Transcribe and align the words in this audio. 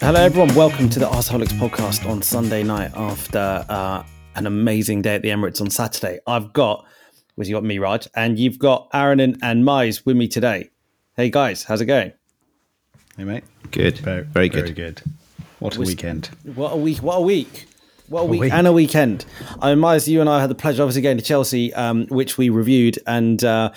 Hello, 0.00 0.20
everyone. 0.20 0.54
Welcome 0.54 0.88
to 0.90 0.98
the 0.98 1.06
Arseholics 1.06 1.52
podcast 1.58 2.08
on 2.08 2.22
Sunday 2.22 2.62
night 2.62 2.90
after 2.94 3.64
uh, 3.68 4.02
an 4.34 4.46
amazing 4.46 5.02
day 5.02 5.14
at 5.16 5.22
the 5.22 5.28
Emirates 5.28 5.60
on 5.60 5.68
Saturday. 5.70 6.20
I've 6.26 6.52
got, 6.52 6.86
well, 7.36 7.46
you 7.46 7.54
got 7.54 7.64
me, 7.64 7.78
Raj, 7.78 8.08
and 8.14 8.38
you've 8.38 8.58
got 8.58 8.88
Aaron 8.94 9.20
and, 9.20 9.36
and 9.42 9.62
Mize 9.64 10.04
with 10.06 10.16
me 10.16 10.26
today. 10.26 10.70
Hey, 11.16 11.28
guys, 11.30 11.64
how's 11.64 11.80
it 11.82 11.86
going? 11.86 12.12
Hey, 13.16 13.24
mate. 13.24 13.44
Good. 13.70 13.98
Very, 13.98 14.22
very 14.22 14.48
good. 14.48 14.60
Very 14.62 14.72
good. 14.72 15.02
What 15.58 15.76
a 15.76 15.80
Was- 15.80 15.88
weekend. 15.88 16.30
What 16.54 16.72
a 16.72 16.76
week! 16.76 16.98
What 17.02 17.16
a 17.16 17.20
week! 17.20 17.66
What 18.08 18.22
a 18.22 18.24
week, 18.24 18.40
week. 18.40 18.52
and 18.52 18.66
a 18.66 18.72
weekend. 18.72 19.24
I 19.60 19.70
mean, 19.70 19.78
Miles, 19.78 20.08
you 20.08 20.20
and 20.20 20.28
I 20.28 20.40
had 20.40 20.50
the 20.50 20.54
pleasure, 20.56 20.82
obviously, 20.82 21.02
going 21.02 21.18
to 21.18 21.22
Chelsea, 21.22 21.72
um, 21.74 22.06
which 22.06 22.38
we 22.38 22.48
reviewed, 22.48 22.98
and 23.06 23.44
uh, 23.44 23.70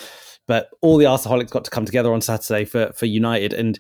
but 0.48 0.70
all 0.82 0.98
the 0.98 1.06
Arseholics 1.06 1.52
got 1.52 1.66
to 1.66 1.70
come 1.72 1.86
together 1.86 2.12
on 2.14 2.22
Saturday 2.22 2.66
for 2.66 2.92
for 2.94 3.06
United. 3.06 3.54
And 3.54 3.78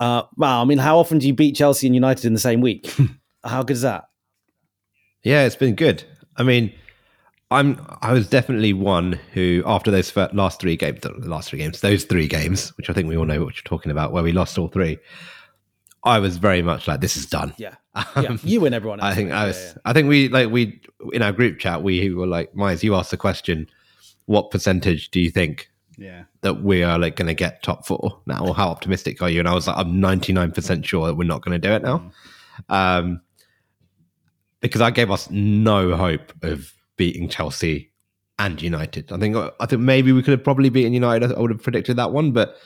uh, 0.00 0.22
wow, 0.36 0.60
I 0.60 0.64
mean, 0.64 0.78
how 0.78 0.98
often 0.98 1.18
do 1.18 1.26
you 1.26 1.34
beat 1.34 1.56
Chelsea 1.56 1.86
and 1.86 1.94
United 1.94 2.24
in 2.24 2.32
the 2.32 2.40
same 2.40 2.60
week? 2.60 2.92
how 3.44 3.62
good 3.62 3.74
is 3.74 3.82
that? 3.82 4.04
Yeah, 5.22 5.44
it's 5.44 5.56
been 5.56 5.74
good. 5.74 6.04
I 6.36 6.42
mean, 6.42 6.72
I'm 7.50 7.80
I 8.02 8.12
was 8.12 8.28
definitely 8.28 8.72
one 8.72 9.12
who 9.32 9.62
after 9.64 9.90
those 9.90 10.10
fir- 10.10 10.30
last 10.32 10.60
three 10.60 10.76
games, 10.76 11.00
the 11.00 11.10
last 11.10 11.48
three 11.48 11.58
games, 11.60 11.80
those 11.80 12.04
three 12.04 12.26
games, 12.26 12.70
which 12.76 12.90
I 12.90 12.92
think 12.92 13.08
we 13.08 13.16
all 13.16 13.24
know 13.24 13.44
what 13.44 13.54
you're 13.54 13.62
talking 13.64 13.92
about, 13.92 14.12
where 14.12 14.22
we 14.22 14.32
lost 14.32 14.58
all 14.58 14.68
three. 14.68 14.98
I 16.02 16.18
was 16.18 16.36
very 16.36 16.60
much 16.60 16.86
like, 16.86 17.00
this 17.00 17.16
is 17.16 17.26
done. 17.26 17.54
Yeah, 17.56 17.76
yeah. 18.16 18.36
You 18.42 18.66
and 18.66 18.74
everyone. 18.74 19.00
Else, 19.00 19.12
I 19.12 19.14
think. 19.14 19.30
I 19.32 19.46
was. 19.46 19.56
yeah. 19.56 19.80
I 19.84 19.92
think 19.92 20.08
we 20.08 20.28
like 20.28 20.50
we 20.50 20.80
in 21.12 21.22
our 21.22 21.32
group 21.32 21.58
chat 21.58 21.82
we 21.82 22.12
were 22.12 22.26
like, 22.26 22.54
Miles, 22.54 22.82
you 22.82 22.94
asked 22.94 23.10
the 23.10 23.16
question, 23.16 23.68
what 24.26 24.50
percentage 24.50 25.10
do 25.10 25.20
you 25.20 25.30
think 25.30 25.70
Yeah. 25.96 26.24
that 26.42 26.62
we 26.62 26.82
are 26.82 26.98
like 26.98 27.16
going 27.16 27.28
to 27.28 27.34
get 27.34 27.62
top 27.62 27.86
four 27.86 28.20
now, 28.26 28.46
or 28.46 28.54
how 28.54 28.68
optimistic 28.68 29.22
are 29.22 29.30
you? 29.30 29.40
And 29.40 29.48
I 29.48 29.54
was 29.54 29.66
like, 29.66 29.76
I'm 29.76 29.94
99% 29.94 30.84
sure 30.84 31.06
that 31.06 31.14
we're 31.14 31.24
not 31.24 31.42
going 31.42 31.60
to 31.60 31.68
do 31.68 31.74
it 31.74 31.82
now, 31.82 32.10
um, 32.68 33.20
because 34.60 34.80
I 34.80 34.90
gave 34.90 35.10
us 35.10 35.30
no 35.30 35.96
hope 35.96 36.32
of 36.42 36.72
beating 36.96 37.28
Chelsea 37.28 37.92
and 38.38 38.60
United. 38.60 39.12
I 39.12 39.18
think 39.18 39.36
I 39.36 39.66
think 39.66 39.82
maybe 39.82 40.12
we 40.12 40.22
could 40.22 40.32
have 40.32 40.44
probably 40.44 40.68
beaten 40.68 40.92
United. 40.92 41.32
I 41.32 41.40
would 41.40 41.50
have 41.50 41.62
predicted 41.62 41.96
that 41.96 42.12
one, 42.12 42.32
but 42.32 42.56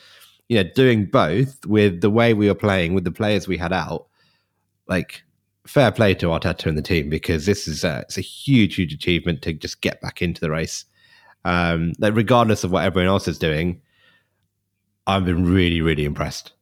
you 0.49 0.57
know, 0.63 0.71
doing 0.75 1.05
both 1.07 1.65
with 1.67 2.01
the 2.01 2.11
way 2.11 2.35
we 2.35 2.49
were 2.49 2.55
playing 2.55 2.95
with 2.95 3.05
the 3.05 3.13
players 3.13 3.47
we 3.47 3.59
had 3.59 3.73
out, 3.73 4.07
like 4.87 5.23
fair 5.67 5.93
play 5.93 6.15
to 6.15 6.27
Arteta 6.27 6.67
and 6.67 6.79
the 6.79 6.83
team 6.83 7.11
because 7.11 7.45
this 7.45 7.69
is 7.69 7.85
a, 7.85 8.01
it's 8.01 8.17
a 8.17 8.23
huge, 8.23 8.77
huge 8.77 8.93
achievement 8.93 9.43
to 9.43 9.53
just 9.53 9.83
get 9.83 10.01
back 10.01 10.23
into 10.23 10.41
the 10.41 10.51
race. 10.51 10.87
Um, 11.49 11.95
like 11.99 12.15
regardless 12.15 12.63
of 12.63 12.73
what 12.73 12.85
everyone 12.85 13.09
else 13.09 13.27
is 13.27 13.39
doing, 13.39 13.81
I've 15.07 15.25
been 15.25 15.47
really, 15.47 15.81
really 15.81 16.05
impressed. 16.05 16.53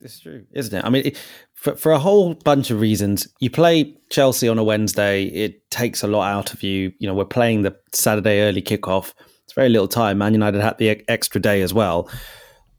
It's 0.00 0.18
true, 0.18 0.46
isn't 0.52 0.78
it? 0.78 0.82
I 0.82 0.88
mean, 0.88 1.12
for 1.52 1.76
for 1.76 1.92
a 1.92 1.98
whole 1.98 2.34
bunch 2.34 2.70
of 2.70 2.80
reasons, 2.80 3.28
you 3.38 3.50
play 3.50 3.94
Chelsea 4.08 4.48
on 4.48 4.58
a 4.58 4.64
Wednesday. 4.64 5.24
It 5.24 5.70
takes 5.70 6.02
a 6.02 6.06
lot 6.06 6.26
out 6.26 6.54
of 6.54 6.62
you. 6.62 6.90
You 6.98 7.06
know, 7.06 7.14
we're 7.14 7.26
playing 7.26 7.62
the 7.62 7.76
Saturday 7.92 8.40
early 8.40 8.62
kickoff. 8.62 9.12
It's 9.44 9.52
very 9.52 9.68
little 9.68 9.88
time. 9.88 10.16
Man 10.16 10.32
United 10.32 10.62
had 10.62 10.78
the 10.78 11.02
extra 11.10 11.40
day 11.40 11.60
as 11.60 11.74
well. 11.74 12.08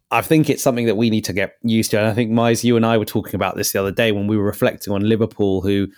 I 0.10 0.22
think 0.22 0.50
it's 0.50 0.64
something 0.64 0.88
that 0.88 0.96
we 0.96 1.12
need 1.12 1.26
to 1.26 1.34
get 1.34 1.58
used 1.62 1.92
to. 1.92 2.00
And 2.00 2.08
I 2.08 2.14
think, 2.14 2.32
Mize, 2.32 2.64
you 2.64 2.76
and 2.76 2.86
I 2.86 2.98
were 2.98 3.06
talking 3.06 3.36
about 3.36 3.56
this 3.56 3.72
the 3.72 3.80
other 3.80 3.92
day 3.92 4.12
when 4.12 4.26
we 4.26 4.38
were 4.38 4.46
reflecting 4.46 4.94
on 4.94 5.08
Liverpool, 5.08 5.62
who 5.62 5.90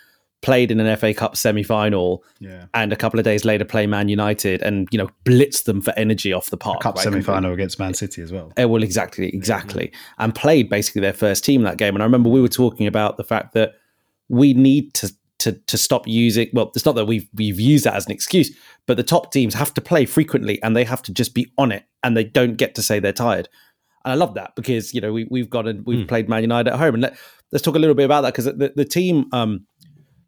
played 0.42 0.70
in 0.70 0.80
an 0.80 0.96
FA 0.96 1.12
Cup 1.12 1.36
semi 1.36 1.62
final 1.62 2.24
Yeah. 2.38 2.66
and 2.72 2.92
a 2.92 2.96
couple 2.96 3.20
of 3.20 3.24
days 3.24 3.44
later 3.44 3.64
play 3.64 3.86
Man 3.86 4.08
United 4.08 4.62
and, 4.62 4.88
you 4.90 4.98
know, 4.98 5.08
blitz 5.24 5.62
them 5.62 5.80
for 5.82 5.92
energy 5.98 6.32
off 6.32 6.50
the 6.50 6.56
park. 6.56 6.80
Cup 6.80 6.96
right? 6.96 7.04
semi 7.04 7.20
final 7.20 7.52
against 7.52 7.78
Man 7.78 7.94
City 7.94 8.22
as 8.22 8.32
well. 8.32 8.52
Uh, 8.60 8.68
well, 8.68 8.82
exactly, 8.82 9.28
exactly, 9.28 9.92
and 10.18 10.34
played 10.34 10.68
basically 10.68 11.02
their 11.02 11.12
first 11.12 11.44
team 11.44 11.62
that 11.62 11.76
game. 11.76 11.94
And 11.94 12.02
I 12.02 12.06
remember 12.06 12.30
we 12.30 12.40
were 12.40 12.48
talking 12.48 12.86
about 12.86 13.16
the 13.16 13.24
fact 13.24 13.52
that 13.54 13.74
we 14.28 14.54
need 14.54 14.94
to 14.94 15.12
to 15.40 15.52
to 15.52 15.76
stop 15.78 16.06
using. 16.06 16.48
Well, 16.52 16.70
it's 16.74 16.84
not 16.86 16.94
that 16.94 17.06
we've 17.06 17.28
we've 17.34 17.58
used 17.60 17.84
that 17.84 17.94
as 17.94 18.06
an 18.06 18.12
excuse, 18.12 18.50
but 18.86 18.96
the 18.96 19.02
top 19.02 19.32
teams 19.32 19.54
have 19.54 19.74
to 19.74 19.80
play 19.80 20.06
frequently, 20.06 20.62
and 20.62 20.76
they 20.76 20.84
have 20.84 21.02
to 21.02 21.12
just 21.12 21.34
be 21.34 21.52
on 21.58 21.72
it, 21.72 21.84
and 22.02 22.16
they 22.16 22.24
don't 22.24 22.56
get 22.56 22.74
to 22.76 22.82
say 22.82 22.98
they're 22.98 23.12
tired. 23.12 23.48
And 24.04 24.12
I 24.12 24.14
love 24.14 24.34
that 24.34 24.54
because 24.56 24.94
you 24.94 25.00
know 25.00 25.12
we 25.12 25.24
we've 25.30 25.50
got 25.50 25.66
and 25.66 25.84
we've 25.84 26.06
played 26.06 26.28
Man 26.28 26.42
United 26.42 26.72
at 26.72 26.78
home, 26.78 26.94
and 26.94 27.02
let, 27.02 27.18
let's 27.52 27.62
talk 27.62 27.74
a 27.74 27.78
little 27.78 27.94
bit 27.94 28.04
about 28.04 28.22
that 28.22 28.32
because 28.34 28.44
the, 28.46 28.72
the 28.76 28.84
team, 28.84 29.26
um, 29.32 29.66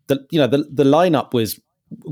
the 0.07 0.27
you 0.31 0.39
know 0.39 0.47
the 0.47 0.69
the 0.71 0.85
lineup 0.85 1.33
was 1.33 1.61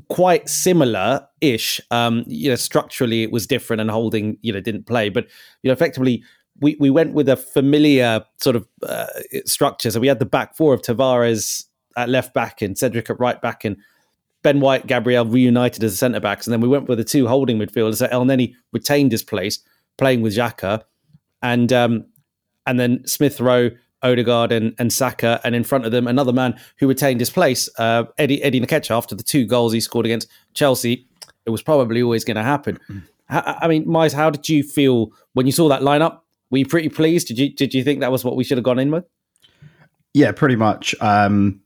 quite 0.09 0.47
similar 0.47 1.27
ish 1.41 1.81
um 1.91 2.23
you 2.27 2.51
know 2.51 2.55
structurally 2.55 3.23
it 3.23 3.33
was 3.33 3.47
different 3.47 3.81
and 3.81 3.91
holding 3.91 4.37
you 4.43 4.53
know 4.53 4.61
didn't 4.61 4.87
play 4.87 5.09
but 5.09 5.25
you 5.62 5.69
know 5.69 5.73
effectively 5.73 6.23
we 6.61 6.77
we 6.78 6.91
went 6.91 7.15
with 7.15 7.28
a 7.28 7.37
familiar 7.37 8.25
sort 8.39 8.56
of 8.56 8.69
uh, 8.87 9.06
structure. 9.45 9.91
So 9.91 10.01
we 10.01 10.09
had 10.09 10.19
the 10.19 10.27
back 10.27 10.56
four 10.56 10.75
of 10.75 10.83
Tavares 10.83 11.65
at 11.97 12.09
left 12.09 12.34
back 12.34 12.62
and 12.62 12.78
Cedric 12.78 13.11
at 13.11 13.19
right 13.19 13.41
back 13.41 13.65
and 13.65 13.77
Ben 14.43 14.61
White 14.61 14.87
Gabriel 14.87 15.27
reunited 15.27 15.83
as 15.83 15.99
centre 15.99 16.21
backs 16.21 16.47
and 16.47 16.53
then 16.53 16.61
we 16.61 16.69
went 16.69 16.89
with 16.89 16.99
the 16.99 17.05
two 17.05 17.27
holding 17.27 17.59
midfielders 17.59 17.97
so 17.97 18.07
Elneny 18.09 18.55
retained 18.72 19.12
his 19.12 19.22
place 19.22 19.59
playing 19.99 20.22
with 20.22 20.34
Xhaka. 20.34 20.83
And 21.43 21.72
um 21.72 22.05
and 22.67 22.78
then 22.78 23.07
Smith 23.07 23.41
Rowe 23.41 23.71
Odegaard 24.03 24.53
and, 24.53 24.75
and 24.78 24.93
Saka, 24.93 25.41
and 25.44 25.55
in 25.55 25.65
front 25.65 25.84
of 25.84 25.93
them 25.93 26.06
another 26.06 26.33
man 26.33 26.59
who 26.78 26.88
retained 26.88 27.21
his 27.21 27.31
place, 27.31 27.69
uh, 27.78 28.05
Eddie 28.19 28.43
Eddie 28.43 28.61
Nketiah. 28.61 28.97
After 28.97 29.15
the 29.15 29.22
two 29.22 29.47
goals 29.47 29.72
he 29.72 29.81
scored 29.81 30.06
against 30.06 30.28
Chelsea, 30.55 31.06
it 31.47 31.50
was 31.50 31.62
probably 31.62 32.03
always 32.03 32.25
going 32.25 32.37
to 32.37 32.43
happen. 32.43 32.78
I, 33.28 33.59
I 33.62 33.69
mean, 33.69 33.89
Miles, 33.89 34.12
how 34.12 34.31
did 34.31 34.49
you 34.49 34.62
feel 34.62 35.12
when 35.34 35.47
you 35.47 35.53
saw 35.53 35.69
that 35.69 35.83
lineup? 35.83 36.21
Were 36.50 36.59
you 36.59 36.66
pretty 36.66 36.89
pleased? 36.89 37.28
Did 37.28 37.39
you 37.39 37.53
did 37.53 37.75
you 37.75 37.84
think 37.84 38.00
that 38.00 38.10
was 38.10 38.25
what 38.25 38.37
we 38.37 38.44
should 38.44 38.59
have 38.59 38.65
gone 38.65 38.78
in 38.78 38.91
with? 38.91 39.05
Yeah, 40.15 40.33
pretty 40.33 40.56
much. 40.56 40.94
Um, 41.00 41.60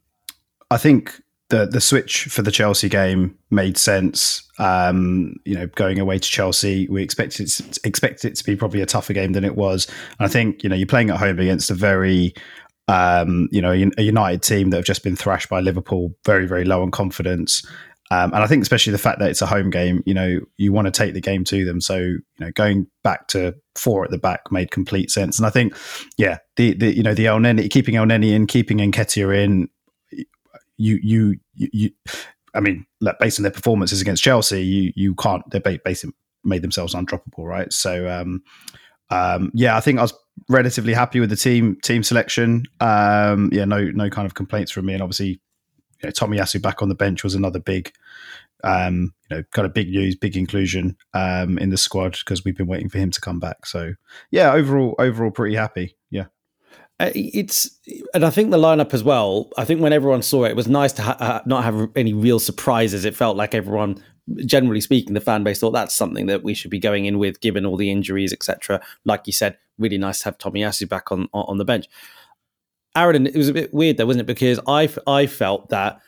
I 0.71 0.77
think 0.77 1.21
the 1.55 1.67
the 1.67 1.81
switch 1.81 2.25
for 2.25 2.43
the 2.43 2.51
Chelsea 2.51 2.89
game 2.89 3.39
made 3.51 3.79
sense. 3.79 4.43
Um, 4.59 5.37
you 5.45 5.55
know, 5.55 5.69
going 5.69 6.01
away 6.01 6.19
to 6.19 6.29
Chelsea, 6.29 6.89
we 6.89 7.03
expected 7.03 7.49
it, 7.49 7.79
expected 7.85 8.33
it 8.33 8.35
to 8.37 8.45
be 8.45 8.57
probably 8.57 8.81
a 8.81 8.87
tougher 8.87 9.13
game 9.13 9.33
than 9.33 9.45
it 9.45 9.55
was. 9.55 9.87
And 10.19 10.27
I 10.27 10.29
think 10.29 10.65
you 10.65 10.69
know 10.69 10.75
you're 10.75 10.87
playing 10.87 11.11
at 11.11 11.19
home 11.19 11.39
against 11.39 11.71
a 11.71 11.75
very 11.75 12.35
um, 12.89 13.49
you 13.53 13.63
know 13.63 13.71
a 13.71 14.03
United 14.03 14.43
team 14.43 14.71
that 14.71 14.79
have 14.79 14.85
just 14.85 15.05
been 15.05 15.17
thrashed 15.17 15.49
by 15.49 15.61
Liverpool, 15.61 16.13
very 16.25 16.47
very 16.47 16.65
low 16.65 16.83
on 16.83 16.91
confidence. 16.91 17.65
Um, 18.11 18.35
and 18.35 18.45
I 18.45 18.47
think 18.47 18.63
especially 18.63 18.93
the 18.93 18.99
fact 18.99 19.19
that 19.21 19.31
it's 19.31 19.41
a 19.41 19.47
home 19.47 19.71
game, 19.71 20.03
you 20.05 20.13
know, 20.13 20.41
you 20.59 20.73
want 20.73 20.87
to 20.87 20.91
take 20.91 21.15
the 21.15 21.23
game 21.23 21.43
to 21.45 21.65
them. 21.65 21.81
So, 21.81 21.97
you 21.97 22.23
know, 22.39 22.53
going 22.53 22.87
back 23.03 23.29
to 23.29 23.55
four 23.77 24.05
at 24.05 24.11
the 24.11 24.19
back 24.19 24.53
made 24.53 24.71
complete 24.71 25.11
sense. 25.11 25.39
And 25.39 25.47
I 25.47 25.51
think, 25.51 25.75
yeah, 26.19 26.39
the, 26.57 26.75
the 26.75 26.95
you 26.95 27.03
know, 27.03 27.15
the 27.15 27.27
El 27.27 27.41
keeping 27.71 27.95
Elneny 27.95 28.33
in, 28.33 28.47
keeping 28.47 28.79
Nketiah 28.79 29.43
in, 29.43 29.69
you, 30.77 30.99
you, 31.03 31.39
you, 31.55 31.91
I 32.55 32.61
mean, 32.61 32.87
like, 33.01 33.19
based 33.19 33.39
on 33.39 33.43
their 33.43 33.53
performances 33.53 34.01
against 34.01 34.23
Chelsea, 34.23 34.63
you, 34.63 34.93
you 34.95 35.15
can't, 35.15 35.49
they 35.51 35.59
ba- 35.59 35.81
basically 35.85 36.15
made 36.45 36.63
themselves 36.63 36.95
undroppable, 36.95 37.45
right? 37.45 37.73
So, 37.73 38.09
um, 38.09 38.43
um, 39.11 39.51
yeah, 39.55 39.77
I 39.77 39.81
think 39.81 39.99
I 39.99 40.03
was 40.03 40.15
relatively 40.49 40.93
happy 40.93 41.21
with 41.21 41.31
the 41.31 41.37
team 41.37 41.77
team 41.83 42.03
selection. 42.03 42.65
Um, 42.81 43.51
yeah, 43.53 43.65
no 43.65 43.85
no 43.91 44.11
kind 44.11 44.27
of 44.27 44.35
complaints 44.35 44.73
from 44.73 44.87
me, 44.87 44.95
and 44.95 45.03
obviously 45.03 45.41
you 46.03 46.05
know, 46.05 46.11
Tomiyasu 46.11 46.61
back 46.61 46.83
on 46.83 46.89
the 46.89 46.95
bench 46.95 47.23
was 47.23 47.35
another 47.35 47.61
big, 47.61 47.93
um, 48.63 49.15
you 49.31 49.37
know, 49.37 49.43
kind 49.53 49.67
of 49.67 49.75
big 49.75 49.91
news, 49.91 50.17
big 50.17 50.37
inclusion 50.37 50.97
um, 51.13 51.59
in 51.59 51.71
the 51.71 51.77
squad 51.77 52.19
because 52.19 52.45
we've 52.45 52.57
been 52.57 52.67
waiting 52.67 52.89
for 52.89 52.99
him 52.99 53.11
to 53.11 53.21
come 53.21 53.39
back. 53.39 53.67
So 53.67 53.95
yeah, 54.31 54.53
overall, 54.53 54.95
overall, 54.99 55.31
pretty 55.31 55.57
happy. 55.57 55.97
Yeah, 56.11 56.27
it's 57.01 57.79
and 58.13 58.25
I 58.25 58.31
think 58.31 58.51
the 58.51 58.59
lineup 58.59 58.95
as 58.95 59.03
well. 59.03 59.51
I 59.57 59.65
think 59.65 59.81
when 59.81 59.93
everyone 59.93 60.23
saw 60.23 60.45
it, 60.45 60.51
it 60.51 60.57
was 60.57 60.69
nice 60.69 60.93
to 60.93 61.03
ha- 61.03 61.17
uh, 61.19 61.41
not 61.47 61.65
have 61.65 61.89
any 61.97 62.13
real 62.13 62.39
surprises. 62.39 63.05
It 63.05 63.17
felt 63.17 63.37
like 63.37 63.55
everyone, 63.55 64.03
generally 64.45 64.81
speaking, 64.81 65.15
the 65.15 65.21
fan 65.21 65.43
base 65.43 65.59
thought 65.59 65.73
that's 65.73 65.95
something 65.95 66.27
that 66.27 66.45
we 66.45 66.55
should 66.55 66.71
be 66.71 66.79
going 66.79 67.07
in 67.07 67.19
with, 67.19 67.41
given 67.41 67.67
all 67.67 67.77
the 67.77 67.91
injuries, 67.91 68.33
etc. 68.33 68.81
Like 69.05 69.27
you 69.27 69.33
said, 69.33 69.59
really 69.79 69.99
nice 69.99 70.21
to 70.21 70.27
have 70.27 70.39
Tomiyasu 70.39 70.89
back 70.89 71.11
on 71.11 71.29
on 71.33 71.45
on 71.49 71.59
the 71.59 71.65
bench. 71.65 71.87
Aaron, 72.97 73.27
it 73.27 73.35
was 73.35 73.49
a 73.49 73.55
bit 73.55 73.75
weird 73.75 73.97
though, 73.97 74.07
wasn't 74.07 74.23
it? 74.23 74.33
Because 74.33 74.61
I 74.67 74.89
I 75.07 75.27
felt 75.27 75.71
that 75.71 76.01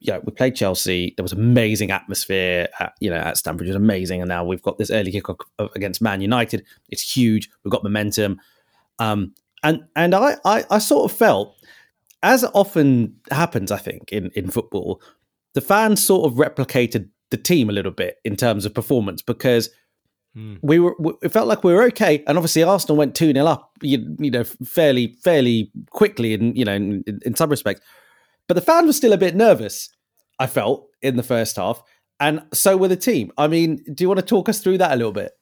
yeah, 0.00 0.18
we 0.18 0.32
played 0.32 0.54
Chelsea. 0.54 1.14
There 1.16 1.22
was 1.22 1.32
amazing 1.32 1.90
atmosphere, 1.90 2.68
at, 2.78 2.94
you 3.00 3.08
know, 3.08 3.16
at 3.16 3.38
Stamford. 3.38 3.66
It 3.66 3.70
was 3.70 3.76
amazing, 3.76 4.20
and 4.20 4.28
now 4.28 4.44
we've 4.44 4.62
got 4.62 4.78
this 4.78 4.90
early 4.90 5.10
kickoff 5.12 5.40
against 5.74 6.02
Man 6.02 6.20
United. 6.20 6.64
It's 6.90 7.16
huge. 7.16 7.48
We've 7.64 7.72
got 7.72 7.82
momentum, 7.82 8.40
um, 8.98 9.34
and 9.66 9.84
and 9.96 10.14
I, 10.14 10.36
I 10.44 10.64
I 10.70 10.78
sort 10.78 11.10
of 11.10 11.16
felt, 11.16 11.56
as 12.22 12.44
often 12.54 13.16
happens, 13.30 13.72
I 13.72 13.78
think 13.78 14.12
in 14.12 14.30
in 14.34 14.48
football, 14.50 15.02
the 15.54 15.60
fans 15.60 16.04
sort 16.04 16.30
of 16.30 16.38
replicated 16.38 17.08
the 17.30 17.36
team 17.36 17.68
a 17.68 17.72
little 17.72 17.92
bit 17.92 18.18
in 18.24 18.36
terms 18.36 18.64
of 18.64 18.72
performance 18.74 19.22
because 19.22 19.68
hmm. 20.34 20.54
we 20.62 20.78
were 20.78 20.94
it 21.22 21.30
felt 21.30 21.48
like 21.48 21.64
we 21.64 21.74
were 21.74 21.82
okay. 21.84 22.22
And 22.26 22.38
obviously 22.38 22.62
arsenal 22.62 22.96
went 22.96 23.14
2-0 23.14 23.44
up 23.46 23.72
you, 23.82 24.16
you 24.20 24.30
know 24.30 24.44
fairly 24.44 25.16
fairly 25.24 25.72
quickly 25.90 26.34
and 26.34 26.56
you 26.56 26.64
know 26.64 26.74
in, 26.74 27.02
in 27.24 27.34
some 27.34 27.50
respects. 27.50 27.80
But 28.46 28.54
the 28.54 28.60
fans 28.60 28.86
were 28.86 28.92
still 28.92 29.12
a 29.12 29.18
bit 29.18 29.34
nervous 29.34 29.90
i 30.38 30.46
felt 30.46 30.88
in 31.02 31.16
the 31.16 31.22
first 31.22 31.56
half. 31.56 31.82
And 32.20 32.42
so 32.52 32.76
were 32.76 32.88
the 32.88 32.96
team. 32.96 33.32
I 33.36 33.48
mean 33.48 33.82
do 33.92 34.04
you 34.04 34.08
want 34.08 34.20
to 34.20 34.26
talk 34.26 34.48
us 34.48 34.60
through 34.60 34.78
that 34.78 34.92
a 34.92 34.96
little 34.96 35.12
bit? 35.12 35.32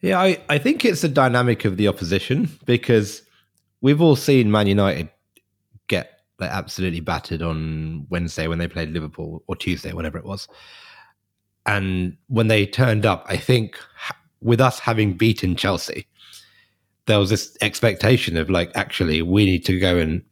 Yeah, 0.00 0.20
I, 0.20 0.38
I 0.48 0.58
think 0.58 0.84
it's 0.84 1.02
the 1.02 1.08
dynamic 1.08 1.64
of 1.64 1.76
the 1.76 1.86
opposition 1.86 2.48
because 2.64 3.22
we've 3.82 4.00
all 4.00 4.16
seen 4.16 4.50
Man 4.50 4.66
United 4.66 5.10
get 5.88 6.20
like 6.38 6.50
absolutely 6.50 7.00
battered 7.00 7.42
on 7.42 8.06
Wednesday 8.08 8.46
when 8.48 8.58
they 8.58 8.68
played 8.68 8.90
Liverpool 8.90 9.44
or 9.46 9.56
Tuesday, 9.56 9.92
whenever 9.92 10.16
it 10.16 10.24
was. 10.24 10.48
And 11.66 12.16
when 12.28 12.48
they 12.48 12.66
turned 12.66 13.04
up, 13.04 13.24
I 13.28 13.36
think 13.36 13.78
with 14.40 14.60
us 14.60 14.78
having 14.78 15.12
beaten 15.12 15.54
Chelsea, 15.54 16.06
there 17.06 17.18
was 17.18 17.30
this 17.30 17.56
expectation 17.60 18.36
of 18.36 18.50
like, 18.50 18.72
actually, 18.74 19.22
we 19.22 19.44
need 19.44 19.64
to 19.66 19.78
go 19.78 19.98
and, 19.98 20.22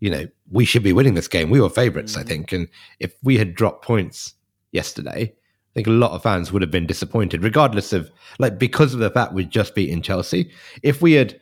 you 0.00 0.10
know, 0.10 0.26
we 0.50 0.64
should 0.64 0.82
be 0.82 0.92
winning 0.92 1.14
this 1.14 1.28
game. 1.28 1.50
We 1.50 1.60
were 1.60 1.68
favourites, 1.68 2.16
mm. 2.16 2.20
I 2.20 2.22
think. 2.22 2.52
And 2.52 2.68
if 3.00 3.14
we 3.22 3.36
had 3.36 3.54
dropped 3.54 3.84
points 3.84 4.34
yesterday, 4.72 5.32
I 5.32 5.72
think 5.74 5.86
a 5.86 5.90
lot 5.90 6.12
of 6.12 6.22
fans 6.22 6.52
would 6.52 6.62
have 6.62 6.70
been 6.70 6.86
disappointed, 6.86 7.42
regardless 7.42 7.92
of 7.92 8.10
like 8.38 8.58
because 8.58 8.94
of 8.94 9.00
the 9.00 9.10
fact 9.10 9.32
we'd 9.32 9.50
just 9.50 9.74
beaten 9.74 10.02
Chelsea. 10.02 10.50
If 10.82 11.02
we 11.02 11.14
had 11.14 11.38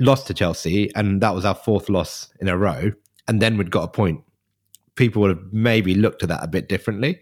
lost 0.00 0.26
to 0.26 0.34
Chelsea 0.34 0.92
and 0.96 1.20
that 1.20 1.34
was 1.34 1.44
our 1.44 1.54
fourth 1.54 1.88
loss 1.88 2.32
in 2.40 2.48
a 2.48 2.56
row, 2.56 2.90
and 3.28 3.40
then 3.40 3.56
we'd 3.56 3.70
got 3.70 3.84
a 3.84 3.88
point, 3.88 4.22
people 4.96 5.22
would 5.22 5.36
have 5.36 5.52
maybe 5.52 5.94
looked 5.94 6.22
at 6.22 6.28
that 6.30 6.42
a 6.42 6.48
bit 6.48 6.68
differently. 6.68 7.20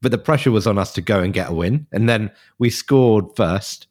But 0.00 0.12
the 0.12 0.18
pressure 0.18 0.52
was 0.52 0.66
on 0.66 0.78
us 0.78 0.92
to 0.92 1.00
go 1.00 1.20
and 1.20 1.34
get 1.34 1.50
a 1.50 1.52
win. 1.52 1.88
And 1.90 2.08
then 2.08 2.30
we 2.58 2.70
scored 2.70 3.34
first, 3.34 3.88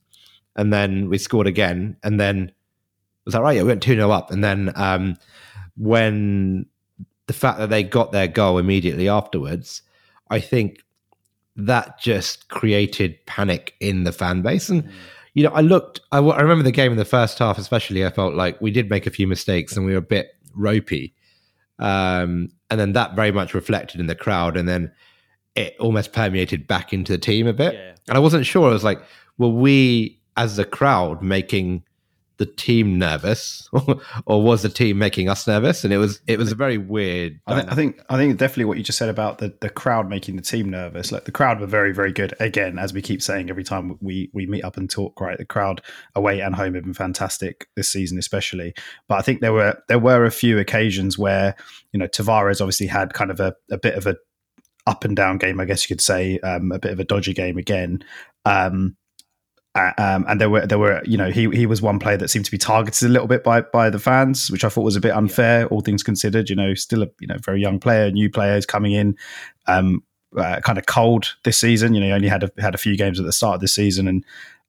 and 0.55 0.71
then 0.71 1.09
we 1.09 1.17
scored 1.17 1.47
again. 1.47 1.97
And 2.01 2.17
then, 2.17 2.53
was 3.25 3.33
that 3.33 3.41
right? 3.41 3.57
Yeah, 3.57 3.63
we 3.63 3.67
went 3.67 3.83
2 3.83 3.95
0 3.95 4.09
up. 4.09 4.31
And 4.31 4.41
then 4.41 4.71
um, 4.75 5.17
when 5.75 6.67
the 7.25 7.33
fact 7.33 7.59
that 7.59 7.69
they 7.69 7.83
got 7.83 8.13
their 8.13 8.27
goal 8.27 8.57
immediately 8.57 9.09
afterwards, 9.09 9.81
I 10.29 10.39
think 10.39 10.79
that 11.57 11.99
just 11.99 12.47
created 12.47 13.25
panic 13.25 13.73
in 13.81 14.05
the 14.05 14.13
fan 14.13 14.41
base. 14.41 14.69
And, 14.69 14.89
you 15.37 15.43
know, 15.43 15.51
I 15.51 15.61
looked, 15.61 15.99
I, 16.11 16.17
I 16.17 16.41
remember 16.41 16.63
the 16.63 16.71
game 16.71 16.91
in 16.91 16.97
the 16.97 17.05
first 17.05 17.37
half, 17.37 17.59
especially, 17.59 18.03
I 18.03 18.09
felt 18.09 18.33
like 18.33 18.59
we 18.59 18.71
did 18.71 18.89
make 18.89 19.05
a 19.05 19.11
few 19.11 19.27
mistakes 19.27 19.77
and 19.77 19.85
we 19.85 19.91
were 19.91 19.99
a 19.99 20.01
bit 20.01 20.31
ropey. 20.55 21.13
Um, 21.77 22.49
and 22.71 22.79
then 22.79 22.93
that 22.93 23.15
very 23.15 23.31
much 23.31 23.53
reflected 23.53 23.99
in 23.99 24.07
the 24.07 24.15
crowd. 24.15 24.57
And 24.57 24.67
then 24.67 24.91
it 25.53 25.75
almost 25.79 26.11
permeated 26.11 26.65
back 26.65 26.91
into 26.91 27.11
the 27.11 27.19
team 27.19 27.45
a 27.45 27.53
bit. 27.53 27.75
Yeah. 27.75 27.93
And 28.07 28.17
I 28.17 28.19
wasn't 28.19 28.47
sure. 28.47 28.67
I 28.67 28.73
was 28.73 28.83
like, 28.83 28.99
were 29.37 29.47
we 29.47 30.19
as 30.37 30.57
a 30.57 30.65
crowd 30.65 31.21
making 31.21 31.83
the 32.37 32.45
team 32.45 32.99
nervous, 32.99 33.67
or 34.25 34.43
was 34.43 34.61
the 34.61 34.69
team 34.69 34.97
making 34.97 35.27
us 35.27 35.47
nervous? 35.47 35.83
And 35.83 35.91
it 35.91 35.97
was 35.97 36.21
it 36.27 36.37
was 36.37 36.51
a 36.51 36.55
very 36.55 36.77
weird. 36.77 37.39
I 37.47 37.55
think, 37.55 37.71
I 37.71 37.75
think, 37.75 38.01
I 38.09 38.17
think 38.17 38.37
definitely 38.37 38.65
what 38.65 38.77
you 38.77 38.83
just 38.83 38.97
said 38.97 39.09
about 39.09 39.39
the 39.39 39.53
the 39.61 39.69
crowd 39.69 40.09
making 40.09 40.35
the 40.35 40.41
team 40.41 40.69
nervous. 40.69 41.11
Like 41.11 41.25
the 41.25 41.31
crowd 41.31 41.59
were 41.59 41.67
very 41.67 41.93
very 41.93 42.11
good. 42.11 42.33
Again, 42.39 42.77
as 42.77 42.93
we 42.93 43.01
keep 43.01 43.21
saying 43.21 43.49
every 43.49 43.63
time 43.63 43.97
we 44.01 44.29
we 44.33 44.45
meet 44.45 44.63
up 44.63 44.77
and 44.77 44.89
talk, 44.89 45.19
right? 45.19 45.37
The 45.37 45.45
crowd 45.45 45.81
away 46.15 46.39
and 46.41 46.55
home 46.55 46.75
have 46.75 46.83
been 46.83 46.93
fantastic 46.93 47.67
this 47.75 47.89
season, 47.89 48.17
especially. 48.17 48.73
But 49.07 49.15
I 49.15 49.21
think 49.21 49.41
there 49.41 49.53
were 49.53 49.81
there 49.87 49.99
were 49.99 50.25
a 50.25 50.31
few 50.31 50.59
occasions 50.59 51.17
where 51.17 51.55
you 51.91 51.99
know 51.99 52.07
Tavares 52.07 52.61
obviously 52.61 52.87
had 52.87 53.13
kind 53.13 53.31
of 53.31 53.39
a, 53.39 53.55
a 53.71 53.77
bit 53.77 53.95
of 53.95 54.05
a 54.05 54.15
up 54.87 55.03
and 55.03 55.15
down 55.15 55.37
game, 55.37 55.59
I 55.59 55.65
guess 55.65 55.87
you 55.87 55.93
could 55.93 56.01
say, 56.01 56.39
um, 56.39 56.71
a 56.71 56.79
bit 56.79 56.93
of 56.93 56.99
a 56.99 57.03
dodgy 57.03 57.33
game 57.33 57.57
again. 57.57 58.03
Um, 58.45 58.95
um, 59.97 60.25
and 60.27 60.41
there 60.41 60.49
were 60.49 60.65
there 60.65 60.79
were 60.79 61.01
you 61.05 61.17
know 61.17 61.29
he 61.29 61.49
he 61.49 61.65
was 61.65 61.81
one 61.81 61.99
player 61.99 62.17
that 62.17 62.29
seemed 62.29 62.45
to 62.45 62.51
be 62.51 62.57
targeted 62.57 63.07
a 63.07 63.11
little 63.11 63.27
bit 63.27 63.43
by 63.43 63.61
by 63.61 63.89
the 63.89 63.99
fans, 63.99 64.49
which 64.51 64.63
I 64.63 64.69
thought 64.69 64.83
was 64.83 64.95
a 64.95 65.01
bit 65.01 65.11
unfair, 65.11 65.61
yeah. 65.61 65.65
all 65.67 65.81
things 65.81 66.03
considered. 66.03 66.49
You 66.49 66.55
know, 66.55 66.73
still 66.73 67.03
a 67.03 67.07
you 67.19 67.27
know 67.27 67.37
very 67.43 67.61
young 67.61 67.79
player, 67.79 68.11
new 68.11 68.29
players 68.29 68.65
coming 68.65 68.93
in, 68.93 69.17
um, 69.67 70.03
uh, 70.37 70.59
kind 70.61 70.77
of 70.77 70.85
cold 70.85 71.35
this 71.43 71.57
season. 71.57 71.93
You 71.93 72.01
know, 72.01 72.07
he 72.07 72.11
only 72.13 72.27
had 72.27 72.43
a, 72.43 72.51
had 72.59 72.75
a 72.75 72.77
few 72.77 72.97
games 72.97 73.19
at 73.19 73.25
the 73.25 73.31
start 73.31 73.55
of 73.55 73.61
this 73.61 73.73
season, 73.73 74.07
and 74.07 74.25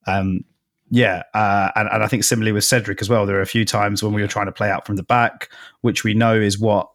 um, 0.07 0.45
yeah, 0.91 1.23
uh, 1.35 1.71
and, 1.77 1.89
and 1.93 2.03
I 2.03 2.07
think 2.07 2.25
similarly 2.25 2.53
with 2.53 2.65
Cedric 2.65 3.01
as 3.01 3.09
well. 3.09 3.27
There 3.27 3.39
are 3.39 3.43
a 3.43 3.47
few 3.47 3.65
times 3.65 4.03
when 4.03 4.13
we 4.13 4.23
were 4.23 4.29
trying 4.29 4.47
to 4.47 4.53
play 4.53 4.71
out 4.71 4.87
from 4.87 4.97
the 4.97 5.03
back, 5.03 5.49
which 5.83 6.05
we 6.05 6.15
know 6.15 6.35
is 6.35 6.59
what 6.59 6.91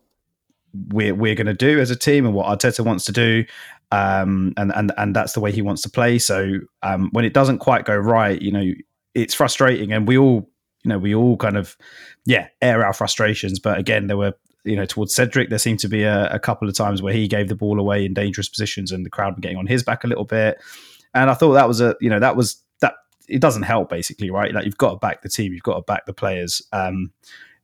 we're 0.89 1.13
we're 1.13 1.35
going 1.35 1.47
to 1.47 1.53
do 1.53 1.79
as 1.79 1.91
a 1.91 1.95
team 1.95 2.25
and 2.25 2.33
what 2.33 2.47
Arteta 2.47 2.83
wants 2.83 3.05
to 3.05 3.11
do, 3.11 3.45
um, 3.93 4.53
and 4.57 4.73
and 4.73 4.91
and 4.97 5.15
that's 5.15 5.33
the 5.33 5.39
way 5.39 5.51
he 5.51 5.61
wants 5.61 5.83
to 5.83 5.89
play. 5.89 6.17
So 6.19 6.59
um, 6.81 7.09
when 7.11 7.25
it 7.25 7.33
doesn't 7.33 7.59
quite 7.59 7.85
go 7.85 7.95
right, 7.95 8.41
you 8.41 8.51
know, 8.51 8.73
it's 9.13 9.35
frustrating, 9.35 9.93
and 9.93 10.07
we 10.07 10.17
all, 10.17 10.49
you 10.83 10.89
know, 10.89 10.97
we 10.97 11.13
all 11.13 11.37
kind 11.37 11.57
of, 11.57 11.77
yeah, 12.25 12.47
air 12.59 12.83
our 12.83 12.93
frustrations. 12.93 13.59
But 13.59 13.77
again, 13.77 14.07
there 14.07 14.17
were, 14.17 14.33
you 14.63 14.75
know, 14.75 14.85
towards 14.85 15.13
Cedric, 15.13 15.49
there 15.49 15.59
seemed 15.59 15.79
to 15.81 15.87
be 15.87 16.03
a, 16.03 16.27
a 16.33 16.39
couple 16.39 16.67
of 16.67 16.75
times 16.75 17.01
where 17.01 17.13
he 17.13 17.27
gave 17.27 17.49
the 17.49 17.55
ball 17.55 17.79
away 17.79 18.03
in 18.03 18.13
dangerous 18.13 18.49
positions, 18.49 18.91
and 18.91 19.05
the 19.05 19.11
crowd 19.11 19.35
were 19.35 19.41
getting 19.41 19.57
on 19.57 19.67
his 19.67 19.83
back 19.83 20.03
a 20.03 20.07
little 20.07 20.25
bit. 20.25 20.57
And 21.13 21.29
I 21.29 21.35
thought 21.35 21.53
that 21.53 21.67
was 21.67 21.79
a, 21.79 21.95
you 22.01 22.09
know, 22.09 22.19
that 22.19 22.35
was 22.35 22.63
that. 22.81 22.95
It 23.29 23.41
doesn't 23.41 23.63
help, 23.63 23.89
basically, 23.89 24.31
right? 24.31 24.53
Like 24.53 24.65
you've 24.65 24.77
got 24.77 24.91
to 24.91 24.97
back 24.97 25.21
the 25.21 25.29
team, 25.29 25.53
you've 25.53 25.63
got 25.63 25.75
to 25.75 25.81
back 25.83 26.05
the 26.07 26.13
players. 26.13 26.61
Um, 26.71 27.13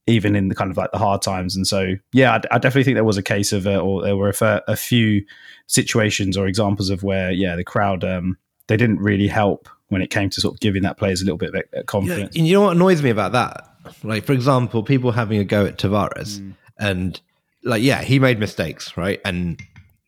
even 0.10 0.36
in 0.36 0.48
the 0.48 0.56
kind 0.56 0.72
of 0.72 0.78
like 0.78 0.92
the 0.92 0.98
hard 0.98 1.22
times. 1.22 1.56
And 1.56 1.68
so, 1.68 1.94
yeah, 2.12 2.32
I, 2.34 2.56
I 2.56 2.58
definitely 2.58 2.84
think 2.84 2.96
there 2.96 3.04
was 3.04 3.18
a 3.18 3.24
case 3.24 3.54
of, 3.54 3.68
uh, 3.68 3.80
or 3.80 4.02
there 4.02 4.18
were 4.18 4.30
a, 4.30 4.64
a, 4.68 4.76
few 4.76 5.24
situations 5.68 6.36
or 6.36 6.48
examples 6.48 6.90
of 6.90 7.04
where, 7.04 7.32
yeah, 7.32 7.56
the 7.56 7.64
crowd, 7.64 8.04
um, 8.04 8.38
they 8.68 8.76
didn't 8.76 9.00
really 9.00 9.28
help 9.28 9.70
when 9.90 10.02
it 10.02 10.10
came 10.10 10.30
to 10.32 10.42
sort 10.42 10.56
of 10.56 10.60
giving 10.60 10.82
that 10.84 10.98
players 10.98 11.22
a 11.22 11.26
little 11.26 11.38
bit 11.38 11.54
of 11.74 11.86
confidence. 11.86 12.36
Yeah, 12.36 12.44
you 12.44 12.54
know 12.54 12.62
what 12.62 12.76
annoys 12.76 13.02
me 13.02 13.10
about 13.10 13.32
that? 13.34 13.68
Like, 14.04 14.26
for 14.26 14.34
example, 14.34 14.84
people 14.84 15.12
having 15.12 15.40
a 15.40 15.46
go 15.46 15.66
at 15.66 15.78
Tavares 15.78 16.40
mm. 16.40 16.54
and 16.80 17.20
like, 17.64 17.82
yeah, 17.82 18.02
he 18.02 18.20
made 18.20 18.40
mistakes, 18.40 18.98
right? 18.98 19.22
And 19.24 19.60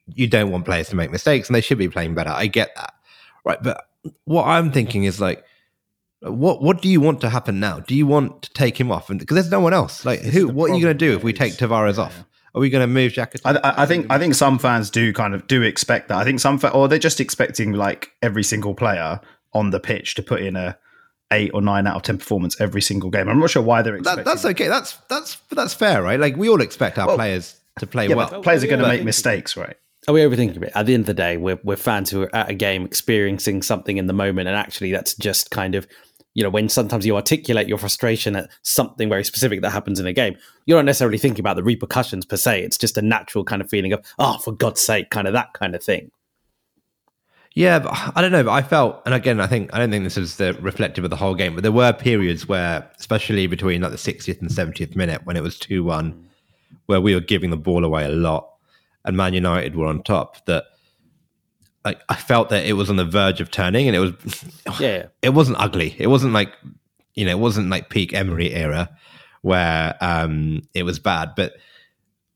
you 0.08 0.28
don't 0.28 0.52
want 0.52 0.66
players 0.66 0.90
to 0.90 0.96
make 0.96 1.12
mistakes 1.12 1.48
and 1.48 1.56
they 1.56 1.62
should 1.62 1.78
be 1.78 1.90
playing 1.90 2.16
better. 2.16 2.32
I 2.32 2.48
get 2.48 2.76
that. 2.76 2.94
Right. 3.44 3.62
But 3.62 3.86
what 4.26 4.46
I'm 4.46 4.72
thinking 4.72 5.04
is 5.04 5.22
like, 5.22 5.44
what 6.22 6.62
what 6.62 6.82
do 6.82 6.90
you 6.90 7.02
want 7.02 7.22
to 7.22 7.30
happen 7.30 7.60
now? 7.60 7.80
Do 7.80 7.96
you 7.96 8.06
want 8.06 8.44
to 8.44 8.54
take 8.54 8.80
him 8.80 8.92
off? 8.92 9.10
And 9.10 9.20
because 9.20 9.36
there's 9.36 9.52
no 9.52 9.60
one 9.60 9.74
else. 9.74 10.06
Like 10.06 10.22
who? 10.22 10.48
What 10.48 10.72
are 10.72 10.76
you 10.76 10.82
going 10.82 10.98
to 10.98 11.06
do 11.06 11.16
if 11.16 11.24
we 11.24 11.34
take 11.34 11.54
Tavares 11.54 11.98
yeah. 11.98 12.04
off? 12.04 12.26
Are 12.54 12.60
we 12.60 12.70
going 12.70 12.82
to 12.82 12.88
move 12.88 13.14
Xhaka? 13.14 13.40
I, 13.46 13.84
I, 13.84 13.86
think 13.86 14.08
I 14.10 14.20
think 14.20 14.36
some 14.36 14.60
fans 14.60 14.90
do 14.90 15.14
kind 15.14 15.34
of 15.34 15.48
do 15.48 15.62
expect 15.62 16.10
that. 16.10 16.18
I 16.18 16.26
think 16.26 16.40
some 16.42 16.60
or 16.74 16.88
they're 16.88 17.00
just 17.00 17.22
expecting 17.22 17.72
like 17.72 18.12
every 18.22 18.44
single 18.44 18.76
player 18.76 19.22
on 19.54 19.70
the 19.70 19.80
pitch 19.80 20.16
to 20.16 20.24
put 20.24 20.42
in 20.42 20.56
a 20.56 20.78
eight 21.32 21.52
or 21.54 21.62
nine 21.62 21.88
out 21.88 21.96
of 21.96 22.02
ten 22.04 22.18
performance 22.18 22.60
every 22.60 22.82
single 22.82 23.10
game. 23.10 23.30
I'm 23.30 23.40
not 23.40 23.50
sure 23.50 23.64
why 23.64 23.82
they're 23.82 23.96
expecting. 23.96 24.26
That, 24.26 24.30
that's 24.30 24.46
okay. 24.46 24.68
That's 24.68 24.98
that's 25.10 25.38
that's 25.52 25.74
fair, 25.74 26.04
right? 26.04 26.20
Like 26.20 26.36
we 26.36 26.50
all 26.50 26.62
expect 26.62 27.00
our 27.00 27.08
well, 27.08 27.16
players 27.16 27.60
to 27.80 27.88
play 27.88 28.08
yeah, 28.08 28.16
well. 28.16 28.44
Players 28.44 28.64
are 28.64 28.68
going 28.68 28.82
to 28.82 28.88
make 28.88 29.04
mistakes, 29.04 29.56
right? 29.56 29.78
Are 30.08 30.14
we 30.14 30.22
overthinking 30.22 30.64
it? 30.64 30.72
At 30.74 30.88
the 30.88 30.94
end 30.96 31.02
of 31.02 31.08
the 31.08 31.14
day, 31.14 31.38
we're 31.38 31.60
we're 31.64 31.78
fans 31.78 32.10
who 32.10 32.24
are 32.24 32.36
at 32.36 32.50
a 32.50 32.54
game 32.54 32.86
experiencing 32.86 33.62
something 33.62 33.98
in 33.98 34.08
the 34.08 34.14
moment, 34.14 34.48
and 34.48 34.58
actually, 34.58 34.92
that's 34.92 35.14
just 35.14 35.52
kind 35.52 35.76
of 35.76 35.88
you 36.34 36.44
know, 36.44 36.50
when 36.50 36.70
sometimes 36.70 37.06
you 37.06 37.16
articulate 37.16 37.68
your 37.68 37.78
frustration 37.78 38.36
at 38.36 38.50
something 38.62 39.10
very 39.10 39.24
specific 39.24 39.62
that 39.62 39.72
happens 39.72 40.00
in 40.00 40.08
a 40.08 40.14
game, 40.14 40.38
you're 40.66 40.78
not 40.78 40.86
necessarily 40.86 41.18
thinking 41.18 41.42
about 41.42 41.56
the 41.56 41.64
repercussions 41.64 42.26
per 42.26 42.38
se. 42.38 42.64
It's 42.64 42.78
just 42.78 42.98
a 42.98 43.02
natural 43.02 43.44
kind 43.44 43.62
of 43.62 43.70
feeling 43.70 43.92
of, 43.92 44.06
oh, 44.18 44.38
for 44.38 44.54
God's 44.54 44.82
sake, 44.82 45.10
kind 45.10 45.28
of 45.28 45.34
that 45.34 45.54
kind 45.54 45.76
of 45.76 45.84
thing. 45.84 46.12
Yeah, 47.54 47.80
but 47.80 47.92
I 48.16 48.22
don't 48.22 48.32
know. 48.32 48.44
But 48.44 48.52
I 48.52 48.62
felt, 48.62 49.02
and 49.06 49.14
again, 49.14 49.42
I 49.42 49.48
think 49.48 49.74
I 49.74 49.80
don't 49.80 49.92
think 49.92 50.06
this 50.06 50.18
is 50.18 50.38
the 50.38 50.54
reflective 50.62 51.04
of 51.04 51.10
the 51.10 51.18
whole 51.18 51.36
game, 51.36 51.54
but 51.54 51.64
there 51.64 51.72
were 51.72 51.92
periods 51.92 52.48
where, 52.48 52.90
especially 52.98 53.46
between 53.48 53.82
like 53.82 53.92
the 53.92 53.98
60th 53.98 54.40
and 54.40 54.50
70th 54.50 54.96
minute, 54.96 55.26
when 55.26 55.36
it 55.36 55.44
was 55.44 55.60
two 55.60 55.84
one, 55.84 56.30
where 56.86 57.02
we 57.02 57.14
were 57.14 57.20
giving 57.20 57.50
the 57.50 57.58
ball 57.58 57.84
away 57.84 58.06
a 58.06 58.10
lot, 58.10 58.50
and 59.04 59.18
Man 59.18 59.34
United 59.34 59.76
were 59.76 59.88
on 59.88 60.02
top. 60.04 60.46
That 60.46 60.64
like 61.84 62.02
I 62.10 62.16
felt 62.16 62.50
that 62.50 62.66
it 62.66 62.74
was 62.74 62.90
on 62.90 62.96
the 62.96 63.06
verge 63.06 63.42
of 63.42 63.52
turning, 63.52 63.88
and 63.88 63.96
it 63.96 64.00
was 64.00 64.46
yeah, 64.80 65.08
it 65.22 65.30
wasn't 65.30 65.60
ugly. 65.60 65.96
It 65.98 66.08
wasn't 66.08 66.34
like 66.34 66.54
you 67.16 67.26
know, 67.26 67.32
it 67.32 67.40
wasn't 67.40 67.70
like 67.70 67.90
peak 67.90 68.14
Emery 68.14 68.54
era 68.54 68.90
where 69.42 69.96
um 70.02 70.62
it 70.74 70.84
was 70.84 71.00
bad, 71.00 71.34
but 71.36 71.54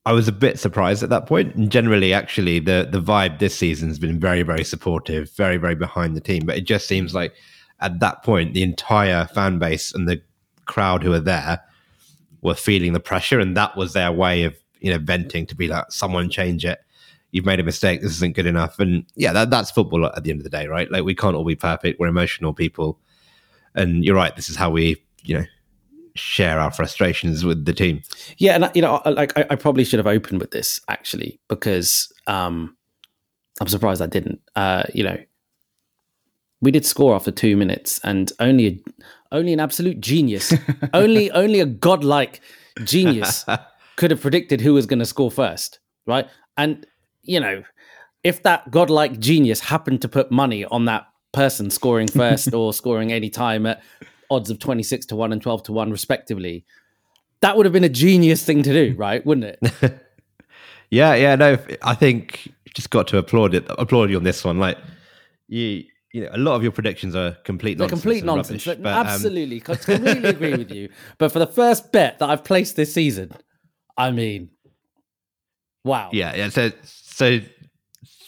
I 0.08 0.14
was 0.14 0.28
a 0.28 0.32
bit 0.32 0.60
surprised 0.60 1.02
at 1.02 1.10
that 1.10 1.26
point. 1.26 1.56
And 1.56 1.72
generally, 1.72 2.14
actually, 2.14 2.60
the 2.60 2.88
the 2.90 3.02
vibe 3.02 3.40
this 3.40 3.56
season 3.56 3.90
has 3.90 4.00
been 4.00 4.20
very, 4.20 4.44
very 4.44 4.64
supportive, 4.64 5.32
very, 5.36 5.58
very 5.58 5.76
behind 5.76 6.16
the 6.16 6.22
team. 6.22 6.46
But 6.46 6.58
it 6.58 6.66
just 6.66 6.88
seems 6.88 7.14
like 7.14 7.34
at 7.80 8.00
that 8.00 8.24
point, 8.24 8.54
the 8.54 8.64
entire 8.64 9.26
fan 9.28 9.60
base 9.60 9.94
and 9.94 10.08
the 10.08 10.22
crowd 10.66 11.04
who 11.04 11.14
are 11.14 11.20
there 11.20 11.62
were 12.42 12.56
feeling 12.56 12.94
the 12.94 13.00
pressure, 13.00 13.40
and 13.40 13.56
that 13.58 13.76
was 13.76 13.94
their 13.94 14.12
way 14.12 14.44
of 14.44 14.56
you 14.80 14.92
know 14.92 15.00
venting 15.00 15.46
to 15.48 15.56
be 15.56 15.68
like, 15.68 15.92
someone 15.92 16.30
change 16.30 16.66
it 16.66 16.80
you've 17.36 17.46
made 17.46 17.60
a 17.60 17.64
mistake. 17.64 18.02
This 18.02 18.14
isn't 18.14 18.34
good 18.34 18.46
enough. 18.46 18.80
And 18.80 19.06
yeah, 19.16 19.34
that, 19.34 19.50
that's 19.50 19.70
football 19.70 20.06
at 20.06 20.24
the 20.24 20.32
end 20.32 20.40
of 20.40 20.46
the 20.46 20.50
day, 20.50 20.68
right? 20.68 20.90
Like 20.90 21.04
we 21.04 21.14
can't 21.14 21.36
all 21.36 21.44
be 21.44 21.54
perfect. 21.54 22.00
We're 22.00 22.08
emotional 22.08 22.54
people. 22.54 22.98
And 23.76 24.06
you're 24.06 24.16
right. 24.16 24.34
This 24.34 24.48
is 24.48 24.56
how 24.56 24.70
we, 24.70 25.04
you 25.24 25.40
know, 25.40 25.46
share 26.16 26.62
our 26.62 26.72
frustrations 26.72 27.44
with 27.44 27.66
the 27.66 27.74
team. 27.74 28.02
Yeah. 28.38 28.56
And, 28.56 28.72
you 28.74 28.82
know, 28.82 29.02
like 29.06 29.38
I, 29.38 29.46
I 29.50 29.56
probably 29.58 29.84
should 29.84 30.00
have 30.00 30.08
opened 30.08 30.40
with 30.40 30.52
this 30.52 30.80
actually, 30.88 31.38
because 31.50 32.10
um, 32.26 32.78
I'm 33.60 33.68
surprised 33.68 34.02
I 34.02 34.08
didn't. 34.08 34.40
Uh, 34.56 34.84
you 34.94 35.04
know, 35.04 35.18
we 36.62 36.72
did 36.72 36.86
score 36.86 37.16
after 37.16 37.32
two 37.32 37.58
minutes 37.58 38.00
and 38.06 38.32
only, 38.40 38.66
a, 38.66 39.36
only 39.36 39.52
an 39.52 39.60
absolute 39.60 40.00
genius, 40.00 40.54
only, 40.94 41.30
only 41.32 41.60
a 41.60 41.66
godlike 41.66 42.40
genius 42.86 43.44
could 43.98 44.12
have 44.12 44.22
predicted 44.22 44.62
who 44.62 44.74
was 44.74 44.86
going 44.86 45.00
to 45.00 45.06
score 45.06 45.30
first. 45.30 45.80
Right. 46.08 46.30
And 46.56 46.88
you 47.26 47.40
know, 47.40 47.64
if 48.24 48.44
that 48.44 48.72
godlike 48.72 49.20
genius 49.20 49.60
happened 49.60 50.02
to 50.02 50.08
put 50.08 50.32
money 50.32 50.66
on 50.66 50.86
that 50.86 51.08
person 51.32 51.70
scoring 51.70 52.08
first 52.24 52.54
or 52.54 52.74
scoring 52.74 53.12
any 53.12 53.30
time 53.30 53.66
at 53.66 53.84
odds 54.32 54.50
of 54.50 54.58
26 54.58 55.06
to 55.06 55.16
1 55.16 55.32
and 55.34 55.42
12 55.42 55.64
to 55.64 55.72
1 55.72 55.92
respectively 55.92 56.66
that 57.42 57.56
would 57.56 57.66
have 57.66 57.74
been 57.74 57.84
a 57.84 57.90
genius 57.90 58.44
thing 58.44 58.64
to 58.64 58.74
do, 58.74 58.96
right? 58.98 59.26
Wouldn't 59.26 59.58
it? 59.62 59.82
yeah, 60.90 61.14
yeah. 61.14 61.36
No, 61.36 61.58
I 61.84 61.96
think 61.96 62.52
just 62.74 62.90
got 62.90 63.08
to 63.10 63.18
applaud 63.18 63.54
it. 63.54 63.66
Applaud 63.70 64.10
you 64.10 64.18
on 64.18 64.24
this 64.24 64.44
one. 64.44 64.60
Like 64.60 64.78
you, 65.48 65.84
you 66.12 66.24
know, 66.24 66.30
a 66.32 66.38
lot 66.38 66.56
of 66.56 66.64
your 66.64 66.72
predictions 66.72 67.16
are 67.16 67.34
complete 67.44 67.78
They're 67.78 67.88
nonsense. 67.88 68.02
complete 68.02 68.24
nonsense. 68.24 68.66
rubbish, 68.66 68.84
but 68.84 68.94
um, 68.94 69.08
absolutely, 69.08 69.58
I 69.58 69.76
completely 69.76 70.30
agree 70.30 70.56
with 70.56 70.72
you. 70.72 70.90
But 71.18 71.32
for 71.32 71.40
the 71.40 71.48
first 71.48 71.92
bet 71.92 72.20
that 72.20 72.30
I've 72.30 72.44
placed 72.44 72.76
this 72.76 72.94
season, 72.94 73.32
I 73.98 74.12
mean, 74.12 74.50
wow. 75.84 76.10
yeah, 76.12 76.36
yeah. 76.36 76.50
So, 76.50 76.72
so 77.16 77.40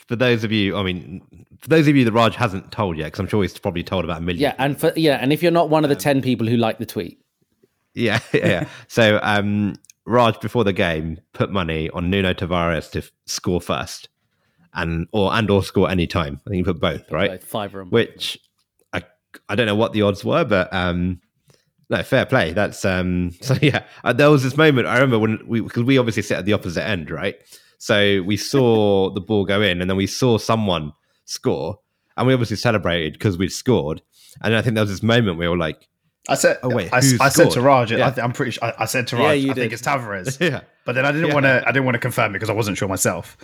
for 0.08 0.16
those 0.16 0.46
of 0.46 0.52
you, 0.54 0.78
I 0.78 0.84
mean, 0.84 1.22
for 1.60 1.68
those 1.68 1.88
of 1.90 1.96
you 1.98 2.06
that 2.06 2.14
Raj 2.14 2.36
hasn't 2.36 2.72
told 2.72 2.98
yet, 2.98 3.08
because 3.08 3.20
I'm 3.20 3.28
sure 3.28 3.42
he's 3.42 3.58
probably 3.60 3.84
told 3.84 4.06
about 4.06 4.20
a 4.20 4.22
million. 4.22 4.42
Yeah, 4.42 4.56
and 4.58 4.80
for 4.80 4.94
yeah, 4.96 5.18
and 5.22 5.34
if 5.34 5.44
you're 5.44 5.52
not 5.52 5.70
one 5.70 5.84
Um, 5.84 5.92
of 5.92 5.98
the 5.98 6.02
ten 6.02 6.22
people 6.22 6.48
who 6.48 6.56
like 6.56 6.78
the 6.80 6.86
tweet, 6.86 7.20
Yeah, 7.94 8.20
yeah. 8.34 8.48
yeah. 8.48 8.68
so 8.88 9.20
um, 9.22 9.76
Raj 10.06 10.40
before 10.40 10.64
the 10.64 10.72
game 10.74 11.20
put 11.34 11.52
money 11.52 11.90
on 11.90 12.10
Nuno 12.10 12.34
Tavares 12.34 12.90
to 12.92 13.00
f- 13.00 13.12
score 13.26 13.60
first, 13.60 14.08
and 14.74 15.08
or 15.12 15.34
and 15.34 15.50
or 15.50 15.62
score 15.64 15.90
any 15.90 16.08
time. 16.08 16.40
I 16.48 16.50
think 16.52 16.60
you 16.60 16.74
put 16.74 16.80
both, 16.80 17.12
right? 17.12 17.32
both 17.32 17.44
five 17.44 17.74
of 17.74 17.80
them. 17.80 17.90
Which 17.90 18.38
I 18.94 19.04
I 19.50 19.56
don't 19.56 19.66
know 19.66 19.76
what 19.76 19.92
the 19.92 20.04
odds 20.04 20.24
were, 20.24 20.46
but 20.46 20.74
um, 20.74 21.20
no, 21.90 22.02
fair 22.04 22.26
play. 22.26 22.54
That's 22.54 22.86
um. 22.86 23.32
So 23.42 23.56
yeah, 23.62 23.84
uh, 24.06 24.14
there 24.14 24.32
was 24.32 24.44
this 24.44 24.56
moment 24.56 24.88
I 24.88 24.94
remember 24.94 25.20
when 25.20 25.40
we 25.46 25.60
because 25.60 25.84
we 25.84 25.98
obviously 25.98 26.24
sit 26.24 26.38
at 26.38 26.46
the 26.46 26.54
opposite 26.54 26.88
end, 26.88 27.12
right? 27.12 27.36
So 27.78 28.22
we 28.24 28.38
saw 28.38 29.10
the 29.12 29.22
ball 29.22 29.46
go 29.46 29.62
in, 29.62 29.82
and 29.82 29.90
then 29.90 29.98
we 29.98 30.08
saw 30.08 30.38
someone 30.38 30.94
score, 31.26 31.80
and 32.16 32.28
we 32.28 32.34
obviously 32.34 32.58
celebrated 32.58 33.14
because 33.14 33.38
we'd 33.38 33.52
scored. 33.52 34.02
And 34.42 34.56
I 34.56 34.62
think 34.62 34.76
there 34.76 34.84
was 34.84 34.90
this 34.92 35.04
moment 35.04 35.38
where 35.38 35.50
we 35.50 35.58
were 35.58 35.58
like, 35.58 35.88
I 36.30 36.36
said, 36.36 36.58
Oh, 36.62 36.70
wait, 36.70 36.92
I, 36.92 36.98
I 36.98 37.30
said 37.30 37.52
to? 37.52 37.62
Raj, 37.62 37.92
Yeah. 37.92 38.14
I 38.18 38.22
I'm 38.22 38.34
pretty 38.34 38.52
sure, 38.52 38.66
I, 38.66 38.74
I 38.80 38.86
said 38.86 39.08
to 39.08 39.16
Yeah, 39.18 39.24
Raj, 39.24 39.40
you 39.40 39.52
I 39.52 39.54
think 39.54 39.72
it's 39.74 39.82
Tavares. 39.82 40.40
yeah. 40.52 40.62
But 40.86 40.94
then 40.96 41.06
I 41.06 41.12
didn't 41.12 41.28
Yeah. 41.30 41.34
want 41.34 41.46
to, 41.46 41.64
I 41.66 41.72
didn't 41.72 41.86
want 41.86 41.96
to 41.96 42.00
confirm 42.00 42.32
it 42.32 42.34
because 42.34 42.50
I 42.50 42.54
wasn't 42.54 42.78
sure 42.78 42.88
myself. 42.88 43.38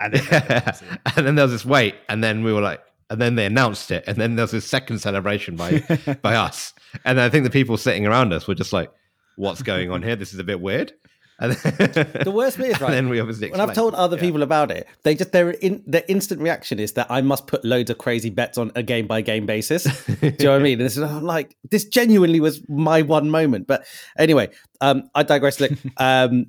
And 0.00 0.12
then, 0.14 0.22
and 1.16 1.26
then 1.26 1.34
there 1.36 1.44
was 1.44 1.52
this 1.52 1.64
wait, 1.64 1.94
and 2.08 2.22
then 2.24 2.42
we 2.42 2.52
were 2.52 2.60
like, 2.60 2.80
and 3.08 3.20
then 3.20 3.36
they 3.36 3.46
announced 3.46 3.90
it, 3.92 4.04
and 4.06 4.16
then 4.16 4.34
there 4.36 4.42
was 4.42 4.50
this 4.50 4.66
second 4.66 4.98
celebration 4.98 5.54
by 5.56 5.78
by 6.22 6.34
us, 6.34 6.74
and 7.04 7.20
I 7.20 7.28
think 7.28 7.44
the 7.44 7.50
people 7.50 7.76
sitting 7.76 8.06
around 8.06 8.32
us 8.32 8.48
were 8.48 8.54
just 8.56 8.72
like, 8.72 8.90
"What's 9.36 9.62
going 9.62 9.90
on 9.92 10.02
here? 10.02 10.16
This 10.16 10.34
is 10.34 10.38
a 10.40 10.44
bit 10.44 10.60
weird." 10.60 10.92
And 11.38 11.52
then, 11.52 12.06
The 12.24 12.32
worst 12.34 12.56
bit 12.56 12.70
is, 12.70 12.80
right, 12.80 12.90
then 12.92 13.10
we 13.10 13.20
obviously 13.20 13.50
when 13.50 13.60
I've 13.60 13.74
told 13.74 13.94
other 13.94 14.16
Yeah. 14.16 14.22
people 14.22 14.42
about 14.42 14.70
it, 14.70 14.86
they 15.02 15.14
just 15.14 15.32
their 15.32 15.50
in 15.50 15.82
their 15.86 16.02
instant 16.08 16.40
reaction 16.40 16.78
is 16.78 16.92
that 16.94 17.08
I 17.10 17.20
must 17.20 17.46
put 17.46 17.62
loads 17.64 17.90
of 17.90 17.98
crazy 17.98 18.30
bets 18.30 18.56
on 18.56 18.72
a 18.74 18.82
game 18.82 19.06
by 19.06 19.20
game 19.20 19.44
basis. 19.44 19.84
Do 20.06 20.16
you 20.22 20.30
know 20.40 20.52
what 20.52 20.60
I 20.60 20.64
mean? 20.64 20.78
And 20.80 20.86
this 20.86 20.96
is 20.96 21.02
I'm 21.02 21.22
like 21.24 21.54
this 21.70 21.84
genuinely 21.84 22.40
was 22.40 22.66
my 22.68 23.02
one 23.02 23.30
moment. 23.30 23.66
But 23.66 23.84
anyway, 24.18 24.48
um, 24.80 25.10
I 25.14 25.24
digress. 25.24 25.60
Look, 25.60 25.72
um, 25.98 26.46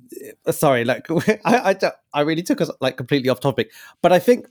sorry, 0.50 0.84
like 0.84 1.06
I, 1.10 1.38
I 1.44 1.72
don't- 1.74 1.94
I 2.14 2.22
really 2.22 2.42
took 2.42 2.62
us 2.62 2.70
like 2.80 2.96
completely 2.96 3.28
off 3.28 3.38
topic. 3.40 3.70
But 4.00 4.12
I 4.12 4.18
think, 4.18 4.46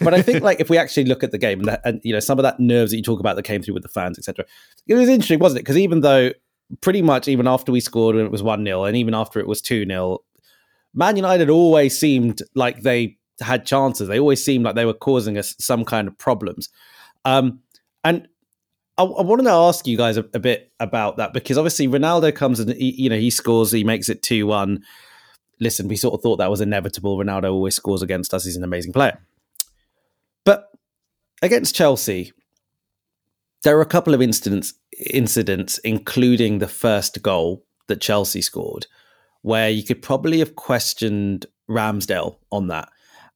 but 0.00 0.14
I 0.14 0.22
think 0.22 0.42
like 0.42 0.60
if 0.60 0.70
we 0.70 0.78
actually 0.78 1.04
look 1.04 1.22
at 1.22 1.30
the 1.30 1.36
game 1.38 1.58
and, 1.60 1.68
that, 1.68 1.82
and 1.84 2.00
you 2.02 2.14
know 2.14 2.20
some 2.20 2.38
of 2.38 2.42
that 2.44 2.58
nerves 2.58 2.90
that 2.90 2.96
you 2.96 3.02
talk 3.02 3.20
about 3.20 3.36
that 3.36 3.42
came 3.42 3.60
through 3.60 3.74
with 3.74 3.82
the 3.82 3.90
fans, 3.90 4.18
etc. 4.18 4.46
It 4.86 4.94
was 4.94 5.10
interesting, 5.10 5.38
wasn't 5.38 5.58
it? 5.58 5.64
Because 5.64 5.76
even 5.76 6.00
though 6.00 6.30
pretty 6.80 7.02
much 7.02 7.28
even 7.28 7.46
after 7.46 7.72
we 7.72 7.80
scored 7.80 8.16
when 8.16 8.24
it 8.24 8.32
was 8.32 8.42
one 8.42 8.64
0 8.64 8.84
and 8.84 8.96
even 8.96 9.14
after 9.14 9.38
it 9.40 9.46
was 9.46 9.60
two 9.60 9.84
0 9.86 10.18
Man 10.94 11.16
United 11.16 11.48
always 11.48 11.98
seemed 11.98 12.42
like 12.54 12.82
they 12.82 13.16
had 13.40 13.64
chances. 13.64 14.08
They 14.08 14.20
always 14.20 14.44
seemed 14.44 14.64
like 14.64 14.74
they 14.74 14.84
were 14.84 14.92
causing 14.92 15.38
us 15.38 15.54
some 15.58 15.84
kind 15.84 16.06
of 16.06 16.16
problems. 16.18 16.68
Um, 17.24 17.60
and 18.04 18.28
I, 18.98 19.04
I 19.04 19.22
wanted 19.22 19.44
to 19.44 19.50
ask 19.50 19.86
you 19.86 19.96
guys 19.96 20.16
a, 20.16 20.24
a 20.34 20.38
bit 20.38 20.72
about 20.80 21.16
that 21.16 21.32
because 21.32 21.56
obviously 21.56 21.88
Ronaldo 21.88 22.34
comes 22.34 22.60
and 22.60 22.72
he, 22.72 22.90
you 23.02 23.08
know 23.08 23.16
he 23.16 23.30
scores, 23.30 23.72
he 23.72 23.84
makes 23.84 24.08
it 24.08 24.22
two 24.22 24.46
one. 24.46 24.82
Listen, 25.60 25.88
we 25.88 25.96
sort 25.96 26.14
of 26.14 26.22
thought 26.22 26.36
that 26.36 26.50
was 26.50 26.60
inevitable. 26.60 27.16
Ronaldo 27.16 27.52
always 27.52 27.76
scores 27.76 28.02
against 28.02 28.34
us. 28.34 28.44
He's 28.44 28.56
an 28.56 28.64
amazing 28.64 28.92
player, 28.92 29.18
but 30.44 30.70
against 31.40 31.74
Chelsea, 31.74 32.32
there 33.62 33.78
are 33.78 33.82
a 33.82 33.86
couple 33.86 34.12
of 34.12 34.20
incidents, 34.20 34.74
incidents, 35.10 35.78
including 35.78 36.58
the 36.58 36.68
first 36.68 37.22
goal 37.22 37.64
that 37.88 38.00
Chelsea 38.00 38.42
scored, 38.42 38.86
where 39.42 39.70
you 39.70 39.82
could 39.82 40.02
probably 40.02 40.38
have 40.38 40.56
questioned 40.56 41.46
Ramsdale 41.68 42.36
on 42.50 42.68
that. 42.68 42.88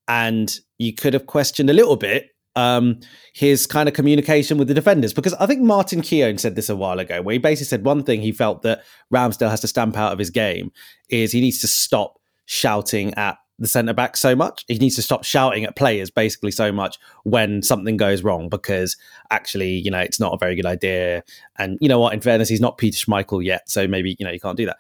And 0.09 0.59
you 0.79 0.95
could 0.95 1.15
have 1.15 1.27
questioned 1.27 1.69
a 1.69 1.75
little 1.75 1.97
bit 1.97 2.31
um, 2.55 3.01
his 3.35 3.67
kind 3.67 3.89
of 3.89 3.95
communication 3.95 4.59
with 4.59 4.69
the 4.69 4.75
defenders. 4.75 5.13
Because 5.13 5.35
I 5.35 5.47
think 5.47 5.61
Martin 5.61 6.01
Keown 6.01 6.39
said 6.39 6.57
this 6.57 6.69
a 6.69 6.77
while 6.77 6.99
ago, 6.99 7.23
where 7.23 7.35
he 7.35 7.39
basically 7.39 7.67
said 7.67 7.85
one 7.85 8.03
thing 8.03 8.23
he 8.23 8.33
felt 8.33 8.63
that 8.63 8.83
Ramsdale 9.13 9.51
has 9.51 9.61
to 9.61 9.69
stamp 9.69 9.97
out 9.97 10.13
of 10.13 10.19
his 10.19 10.31
game 10.31 10.73
is 11.09 11.33
he 11.33 11.41
needs 11.41 11.61
to 11.61 11.69
stop 11.69 12.19
shouting 12.47 13.13
at 13.15 13.37
the 13.59 13.67
centre 13.67 13.95
back 13.95 14.17
so 14.17 14.37
much. 14.37 14.65
He 14.69 14.77
needs 14.77 14.97
to 14.97 15.03
stop 15.03 15.25
shouting 15.25 15.65
at 15.65 15.77
players 15.77 16.11
basically 16.11 16.51
so 16.51 16.73
much 16.73 16.99
when 17.25 17.63
something 17.63 17.97
goes 17.97 18.23
wrong 18.23 18.49
because 18.49 18.97
actually, 19.31 19.71
you 19.71 19.91
know, 19.91 19.99
it's 19.99 20.21
not 20.21 20.35
a 20.35 20.39
very 20.39 20.55
good 20.55 20.67
idea. 20.67 21.23
And 21.57 21.79
you 21.81 21.89
know 21.89 21.99
what? 21.99 22.13
In 22.13 22.21
fairness, 22.21 22.49
he's 22.49 22.61
not 22.61 22.79
Peter 22.79 22.97
Schmeichel 22.97 23.45
yet, 23.45 23.69
so 23.71 23.87
maybe 23.87 24.17
you 24.19 24.27
know 24.27 24.33
you 24.33 24.41
can't 24.41 24.57
do 24.57 24.67
that. 24.67 24.77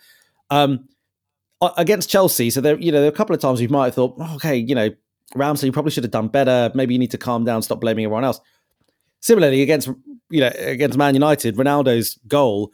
Um, 0.50 0.88
against 1.76 2.10
Chelsea, 2.10 2.50
so 2.50 2.60
there, 2.60 2.78
you 2.78 2.92
know, 2.92 2.98
there 2.98 3.08
are 3.08 3.12
a 3.12 3.16
couple 3.16 3.34
of 3.34 3.40
times 3.40 3.60
we 3.60 3.68
might 3.68 3.86
have 3.86 3.94
thought, 3.94 4.14
oh, 4.18 4.34
okay, 4.36 4.56
you 4.56 4.74
know, 4.74 4.90
Ramsey, 5.34 5.66
you 5.66 5.72
probably 5.72 5.90
should 5.90 6.04
have 6.04 6.10
done 6.10 6.28
better. 6.28 6.70
Maybe 6.74 6.94
you 6.94 6.98
need 6.98 7.10
to 7.12 7.18
calm 7.18 7.44
down, 7.44 7.62
stop 7.62 7.80
blaming 7.80 8.04
everyone 8.04 8.24
else. 8.24 8.40
Similarly, 9.20 9.62
against 9.62 9.88
you 10.30 10.40
know 10.40 10.52
against 10.56 10.98
Man 10.98 11.14
United, 11.14 11.56
Ronaldo's 11.56 12.18
goal. 12.28 12.72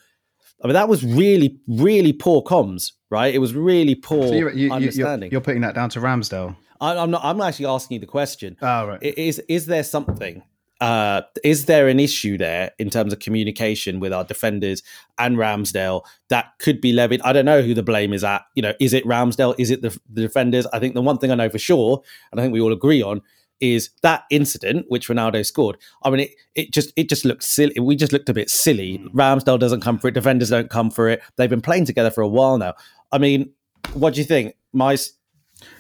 I 0.63 0.69
mean, 0.69 0.75
that 0.75 0.89
was 0.89 1.05
really, 1.05 1.59
really 1.67 2.13
poor 2.13 2.43
comms, 2.43 2.93
right? 3.11 3.35
It 3.35 3.39
was 3.39 3.55
really 3.55 3.95
poor 3.95 4.29
so 4.29 4.35
you're, 4.35 4.53
you, 4.53 4.73
understanding. 4.73 5.31
you're, 5.31 5.39
you're 5.39 5.41
putting 5.41 5.63
that 5.63 5.75
down 5.75 5.89
to 5.91 6.01
Ramsdale. 6.01 6.57
I, 6.81 6.97
I'm 6.97 7.11
not. 7.11 7.25
I'm 7.25 7.41
actually 7.41 7.67
asking 7.67 7.97
you 7.97 8.01
the 8.01 8.07
question. 8.07 8.57
Oh, 8.63 8.87
right. 8.87 9.03
Is 9.03 9.41
is 9.49 9.67
there 9.67 9.85
something? 9.85 10.43
Uh, 10.81 11.23
is 11.45 11.67
there 11.67 11.87
an 11.87 12.01
issue 12.01 12.37
there 12.37 12.73
in 12.81 12.91
terms 12.91 13.13
of 13.13 13.21
communication 13.21 14.01
with 14.01 14.13
our 14.13 14.25
defenders 14.25 14.83
and 15.17 15.37
Ramsdale 15.37 16.05
that 16.29 16.55
could 16.59 16.81
be 16.81 16.93
levied? 16.93 17.21
I 17.23 17.33
don't 17.33 17.45
know 17.45 17.63
who 17.63 17.73
the 17.73 17.85
blame 17.85 18.13
is 18.13 18.25
at. 18.25 18.43
You 18.57 18.63
know, 18.63 18.73
is 18.81 18.93
it 18.93 19.05
Ramsdale? 19.05 19.55
Is 19.59 19.71
it 19.71 19.83
the, 19.83 19.97
the 20.13 20.23
defenders? 20.23 20.67
I 20.73 20.81
think 20.81 20.95
the 20.95 21.03
one 21.03 21.19
thing 21.19 21.31
I 21.31 21.37
know 21.37 21.49
for 21.49 21.59
sure, 21.59 22.03
and 22.33 22.41
I 22.41 22.43
think 22.43 22.53
we 22.53 22.61
all 22.61 22.73
agree 22.73 23.01
on, 23.01 23.23
is 23.63 23.91
that 24.03 24.25
incident 24.29 24.87
which 24.89 25.09
Ronaldo 25.09 25.47
scored. 25.47 25.79
I 26.03 26.11
mean, 26.11 26.21
it, 26.21 26.31
it 26.55 26.73
just 26.73 26.93
it 26.97 27.09
just 27.09 27.25
looked 27.25 27.45
silly. 27.45 27.79
We 27.81 27.97
just 27.97 28.13
looked 28.13 28.29
a 28.29 28.35
bit 28.35 28.51
silly. 28.51 28.99
Ramsdale 29.15 29.59
doesn't 29.59 29.81
come 29.81 29.99
for 29.99 30.09
it. 30.09 30.15
Defenders 30.15 30.51
don't 30.51 30.69
come 30.69 30.91
for 30.91 31.09
it. 31.09 31.23
They've 31.37 31.49
been 31.49 31.63
playing 31.63 31.87
together 31.87 32.11
for 32.11 32.21
a 32.21 32.29
while 32.29 32.59
now. 32.59 32.75
I 33.13 33.19
mean, 33.19 33.53
what 33.95 34.15
do 34.15 34.21
you 34.21 34.27
think, 34.27 34.57
Mice? 34.73 35.13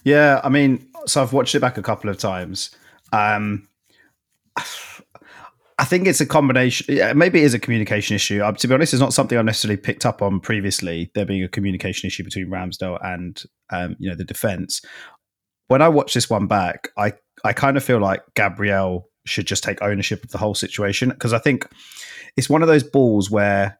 Yeah, 0.04 0.40
I 0.44 0.48
mean, 0.48 0.86
so 1.06 1.20
I've 1.20 1.32
watched 1.32 1.54
it 1.56 1.60
back 1.60 1.76
a 1.76 1.82
couple 1.82 2.08
of 2.08 2.18
times. 2.18 2.70
Um, 3.12 3.68
I 5.78 5.84
think 5.84 6.06
it's 6.06 6.20
a 6.20 6.26
combination. 6.26 6.94
Yeah, 6.94 7.12
maybe 7.12 7.40
it 7.40 7.44
is 7.44 7.54
a 7.54 7.58
communication 7.58 8.14
issue. 8.14 8.40
Uh, 8.40 8.52
to 8.52 8.68
be 8.68 8.74
honest, 8.74 8.92
it's 8.92 9.00
not 9.00 9.12
something 9.12 9.36
I've 9.36 9.44
necessarily 9.44 9.76
picked 9.76 10.06
up 10.06 10.22
on 10.22 10.38
previously. 10.38 11.10
There 11.14 11.26
being 11.26 11.42
a 11.42 11.48
communication 11.48 12.06
issue 12.06 12.22
between 12.22 12.46
Ramsdale 12.46 13.04
and 13.04 13.42
um, 13.70 13.96
you 13.98 14.08
know 14.08 14.14
the 14.14 14.24
defense. 14.24 14.80
When 15.72 15.80
I 15.80 15.88
watch 15.88 16.12
this 16.12 16.28
one 16.28 16.48
back, 16.48 16.90
I 16.98 17.14
I 17.44 17.54
kind 17.54 17.78
of 17.78 17.82
feel 17.82 17.98
like 17.98 18.20
Gabriel 18.34 19.08
should 19.24 19.46
just 19.46 19.64
take 19.64 19.80
ownership 19.80 20.22
of 20.22 20.30
the 20.30 20.36
whole 20.36 20.54
situation 20.54 21.08
because 21.08 21.32
I 21.32 21.38
think 21.38 21.66
it's 22.36 22.50
one 22.50 22.60
of 22.60 22.68
those 22.68 22.82
balls 22.82 23.30
where 23.30 23.78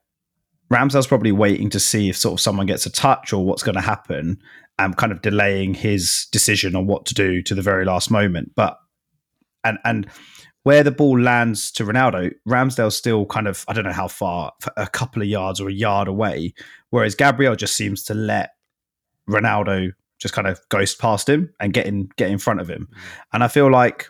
Ramsdale's 0.71 1.05
probably 1.05 1.31
waiting 1.31 1.69
to 1.69 1.79
see 1.79 2.09
if 2.09 2.17
sort 2.17 2.33
of 2.33 2.41
someone 2.41 2.65
gets 2.65 2.87
a 2.87 2.91
touch 2.91 3.31
or 3.31 3.45
what's 3.45 3.61
going 3.61 3.75
to 3.75 3.81
happen, 3.81 4.41
and 4.79 4.97
kind 4.97 5.11
of 5.11 5.21
delaying 5.21 5.75
his 5.75 6.25
decision 6.31 6.75
on 6.75 6.87
what 6.87 7.05
to 7.05 7.13
do 7.13 7.43
to 7.43 7.53
the 7.53 7.61
very 7.61 7.85
last 7.85 8.09
moment. 8.09 8.53
But 8.55 8.75
and 9.63 9.77
and 9.85 10.09
where 10.63 10.81
the 10.81 10.89
ball 10.89 11.19
lands 11.19 11.71
to 11.73 11.83
Ronaldo, 11.85 12.31
Ramsdale's 12.49 12.97
still 12.97 13.27
kind 13.27 13.47
of 13.47 13.65
I 13.67 13.73
don't 13.73 13.85
know 13.85 13.91
how 13.91 14.07
far, 14.07 14.51
a 14.77 14.87
couple 14.87 15.21
of 15.21 15.27
yards 15.27 15.61
or 15.61 15.69
a 15.69 15.73
yard 15.73 16.07
away, 16.07 16.55
whereas 16.89 17.13
Gabriel 17.13 17.55
just 17.55 17.77
seems 17.77 18.03
to 18.05 18.15
let 18.15 18.55
Ronaldo 19.29 19.91
just 20.19 20.33
kind 20.33 20.47
of 20.47 20.59
ghost 20.69 20.99
past 20.99 21.27
him 21.27 21.53
and 21.59 21.73
get 21.73 21.85
in 21.85 22.09
get 22.17 22.29
in 22.29 22.37
front 22.37 22.61
of 22.61 22.69
him. 22.69 22.87
And 23.33 23.43
I 23.43 23.47
feel 23.47 23.69
like, 23.71 24.07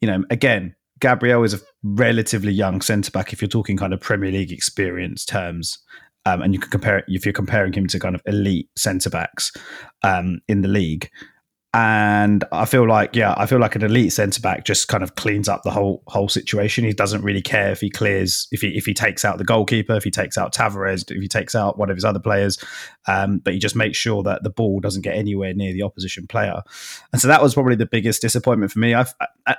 you 0.00 0.08
know, 0.08 0.24
again, 0.30 0.74
Gabriel 1.00 1.44
is 1.44 1.54
a 1.54 1.60
relatively 1.82 2.52
young 2.52 2.80
centre 2.80 3.10
back 3.10 3.32
if 3.32 3.40
you're 3.40 3.48
talking 3.48 3.76
kind 3.76 3.92
of 3.92 4.00
Premier 4.00 4.30
League 4.30 4.52
experience 4.52 5.24
terms. 5.24 5.78
Um, 6.24 6.42
and 6.42 6.52
you 6.52 6.58
can 6.58 6.70
compare 6.70 6.98
it 6.98 7.04
if 7.06 7.24
you're 7.24 7.32
comparing 7.32 7.72
him 7.72 7.86
to 7.86 8.00
kind 8.00 8.16
of 8.16 8.22
elite 8.26 8.68
centre 8.76 9.10
backs 9.10 9.52
um, 10.02 10.40
in 10.48 10.62
the 10.62 10.68
league. 10.68 11.08
And 11.76 12.42
I 12.52 12.64
feel 12.64 12.88
like 12.88 13.14
yeah, 13.14 13.34
I 13.36 13.44
feel 13.44 13.58
like 13.58 13.76
an 13.76 13.84
elite 13.84 14.10
centre 14.10 14.40
back 14.40 14.64
just 14.64 14.88
kind 14.88 15.02
of 15.02 15.14
cleans 15.14 15.46
up 15.46 15.62
the 15.62 15.70
whole 15.70 16.02
whole 16.06 16.30
situation. 16.30 16.84
He 16.84 16.94
doesn't 16.94 17.20
really 17.20 17.42
care 17.42 17.70
if 17.70 17.82
he 17.82 17.90
clears 17.90 18.48
if 18.50 18.62
he 18.62 18.68
if 18.68 18.86
he 18.86 18.94
takes 18.94 19.26
out 19.26 19.36
the 19.36 19.44
goalkeeper, 19.44 19.94
if 19.94 20.02
he 20.02 20.10
takes 20.10 20.38
out 20.38 20.54
Tavares, 20.54 21.10
if 21.10 21.20
he 21.20 21.28
takes 21.28 21.54
out 21.54 21.76
one 21.76 21.90
of 21.90 21.96
his 21.98 22.04
other 22.04 22.18
players, 22.18 22.58
um, 23.06 23.40
but 23.40 23.52
he 23.52 23.58
just 23.58 23.76
makes 23.76 23.98
sure 23.98 24.22
that 24.22 24.42
the 24.42 24.48
ball 24.48 24.80
doesn't 24.80 25.02
get 25.02 25.16
anywhere 25.16 25.52
near 25.52 25.74
the 25.74 25.82
opposition 25.82 26.26
player. 26.26 26.62
And 27.12 27.20
so 27.20 27.28
that 27.28 27.42
was 27.42 27.52
probably 27.52 27.76
the 27.76 27.84
biggest 27.84 28.22
disappointment 28.22 28.72
for 28.72 28.78
me. 28.78 28.94
I've, 28.94 29.12
I, 29.46 29.56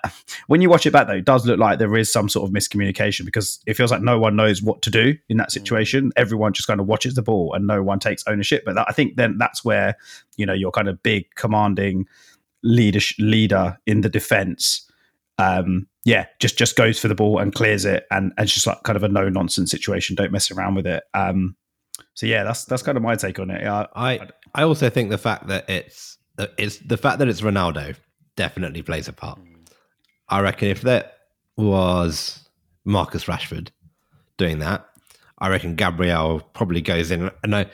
when 0.47 0.63
you 0.63 0.71
watch 0.71 0.88
it 0.88 0.91
back 0.91 1.05
though, 1.05 1.13
it 1.13 1.25
does 1.25 1.45
look 1.45 1.59
like 1.59 1.77
there 1.77 1.95
is 1.95 2.12
some 2.12 2.29
sort 2.29 2.50
of 2.50 2.55
miscommunication 2.55 3.25
because 3.25 3.59
it 3.67 3.75
feels 3.75 3.91
like 3.91 4.01
no 4.01 4.17
one 4.17 4.36
knows 4.36 4.63
what 4.63 4.81
to 4.81 4.89
do 4.89 5.15
in 5.29 5.38
that 5.38 5.51
situation. 5.51 6.12
Everyone 6.15 6.51
just 6.51 6.67
kind 6.67 6.79
of 6.79 6.88
watches 6.88 7.13
the 7.13 7.21
ball 7.21 7.53
and 7.53 7.67
no 7.67 7.83
one 7.83 8.00
takes 8.00 8.24
ownership. 8.25 8.63
But 8.65 8.74
that, 8.74 8.88
I 8.89 8.93
think 8.93 9.17
then 9.17 9.38
that's 9.38 9.63
where 9.63 9.97
you 10.38 10.46
know 10.46 10.53
your 10.53 10.72
kind 10.72 10.88
of 10.88 11.01
big 11.03 11.25
commanding 11.36 12.06
leader 12.63 13.00
leader 13.20 13.77
in 13.86 14.01
the 14.01 14.10
defense 14.10 14.89
um 15.39 15.88
yeah 16.06 16.25
just 16.39 16.58
just 16.58 16.75
goes 16.75 16.98
for 16.98 17.08
the 17.10 17.15
ball 17.15 17.38
and 17.38 17.53
clears 17.53 17.84
it. 17.84 18.06
And, 18.12 18.32
and 18.38 18.46
it's 18.46 18.53
just 18.53 18.65
like 18.65 18.82
kind 18.84 18.96
of 18.96 19.03
a 19.03 19.10
no 19.10 19.27
nonsense 19.27 19.70
situation. 19.70 20.15
Don't 20.15 20.32
mess 20.32 20.50
around 20.50 20.75
with 20.75 20.88
it. 20.88 21.03
Um 21.13 21.56
so 22.13 22.25
yeah 22.25 22.44
that's 22.44 22.63
that's 22.65 22.82
kind 22.82 22.98
of 22.98 23.03
my 23.03 23.15
take 23.15 23.39
on 23.39 23.51
it. 23.51 23.62
Yeah, 23.62 23.88
i 23.96 24.27
i 24.56 24.63
also 24.63 24.89
think 24.89 25.10
the 25.10 25.17
fact 25.17 25.48
that 25.48 25.70
it's 25.70 26.17
it's 26.58 26.77
the 26.77 26.98
fact 26.98 27.20
that 27.20 27.27
it's 27.27 27.41
ronaldo 27.41 27.96
definitely 28.36 28.82
plays 28.82 29.08
a 29.08 29.13
part. 29.13 29.39
I 30.29 30.39
reckon 30.39 30.70
if 30.70 30.82
that 30.82 31.17
was 31.58 32.48
marcus 32.86 33.25
rashford 33.25 33.70
doing 34.38 34.60
that 34.60 34.86
i 35.39 35.50
reckon 35.50 35.75
gabriel 35.75 36.39
probably 36.53 36.79
goes 36.79 37.12
in. 37.12 37.29
And 37.44 37.56
i 37.56 37.65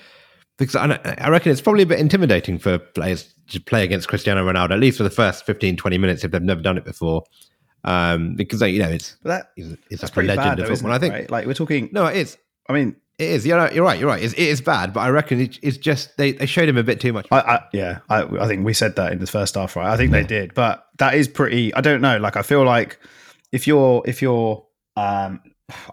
because 0.57 0.75
I, 0.75 1.00
I 1.19 1.29
reckon 1.29 1.51
it's 1.51 1.62
probably 1.62 1.83
a 1.83 1.88
bit 1.88 2.00
intimidating 2.00 2.60
for 2.60 2.77
players 2.77 3.33
to 3.50 3.60
play 3.60 3.83
against 3.83 4.07
Cristiano 4.07 4.45
Ronaldo, 4.45 4.72
at 4.72 4.79
least 4.79 4.98
for 4.98 5.03
the 5.03 5.10
first 5.10 5.45
15, 5.45 5.77
20 5.77 5.98
minutes 5.98 6.24
if 6.24 6.31
they've 6.31 6.41
never 6.41 6.62
done 6.62 6.77
it 6.77 6.86
before. 6.86 7.24
Um, 7.86 8.36
because 8.36 8.62
you 8.62 8.79
know 8.79 8.88
it's 8.88 9.17
that, 9.24 9.51
it's, 9.57 9.75
it's 9.89 10.03
like 10.03 10.15
a 10.15 10.22
legend 10.22 10.38
bad, 10.38 10.60
of 10.60 10.67
football. 10.69 10.91
It, 10.91 10.95
I 10.95 11.00
think 11.00 11.13
right? 11.13 11.31
like 11.31 11.45
we're 11.45 11.53
talking. 11.53 11.89
No, 11.91 12.05
it 12.05 12.15
is. 12.15 12.38
I 12.69 12.74
mean, 12.74 12.95
it 13.19 13.29
is. 13.29 13.45
You're 13.45 13.57
right. 13.57 13.74
You're 13.74 13.83
right. 13.83 14.00
You're 14.00 14.07
right. 14.07 14.24
It's, 14.24 14.33
it 14.33 14.39
is 14.39 14.62
bad, 14.62 14.93
but 14.93 15.01
I 15.01 15.10
reckon 15.10 15.41
it, 15.41 15.60
it's 15.62 15.77
just 15.77 16.15
they, 16.17 16.31
they 16.31 16.45
showed 16.45 16.69
him 16.69 16.77
a 16.77 16.83
bit 16.83 17.01
too 17.01 17.12
much. 17.12 17.27
I, 17.29 17.39
I, 17.39 17.63
yeah, 17.74 18.00
I, 18.10 18.24
I 18.24 18.48
think 18.48 18.65
we 18.65 18.74
said 18.74 18.95
that 18.95 19.12
in 19.12 19.19
the 19.19 19.27
first 19.27 19.55
half, 19.55 19.75
right? 19.75 19.91
I 19.91 19.98
think 19.98 20.13
yeah. 20.13 20.22
they 20.22 20.27
did, 20.27 20.53
but 20.53 20.88
that 21.00 21.15
is 21.15 21.27
pretty. 21.27 21.74
I 21.74 21.81
don't 21.81 22.01
know. 22.01 22.17
Like, 22.17 22.38
I 22.38 22.41
feel 22.41 22.63
like 22.63 23.00
if 23.51 23.67
you're 23.67 24.01
if 24.05 24.22
you're 24.22 24.65
um, 24.95 25.41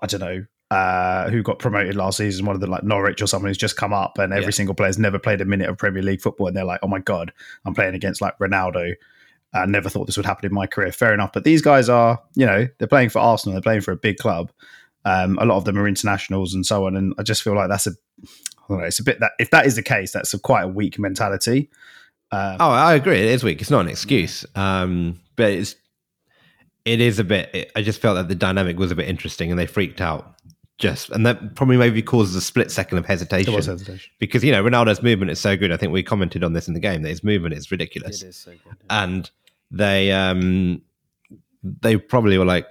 I 0.00 0.06
don't 0.06 0.20
know 0.20 0.46
uh, 0.70 1.28
who 1.30 1.42
got 1.42 1.58
promoted 1.58 1.96
last 1.96 2.18
season, 2.18 2.46
one 2.46 2.54
of 2.54 2.60
the 2.60 2.66
like 2.66 2.84
Norwich 2.84 3.20
or 3.20 3.26
someone 3.26 3.48
who's 3.50 3.58
just 3.58 3.76
come 3.76 3.92
up, 3.92 4.18
and 4.18 4.32
every 4.32 4.46
yeah. 4.46 4.50
single 4.50 4.74
player's 4.74 4.98
never 4.98 5.18
played 5.18 5.40
a 5.40 5.44
minute 5.44 5.68
of 5.68 5.76
Premier 5.76 6.02
League 6.02 6.20
football, 6.20 6.46
and 6.46 6.56
they're 6.56 6.64
like, 6.64 6.80
"Oh 6.82 6.88
my 6.88 7.00
god, 7.00 7.32
I'm 7.64 7.74
playing 7.74 7.94
against 7.94 8.20
like 8.20 8.38
Ronaldo." 8.38 8.94
I 9.52 9.66
never 9.66 9.88
thought 9.88 10.06
this 10.06 10.16
would 10.16 10.26
happen 10.26 10.46
in 10.46 10.54
my 10.54 10.66
career. 10.66 10.92
Fair 10.92 11.12
enough, 11.12 11.32
but 11.32 11.42
these 11.42 11.60
guys 11.60 11.88
are, 11.88 12.22
you 12.36 12.46
know, 12.46 12.68
they're 12.78 12.86
playing 12.86 13.08
for 13.08 13.18
Arsenal, 13.18 13.54
they're 13.54 13.62
playing 13.62 13.80
for 13.80 13.90
a 13.90 13.96
big 13.96 14.16
club. 14.18 14.52
Um, 15.04 15.38
a 15.40 15.44
lot 15.44 15.56
of 15.56 15.64
them 15.64 15.76
are 15.76 15.88
internationals 15.88 16.54
and 16.54 16.64
so 16.64 16.86
on, 16.86 16.96
and 16.96 17.14
I 17.18 17.24
just 17.24 17.42
feel 17.42 17.56
like 17.56 17.68
that's 17.68 17.88
a, 17.88 17.92
I 18.68 18.74
know, 18.74 18.78
it's 18.84 19.00
a 19.00 19.04
bit 19.04 19.18
that 19.20 19.32
if 19.40 19.50
that 19.50 19.66
is 19.66 19.74
the 19.74 19.82
case, 19.82 20.12
that's 20.12 20.32
a 20.34 20.38
quite 20.38 20.62
a 20.62 20.68
weak 20.68 20.98
mentality. 21.00 21.68
Um, 22.30 22.58
oh, 22.60 22.70
I 22.70 22.94
agree. 22.94 23.18
It 23.18 23.26
is 23.26 23.42
weak. 23.42 23.60
It's 23.60 23.70
not 23.70 23.80
an 23.80 23.88
excuse, 23.88 24.46
um, 24.54 25.18
but 25.34 25.50
it's 25.50 25.74
it 26.84 27.00
is 27.00 27.18
a 27.18 27.24
bit. 27.24 27.50
It, 27.52 27.72
I 27.74 27.82
just 27.82 28.00
felt 28.00 28.16
that 28.16 28.28
the 28.28 28.36
dynamic 28.36 28.78
was 28.78 28.92
a 28.92 28.94
bit 28.94 29.08
interesting, 29.08 29.50
and 29.50 29.58
they 29.58 29.66
freaked 29.66 30.00
out 30.00 30.36
just 30.80 31.10
and 31.10 31.24
that 31.26 31.54
probably 31.54 31.76
maybe 31.76 32.02
causes 32.02 32.34
a 32.34 32.40
split 32.40 32.70
second 32.70 32.98
of 32.98 33.06
hesitation. 33.06 33.52
hesitation. 33.52 34.10
Because 34.18 34.42
you 34.42 34.50
know 34.50 34.64
Ronaldo's 34.64 35.02
movement 35.02 35.30
is 35.30 35.38
so 35.38 35.56
good. 35.56 35.70
I 35.70 35.76
think 35.76 35.92
we 35.92 36.02
commented 36.02 36.42
on 36.42 36.54
this 36.54 36.66
in 36.66 36.74
the 36.74 36.80
game 36.80 37.02
that 37.02 37.10
his 37.10 37.22
movement 37.22 37.54
is 37.54 37.70
ridiculous. 37.70 38.22
It 38.22 38.28
is 38.28 38.36
so 38.36 38.50
good. 38.50 38.76
And 38.88 39.30
they 39.70 40.10
um 40.10 40.82
they 41.62 41.96
probably 41.96 42.38
were 42.38 42.44
like 42.44 42.66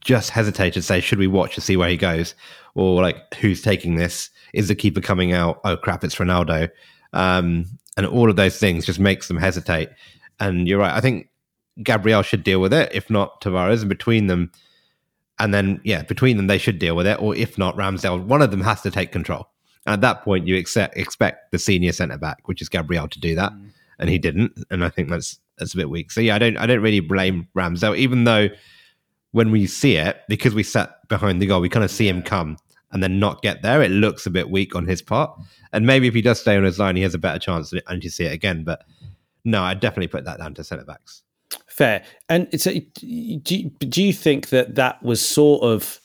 just 0.00 0.30
hesitate 0.30 0.72
to 0.72 0.82
say, 0.82 1.00
should 1.00 1.18
we 1.18 1.28
watch 1.28 1.54
to 1.54 1.60
see 1.60 1.76
where 1.76 1.90
he 1.90 1.96
goes? 1.96 2.34
Or 2.74 3.02
like 3.02 3.34
who's 3.34 3.62
taking 3.62 3.96
this? 3.96 4.30
Is 4.54 4.68
the 4.68 4.74
keeper 4.74 5.00
coming 5.00 5.32
out? 5.32 5.60
Oh 5.64 5.76
crap, 5.76 6.02
it's 6.02 6.16
Ronaldo. 6.16 6.70
Um 7.12 7.66
and 7.96 8.06
all 8.06 8.28
of 8.28 8.36
those 8.36 8.58
things 8.58 8.86
just 8.86 8.98
makes 8.98 9.28
them 9.28 9.36
hesitate. 9.36 9.90
And 10.40 10.66
you're 10.66 10.80
right. 10.80 10.94
I 10.94 11.00
think 11.00 11.28
Gabriel 11.82 12.22
should 12.22 12.42
deal 12.42 12.60
with 12.60 12.72
it, 12.72 12.90
if 12.94 13.10
not 13.10 13.42
Tavares, 13.42 13.80
and 13.80 13.88
between 13.88 14.26
them 14.28 14.50
and 15.38 15.52
then, 15.52 15.80
yeah, 15.84 16.02
between 16.02 16.36
them, 16.36 16.46
they 16.46 16.58
should 16.58 16.78
deal 16.78 16.96
with 16.96 17.06
it. 17.06 17.20
Or 17.20 17.34
if 17.34 17.58
not, 17.58 17.76
Ramsdale, 17.76 18.24
one 18.24 18.42
of 18.42 18.50
them 18.50 18.62
has 18.62 18.80
to 18.82 18.90
take 18.90 19.12
control. 19.12 19.48
And 19.84 19.92
at 19.92 20.00
that 20.00 20.22
point, 20.22 20.46
you 20.46 20.56
accept, 20.56 20.96
expect 20.96 21.52
the 21.52 21.58
senior 21.58 21.92
centre 21.92 22.18
back, 22.18 22.48
which 22.48 22.62
is 22.62 22.68
Gabriel, 22.68 23.08
to 23.08 23.20
do 23.20 23.34
that, 23.36 23.52
mm. 23.52 23.70
and 23.98 24.10
he 24.10 24.18
didn't. 24.18 24.64
And 24.70 24.84
I 24.84 24.88
think 24.88 25.10
that's 25.10 25.38
that's 25.58 25.74
a 25.74 25.76
bit 25.76 25.90
weak. 25.90 26.10
So 26.10 26.20
yeah, 26.20 26.34
I 26.34 26.38
don't 26.38 26.56
I 26.56 26.66
don't 26.66 26.82
really 26.82 27.00
blame 27.00 27.48
Ramsdale, 27.56 27.96
even 27.96 28.24
though 28.24 28.48
when 29.32 29.50
we 29.50 29.66
see 29.66 29.96
it, 29.96 30.22
because 30.28 30.54
we 30.54 30.62
sat 30.62 31.06
behind 31.08 31.40
the 31.40 31.46
goal, 31.46 31.60
we 31.60 31.68
kind 31.68 31.84
of 31.84 31.90
see 31.90 32.08
him 32.08 32.22
come 32.22 32.56
and 32.90 33.02
then 33.02 33.18
not 33.18 33.42
get 33.42 33.62
there. 33.62 33.82
It 33.82 33.90
looks 33.90 34.26
a 34.26 34.30
bit 34.30 34.50
weak 34.50 34.74
on 34.74 34.86
his 34.86 35.02
part. 35.02 35.38
And 35.72 35.86
maybe 35.86 36.08
if 36.08 36.14
he 36.14 36.22
does 36.22 36.40
stay 36.40 36.56
on 36.56 36.64
his 36.64 36.78
line, 36.78 36.96
he 36.96 37.02
has 37.02 37.14
a 37.14 37.18
better 37.18 37.38
chance 37.38 37.72
and 37.86 38.02
you 38.02 38.10
see 38.10 38.24
it 38.24 38.32
again. 38.32 38.64
But 38.64 38.84
no, 39.44 39.62
I 39.62 39.74
definitely 39.74 40.08
put 40.08 40.24
that 40.24 40.38
down 40.38 40.54
to 40.54 40.64
centre 40.64 40.84
backs. 40.84 41.22
Fair. 41.76 42.04
And 42.30 42.48
it's 42.52 42.66
a, 42.66 42.80
do, 42.80 43.06
you, 43.06 43.70
do 43.70 44.02
you 44.02 44.12
think 44.14 44.48
that 44.48 44.76
that 44.76 45.02
was 45.02 45.26
sort 45.26 45.62
of 45.62 46.00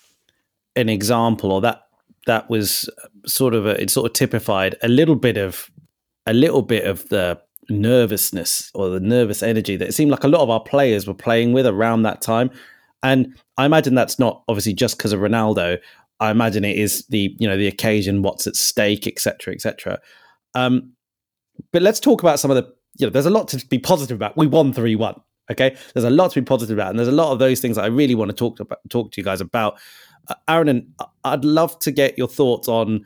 an 0.76 0.90
example, 0.90 1.52
or 1.52 1.62
that 1.62 1.84
that 2.28 2.50
was 2.50 2.90
sort 3.26 3.54
of 3.54 3.66
a, 3.66 3.82
it 3.82 3.90
sort 3.90 4.06
of 4.06 4.14
typified 4.14 4.76
a 4.84 4.90
little 4.90 5.16
bit 5.16 5.38
of 5.38 5.72
a 6.26 6.34
little 6.34 6.62
bit 6.62 6.86
of 6.86 7.08
the 7.08 7.40
nervousness 7.70 8.70
or 8.74 8.90
the 8.90 9.00
nervous 9.00 9.42
energy 9.42 9.78
that 9.78 9.88
it 9.88 9.94
seemed 9.94 10.12
like 10.12 10.26
a 10.26 10.28
lot 10.28 10.42
of 10.42 10.50
our 10.50 10.60
players 10.60 11.08
were 11.08 11.14
playing 11.14 11.54
with 11.54 11.66
around 11.66 12.02
that 12.02 12.22
time. 12.22 12.52
And 13.02 13.34
I 13.58 13.66
imagine 13.66 13.96
that's 13.96 14.20
not 14.20 14.44
obviously 14.50 14.74
just 14.74 14.98
because 14.98 15.14
of 15.14 15.22
Ronaldo. 15.22 15.80
I 16.20 16.32
imagine 16.32 16.66
it 16.66 16.78
is 16.78 17.06
the 17.08 17.34
you 17.40 17.48
know 17.48 17.58
the 17.58 17.68
occasion, 17.68 18.24
what's 18.24 18.46
at 18.46 18.58
stake, 18.58 19.08
etc., 19.08 19.54
etc. 19.54 20.00
Um, 20.54 20.92
but 21.72 21.82
let's 21.82 22.02
talk 22.02 22.22
about 22.22 22.42
some 22.42 22.52
of 22.52 22.58
the 22.58 22.74
you 22.98 23.06
know. 23.06 23.10
There's 23.10 23.26
a 23.26 23.30
lot 23.30 23.48
to 23.50 23.66
be 23.68 23.80
positive 23.80 24.18
about. 24.18 24.36
We 24.36 24.48
won 24.48 24.74
three 24.74 24.98
one. 24.98 25.16
Okay, 25.52 25.76
there's 25.94 26.04
a 26.04 26.10
lot 26.10 26.32
to 26.32 26.42
be 26.42 26.46
positive 26.46 26.78
about, 26.78 26.90
and 26.90 27.00
there's 27.00 27.08
a 27.08 27.14
lot 27.14 27.32
of 27.32 27.40
those 27.40 27.60
things 27.60 27.76
that 27.76 27.84
I 27.84 27.88
really 27.88 28.16
want 28.16 28.30
to 28.30 28.36
talk 28.36 28.58
to 28.58 28.68
talk 28.90 29.12
to 29.12 29.22
you 29.22 29.26
guys 29.26 29.42
about. 29.42 29.80
Uh, 30.28 30.36
Aaron, 30.48 30.70
and 30.70 30.94
I'd 31.24 31.46
love 31.46 31.78
to 31.80 31.92
get 31.92 32.18
your 32.18 32.28
thoughts 32.28 32.68
on 32.68 33.06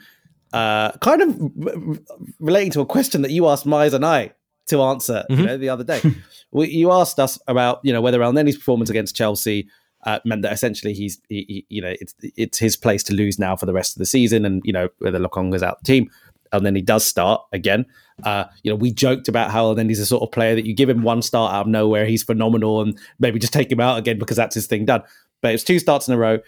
uh, 0.53 0.91
kind 0.99 1.21
of 1.21 1.41
r- 1.65 1.97
relating 2.39 2.71
to 2.71 2.81
a 2.81 2.85
question 2.85 3.21
that 3.23 3.31
you 3.31 3.47
asked 3.47 3.65
Mize 3.65 3.93
and 3.93 4.05
I 4.05 4.31
to 4.67 4.81
answer 4.81 5.25
mm-hmm. 5.29 5.41
you 5.41 5.47
know, 5.47 5.57
the 5.57 5.69
other 5.69 5.83
day. 5.83 6.01
we, 6.51 6.69
you 6.69 6.91
asked 6.91 7.19
us 7.19 7.39
about 7.47 7.79
you 7.83 7.93
know 7.93 8.01
whether 8.01 8.19
Elneny's 8.19 8.57
performance 8.57 8.89
against 8.89 9.15
Chelsea 9.15 9.67
uh, 10.05 10.19
meant 10.23 10.43
that 10.43 10.53
essentially 10.53 10.93
he's 10.93 11.19
he, 11.29 11.45
he, 11.47 11.65
you 11.69 11.81
know 11.81 11.93
it's 11.99 12.13
it's 12.21 12.57
his 12.57 12.77
place 12.77 13.03
to 13.03 13.13
lose 13.13 13.39
now 13.39 13.55
for 13.55 13.65
the 13.65 13.73
rest 13.73 13.95
of 13.95 13.99
the 13.99 14.05
season, 14.05 14.45
and 14.45 14.61
you 14.63 14.73
know 14.73 14.89
whether 14.99 15.19
Lokonga's 15.19 15.63
out 15.63 15.79
the 15.79 15.85
team 15.85 16.09
and 16.57 16.65
then 16.65 16.75
he 16.75 16.81
does 16.81 17.05
start 17.05 17.41
again. 17.51 17.85
Uh, 18.23 18.45
you 18.63 18.71
know, 18.71 18.75
we 18.75 18.91
joked 18.91 19.27
about 19.27 19.51
how 19.51 19.73
then 19.73 19.89
he's 19.89 19.99
a 19.99 20.05
sort 20.05 20.23
of 20.23 20.31
player 20.31 20.55
that 20.55 20.65
you 20.65 20.73
give 20.73 20.89
him 20.89 21.03
one 21.03 21.21
start 21.21 21.53
out 21.53 21.61
of 21.61 21.67
nowhere, 21.67 22.05
he's 22.05 22.23
phenomenal, 22.23 22.81
and 22.81 22.97
maybe 23.19 23.39
just 23.39 23.53
take 23.53 23.71
him 23.71 23.79
out 23.79 23.97
again 23.97 24.17
because 24.17 24.37
that's 24.37 24.55
his 24.55 24.67
thing 24.67 24.85
done. 24.85 25.03
But 25.41 25.53
it's 25.53 25.63
two 25.63 25.79
starts 25.79 26.07
in 26.07 26.13
a 26.13 26.17
row. 26.17 26.39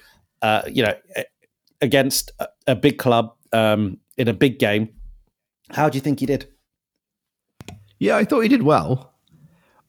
Uh, 0.41 0.61
you 0.67 0.83
know, 0.83 0.93
against 1.81 2.31
a, 2.39 2.47
a 2.67 2.75
big 2.75 2.97
club 2.97 3.33
um, 3.53 3.97
in 4.17 4.27
a 4.27 4.33
big 4.33 4.59
game. 4.59 4.89
How 5.71 5.89
do 5.89 5.97
you 5.97 6.01
think 6.01 6.19
he 6.19 6.25
did? 6.25 6.47
Yeah, 7.99 8.15
I 8.15 8.23
thought 8.23 8.41
he 8.41 8.49
did 8.49 8.63
well. 8.63 9.13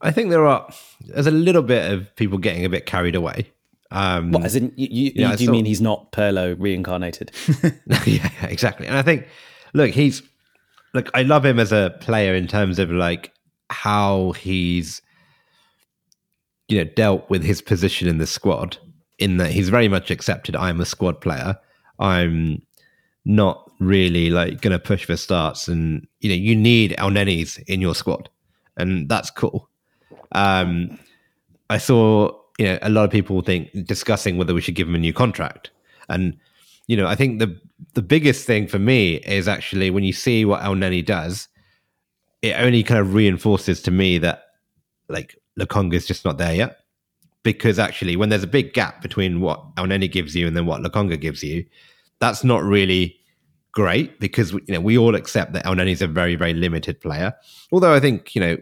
I 0.00 0.10
think 0.10 0.30
there 0.30 0.46
are 0.46 0.68
there's 1.00 1.26
a 1.26 1.32
little 1.32 1.62
bit 1.62 1.90
of 1.90 2.14
people 2.16 2.38
getting 2.38 2.64
a 2.64 2.68
bit 2.68 2.86
carried 2.86 3.14
away. 3.14 3.50
Um, 3.90 4.32
what, 4.32 4.44
as 4.44 4.54
in, 4.54 4.72
you, 4.76 4.88
you, 4.90 5.12
you 5.14 5.36
do 5.36 5.44
you 5.44 5.50
mean 5.50 5.64
he's 5.64 5.80
not 5.80 6.12
Pirlo 6.12 6.54
reincarnated? 6.58 7.32
yeah, 8.06 8.30
exactly. 8.42 8.86
And 8.86 8.96
I 8.96 9.02
think 9.02 9.26
look, 9.74 9.90
he's 9.90 10.22
look. 10.94 11.10
I 11.14 11.22
love 11.22 11.44
him 11.44 11.58
as 11.58 11.72
a 11.72 11.96
player 12.00 12.34
in 12.34 12.46
terms 12.46 12.78
of 12.78 12.90
like 12.90 13.32
how 13.70 14.32
he's 14.32 15.02
you 16.68 16.78
know 16.78 16.90
dealt 16.96 17.28
with 17.30 17.42
his 17.42 17.62
position 17.62 18.08
in 18.08 18.18
the 18.18 18.26
squad. 18.26 18.78
In 19.18 19.38
that 19.38 19.50
he's 19.50 19.68
very 19.68 19.88
much 19.88 20.10
accepted. 20.10 20.54
I'm 20.54 20.80
a 20.80 20.86
squad 20.86 21.20
player. 21.20 21.56
I'm 21.98 22.62
not 23.24 23.68
really 23.80 24.30
like 24.30 24.60
going 24.60 24.72
to 24.72 24.78
push 24.78 25.04
for 25.04 25.16
starts, 25.16 25.68
and 25.68 26.06
you 26.20 26.28
know 26.28 26.36
you 26.36 26.54
need 26.54 26.94
Elneny's 26.98 27.58
in 27.66 27.80
your 27.80 27.94
squad, 27.94 28.28
and 28.76 29.08
that's 29.08 29.30
cool. 29.30 29.68
Um, 30.32 30.98
I 31.68 31.78
saw 31.78 32.30
you 32.58 32.66
know 32.66 32.78
a 32.82 32.90
lot 32.90 33.04
of 33.04 33.10
people 33.10 33.40
think 33.42 33.70
discussing 33.86 34.36
whether 34.36 34.54
we 34.54 34.60
should 34.60 34.76
give 34.76 34.88
him 34.88 34.94
a 34.94 34.98
new 34.98 35.12
contract, 35.12 35.70
and 36.08 36.36
you 36.88 36.96
know, 36.96 37.06
I 37.06 37.14
think 37.14 37.38
the 37.38 37.56
the 37.94 38.02
biggest 38.02 38.46
thing 38.46 38.66
for 38.66 38.78
me 38.78 39.16
is 39.16 39.48
actually 39.48 39.90
when 39.90 40.04
you 40.04 40.12
see 40.12 40.44
what 40.44 40.62
Elneny 40.62 41.04
does, 41.04 41.48
it 42.42 42.54
only 42.58 42.82
kind 42.82 43.00
of 43.00 43.14
reinforces 43.14 43.82
to 43.82 43.90
me 43.90 44.18
that 44.18 44.44
like 45.08 45.38
Lokonga 45.58 45.94
is 45.94 46.06
just 46.06 46.24
not 46.24 46.38
there 46.38 46.54
yet. 46.54 46.78
Because 47.44 47.78
actually, 47.78 48.16
when 48.16 48.28
there's 48.28 48.42
a 48.42 48.48
big 48.48 48.74
gap 48.74 49.00
between 49.00 49.40
what 49.40 49.74
Elneny 49.76 50.10
gives 50.10 50.34
you 50.34 50.46
and 50.46 50.56
then 50.56 50.66
what 50.66 50.82
Lokonga 50.82 51.18
gives 51.20 51.42
you, 51.42 51.64
that's 52.18 52.44
not 52.44 52.62
really 52.62 53.16
great 53.72 54.18
because 54.18 54.52
you 54.52 54.62
know 54.68 54.80
we 54.80 54.98
all 54.98 55.14
accept 55.14 55.52
that 55.52 55.64
Elneny 55.64 55.92
is 55.92 56.02
a 56.02 56.08
very 56.08 56.34
very 56.34 56.52
limited 56.52 57.00
player. 57.00 57.32
Although 57.72 57.94
I 57.94 58.00
think 58.00 58.34
you 58.34 58.40
know 58.40 58.56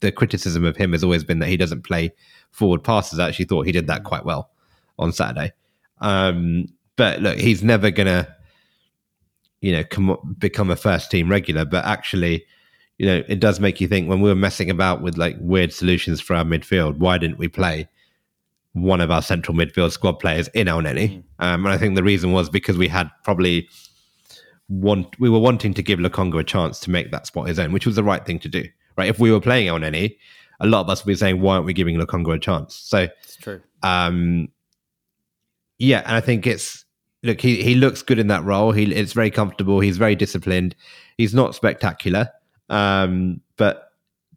the 0.00 0.12
criticism 0.12 0.64
of 0.64 0.76
him 0.76 0.92
has 0.92 1.02
always 1.02 1.24
been 1.24 1.40
that 1.40 1.48
he 1.48 1.56
doesn't 1.56 1.82
play 1.82 2.12
forward 2.50 2.84
passes. 2.84 3.18
I 3.18 3.28
actually 3.28 3.46
thought 3.46 3.66
he 3.66 3.72
did 3.72 3.86
that 3.88 4.04
quite 4.04 4.24
well 4.24 4.50
on 4.98 5.12
Saturday. 5.12 5.52
Um, 6.00 6.66
but 6.96 7.20
look, 7.20 7.38
he's 7.38 7.62
never 7.62 7.90
gonna, 7.90 8.34
you 9.60 9.72
know, 9.72 9.84
come 9.84 10.16
become 10.38 10.70
a 10.70 10.76
first 10.76 11.10
team 11.10 11.30
regular. 11.30 11.64
But 11.64 11.84
actually, 11.84 12.44
you 12.98 13.06
know, 13.06 13.22
it 13.28 13.40
does 13.40 13.60
make 13.60 13.80
you 13.80 13.88
think 13.88 14.08
when 14.08 14.20
we 14.20 14.28
were 14.28 14.36
messing 14.36 14.70
about 14.70 15.02
with 15.02 15.16
like 15.16 15.36
weird 15.40 15.72
solutions 15.72 16.20
for 16.20 16.34
our 16.34 16.44
midfield, 16.44 16.98
why 16.98 17.18
didn't 17.18 17.38
we 17.38 17.48
play 17.48 17.88
one 18.72 19.00
of 19.00 19.10
our 19.10 19.22
central 19.22 19.56
midfield 19.56 19.90
squad 19.90 20.14
players 20.14 20.48
in 20.48 20.66
Elneny? 20.66 21.08
Mm. 21.08 21.22
Um, 21.38 21.66
and 21.66 21.74
I 21.74 21.78
think 21.78 21.94
the 21.94 22.02
reason 22.02 22.32
was 22.32 22.48
because 22.48 22.76
we 22.76 22.88
had 22.88 23.10
probably 23.24 23.68
want 24.68 25.18
we 25.20 25.30
were 25.30 25.38
wanting 25.38 25.74
to 25.74 25.82
give 25.82 25.98
Lokonga 25.98 26.40
a 26.40 26.44
chance 26.44 26.80
to 26.80 26.90
make 26.90 27.10
that 27.10 27.26
spot 27.26 27.48
his 27.48 27.58
own, 27.58 27.72
which 27.72 27.86
was 27.86 27.96
the 27.96 28.04
right 28.04 28.24
thing 28.24 28.38
to 28.40 28.48
do. 28.48 28.64
Right? 28.96 29.08
If 29.08 29.18
we 29.18 29.30
were 29.30 29.40
playing 29.40 29.68
Elneny, 29.68 30.16
a 30.60 30.66
lot 30.66 30.80
of 30.80 30.88
us 30.88 31.04
would 31.04 31.10
be 31.10 31.16
saying, 31.16 31.40
why 31.40 31.54
aren't 31.54 31.66
we 31.66 31.74
giving 31.74 31.98
Lokonga 31.98 32.36
a 32.36 32.38
chance? 32.38 32.74
So 32.74 33.08
it's 33.22 33.36
true. 33.36 33.60
Um, 33.82 34.48
yeah, 35.78 36.02
and 36.06 36.16
I 36.16 36.20
think 36.20 36.46
it's 36.46 36.85
look 37.26 37.40
he 37.40 37.62
he 37.62 37.74
looks 37.74 38.02
good 38.02 38.18
in 38.18 38.28
that 38.28 38.44
role. 38.44 38.72
He 38.72 38.92
it's 38.92 39.12
very 39.12 39.30
comfortable. 39.30 39.80
He's 39.80 39.98
very 39.98 40.14
disciplined. 40.14 40.74
He's 41.18 41.34
not 41.34 41.54
spectacular, 41.54 42.30
um, 42.68 43.40
but 43.56 43.90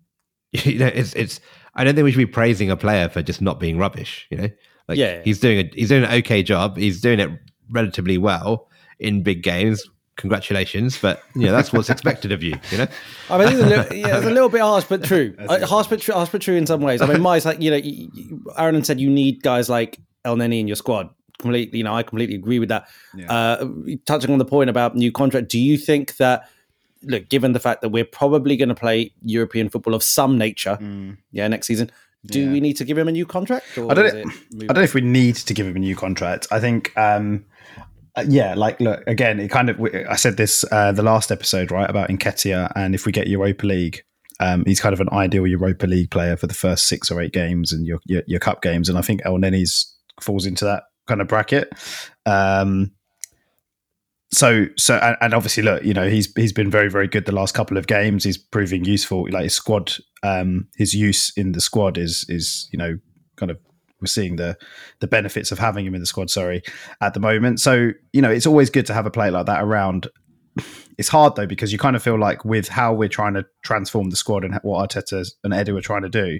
you 0.52 0.80
know 0.80 0.88
it's 0.88 1.14
it's. 1.14 1.40
I 1.76 1.84
don't 1.84 1.96
think 1.96 2.04
we 2.04 2.12
should 2.12 2.18
be 2.18 2.26
praising 2.26 2.70
a 2.70 2.76
player 2.76 3.08
for 3.08 3.22
just 3.22 3.42
not 3.42 3.60
being 3.60 3.78
rubbish. 3.78 4.28
You 4.30 4.38
know, 4.38 4.50
like 4.88 4.98
yeah, 4.98 5.22
he's 5.24 5.40
doing 5.40 5.60
a 5.60 5.70
he's 5.74 5.90
doing 5.90 6.04
an 6.04 6.12
okay 6.20 6.44
job. 6.44 6.78
He's 6.78 7.00
doing 7.00 7.20
it 7.20 7.30
relatively 7.72 8.18
well 8.18 8.68
in 9.00 9.24
big 9.24 9.44
games. 9.44 9.84
Congratulations, 10.18 11.00
but 11.02 11.24
you 11.34 11.46
know 11.46 11.54
that's 11.54 11.72
what's 11.72 11.90
expected 11.90 12.34
of 12.34 12.44
you. 12.44 12.56
You 12.72 12.80
know, 12.80 12.88
I 13.30 13.38
mean, 13.38 13.48
it's 13.48 13.62
a 13.62 13.66
little, 13.66 13.96
yeah, 13.96 14.18
it's 14.18 14.26
a 14.26 14.30
little 14.30 14.50
bit 14.50 14.60
harsh, 14.60 14.84
but 14.90 15.04
true. 15.04 15.34
Uh, 15.40 15.66
harsh, 15.66 15.88
but 15.88 16.02
true. 16.02 16.14
Harsh, 16.14 16.30
but 16.30 16.42
true 16.42 16.56
in 16.56 16.68
some 16.68 16.82
ways. 16.82 17.02
I 17.02 17.06
mean, 17.06 17.22
my 17.22 17.38
like 17.38 17.62
you 17.62 17.72
know, 17.72 18.52
Aaron 18.58 18.84
said 18.84 19.00
you 19.00 19.10
need 19.10 19.42
guys 19.44 19.70
like 19.70 19.98
El 20.26 20.36
Elneny 20.36 20.60
in 20.60 20.68
your 20.68 20.76
squad 20.76 21.10
completely, 21.40 21.80
you 21.80 21.84
know, 21.84 21.96
I 21.96 22.04
completely 22.04 22.36
agree 22.36 22.60
with 22.60 22.70
that. 22.70 22.88
Yeah. 23.16 23.32
Uh, 23.32 23.68
touching 24.06 24.32
on 24.32 24.38
the 24.38 24.46
point 24.46 24.70
about 24.70 24.96
new 24.96 25.12
contract, 25.12 25.50
do 25.50 25.60
you 25.60 25.78
think 25.78 26.18
that, 26.18 26.48
look, 27.02 27.30
given 27.30 27.54
the 27.54 27.60
fact 27.60 27.82
that 27.82 27.90
we're 27.90 28.06
probably 28.06 28.56
going 28.58 28.70
to 28.70 28.76
play 28.76 29.14
European 29.24 29.70
football 29.70 29.96
of 29.96 30.04
some 30.04 30.38
nature, 30.38 30.78
mm. 30.80 31.18
yeah, 31.32 31.48
next 31.48 31.68
season, 31.68 31.90
do 32.26 32.42
yeah. 32.42 32.52
we 32.52 32.60
need 32.60 32.74
to 32.74 32.84
give 32.84 32.98
him 32.98 33.08
a 33.08 33.12
new 33.12 33.26
contract? 33.26 33.66
I 33.78 33.94
don't. 33.94 33.98
I 33.98 34.66
don't 34.66 34.76
know 34.76 34.82
if 34.82 34.94
we 34.94 35.00
need 35.00 35.38
to 35.38 35.54
give 35.54 35.66
him 35.66 35.78
a 35.78 35.80
new 35.80 35.96
contract. 35.96 36.48
I 36.52 36.60
think. 36.60 36.92
Um, 36.98 37.46
uh, 38.18 38.26
yeah, 38.28 38.56
like 38.56 38.78
look 38.82 39.02
again. 39.08 39.40
It 39.40 39.48
kind 39.50 39.70
of. 39.70 39.80
I 39.82 40.18
said 40.18 40.36
this 40.36 40.66
uh, 40.70 40.92
the 40.92 41.02
last 41.02 41.32
episode, 41.32 41.72
right, 41.72 41.90
about 41.90 42.10
Nketiah, 42.10 42.74
and 42.76 42.94
if 42.94 43.06
we 43.06 43.14
get 43.14 43.28
Europa 43.28 43.66
League, 43.66 44.04
um, 44.42 44.66
he's 44.66 44.82
kind 44.82 44.92
of 44.92 45.00
an 45.00 45.08
ideal 45.14 45.48
Europa 45.48 45.88
League 45.88 46.12
player 46.12 46.36
for 46.36 46.48
the 46.48 46.54
first 46.54 46.90
six 46.90 47.10
or 47.10 47.22
eight 47.22 47.32
games 47.32 47.72
and 47.72 47.88
your 47.88 48.02
your, 48.06 48.24
your 48.28 48.42
cup 48.42 48.62
games. 48.62 48.90
And 48.90 48.98
I 48.98 49.02
think 49.02 49.22
Elneny's 49.22 49.96
falls 50.20 50.46
into 50.46 50.66
that 50.66 50.84
kind 51.10 51.22
of 51.22 51.28
bracket. 51.28 51.74
Um, 52.26 52.92
so 54.32 54.68
so 54.78 54.96
and, 54.98 55.18
and, 55.22 55.34
obviously 55.34 55.64
look 55.64 55.84
you 55.84 55.94
know 55.94 56.08
he's 56.08 56.32
he's 56.36 56.54
been 56.54 56.70
very 56.70 56.88
very 56.88 57.08
good 57.08 57.26
the 57.26 57.34
last 57.34 57.54
couple 57.54 57.78
of 57.78 57.88
games. 57.88 58.24
He's 58.24 58.38
proving 58.38 58.86
useful. 58.86 59.28
Like 59.30 59.44
his 59.44 59.56
squad 59.56 59.94
um 60.24 60.68
his 60.78 60.94
use 60.94 61.36
in 61.36 61.54
the 61.54 61.62
squad 61.62 61.98
is 61.98 62.26
is 62.30 62.70
you 62.72 62.78
know 62.78 62.98
kind 63.36 63.52
of 63.52 63.58
we're 64.00 64.08
seeing 64.08 64.36
the 64.36 64.58
the 65.00 65.08
benefits 65.08 65.52
of 65.52 65.60
having 65.60 65.86
him 65.86 65.96
in 65.96 66.00
the 66.00 66.06
squad 66.06 66.30
sorry 66.30 66.62
at 67.02 67.14
the 67.14 67.20
moment. 67.20 67.60
So 67.60 67.92
you 68.14 68.22
know 68.22 68.30
it's 68.30 68.46
always 68.46 68.70
good 68.70 68.86
to 68.86 68.94
have 68.94 69.08
a 69.08 69.12
player 69.12 69.32
like 69.32 69.48
that 69.48 69.64
around 69.64 70.08
it's 70.98 71.08
hard 71.08 71.36
though 71.36 71.46
because 71.46 71.72
you 71.72 71.80
kind 71.80 71.96
of 71.96 72.04
feel 72.04 72.20
like 72.20 72.44
with 72.44 72.68
how 72.68 72.94
we're 72.94 73.10
trying 73.10 73.34
to 73.34 73.46
transform 73.62 74.10
the 74.10 74.16
squad 74.16 74.44
and 74.44 74.60
what 74.64 74.90
Arteta 74.90 75.32
and 75.44 75.54
Edu 75.54 75.78
are 75.78 75.82
trying 75.82 76.04
to 76.04 76.10
do, 76.10 76.40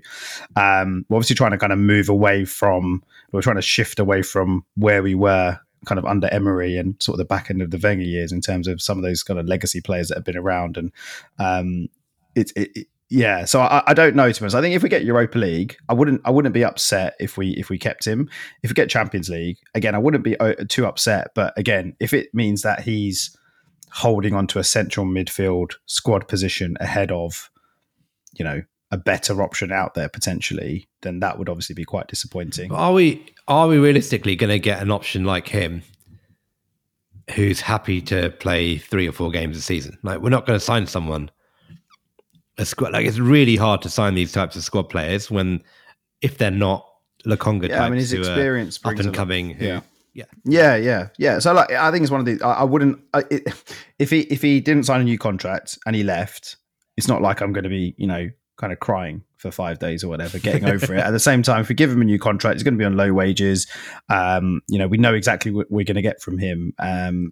um, 0.56 1.06
we're 1.10 1.18
obviously 1.18 1.36
trying 1.36 1.52
to 1.52 1.58
kind 1.58 1.74
of 1.74 1.80
move 1.80 2.10
away 2.10 2.46
from 2.46 3.04
we're 3.32 3.42
trying 3.42 3.56
to 3.56 3.62
shift 3.62 4.00
away 4.00 4.22
from 4.22 4.66
where 4.76 5.04
we 5.04 5.16
were 5.16 5.60
kind 5.86 6.00
of 6.00 6.06
under 6.06 6.28
Emery 6.28 6.78
and 6.78 6.96
sort 7.02 7.14
of 7.14 7.20
the 7.20 7.26
back 7.26 7.50
end 7.50 7.62
of 7.62 7.72
the 7.72 7.80
Wenger 7.82 8.04
years 8.04 8.32
in 8.32 8.42
terms 8.42 8.68
of 8.68 8.82
some 8.82 8.98
of 8.98 9.04
those 9.04 9.24
kind 9.24 9.40
of 9.40 9.46
legacy 9.46 9.82
players 9.82 10.10
that 10.10 10.16
have 10.16 10.26
been 10.26 10.38
around 10.38 10.78
and 10.78 10.92
um, 11.38 11.88
it, 12.36 12.52
it, 12.56 12.88
yeah, 13.10 13.46
so 13.46 13.62
I, 13.62 13.82
I, 13.88 13.94
don't 13.96 14.16
know 14.16 14.32
to 14.32 14.40
be 14.40 14.44
honest. 14.44 14.56
I 14.56 14.62
think 14.62 14.76
if 14.76 14.84
we 14.84 14.90
get 14.90 15.04
Europa 15.04 15.40
League, 15.40 15.76
I 15.90 15.94
wouldn't 15.94 16.22
I 16.26 16.30
wouldn't 16.30 16.54
be 16.54 16.64
upset 16.64 17.16
if 17.20 17.38
we 17.38 17.52
if 17.52 17.68
we 17.68 17.80
kept 17.80 18.06
him. 18.06 18.30
If 18.62 18.70
we 18.70 18.76
get 18.76 18.88
Champions 18.88 19.30
League, 19.30 19.58
again, 19.74 19.96
I 19.96 19.98
wouldn't 19.98 20.24
be 20.24 20.40
uh, 20.40 20.54
too 20.70 20.86
upset. 20.86 21.30
But 21.34 21.58
again, 21.58 21.96
if 22.00 22.14
it 22.14 22.30
means 22.36 22.62
that 22.62 22.82
he's 22.82 23.36
holding 23.92 24.34
onto 24.34 24.60
a 24.60 24.64
central 24.64 25.06
midfield 25.06 25.74
squad 25.86 26.28
position 26.28 26.78
ahead 26.80 27.12
of, 27.12 27.50
you 28.34 28.46
know, 28.46 28.62
a 28.92 28.98
better 28.98 29.44
option 29.44 29.72
out 29.72 29.94
there 29.94 30.10
potentially, 30.10 30.88
then 31.02 31.20
that 31.20 31.38
would 31.38 31.50
obviously 31.50 31.76
be 31.76 31.86
quite 31.86 32.08
disappointing. 32.08 32.72
Are 32.72 32.94
we 32.94 33.34
are 33.48 33.68
we 33.68 33.78
realistically 33.78 34.36
going 34.36 34.50
to 34.50 34.60
get 34.60 34.82
an 34.82 34.92
option 34.92 35.26
like 35.26 35.48
him 35.48 35.84
who's 37.36 37.62
happy 37.62 38.02
to 38.02 38.32
play 38.32 38.78
three 38.78 39.08
or 39.08 39.12
four 39.12 39.32
games 39.32 39.58
a 39.58 39.62
season? 39.62 39.98
Like 40.04 40.22
we're 40.22 40.30
not 40.30 40.46
going 40.46 40.58
to 40.58 40.66
sign 40.66 40.88
someone 40.88 41.30
a 42.58 42.66
squad 42.66 42.94
like 42.94 43.06
it's 43.06 43.20
really 43.20 43.56
hard 43.56 43.82
to 43.82 43.90
sign 43.90 44.16
these 44.16 44.32
types 44.32 44.56
of 44.56 44.64
squad 44.64 44.84
players 44.84 45.32
when 45.32 45.64
if 46.22 46.38
they're 46.38 46.52
not 46.52 46.86
Lokonga 47.26 47.70
yeah, 47.70 47.84
I 47.84 47.90
mean 47.90 48.00
his 48.00 48.14
experience 48.14 48.80
up 48.84 48.98
and 48.98 49.14
coming 49.14 49.52
who 49.52 49.66
yeah. 49.66 49.82
Yeah, 50.14 50.26
yeah, 50.46 50.76
yeah, 50.76 51.10
yeah. 51.18 51.40
So 51.40 51.54
like, 51.54 51.72
I 51.72 51.92
think 51.92 52.04
it's 52.04 52.12
one 52.12 52.20
of 52.20 52.26
the. 52.26 52.42
I, 52.44 52.62
I 52.62 52.64
wouldn't 52.64 53.00
I, 53.14 53.24
it, 53.30 53.64
if 54.00 54.10
he 54.10 54.22
if 54.22 54.42
he 54.42 54.60
didn't 54.60 54.84
sign 54.84 55.02
a 55.02 55.04
new 55.04 55.18
contract 55.18 55.78
and 55.86 55.96
he 55.96 56.04
left. 56.04 56.58
It's 56.98 57.08
not 57.08 57.22
like 57.22 57.40
I'm 57.40 57.54
going 57.54 57.64
to 57.64 57.70
be, 57.70 57.96
you 57.98 58.08
know, 58.08 58.30
kind 58.58 58.74
of 58.74 58.80
crying 58.82 59.24
for 59.38 59.52
five 59.52 59.80
days 59.80 60.04
or 60.04 60.10
whatever, 60.10 60.38
getting 60.38 60.66
over 60.66 60.94
it. 60.94 61.00
At 61.06 61.12
the 61.12 61.20
same 61.20 61.42
time, 61.42 61.62
if 61.62 61.70
we 61.70 61.76
give 61.76 61.90
him 61.90 62.02
a 62.02 62.06
new 62.06 62.20
contract, 62.20 62.56
he's 62.56 62.64
going 62.64 62.74
to 62.74 62.78
be 62.78 62.84
on 62.84 62.98
low 62.98 63.14
wages. 63.14 63.68
Um, 64.10 64.62
you 64.68 64.78
know, 64.78 64.88
we 64.88 64.98
know 64.98 65.14
exactly 65.14 65.50
what 65.50 65.72
we're 65.72 65.86
going 65.86 65.96
to 65.96 66.02
get 66.02 66.22
from 66.22 66.38
him. 66.38 66.74
Um, 66.78 67.32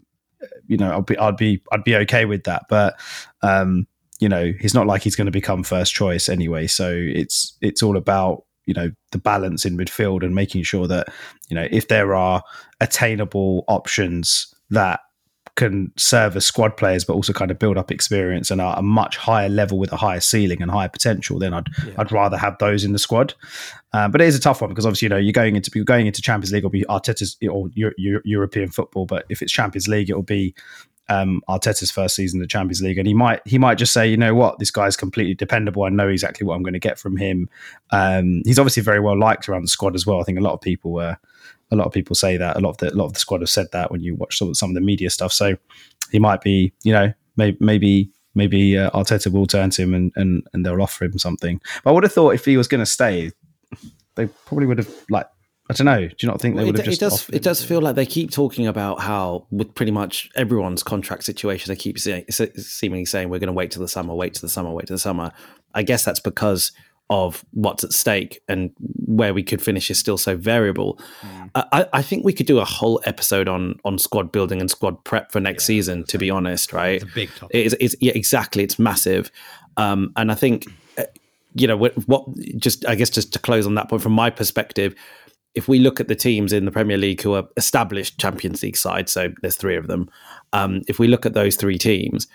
you 0.68 0.78
know, 0.78 0.96
I'd 0.98 1.06
be, 1.06 1.18
I'd 1.18 1.36
be, 1.36 1.62
I'd 1.72 1.84
be 1.84 1.98
okay 1.98 2.24
with 2.24 2.46
that. 2.46 2.64
But, 2.70 2.98
um, 3.42 3.88
you 4.22 4.30
know, 4.30 4.54
he's 4.58 4.74
not 4.74 4.88
like 4.88 5.04
he's 5.04 5.18
going 5.18 5.26
to 5.26 5.32
become 5.32 5.64
first 5.64 5.94
choice 5.94 6.30
anyway. 6.30 6.66
So 6.66 6.92
it's, 6.96 7.58
it's 7.62 7.84
all 7.84 7.98
about 7.98 8.46
you 8.68 8.74
know 8.74 8.92
the 9.12 9.18
balance 9.18 9.66
in 9.66 9.78
midfield 9.78 10.24
and 10.24 10.36
making 10.36 10.62
sure 10.62 10.88
that 10.88 11.08
you 11.50 11.56
know 11.56 11.68
if 11.72 11.88
there 11.88 12.14
are 12.14 12.44
attainable 12.80 13.64
options 13.68 14.54
that 14.70 15.02
can 15.56 15.92
serve 15.98 16.36
as 16.36 16.46
squad 16.46 16.78
players, 16.78 17.04
but 17.04 17.14
also 17.14 17.34
kind 17.34 17.50
of 17.50 17.58
build 17.58 17.78
up 17.78 17.92
experience 17.92 18.52
and 18.52 18.62
are 18.62 18.78
a 18.78 18.82
much 18.84 19.18
higher 19.18 19.50
level 19.50 19.80
with 19.80 19.92
a 19.92 19.98
higher 19.98 20.20
ceiling 20.20 20.62
and 20.62 20.70
higher 20.70 20.88
potential. 20.88 21.40
Then 21.40 21.54
I'd 21.54 21.68
yeah. 21.86 21.94
I'd 21.98 22.12
rather 22.12 22.38
have 22.38 22.58
those 22.60 22.84
in 22.84 22.94
the 22.94 23.00
squad. 23.00 23.34
Uh, 23.92 24.08
but 24.08 24.22
it 24.22 24.28
is 24.28 24.36
a 24.36 24.40
tough 24.40 24.62
one 24.62 24.70
because 24.70 24.86
obviously 24.86 25.08
you 25.08 25.10
know 25.10 25.18
you're 25.18 25.34
going 25.34 25.56
into 25.56 25.72
you're 25.74 25.84
going 25.84 26.06
into 26.06 26.22
Champions 26.22 26.54
League 26.54 26.64
or 26.64 26.70
be 26.70 26.84
Arteta's 26.84 27.38
or 27.50 27.70
Euro, 27.74 27.94
Euro, 27.98 28.22
European 28.24 28.70
football. 28.70 29.06
But 29.06 29.26
if 29.30 29.42
it's 29.42 29.52
Champions 29.52 29.88
League, 29.88 30.10
it 30.10 30.14
will 30.14 30.22
be 30.22 30.54
um, 31.10 31.42
Arteta's 31.50 31.92
first 31.92 32.16
season 32.16 32.38
in 32.38 32.42
the 32.42 32.48
Champions 32.48 32.82
League, 32.82 32.98
and 32.98 33.08
he 33.08 33.14
might 33.14 33.42
he 33.46 33.58
might 33.58 33.76
just 33.76 33.94
say, 33.94 34.08
you 34.08 34.18
know 34.18 34.36
what, 34.36 34.60
this 34.60 34.72
guy's 34.72 34.96
completely 34.96 35.34
dependable. 35.34 35.84
I 35.84 35.90
know 35.90 36.08
exactly 36.08 36.46
what 36.46 36.56
I'm 36.56 36.64
going 36.64 36.74
to 36.74 36.80
get 36.80 37.00
from 37.00 37.18
him. 37.18 37.50
Um, 37.92 38.42
he's 38.46 38.60
obviously 38.60 38.84
very 38.84 39.00
well 39.00 39.18
liked 39.18 39.48
around 39.50 39.64
the 39.64 39.70
squad 39.70 39.96
as 39.96 40.06
well. 40.06 40.20
I 40.20 40.24
think 40.24 40.38
a 40.38 40.42
lot 40.42 40.54
of 40.54 40.62
people 40.62 40.92
were. 40.92 41.18
A 41.72 41.76
lot 41.76 41.86
of 41.86 41.94
people 41.94 42.16
say 42.16 42.38
that. 42.38 42.58
A 42.58 42.60
lot 42.60 42.72
of 42.72 42.78
the 42.78 42.94
a 42.94 42.96
lot 42.96 43.06
of 43.06 43.14
the 43.14 43.20
squad 43.20 43.42
have 43.42 43.50
said 43.50 43.68
that 43.74 43.92
when 43.92 44.02
you 44.02 44.16
watch 44.16 44.38
some, 44.38 44.54
some 44.54 44.70
of 44.70 44.76
the 44.76 44.82
media 44.82 45.10
stuff. 45.10 45.34
So 45.34 45.58
he 46.12 46.20
might 46.20 46.42
be, 46.42 46.74
you 46.84 46.94
know, 46.94 47.14
maybe 47.36 47.58
maybe 47.60 48.12
maybe 48.36 48.78
uh, 48.78 48.90
Arteta 48.92 49.32
will 49.32 49.48
turn 49.48 49.70
to 49.72 49.82
him 49.82 49.94
and, 49.94 50.12
and 50.16 50.48
and 50.54 50.66
they'll 50.66 50.82
offer 50.82 51.06
him 51.06 51.18
something. 51.18 51.60
But 51.84 51.90
I 51.90 51.94
would 51.94 52.04
have 52.04 52.14
thought 52.14 52.36
if 52.36 52.46
he 52.46 52.58
was 52.58 52.68
going 52.68 52.80
to 52.80 52.86
stay, 52.86 53.32
they 54.16 54.28
probably 54.46 54.66
would 54.66 54.78
have 54.78 54.90
like 55.10 55.28
I 55.70 55.74
don't 55.74 55.86
know. 55.86 56.08
Do 56.08 56.16
you 56.22 56.30
not 56.30 56.40
think 56.40 56.56
they 56.56 56.64
would 56.64 56.78
have 56.78 56.86
just? 56.86 57.02
It 57.02 57.06
does. 57.06 57.30
It 57.30 57.44
does 57.44 57.64
feel 57.64 57.82
like 57.82 57.96
they 57.96 58.06
keep 58.06 58.32
talking 58.32 58.68
about 58.68 59.02
how, 59.02 59.48
with 59.52 59.76
pretty 59.76 59.92
much 59.92 60.30
everyone's 60.36 60.82
contract 60.82 61.26
situation, 61.26 61.70
they 61.70 61.76
keep 61.76 62.00
say, 62.00 62.26
seemingly 62.56 63.04
saying 63.04 63.30
we're 63.30 63.40
going 63.40 63.48
to 63.48 63.54
wait 63.54 63.72
till 63.72 63.82
the 63.82 63.88
summer, 63.88 64.16
wait 64.16 64.34
till 64.34 64.42
the 64.42 64.50
summer, 64.50 64.72
wait 64.72 64.88
till 64.88 64.96
the 64.96 65.00
summer. 65.00 65.34
I 65.74 65.84
guess 65.84 66.06
that's 66.06 66.22
because 66.22 66.72
of 67.10 67.46
what's 67.52 67.84
at 67.84 67.94
stake 67.94 68.42
and 68.50 68.72
where 69.06 69.34
we 69.34 69.42
could 69.42 69.62
finish 69.62 69.90
is 69.90 69.98
still 69.98 70.18
so 70.18 70.36
variable. 70.36 71.00
Mm. 71.22 71.52
I, 71.56 71.88
I, 71.94 72.02
think 72.02 72.26
we 72.26 72.34
could 72.34 72.46
do 72.46 72.60
a 72.60 72.66
whole 72.66 73.02
episode 73.06 73.48
on 73.48 73.80
on 73.86 73.98
squad 73.98 74.32
building 74.32 74.60
and 74.60 74.70
squad 74.70 75.02
prep 75.06 75.32
for 75.32 75.40
next 75.40 75.64
yeah, 75.64 75.68
season. 75.68 76.04
To 76.06 76.18
be 76.18 76.30
honest, 76.30 76.74
right? 76.74 77.02
It's 77.02 77.04
a 77.04 77.16
big 77.16 77.30
topic. 77.36 77.56
It 77.56 77.66
is, 77.66 77.78
it's, 77.80 77.96
yeah, 78.02 78.12
exactly. 78.14 78.64
It's 78.64 78.78
massive, 78.78 79.32
um, 79.78 80.12
and 80.18 80.32
I 80.32 80.36
think 80.36 80.66
uh, 80.98 81.04
you 81.56 81.68
know 81.68 81.78
what, 81.78 81.94
what. 82.08 82.26
Just 82.58 82.86
I 82.86 82.96
guess 82.96 83.10
just 83.10 83.32
to 83.34 83.40
close 83.40 83.66
on 83.66 83.76
that 83.76 83.90
point, 83.90 84.02
from 84.02 84.14
my 84.14 84.30
perspective 84.30 84.94
if 85.56 85.68
we 85.68 85.80
look 85.80 86.00
at 86.00 86.08
the 86.08 86.16
teams 86.16 86.54
in 86.54 86.66
the 86.66 86.72
Premier 86.72 86.98
League 86.98 87.20
who 87.20 87.34
are 87.34 87.48
established 87.58 88.20
Champions 88.20 88.62
League 88.62 88.78
sides, 88.78 89.12
so 89.12 89.34
there's 89.42 89.56
three 89.56 89.76
of 89.76 89.88
them. 89.88 90.08
Um, 90.54 90.84
if 90.88 91.00
we 91.00 91.08
look 91.08 91.26
at 91.26 91.34
those 91.34 91.56
three 91.56 91.80
teams, 91.80 92.28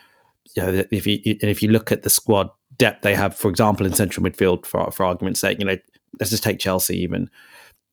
you 0.56 0.62
know, 0.62 0.84
if 0.90 1.06
you 1.06 1.20
and 1.24 1.48
if 1.48 1.62
you 1.62 1.70
look 1.70 1.92
at 1.92 2.02
the 2.02 2.10
squad 2.10 2.50
depth 2.78 3.02
they 3.02 3.14
have, 3.14 3.36
for 3.36 3.48
example, 3.48 3.86
in 3.86 3.94
central 3.94 4.24
midfield, 4.24 4.66
for 4.66 4.90
for 4.90 5.04
argument's 5.04 5.40
sake, 5.40 5.58
you 5.58 5.64
know, 5.64 5.76
let's 6.20 6.30
just 6.30 6.42
take 6.42 6.58
Chelsea. 6.58 6.98
Even 6.98 7.30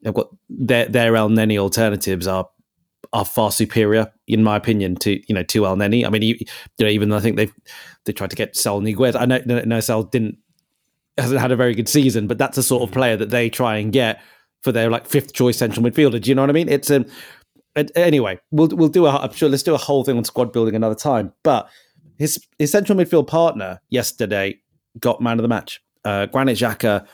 they've 0.02 0.14
got 0.14 0.30
their 0.50 0.86
their 0.88 1.14
Elneny 1.14 1.58
alternatives 1.58 2.28
are 2.28 2.48
are 3.14 3.26
far 3.26 3.52
superior, 3.52 4.12
in 4.28 4.44
my 4.44 4.56
opinion, 4.56 4.96
to 4.98 5.22
you 5.28 5.36
know 5.36 5.44
to 5.44 5.62
Elneny. 5.62 6.06
I 6.06 6.10
mean, 6.10 6.22
you, 6.22 6.36
you 6.40 6.86
know, 6.86 6.88
even 6.88 7.12
I 7.12 7.20
think 7.20 7.38
they 7.38 7.50
they 8.06 8.14
tried 8.14 8.30
to 8.32 8.36
get 8.36 8.56
Saul 8.56 8.82
Niguez. 8.82 9.16
I 9.20 9.26
know 9.26 9.42
no, 9.46 9.62
no 9.62 9.80
Saul 9.80 10.04
didn't 10.04 10.38
hasn't 11.18 11.42
had 11.42 11.52
a 11.52 11.56
very 11.56 11.76
good 11.76 11.90
season, 11.90 12.28
but 12.28 12.38
that's 12.38 12.58
a 12.58 12.64
sort 12.64 12.84
of 12.84 12.92
player 12.92 13.18
that 13.18 13.30
they 13.30 13.50
try 13.50 13.78
and 13.78 13.92
get 13.92 14.22
for 14.62 14.72
their 14.72 14.90
like 14.90 15.06
fifth 15.06 15.34
choice 15.34 15.58
central 15.58 15.86
midfielder. 15.86 16.22
Do 16.22 16.30
you 16.30 16.36
know 16.36 16.44
what 16.44 16.50
I 16.50 16.54
mean? 16.54 16.70
It's 16.70 16.92
um, 16.92 17.06
anyway, 17.96 18.40
we'll 18.52 18.70
we'll 18.70 18.90
do 18.90 19.06
a 19.06 19.12
I'm 19.12 19.34
sure 19.34 19.50
let's 19.50 19.64
do 19.64 19.74
a 19.74 19.78
whole 19.78 20.04
thing 20.04 20.18
on 20.18 20.24
squad 20.24 20.52
building 20.52 20.76
another 20.76 20.96
time. 20.96 21.34
But 21.44 21.70
his 22.18 22.46
his 22.58 22.72
central 22.72 22.98
midfield 22.98 23.28
partner 23.28 23.82
yesterday 23.90 24.60
got 25.00 25.22
man 25.22 25.38
of 25.38 25.44
the 25.44 25.48
match. 25.48 25.82
Uh, 26.06 26.26
Granit 26.28 26.58
Xhaka, 26.58 27.06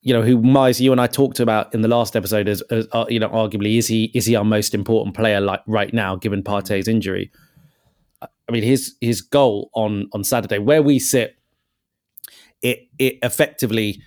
you 0.00 0.12
know, 0.14 0.22
who 0.22 0.40
Miles, 0.40 0.80
you 0.80 0.92
and 0.92 1.00
I 1.00 1.06
talked 1.06 1.40
about 1.40 1.74
in 1.74 1.82
the 1.82 1.88
last 1.88 2.16
episode 2.16 2.48
as, 2.48 2.62
as 2.62 2.86
uh, 2.92 3.06
you 3.08 3.18
know, 3.18 3.28
arguably 3.28 3.76
is 3.76 3.86
he 3.88 4.10
is 4.14 4.26
he 4.26 4.36
our 4.36 4.44
most 4.44 4.74
important 4.74 5.16
player 5.16 5.40
like 5.40 5.60
right 5.66 5.92
now 5.92 6.16
given 6.16 6.42
Partey's 6.42 6.88
injury? 6.88 7.30
I 8.22 8.52
mean, 8.52 8.62
his 8.62 8.94
his 9.00 9.20
goal 9.20 9.70
on 9.74 10.08
on 10.12 10.24
Saturday, 10.24 10.58
where 10.58 10.82
we 10.82 10.98
sit, 10.98 11.36
it 12.62 12.88
it 12.98 13.18
effectively, 13.22 14.00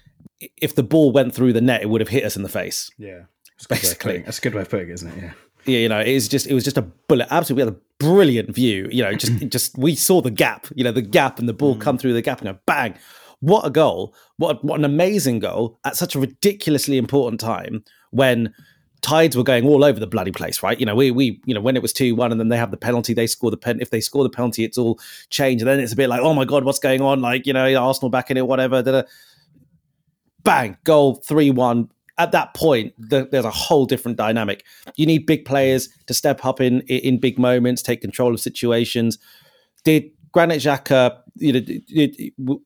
if 0.58 0.74
the 0.74 0.84
ball 0.84 1.12
went 1.12 1.36
through 1.36 1.54
the 1.54 1.62
net, 1.62 1.82
it 1.82 1.89
would 1.89 2.02
have 2.02 2.10
hit 2.10 2.24
us 2.24 2.36
in 2.36 2.44
the 2.44 2.50
face. 2.50 2.89
Yeah, 2.98 3.24
basically, 3.70 4.20
that's 4.20 4.39
a 4.39 4.41
good 4.41 4.56
way 4.56 4.62
of 4.62 4.70
putting 4.70 4.89
it, 4.89 4.94
isn't 4.94 5.12
it? 5.12 5.22
Yeah 5.22 5.24
yeah, 5.24 5.34
you 5.65 5.89
know, 5.89 6.00
it 6.00 6.13
was 6.13 6.28
just 6.28 6.47
it 6.47 6.54
was 6.54 6.63
just 6.63 6.78
a 6.78 6.82
bullet. 6.82 7.28
Absolutely, 7.30 7.63
we 7.63 7.67
had 7.67 7.76
a 7.76 7.80
brilliant 8.00 8.56
view. 8.56 8.88
You 8.91 9.04
know, 9.04 9.13
just 9.13 9.34
just 9.50 9.78
we 9.78 9.95
saw 9.95 10.21
the 10.21 10.32
gap. 10.32 10.67
You 10.76 10.84
know, 10.84 10.91
the 10.91 11.02
gap 11.02 11.39
and 11.39 11.47
the 11.47 11.54
ball 11.54 11.76
mm. 11.76 11.82
come 11.82 11.97
through 11.97 12.13
the 12.13 12.21
gap 12.21 12.41
and 12.41 12.54
go 12.54 12.60
bang. 12.65 12.95
What 13.39 13.65
a 13.65 13.69
goal! 13.69 14.15
What 14.38 14.63
what 14.63 14.80
an 14.80 14.86
amazing 14.86 15.39
goal 15.39 15.80
at 15.86 15.95
such 15.95 16.15
a 16.15 16.19
ridiculously 16.19 16.97
important 16.97 17.39
time 17.39 17.84
when 18.12 18.54
tides 19.02 19.36
were 19.36 19.43
going 19.43 19.65
all 19.65 19.84
over 19.84 20.00
the 20.00 20.08
bloody 20.08 20.32
place, 20.32 20.62
right? 20.62 20.80
You 20.80 20.86
know, 20.86 20.95
we 20.95 21.12
we 21.12 21.41
you 21.45 21.54
know 21.54 21.62
when 21.62 21.76
it 21.76 21.82
was 21.82 21.93
two 21.93 22.15
one 22.15 22.32
and 22.32 22.39
then 22.39 22.50
they 22.50 22.58
have 22.58 22.71
the 22.71 22.78
penalty, 22.78 23.13
they 23.13 23.28
score 23.28 23.52
the 23.52 23.58
pen. 23.58 23.82
If 23.82 23.89
they 23.89 24.02
score 24.02 24.24
the 24.24 24.30
penalty, 24.30 24.63
it's 24.63 24.78
all 24.78 25.00
changed. 25.30 25.63
And 25.63 25.69
then 25.69 25.80
it's 25.80 25.93
a 25.93 25.95
bit 25.95 26.10
like, 26.10 26.21
oh 26.21 26.34
my 26.34 26.45
god, 26.45 26.63
what's 26.63 26.80
going 26.80 27.02
on? 27.02 27.21
Like 27.21 27.45
you 27.45 27.54
know, 27.54 27.76
Arsenal 27.76 28.10
back 28.10 28.32
in 28.32 28.38
it, 28.38 28.47
whatever. 28.47 28.82
Da-da. 28.82 29.08
Bang, 30.43 30.78
goal 30.84 31.15
three 31.15 31.52
one 31.52 31.89
at 32.21 32.31
that 32.34 32.53
point, 32.53 32.93
the, 32.99 33.27
there's 33.31 33.45
a 33.45 33.51
whole 33.51 33.88
different 33.88 34.15
dynamic. 34.15 34.63
You 34.95 35.07
need 35.07 35.25
big 35.25 35.43
players 35.43 35.89
to 36.05 36.13
step 36.13 36.45
up 36.45 36.62
in 36.62 36.81
in 36.81 37.19
big 37.19 37.39
moments, 37.39 37.81
take 37.81 37.99
control 37.99 38.31
of 38.34 38.39
situations. 38.39 39.17
Did 39.84 40.12
Granit 40.31 40.62
Xhaka, 40.62 41.17
you 41.36 41.53
know, 42.47 42.62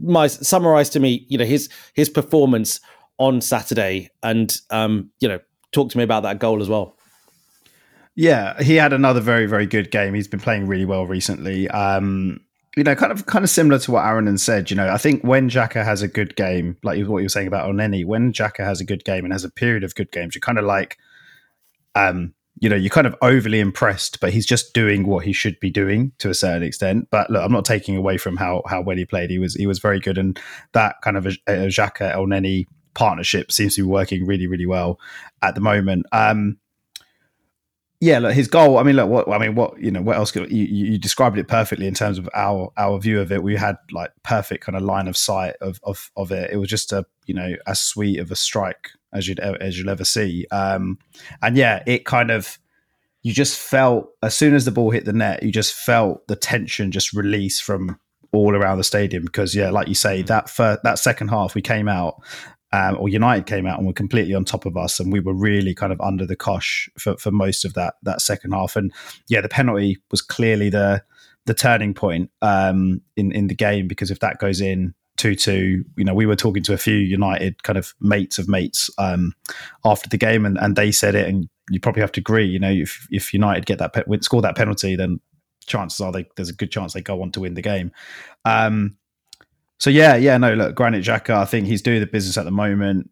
my 0.00 0.28
summarize 0.28 0.88
to 0.90 1.00
me, 1.00 1.26
you 1.28 1.36
know, 1.36 1.44
his 1.44 1.68
his 1.94 2.08
performance 2.08 2.80
on 3.18 3.40
Saturday, 3.40 4.08
and 4.22 4.56
um, 4.70 5.10
you 5.18 5.26
know, 5.26 5.40
talk 5.72 5.90
to 5.90 5.98
me 5.98 6.04
about 6.04 6.22
that 6.22 6.38
goal 6.38 6.62
as 6.62 6.68
well. 6.68 6.96
Yeah, 8.14 8.62
he 8.62 8.76
had 8.76 8.92
another 8.92 9.20
very 9.20 9.46
very 9.46 9.66
good 9.66 9.90
game. 9.90 10.14
He's 10.14 10.28
been 10.28 10.40
playing 10.40 10.68
really 10.68 10.84
well 10.84 11.06
recently. 11.08 11.68
Um, 11.70 12.38
you 12.78 12.84
know, 12.84 12.94
kind 12.94 13.10
of 13.10 13.26
kind 13.26 13.44
of 13.44 13.50
similar 13.50 13.80
to 13.80 13.90
what 13.90 14.06
Aaron 14.06 14.38
said. 14.38 14.70
You 14.70 14.76
know, 14.76 14.88
I 14.88 14.98
think 14.98 15.24
when 15.24 15.50
Xhaka 15.50 15.84
has 15.84 16.00
a 16.00 16.06
good 16.06 16.36
game, 16.36 16.76
like 16.84 17.04
what 17.06 17.18
you 17.18 17.24
were 17.24 17.28
saying 17.28 17.48
about 17.48 17.68
Elneny, 17.68 18.04
when 18.04 18.32
Xhaka 18.32 18.64
has 18.64 18.80
a 18.80 18.84
good 18.84 19.04
game 19.04 19.24
and 19.24 19.32
has 19.32 19.42
a 19.42 19.50
period 19.50 19.82
of 19.82 19.96
good 19.96 20.12
games, 20.12 20.36
you're 20.36 20.40
kind 20.40 20.58
of 20.58 20.64
like, 20.64 20.96
um, 21.96 22.34
you 22.60 22.68
know, 22.68 22.76
you're 22.76 22.88
kind 22.88 23.08
of 23.08 23.16
overly 23.20 23.58
impressed, 23.58 24.20
but 24.20 24.32
he's 24.32 24.46
just 24.46 24.74
doing 24.74 25.08
what 25.08 25.24
he 25.24 25.32
should 25.32 25.58
be 25.58 25.70
doing 25.70 26.12
to 26.18 26.30
a 26.30 26.34
certain 26.34 26.62
extent. 26.62 27.08
But 27.10 27.28
look, 27.30 27.42
I'm 27.42 27.50
not 27.50 27.64
taking 27.64 27.96
away 27.96 28.16
from 28.16 28.36
how 28.36 28.62
how 28.68 28.80
well 28.80 28.96
he 28.96 29.04
played. 29.04 29.30
He 29.30 29.40
was 29.40 29.54
he 29.54 29.66
was 29.66 29.80
very 29.80 29.98
good, 29.98 30.16
and 30.16 30.38
that 30.72 30.96
kind 31.02 31.16
of 31.16 31.26
a, 31.26 31.30
a 31.48 31.66
Xhaka 31.66 32.14
Elneny 32.14 32.66
partnership 32.94 33.50
seems 33.50 33.74
to 33.74 33.82
be 33.82 33.88
working 33.88 34.24
really 34.24 34.46
really 34.46 34.66
well 34.66 35.00
at 35.42 35.56
the 35.56 35.60
moment. 35.60 36.06
Um, 36.12 36.58
yeah, 38.00 38.20
look, 38.20 38.32
his 38.32 38.46
goal. 38.46 38.78
I 38.78 38.84
mean, 38.84 38.94
look, 38.94 39.08
what 39.08 39.28
I 39.28 39.38
mean, 39.38 39.56
what 39.56 39.78
you 39.80 39.90
know, 39.90 40.02
what 40.02 40.16
else? 40.16 40.30
Could, 40.30 40.52
you, 40.52 40.64
you 40.64 40.98
described 40.98 41.36
it 41.36 41.48
perfectly 41.48 41.86
in 41.86 41.94
terms 41.94 42.18
of 42.18 42.28
our 42.32 42.72
our 42.76 42.98
view 43.00 43.20
of 43.20 43.32
it. 43.32 43.42
We 43.42 43.56
had 43.56 43.76
like 43.90 44.12
perfect 44.22 44.64
kind 44.64 44.76
of 44.76 44.82
line 44.82 45.08
of 45.08 45.16
sight 45.16 45.56
of 45.60 45.80
of, 45.82 46.10
of 46.16 46.30
it. 46.30 46.50
It 46.52 46.58
was 46.58 46.68
just 46.68 46.92
a 46.92 47.04
you 47.26 47.34
know 47.34 47.56
as 47.66 47.80
sweet 47.80 48.20
of 48.20 48.30
a 48.30 48.36
strike 48.36 48.90
as 49.12 49.26
you'd 49.26 49.40
as 49.40 49.76
you'll 49.78 49.90
ever 49.90 50.04
see. 50.04 50.46
Um, 50.52 50.98
and 51.42 51.56
yeah, 51.56 51.82
it 51.86 52.04
kind 52.04 52.30
of 52.30 52.58
you 53.22 53.32
just 53.32 53.58
felt 53.58 54.10
as 54.22 54.34
soon 54.34 54.54
as 54.54 54.64
the 54.64 54.70
ball 54.70 54.90
hit 54.90 55.04
the 55.04 55.12
net, 55.12 55.42
you 55.42 55.50
just 55.50 55.74
felt 55.74 56.26
the 56.28 56.36
tension 56.36 56.92
just 56.92 57.12
release 57.12 57.60
from 57.60 57.98
all 58.30 58.54
around 58.54 58.78
the 58.78 58.84
stadium 58.84 59.24
because 59.24 59.56
yeah, 59.56 59.70
like 59.70 59.88
you 59.88 59.94
say, 59.94 60.22
that 60.22 60.48
first, 60.48 60.82
that 60.84 61.00
second 61.00 61.28
half 61.28 61.54
we 61.54 61.62
came 61.62 61.88
out 61.88 62.22
um, 62.72 62.96
or 62.98 63.08
United 63.08 63.46
came 63.46 63.66
out 63.66 63.78
and 63.78 63.86
were 63.86 63.92
completely 63.92 64.34
on 64.34 64.44
top 64.44 64.66
of 64.66 64.76
us, 64.76 65.00
and 65.00 65.12
we 65.12 65.20
were 65.20 65.34
really 65.34 65.74
kind 65.74 65.92
of 65.92 66.00
under 66.00 66.26
the 66.26 66.36
cosh 66.36 66.88
for, 66.98 67.16
for 67.16 67.30
most 67.30 67.64
of 67.64 67.74
that 67.74 67.94
that 68.02 68.20
second 68.20 68.52
half. 68.52 68.76
And 68.76 68.92
yeah, 69.28 69.40
the 69.40 69.48
penalty 69.48 69.98
was 70.10 70.20
clearly 70.22 70.70
the 70.70 71.02
the 71.46 71.54
turning 71.54 71.94
point 71.94 72.30
um, 72.42 73.00
in 73.16 73.32
in 73.32 73.46
the 73.46 73.54
game 73.54 73.88
because 73.88 74.10
if 74.10 74.20
that 74.20 74.38
goes 74.38 74.60
in 74.60 74.94
two 75.16 75.34
two, 75.34 75.84
you 75.96 76.04
know, 76.04 76.14
we 76.14 76.26
were 76.26 76.36
talking 76.36 76.62
to 76.62 76.74
a 76.74 76.78
few 76.78 76.96
United 76.96 77.62
kind 77.62 77.78
of 77.78 77.94
mates 78.00 78.38
of 78.38 78.48
mates 78.48 78.90
um, 78.98 79.34
after 79.84 80.08
the 80.08 80.18
game, 80.18 80.44
and, 80.44 80.58
and 80.58 80.76
they 80.76 80.92
said 80.92 81.14
it, 81.14 81.28
and 81.28 81.48
you 81.70 81.80
probably 81.80 82.02
have 82.02 82.12
to 82.12 82.20
agree. 82.20 82.46
You 82.46 82.58
know, 82.58 82.70
if 82.70 83.06
if 83.10 83.32
United 83.32 83.66
get 83.66 83.78
that 83.78 83.92
pe- 83.94 84.20
score 84.20 84.42
that 84.42 84.56
penalty, 84.56 84.94
then 84.96 85.20
chances 85.66 86.00
are 86.00 86.10
they, 86.10 86.26
there's 86.36 86.48
a 86.48 86.54
good 86.54 86.70
chance 86.70 86.94
they 86.94 87.00
go 87.00 87.22
on 87.22 87.30
to 87.32 87.40
win 87.40 87.54
the 87.54 87.62
game. 87.62 87.92
Um, 88.44 88.96
so 89.78 89.90
yeah, 89.90 90.16
yeah, 90.16 90.36
no, 90.38 90.54
look, 90.54 90.74
Granit 90.74 91.04
Xhaka, 91.04 91.30
I 91.30 91.44
think 91.44 91.66
he's 91.66 91.82
doing 91.82 92.00
the 92.00 92.06
business 92.06 92.36
at 92.36 92.44
the 92.44 92.50
moment. 92.50 93.10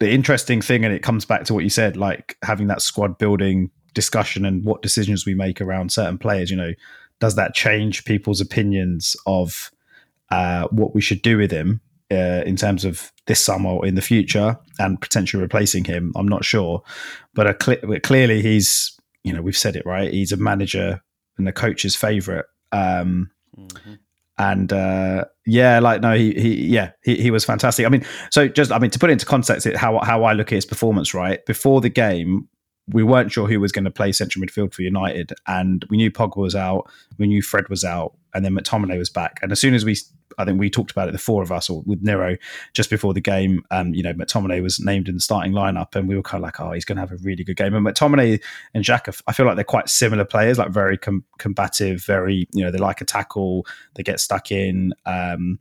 The 0.00 0.10
interesting 0.10 0.62
thing, 0.62 0.84
and 0.84 0.92
it 0.92 1.02
comes 1.02 1.24
back 1.24 1.44
to 1.44 1.54
what 1.54 1.64
you 1.64 1.70
said, 1.70 1.96
like 1.96 2.36
having 2.42 2.66
that 2.68 2.82
squad 2.82 3.18
building 3.18 3.70
discussion 3.94 4.44
and 4.44 4.64
what 4.64 4.82
decisions 4.82 5.26
we 5.26 5.34
make 5.34 5.60
around 5.60 5.92
certain 5.92 6.18
players. 6.18 6.50
You 6.50 6.56
know, 6.56 6.72
does 7.20 7.36
that 7.36 7.54
change 7.54 8.04
people's 8.04 8.40
opinions 8.40 9.16
of 9.26 9.70
uh, 10.30 10.66
what 10.70 10.94
we 10.94 11.00
should 11.02 11.22
do 11.22 11.36
with 11.36 11.50
him 11.50 11.80
uh, 12.10 12.42
in 12.46 12.56
terms 12.56 12.84
of 12.84 13.12
this 13.26 13.40
summer 13.42 13.70
or 13.70 13.86
in 13.86 13.96
the 13.96 14.02
future 14.02 14.58
and 14.78 15.00
potentially 15.00 15.42
replacing 15.42 15.84
him? 15.84 16.12
I'm 16.16 16.28
not 16.28 16.44
sure, 16.44 16.82
but 17.34 17.62
cl- 17.62 18.00
clearly 18.00 18.40
he's, 18.40 18.98
you 19.24 19.32
know, 19.32 19.42
we've 19.42 19.56
said 19.56 19.76
it 19.76 19.84
right. 19.84 20.12
He's 20.12 20.32
a 20.32 20.38
manager 20.38 21.02
and 21.36 21.46
the 21.46 21.52
coach's 21.52 21.96
favorite. 21.96 22.46
Um, 22.72 23.30
mm-hmm 23.58 23.94
and 24.38 24.72
uh, 24.72 25.24
yeah, 25.46 25.78
like 25.78 26.02
no, 26.02 26.14
he, 26.14 26.32
he 26.34 26.66
yeah, 26.66 26.90
he, 27.02 27.16
he 27.16 27.30
was 27.30 27.44
fantastic. 27.44 27.86
I 27.86 27.88
mean, 27.88 28.04
so 28.30 28.48
just 28.48 28.70
I 28.72 28.78
mean 28.78 28.90
to 28.90 28.98
put 28.98 29.10
into 29.10 29.26
context, 29.26 29.66
it, 29.66 29.76
how 29.76 29.98
how 30.00 30.24
I 30.24 30.32
look 30.32 30.52
at 30.52 30.56
his 30.56 30.66
performance, 30.66 31.14
right 31.14 31.44
before 31.46 31.80
the 31.80 31.88
game, 31.88 32.48
we 32.88 33.02
weren't 33.02 33.32
sure 33.32 33.48
who 33.48 33.60
was 33.60 33.72
going 33.72 33.84
to 33.84 33.90
play 33.90 34.12
central 34.12 34.44
midfield 34.44 34.74
for 34.74 34.82
United, 34.82 35.32
and 35.46 35.84
we 35.90 35.96
knew 35.96 36.10
Pogba 36.10 36.36
was 36.36 36.54
out, 36.54 36.90
we 37.18 37.26
knew 37.26 37.42
Fred 37.42 37.68
was 37.68 37.84
out, 37.84 38.16
and 38.34 38.44
then 38.44 38.54
McTominay 38.54 38.98
was 38.98 39.10
back. 39.10 39.38
And 39.42 39.50
as 39.52 39.60
soon 39.60 39.74
as 39.74 39.84
we, 39.84 39.96
I 40.38 40.44
think 40.44 40.58
we 40.58 40.70
talked 40.70 40.90
about 40.90 41.08
it, 41.08 41.12
the 41.12 41.18
four 41.18 41.42
of 41.42 41.52
us, 41.52 41.70
or 41.70 41.82
with 41.86 42.02
Nero, 42.02 42.36
just 42.72 42.90
before 42.90 43.14
the 43.14 43.20
game, 43.20 43.62
um, 43.70 43.94
you 43.94 44.02
know, 44.02 44.12
McTominay 44.12 44.62
was 44.62 44.80
named 44.80 45.08
in 45.08 45.14
the 45.14 45.20
starting 45.20 45.52
lineup, 45.52 45.94
and 45.94 46.08
we 46.08 46.16
were 46.16 46.22
kind 46.22 46.42
of 46.42 46.46
like, 46.46 46.60
oh, 46.60 46.72
he's 46.72 46.84
going 46.84 46.96
to 46.96 47.00
have 47.00 47.12
a 47.12 47.16
really 47.16 47.44
good 47.44 47.56
game. 47.56 47.74
And 47.74 47.86
McTominay 47.86 48.42
and 48.74 48.84
Xhaka, 48.84 49.20
I 49.26 49.32
feel 49.32 49.46
like 49.46 49.56
they're 49.56 49.64
quite 49.64 49.88
similar 49.88 50.24
players, 50.24 50.58
like 50.58 50.70
very 50.70 50.98
com- 50.98 51.24
combative, 51.38 52.04
very, 52.04 52.48
you 52.52 52.64
know, 52.64 52.70
they 52.70 52.78
like 52.78 53.00
a 53.00 53.04
tackle, 53.04 53.66
they 53.94 54.02
get 54.02 54.20
stuck 54.20 54.50
in, 54.50 54.92
um, 55.06 55.58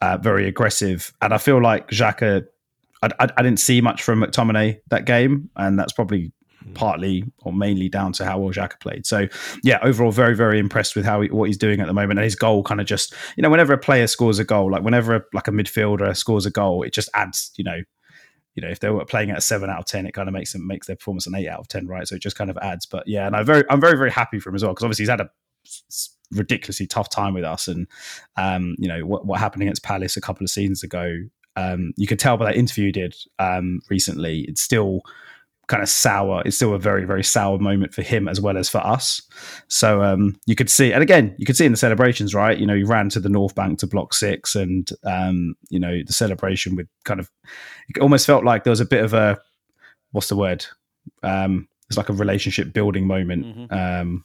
uh, 0.00 0.18
very 0.18 0.48
aggressive, 0.48 1.12
and 1.22 1.32
I 1.32 1.38
feel 1.38 1.62
like 1.62 1.88
Xhaka 1.88 2.46
I, 3.02 3.10
I, 3.18 3.42
didn't 3.42 3.58
see 3.58 3.80
much 3.80 4.02
from 4.02 4.20
McTominay 4.20 4.80
that 4.88 5.06
game, 5.06 5.50
and 5.56 5.78
that's 5.78 5.92
probably 5.92 6.32
partly 6.74 7.24
or 7.42 7.52
mainly 7.52 7.88
down 7.88 8.12
to 8.14 8.24
how 8.24 8.38
well 8.38 8.52
Xhaka 8.52 8.80
played. 8.80 9.06
So 9.06 9.28
yeah, 9.62 9.78
overall 9.82 10.10
very 10.10 10.34
very 10.34 10.58
impressed 10.58 10.96
with 10.96 11.04
how 11.04 11.20
he, 11.20 11.28
what 11.30 11.44
he's 11.44 11.58
doing 11.58 11.80
at 11.80 11.86
the 11.86 11.92
moment. 11.92 12.18
And 12.18 12.24
his 12.24 12.36
goal 12.36 12.62
kind 12.62 12.80
of 12.80 12.86
just 12.86 13.14
you 13.36 13.42
know 13.42 13.50
whenever 13.50 13.72
a 13.72 13.78
player 13.78 14.06
scores 14.06 14.38
a 14.38 14.44
goal, 14.44 14.70
like 14.70 14.82
whenever 14.82 15.16
a, 15.16 15.22
like 15.32 15.48
a 15.48 15.52
midfielder 15.52 16.16
scores 16.16 16.46
a 16.46 16.50
goal, 16.50 16.82
it 16.82 16.92
just 16.92 17.08
adds 17.14 17.52
you 17.56 17.64
know. 17.64 17.82
You 18.54 18.60
know, 18.60 18.68
if 18.68 18.80
they 18.80 18.90
were 18.90 19.06
playing 19.06 19.30
at 19.30 19.38
a 19.38 19.40
seven 19.40 19.70
out 19.70 19.78
of 19.78 19.86
ten, 19.86 20.04
it 20.04 20.12
kind 20.12 20.28
of 20.28 20.34
makes 20.34 20.52
them 20.52 20.66
makes 20.66 20.86
their 20.86 20.94
performance 20.96 21.26
an 21.26 21.34
eight 21.34 21.48
out 21.48 21.60
of 21.60 21.68
ten, 21.68 21.86
right? 21.86 22.06
So 22.06 22.16
it 22.16 22.20
just 22.20 22.36
kind 22.36 22.50
of 22.50 22.58
adds. 22.58 22.84
But 22.84 23.08
yeah, 23.08 23.26
and 23.26 23.34
I'm 23.34 23.46
very, 23.46 23.64
I'm 23.70 23.80
very, 23.80 23.96
very 23.96 24.10
happy 24.10 24.38
for 24.38 24.50
him 24.50 24.56
as 24.56 24.62
well 24.62 24.72
because 24.72 24.84
obviously 24.84 25.04
he's 25.04 25.08
had 25.08 25.22
a 25.22 25.30
ridiculously 26.32 26.86
tough 26.86 27.08
time 27.08 27.34
with 27.34 27.44
us, 27.44 27.68
and 27.68 27.86
um, 28.36 28.74
you 28.78 28.88
know 28.88 29.06
what, 29.06 29.26
what 29.26 29.40
happened 29.40 29.62
against 29.62 29.82
Palace 29.82 30.18
a 30.18 30.20
couple 30.20 30.44
of 30.44 30.50
seasons 30.50 30.82
ago. 30.82 31.16
Um, 31.56 31.92
you 31.96 32.06
could 32.06 32.18
tell 32.18 32.36
by 32.36 32.46
that 32.46 32.56
interview 32.56 32.92
did 32.92 33.14
um, 33.38 33.80
recently. 33.90 34.40
It's 34.48 34.62
still 34.62 35.02
kind 35.72 35.82
of 35.82 35.88
sour. 35.88 36.42
It's 36.44 36.56
still 36.56 36.74
a 36.74 36.78
very, 36.78 37.06
very 37.06 37.24
sour 37.24 37.58
moment 37.58 37.94
for 37.94 38.02
him 38.02 38.28
as 38.28 38.42
well 38.42 38.58
as 38.58 38.68
for 38.68 38.86
us. 38.86 39.22
So 39.68 40.02
um, 40.02 40.38
you 40.44 40.54
could 40.54 40.68
see, 40.68 40.92
and 40.92 41.02
again, 41.02 41.34
you 41.38 41.46
could 41.46 41.56
see 41.56 41.64
in 41.64 41.72
the 41.72 41.78
celebrations, 41.78 42.34
right? 42.34 42.58
You 42.58 42.66
know, 42.66 42.76
he 42.76 42.82
ran 42.82 43.08
to 43.08 43.20
the 43.20 43.30
North 43.30 43.54
Bank 43.54 43.78
to 43.78 43.86
block 43.86 44.12
six, 44.12 44.54
and 44.54 44.90
um, 45.04 45.54
you 45.70 45.80
know, 45.80 46.02
the 46.06 46.12
celebration 46.12 46.76
with 46.76 46.88
kind 47.06 47.20
of, 47.20 47.30
it 47.88 48.02
almost 48.02 48.26
felt 48.26 48.44
like 48.44 48.64
there 48.64 48.70
was 48.70 48.80
a 48.80 48.84
bit 48.84 49.02
of 49.02 49.14
a, 49.14 49.40
what's 50.10 50.28
the 50.28 50.36
word? 50.36 50.66
Um, 51.22 51.68
it's 51.88 51.96
like 51.96 52.10
a 52.10 52.12
relationship 52.12 52.74
building 52.74 53.06
moment. 53.06 53.46
Mm-hmm. 53.46 53.74
Um, 53.74 54.24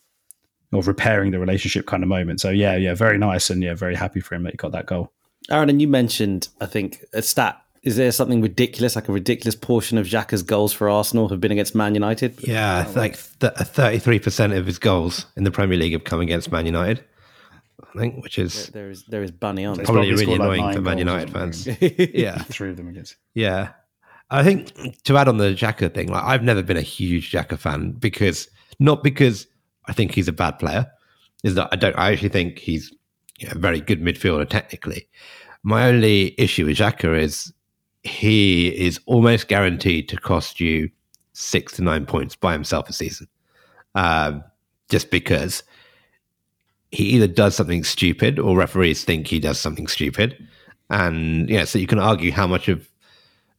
or 0.74 0.82
repairing 0.82 1.32
the 1.32 1.40
relationship 1.40 1.86
kind 1.86 2.04
of 2.04 2.10
moment. 2.10 2.42
So 2.42 2.50
yeah, 2.50 2.76
yeah, 2.76 2.94
very 2.94 3.18
nice, 3.18 3.50
and 3.50 3.64
yeah, 3.64 3.74
very 3.74 3.96
happy 3.96 4.20
for 4.20 4.36
him 4.36 4.44
that 4.44 4.52
he 4.52 4.58
got 4.58 4.74
that 4.74 4.86
goal. 4.86 5.14
Aaron, 5.50 5.70
and 5.70 5.82
you 5.82 5.88
mentioned, 5.88 6.50
I 6.60 6.66
think, 6.66 7.06
a 7.14 7.22
stat 7.22 7.62
is 7.88 7.95
there 7.95 8.12
something 8.12 8.41
ridiculous, 8.41 8.97
like 8.97 9.08
a 9.08 9.13
ridiculous 9.13 9.56
portion 9.56 9.97
of 9.97 10.06
Xhaka's 10.06 10.43
goals 10.43 10.73
for 10.73 10.89
Arsenal 10.89 11.30
have 11.30 11.39
been 11.39 11.54
against 11.54 11.73
Man 11.73 11.93
United? 11.93 12.36
Yeah, 12.45 12.86
like 12.95 13.15
thirty-three 13.15 14.19
percent 14.19 14.52
of 14.52 14.65
his 14.65 14.78
goals 14.78 15.26
in 15.38 15.45
the 15.45 15.52
Premier 15.52 15.78
League 15.78 15.93
have 15.93 16.04
come 16.04 16.19
against 16.19 16.52
Man 16.52 16.65
United. 16.65 17.04
I 17.82 18.00
think, 18.00 18.21
which 18.21 18.38
is 18.38 18.67
There, 18.67 18.84
there 18.84 18.91
is 18.91 19.04
there 19.06 19.23
is 19.23 19.32
Bunny 19.32 19.63
on. 19.63 19.76
So 19.76 19.82
it's 19.82 19.89
probably, 19.89 20.10
probably 20.10 20.26
really 20.26 20.36
scored 20.36 20.50
like 20.50 20.60
annoying 20.60 20.76
for 20.76 20.82
Man 20.82 20.97
United 20.97 21.30
fans. 21.32 21.65
yeah, 22.13 22.38
Three 22.39 22.69
of 22.69 22.76
them 22.78 22.89
against. 22.89 23.15
yeah. 23.34 23.69
I 24.30 24.43
think 24.43 25.02
to 25.06 25.15
add 25.15 25.30
on 25.30 25.38
the 25.38 25.54
Xhaka 25.54 25.93
thing, 25.93 26.10
like 26.12 26.23
I've 26.26 26.43
never 26.43 26.62
been 26.62 26.76
a 26.76 26.82
huge 26.82 27.32
Xhaka 27.32 27.58
fan 27.58 27.91
because 27.91 28.50
not 28.80 29.02
because 29.02 29.47
I 29.86 29.93
think 29.93 30.13
he's 30.13 30.28
a 30.28 30.34
bad 30.34 30.60
player, 30.60 30.91
is 31.45 31.56
that 31.56 31.69
I 31.71 31.78
don't. 31.78 31.97
I 31.97 32.12
actually 32.12 32.30
think 32.30 32.60
he's 32.60 32.91
you 33.39 33.47
know, 33.47 33.54
a 33.56 33.60
very 33.60 33.80
good 33.80 34.02
midfielder 34.02 34.50
technically. 34.50 35.08
My 35.63 35.88
only 35.88 36.36
issue 36.38 36.65
with 36.65 36.78
Xhaka 36.78 37.17
is 37.17 37.54
he 38.08 38.70
is 38.70 39.00
almost 39.06 39.48
guaranteed 39.48 40.10
to 40.10 40.17
cost 40.17 40.60
you 40.60 40.89
six 41.34 41.74
to 41.74 41.84
nine 41.84 42.06
points 42.06 42.36
by 42.36 42.54
himself 42.54 42.89
a 42.89 42.93
season, 42.93 43.28
um, 43.96 44.43
just 44.89 45.12
because 45.12 45.63
he 46.91 47.04
either 47.04 47.28
does 47.28 47.56
something 47.56 47.84
stupid 47.84 48.39
or 48.39 48.58
referees 48.58 49.04
think 49.04 49.28
he 49.28 49.39
does 49.39 49.60
something 49.60 49.88
stupid, 49.88 50.38
and 50.89 51.50
yeah, 51.50 51.65
so 51.65 51.78
you 51.78 51.88
can 51.88 52.00
argue 52.00 52.32
how 52.32 52.48
much 52.48 52.67
of 52.67 52.88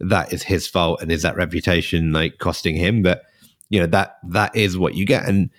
that 0.01 0.33
is 0.33 0.43
his 0.43 0.67
fault 0.67 1.03
and 1.03 1.13
is 1.13 1.23
that 1.23 1.37
reputation 1.37 2.13
like 2.13 2.39
costing 2.39 2.77
him, 2.77 3.03
but 3.03 3.23
you 3.69 3.79
know 3.79 3.87
that 3.87 4.19
that 4.25 4.55
is 4.57 4.79
what 4.79 4.95
you 4.95 5.05
get. 5.05 5.29
And 5.29 5.51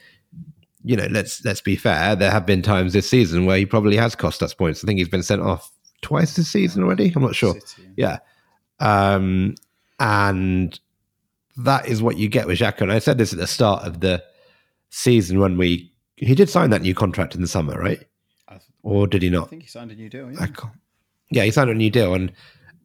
you 0.83 0.95
know 0.95 1.07
let's 1.11 1.43
let's 1.45 1.61
be 1.61 1.75
fair. 1.75 2.15
There 2.15 2.31
have 2.31 2.45
been 2.45 2.61
times 2.61 2.93
this 2.93 3.09
season 3.09 3.45
where 3.45 3.57
he 3.57 3.65
probably 3.65 3.97
has 3.97 4.15
cost 4.15 4.41
us 4.41 4.53
points. 4.53 4.83
I 4.83 4.87
think 4.87 4.97
he's 4.97 5.09
been 5.09 5.23
sent 5.23 5.41
off 5.41 5.71
twice 6.01 6.35
this 6.35 6.49
season 6.49 6.83
already. 6.83 7.11
I'm 7.15 7.21
not 7.21 7.35
sure. 7.35 7.53
City. 7.53 7.89
yeah 7.97 8.19
um 8.79 9.55
and 9.99 10.79
that 11.57 11.87
is 11.87 12.01
what 12.01 12.17
you 12.17 12.29
get 12.29 12.47
with 12.47 12.59
Xhaka. 12.59 12.81
and 12.81 12.91
i 12.91 12.99
said 12.99 13.17
this 13.17 13.33
at 13.33 13.39
the 13.39 13.47
start 13.47 13.83
of 13.85 13.99
the 13.99 14.23
season 14.89 15.39
when 15.39 15.57
we 15.57 15.91
he 16.15 16.35
did 16.35 16.49
sign 16.49 16.69
that 16.69 16.81
new 16.81 16.95
contract 16.95 17.35
in 17.35 17.41
the 17.41 17.47
summer 17.47 17.73
right 17.79 17.99
th- 18.49 18.61
or 18.81 19.07
did 19.07 19.21
he 19.21 19.29
not? 19.29 19.47
I 19.47 19.49
think 19.49 19.63
he 19.63 19.67
signed 19.67 19.91
a 19.91 19.95
new 19.95 20.09
deal. 20.09 20.27
I 20.27 20.31
Yeah. 20.31 20.47
can't. 20.47 20.73
Yeah, 21.31 21.43
he 21.43 21.51
signed 21.51 21.69
a 21.69 21.73
new 21.75 21.89
deal, 21.91 22.13
and 22.13 22.31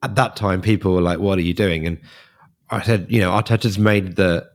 at 0.02 0.16
that 0.16 0.34
time, 0.36 0.60
people 0.60 0.92
were 0.92 1.00
like, 1.00 1.18
"What 1.20 1.38
are 1.38 1.42
you 1.42 1.54
doing?" 1.54 1.86
And 1.86 1.98
I 2.68 2.82
said, 2.82 3.06
"You 3.08 3.20
know, 3.20 3.30
Arteta's 3.30 3.78
made 3.78 4.16
the 4.16 4.46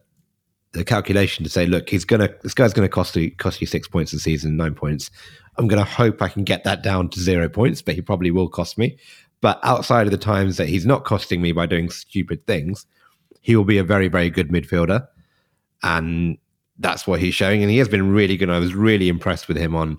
the 0.73 0.84
calculation 0.84 1.43
to 1.43 1.49
say, 1.49 1.65
look, 1.65 1.89
he's 1.89 2.06
gonna 2.06 2.30
this 2.43 2.54
guy's 2.54 2.73
gonna 2.73 2.89
cost 2.89 3.15
you 3.15 3.32
cost 3.32 3.60
you 3.62 3.65
six 3.67 3.88
points 3.88 4.13
a 4.13 4.19
season, 4.19 4.58
nine 4.58 4.75
points. 4.75 5.10
I'm 5.58 5.67
gonna 5.67 5.84
hope 5.86 6.21
I 6.21 6.28
can 6.28 6.43
get 6.43 6.63
that 6.65 6.84
down 6.84 7.10
to 7.10 7.19
zero 7.19 7.49
points, 7.49 7.82
but 7.82 7.95
he 7.95 8.02
probably 8.02 8.30
will 8.32 8.49
cost 8.49 8.78
me. 8.78 8.97
But 9.41 9.60
outside 9.63 10.06
of 10.06 10.12
the 10.12 10.17
times 10.17 10.58
that 10.58 10.67
he's 10.67 10.86
not 10.86 11.06
costing 11.06 11.41
me 11.41 11.52
by 11.52 11.65
doing 11.65 11.89
stupid 11.89 12.45
things, 12.45 12.86
he 13.41 13.56
will 13.56 13.63
be 13.63 13.78
a 13.78 13.84
very, 13.84 14.08
very 14.08 14.30
good 14.30 14.49
midfielder, 14.49 15.08
and 15.84 16.38
that's 16.78 17.08
what 17.08 17.19
he's 17.19 17.36
showing. 17.36 17.62
And 17.62 17.71
he 17.71 17.78
has 17.78 17.88
been 17.88 18.12
really 18.12 18.38
good. 18.38 18.49
I 18.49 18.60
was 18.60 18.75
really 18.75 19.08
impressed 19.10 19.47
with 19.47 19.58
him 19.58 19.75
on 19.75 19.97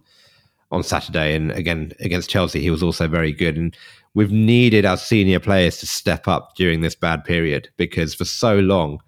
on 0.70 0.83
Saturday, 0.83 1.35
and 1.35 1.50
again 1.53 1.92
against 2.00 2.31
Chelsea, 2.31 2.61
he 2.61 2.70
was 2.70 2.83
also 2.83 3.09
very 3.09 3.33
good. 3.33 3.57
And 3.57 3.76
we've 4.14 4.33
needed 4.33 4.85
our 4.85 4.96
senior 4.96 5.40
players 5.40 5.79
to 5.79 5.87
step 5.87 6.29
up 6.29 6.55
during 6.57 6.81
this 6.81 6.94
bad 6.94 7.24
period 7.24 7.68
because 7.76 8.14
for 8.14 8.24
so 8.24 8.59
long 8.59 9.00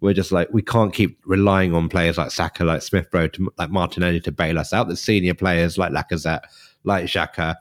we're 0.00 0.12
just 0.12 0.32
like 0.32 0.48
we 0.52 0.62
can't 0.62 0.92
keep 0.92 1.18
relying 1.24 1.74
on 1.74 1.88
players 1.88 2.18
like 2.18 2.30
Saka, 2.30 2.64
like 2.64 2.82
Smith 2.82 3.08
Rowe, 3.12 3.28
like 3.58 3.70
Martinelli 3.70 4.20
to 4.20 4.32
bail 4.32 4.58
us 4.58 4.72
out. 4.72 4.88
The 4.88 4.96
senior 4.96 5.34
players 5.34 5.78
like 5.78 5.92
Lacazette, 5.92 6.42
like 6.84 7.06
Xhaka, 7.06 7.56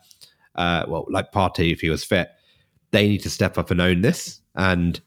uh, 0.56 0.86
well, 0.88 1.06
like 1.10 1.32
Partey 1.32 1.72
if 1.72 1.82
he 1.82 1.90
was 1.90 2.04
fit, 2.04 2.30
they 2.92 3.08
need 3.08 3.24
to 3.24 3.30
step 3.30 3.58
up 3.58 3.72
and 3.72 3.82
own 3.82 4.02
this. 4.02 4.40
And 4.56 5.00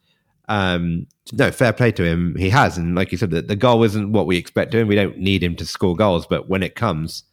um, 0.49 1.07
no, 1.33 1.51
fair 1.51 1.73
play 1.73 1.93
to 1.93 2.05
him. 2.05 2.35
He 2.37 2.51
has, 2.51 2.79
and 2.79 2.95
like 2.95 3.13
you 3.13 3.19
said, 3.19 3.31
the, 3.31 3.43
the 3.43 3.57
goal 3.57 3.85
isn't 3.85 4.13
what 4.13 4.27
we 4.27 4.37
expect 4.37 4.75
him. 4.75 4.89
We 4.89 4.95
don't 4.95 5.19
need 5.19 5.43
him 5.43 5.57
to 5.57 5.67
score 5.67 5.97
goals, 5.97 6.27
but 6.27 6.49
when 6.49 6.63
it 6.63 6.75
comes, 6.75 7.25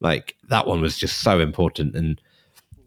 like 0.00 0.36
that 0.48 0.66
one 0.66 0.80
was 0.80 0.96
just 0.96 1.18
so 1.18 1.40
important. 1.40 1.94
And 1.94 2.20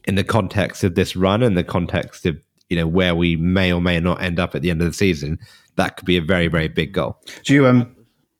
in 0.06 0.16
the 0.16 0.24
context 0.24 0.84
of 0.84 0.96
this 0.96 1.16
run 1.16 1.44
and 1.44 1.58
the 1.58 1.64
context 1.64 2.26
of 2.26 2.40
you 2.70 2.78
know 2.78 2.88
where 2.88 3.14
we 3.14 3.36
may 3.36 3.74
or 3.74 3.82
may 3.82 4.00
not 4.00 4.22
end 4.22 4.40
up 4.40 4.56
at 4.56 4.62
the 4.62 4.70
end 4.70 4.82
of 4.82 4.88
the 4.88 4.94
season, 4.94 5.40
that 5.76 5.98
could 5.98 6.06
be 6.06 6.18
a 6.18 6.22
very 6.22 6.48
very 6.48 6.68
big 6.68 6.94
goal. 6.94 7.20
Do 7.44 7.54
you? 7.54 7.68
Um, 7.68 7.96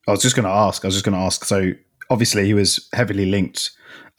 I 0.08 0.10
was 0.10 0.22
just 0.22 0.34
going 0.34 0.46
to 0.46 0.50
ask. 0.50 0.84
I 0.84 0.88
was 0.88 0.94
just 0.94 1.04
going 1.04 1.16
to 1.16 1.24
ask. 1.24 1.44
So 1.44 1.72
obviously 2.10 2.44
he 2.44 2.54
was 2.54 2.88
heavily 2.92 3.26
linked 3.26 3.70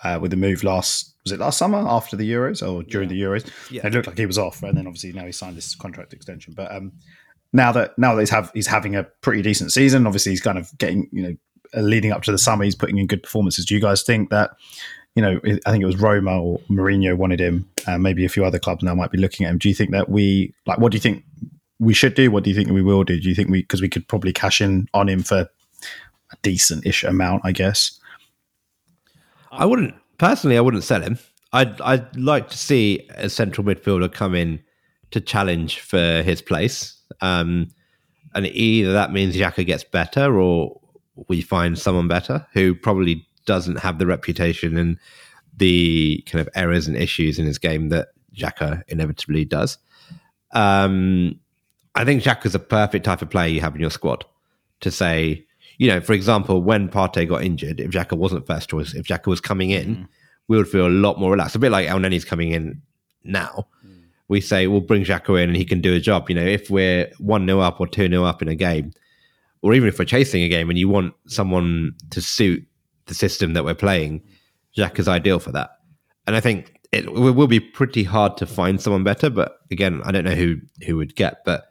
uh, 0.04 0.20
with 0.22 0.32
the 0.32 0.38
move 0.38 0.64
last. 0.64 1.16
Was 1.24 1.32
it 1.32 1.40
last 1.40 1.58
summer 1.58 1.78
after 1.78 2.18
the 2.18 2.30
Euros 2.30 2.68
or 2.68 2.84
during 2.84 3.10
the 3.10 3.22
Euros? 3.22 3.50
Yeah. 3.72 3.88
It 3.88 3.94
looked 3.94 4.08
like 4.08 4.18
he 4.18 4.26
was 4.26 4.38
off, 4.38 4.62
and 4.64 4.78
then 4.78 4.88
obviously 4.88 5.14
now 5.14 5.26
he 5.26 5.32
signed 5.32 5.56
this 5.56 5.76
contract 5.76 6.14
extension. 6.14 6.54
But 6.54 6.72
um, 6.72 6.92
now 7.54 7.72
that 7.72 7.98
now 7.98 8.16
that 8.16 8.22
he's 8.22 8.30
have 8.30 8.52
he's 8.54 8.68
having 8.68 8.96
a 8.96 9.04
pretty 9.22 9.42
decent 9.42 9.72
season, 9.72 10.06
obviously 10.06 10.32
he's 10.32 10.42
kind 10.42 10.58
of 10.58 10.78
getting 10.78 11.08
you 11.12 11.24
know 11.24 11.36
uh, 11.76 11.82
leading 11.82 12.12
up 12.12 12.24
to 12.24 12.32
the 12.32 12.38
summer, 12.38 12.66
he's 12.66 12.76
putting 12.76 12.98
in 12.98 13.08
good 13.08 13.24
performances. 13.24 13.66
Do 13.66 13.76
you 13.76 13.82
guys 13.82 14.04
think 14.04 14.30
that? 14.30 14.52
You 15.16 15.22
know, 15.22 15.40
I 15.68 15.72
think 15.72 15.84
it 15.84 15.86
was 15.86 15.98
Roma 15.98 16.42
or 16.42 16.58
Mourinho 16.72 17.16
wanted 17.16 17.40
him. 17.40 17.70
Uh, 17.86 18.00
maybe 18.00 18.26
a 18.26 18.30
few 18.30 18.44
other 18.44 18.58
clubs 18.58 18.82
now 18.82 18.96
might 18.96 19.12
be 19.12 19.20
looking 19.20 19.46
at 19.46 19.52
him. 19.52 19.60
Do 19.60 19.70
you 19.70 19.76
think 19.76 19.92
that 19.92 20.10
we 20.10 20.56
like? 20.66 20.80
What 20.80 20.92
do 20.92 20.96
you 20.96 21.02
think 21.02 21.24
we 21.78 21.94
should 21.94 22.16
do? 22.16 22.32
What 22.32 22.44
do 22.44 22.50
you 22.50 22.56
think 22.56 22.72
we 22.72 22.82
will 22.82 23.04
do? 23.04 23.20
Do 23.20 23.30
you 23.30 23.36
think 23.36 23.50
we 23.50 23.62
because 23.62 23.80
we 23.80 23.90
could 23.90 24.08
probably 24.08 24.34
cash 24.34 24.60
in 24.60 24.88
on 24.92 25.08
him 25.08 25.22
for 25.22 25.48
a 26.34 26.38
decent-ish 26.42 27.04
amount, 27.04 27.44
I 27.46 27.52
guess. 27.52 28.00
I 29.58 29.66
wouldn't 29.66 29.96
personally. 30.18 30.58
I 30.58 30.62
wouldn't 30.62 30.84
sell 30.84 31.02
him. 31.02 31.18
I'd 31.52 31.80
I'd 31.82 32.16
like 32.16 32.50
to 32.50 32.58
see 32.58 33.08
a 33.16 33.30
central 33.30 33.66
midfielder 33.66 34.12
come 34.12 34.36
in 34.36 34.64
to 35.12 35.22
challenge 35.22 35.80
for 35.80 36.22
his 36.24 36.42
place. 36.42 37.00
Um, 37.22 37.70
and 38.36 38.48
either 38.48 38.94
that 38.94 39.14
means 39.14 39.36
Xhaka 39.36 39.66
gets 39.66 39.84
better, 39.84 40.40
or 40.40 40.82
we 41.28 41.42
find 41.42 41.78
someone 41.78 42.08
better 42.08 42.48
who 42.54 42.74
probably 42.74 43.28
doesn't 43.46 43.80
have 43.80 44.00
the 44.00 44.08
reputation 44.08 44.78
and 44.78 44.98
the 45.56 46.24
kind 46.26 46.42
of 46.42 46.50
errors 46.56 46.88
and 46.88 46.98
issues 46.98 47.38
in 47.38 47.46
his 47.46 47.60
game 47.60 47.90
that 47.90 48.10
Xhaka 48.36 48.82
inevitably 48.88 49.46
does. 49.46 49.78
Um, 50.54 51.40
I 51.96 52.06
think 52.06 52.24
Xhaka's 52.24 52.56
a 52.56 52.60
perfect 52.60 53.06
type 53.06 53.22
of 53.22 53.30
player 53.30 53.50
you 53.50 53.62
have 53.62 53.76
in 53.76 53.82
your 53.82 53.92
squad 53.92 54.26
to 54.80 54.90
say, 54.90 55.46
you 55.78 55.88
know, 55.88 56.02
for 56.02 56.14
example, 56.14 56.62
when 56.62 56.90
Partey 56.90 57.28
got 57.28 57.44
injured, 57.44 57.80
if 57.80 57.92
Xhaka 57.92 58.18
wasn't 58.18 58.48
first 58.48 58.70
choice, 58.70 58.94
if 58.94 59.08
Xhaka 59.08 59.28
was 59.28 59.42
coming 59.42 59.72
in, 59.72 59.96
mm. 59.96 60.08
we 60.48 60.58
would 60.58 60.68
feel 60.68 60.88
a 60.88 60.90
lot 60.90 61.20
more 61.20 61.32
relaxed. 61.32 61.56
A 61.56 61.60
bit 61.60 61.72
like 61.72 61.88
Elneny's 61.88 62.26
coming 62.26 62.52
in 62.52 62.82
now. 63.24 63.68
Mm. 63.86 64.04
We 64.28 64.42
say 64.42 64.68
we'll 64.68 64.82
bring 64.82 65.04
Xhaka 65.04 65.42
in 65.42 65.50
and 65.50 65.58
he 65.58 65.66
can 65.66 65.82
do 65.82 65.94
a 65.94 66.00
job. 66.00 66.30
You 66.30 66.36
know, 66.36 66.46
if 66.46 66.70
we're 66.70 67.12
one 67.18 67.46
0 67.46 67.60
up 67.60 67.80
or 67.80 67.88
two 67.88 68.08
0 68.08 68.24
up 68.24 68.42
in 68.42 68.48
a 68.48 68.56
game, 68.56 68.94
or 69.62 69.74
even 69.74 69.88
if 69.88 69.98
we're 69.98 70.06
chasing 70.06 70.44
a 70.44 70.50
game 70.50 70.70
and 70.70 70.78
you 70.78 70.90
want 70.90 71.14
someone 71.28 71.94
to 72.12 72.22
suit 72.22 72.66
the 73.06 73.16
system 73.16 73.54
that 73.54 73.64
we're 73.64 73.74
playing, 73.74 74.22
Xhaka's 74.78 75.08
ideal 75.08 75.40
for 75.40 75.52
that. 75.52 75.72
And 76.28 76.36
I 76.36 76.40
think 76.40 76.80
it 76.92 77.12
will 77.12 77.34
will 77.34 77.48
be 77.48 77.60
pretty 77.60 78.04
hard 78.04 78.38
to 78.38 78.46
find 78.46 78.80
someone 78.80 79.04
better. 79.04 79.30
But 79.30 79.58
again, 79.72 80.02
I 80.06 80.12
don't 80.12 80.24
know 80.24 80.36
who 80.36 80.58
who 80.86 80.98
would 80.98 81.16
get. 81.16 81.44
But 81.44 81.66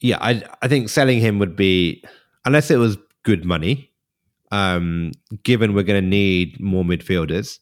yeah, 0.00 0.18
I 0.20 0.42
I 0.62 0.68
think 0.68 0.88
selling 0.88 1.20
him 1.20 1.38
would 1.38 1.56
be 1.56 2.04
unless 2.48 2.70
it 2.70 2.78
was 2.78 2.96
good 3.24 3.44
money. 3.44 3.92
Um, 4.50 5.12
given 5.42 5.74
we're 5.74 5.82
going 5.82 6.02
to 6.02 6.08
need 6.08 6.58
more 6.58 6.82
midfielders, 6.82 7.58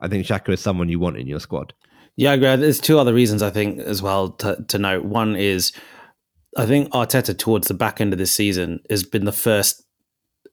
I 0.00 0.08
think 0.08 0.26
Xhaka 0.26 0.54
is 0.54 0.60
someone 0.60 0.88
you 0.88 0.98
want 0.98 1.18
in 1.18 1.26
your 1.26 1.40
squad. 1.40 1.74
Yeah, 2.16 2.30
I 2.30 2.34
agree. 2.34 2.56
There's 2.56 2.80
two 2.80 2.98
other 2.98 3.12
reasons 3.12 3.42
I 3.42 3.50
think 3.50 3.80
as 3.80 4.00
well 4.00 4.30
to, 4.30 4.64
to 4.68 4.78
note. 4.78 5.04
One 5.04 5.36
is 5.36 5.72
I 6.56 6.64
think 6.64 6.88
Arteta 6.88 7.36
towards 7.36 7.68
the 7.68 7.74
back 7.74 8.00
end 8.00 8.14
of 8.14 8.18
this 8.18 8.32
season 8.32 8.80
has 8.88 9.04
been 9.04 9.26
the 9.26 9.32
first. 9.32 9.82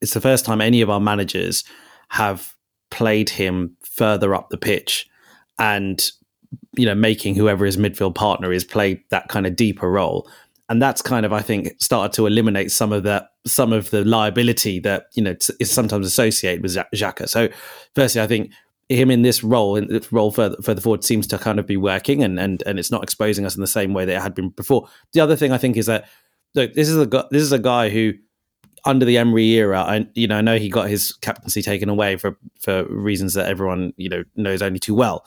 It's 0.01 0.13
the 0.13 0.21
first 0.21 0.43
time 0.43 0.59
any 0.59 0.81
of 0.81 0.89
our 0.89 0.99
managers 0.99 1.63
have 2.09 2.53
played 2.91 3.29
him 3.29 3.77
further 3.83 4.35
up 4.35 4.49
the 4.49 4.57
pitch, 4.57 5.09
and 5.57 6.11
you 6.77 6.85
know, 6.85 6.95
making 6.95 7.35
whoever 7.35 7.65
his 7.65 7.77
midfield 7.77 8.15
partner 8.15 8.51
is 8.51 8.65
play 8.65 9.01
that 9.11 9.29
kind 9.29 9.47
of 9.47 9.55
deeper 9.55 9.89
role, 9.89 10.29
and 10.69 10.81
that's 10.81 11.01
kind 11.01 11.25
of 11.25 11.33
I 11.33 11.41
think 11.41 11.79
started 11.79 12.13
to 12.13 12.25
eliminate 12.25 12.71
some 12.71 12.91
of 12.91 13.03
that 13.03 13.29
some 13.45 13.71
of 13.71 13.89
the 13.89 14.03
liability 14.03 14.79
that 14.81 15.05
you 15.15 15.23
know 15.23 15.35
is 15.59 15.71
sometimes 15.71 16.05
associated 16.05 16.61
with 16.61 16.75
Xhaka. 16.75 17.29
So, 17.29 17.49
firstly, 17.95 18.21
I 18.21 18.27
think 18.27 18.51
him 18.89 19.11
in 19.11 19.21
this 19.21 19.43
role, 19.43 19.75
in 19.75 19.87
this 19.87 20.11
role 20.11 20.31
further, 20.31 20.57
further 20.61 20.81
forward, 20.81 21.03
seems 21.03 21.27
to 21.27 21.37
kind 21.37 21.59
of 21.59 21.65
be 21.67 21.77
working, 21.77 22.23
and 22.23 22.39
and 22.39 22.63
and 22.65 22.79
it's 22.79 22.91
not 22.91 23.03
exposing 23.03 23.45
us 23.45 23.55
in 23.55 23.61
the 23.61 23.67
same 23.67 23.93
way 23.93 24.05
that 24.05 24.15
it 24.15 24.21
had 24.21 24.35
been 24.35 24.49
before. 24.49 24.87
The 25.13 25.21
other 25.21 25.35
thing 25.35 25.51
I 25.51 25.57
think 25.57 25.77
is 25.77 25.85
that 25.85 26.07
look, 26.55 26.73
this 26.73 26.89
is 26.89 26.97
a 26.97 27.05
gu- 27.05 27.27
this 27.31 27.41
is 27.41 27.51
a 27.51 27.59
guy 27.59 27.89
who, 27.89 28.13
under 28.85 29.05
the 29.05 29.17
Emery 29.17 29.47
era, 29.51 29.81
I 29.81 30.07
you 30.15 30.27
know 30.27 30.37
I 30.37 30.41
know 30.41 30.57
he 30.57 30.69
got 30.69 30.89
his 30.89 31.13
captaincy 31.13 31.61
taken 31.61 31.87
away 31.87 32.17
for 32.17 32.37
for 32.59 32.85
reasons 32.89 33.33
that 33.35 33.47
everyone 33.47 33.93
you 33.95 34.09
know 34.09 34.23
knows 34.35 34.61
only 34.61 34.79
too 34.79 34.95
well, 34.95 35.25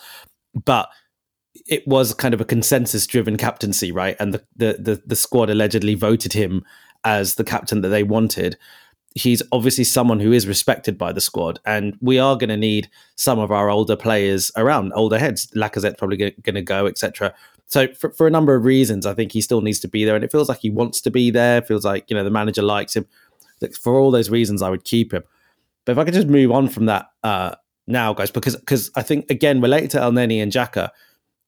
but 0.65 0.89
it 1.71 1.87
was 1.87 2.13
kind 2.13 2.35
of 2.35 2.41
a 2.41 2.45
consensus 2.45 3.07
driven 3.07 3.37
captaincy, 3.37 3.93
right? 3.93 4.17
And 4.21 4.35
the, 4.35 4.45
the 4.57 4.77
the 4.79 5.03
the 5.07 5.17
squad 5.17 5.51
allegedly 5.51 5.95
voted 5.95 6.33
him 6.33 6.65
as 7.05 7.37
the 7.37 7.45
captain 7.45 7.81
that 7.81 7.89
they 7.89 8.03
wanted 8.03 8.59
he's 9.15 9.43
obviously 9.51 9.85
someone 9.85 10.21
who 10.21 10.33
is 10.33 10.47
respected 10.47 10.97
by 10.97 11.13
the 11.13 11.21
squad, 11.21 11.59
and 11.65 11.97
we 12.01 12.19
are 12.19 12.37
going 12.37 12.49
to 12.49 12.57
need 12.57 12.89
some 13.17 13.39
of 13.39 13.51
our 13.51 13.69
older 13.69 13.97
players 13.97 14.51
around, 14.57 14.93
older 14.95 15.19
heads. 15.19 15.51
Lacazette's 15.57 15.97
probably 15.99 16.17
going 16.17 16.55
to 16.55 16.63
go, 16.63 16.87
etc. 16.87 17.35
So 17.67 17.89
for, 17.95 18.11
for 18.13 18.27
a 18.27 18.31
number 18.31 18.55
of 18.55 18.65
reasons, 18.65 19.07
I 19.07 19.15
think 19.15 19.33
he 19.33 19.41
still 19.41 19.61
needs 19.61 19.81
to 19.81 19.89
be 19.89 20.05
there, 20.05 20.15
and 20.15 20.25
it 20.25 20.33
feels 20.33 20.49
like 20.49 20.61
he 20.61 20.71
wants 20.71 21.01
to 21.03 21.11
be 21.11 21.31
there. 21.31 21.63
Feels 21.63 21.85
like 21.85 22.09
you 22.09 22.17
know 22.17 22.25
the 22.25 22.31
manager 22.31 22.63
likes 22.63 22.95
him. 22.97 23.07
For 23.79 23.99
all 23.99 24.11
those 24.11 24.31
reasons, 24.31 24.63
I 24.63 24.71
would 24.71 24.85
keep 24.85 25.13
him. 25.13 25.23
But 25.85 25.93
if 25.93 25.99
I 25.99 26.05
could 26.05 26.15
just 26.15 26.29
move 26.29 26.51
on 26.51 26.69
from 26.69 26.87
that 26.87 27.11
uh, 27.23 27.55
now, 27.87 28.15
guys, 28.15 28.31
because 28.31 28.57
because 28.57 28.91
I 28.95 29.03
think 29.03 29.31
again 29.31 29.61
related 29.61 29.91
to 29.91 29.99
Elneny 29.99 30.43
and 30.43 30.53
Xhaka 30.53 30.91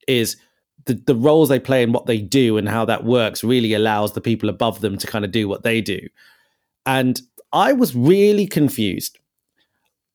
is 0.08 0.36
the, 0.86 0.94
the 0.94 1.14
roles 1.14 1.48
they 1.48 1.60
play 1.60 1.82
and 1.82 1.94
what 1.94 2.06
they 2.06 2.18
do 2.18 2.56
and 2.56 2.68
how 2.68 2.84
that 2.84 3.04
works 3.04 3.44
really 3.44 3.74
allows 3.74 4.12
the 4.12 4.20
people 4.20 4.48
above 4.48 4.80
them 4.80 4.98
to 4.98 5.06
kind 5.06 5.24
of 5.24 5.30
do 5.30 5.48
what 5.48 5.62
they 5.62 5.80
do. 5.80 6.00
And 6.86 7.20
I 7.52 7.72
was 7.72 7.94
really 7.94 8.46
confused 8.46 9.18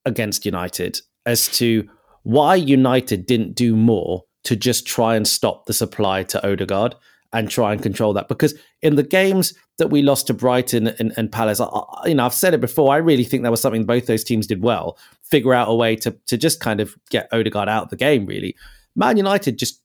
against 0.05 0.45
United 0.45 0.99
as 1.25 1.47
to 1.59 1.87
why 2.23 2.55
United 2.55 3.25
didn't 3.25 3.55
do 3.55 3.75
more 3.75 4.23
to 4.43 4.55
just 4.55 4.85
try 4.85 5.15
and 5.15 5.27
stop 5.27 5.65
the 5.65 5.73
supply 5.73 6.23
to 6.23 6.49
Odegaard 6.49 6.95
and 7.33 7.49
try 7.49 7.73
and 7.73 7.83
control 7.83 8.13
that. 8.13 8.27
Because 8.27 8.53
in 8.81 8.95
the 8.95 9.03
games 9.03 9.53
that 9.77 9.89
we 9.89 10.01
lost 10.01 10.27
to 10.27 10.33
Brighton 10.33 10.87
and, 10.99 11.13
and 11.17 11.31
Palace, 11.31 11.59
I, 11.59 11.67
you 12.05 12.15
know, 12.15 12.25
I've 12.25 12.33
said 12.33 12.53
it 12.53 12.61
before. 12.61 12.93
I 12.93 12.97
really 12.97 13.23
think 13.23 13.43
that 13.43 13.51
was 13.51 13.61
something 13.61 13.85
both 13.85 14.07
those 14.07 14.23
teams 14.23 14.47
did 14.47 14.61
well. 14.61 14.97
Figure 15.23 15.53
out 15.53 15.69
a 15.69 15.75
way 15.75 15.95
to 15.97 16.11
to 16.27 16.37
just 16.37 16.59
kind 16.59 16.79
of 16.79 16.95
get 17.09 17.27
Odegaard 17.31 17.69
out 17.69 17.83
of 17.83 17.89
the 17.89 17.97
game. 17.97 18.25
Really, 18.25 18.55
Man 18.97 19.17
United 19.17 19.57
just. 19.57 19.81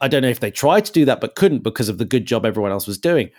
I 0.00 0.08
don't 0.08 0.22
know 0.22 0.28
if 0.28 0.40
they 0.40 0.50
tried 0.50 0.86
to 0.86 0.92
do 0.92 1.04
that, 1.04 1.20
but 1.20 1.36
couldn't 1.36 1.62
because 1.62 1.88
of 1.88 1.98
the 1.98 2.04
good 2.04 2.26
job 2.26 2.44
everyone 2.44 2.72
else 2.72 2.88
was 2.88 2.98
doing. 2.98 3.30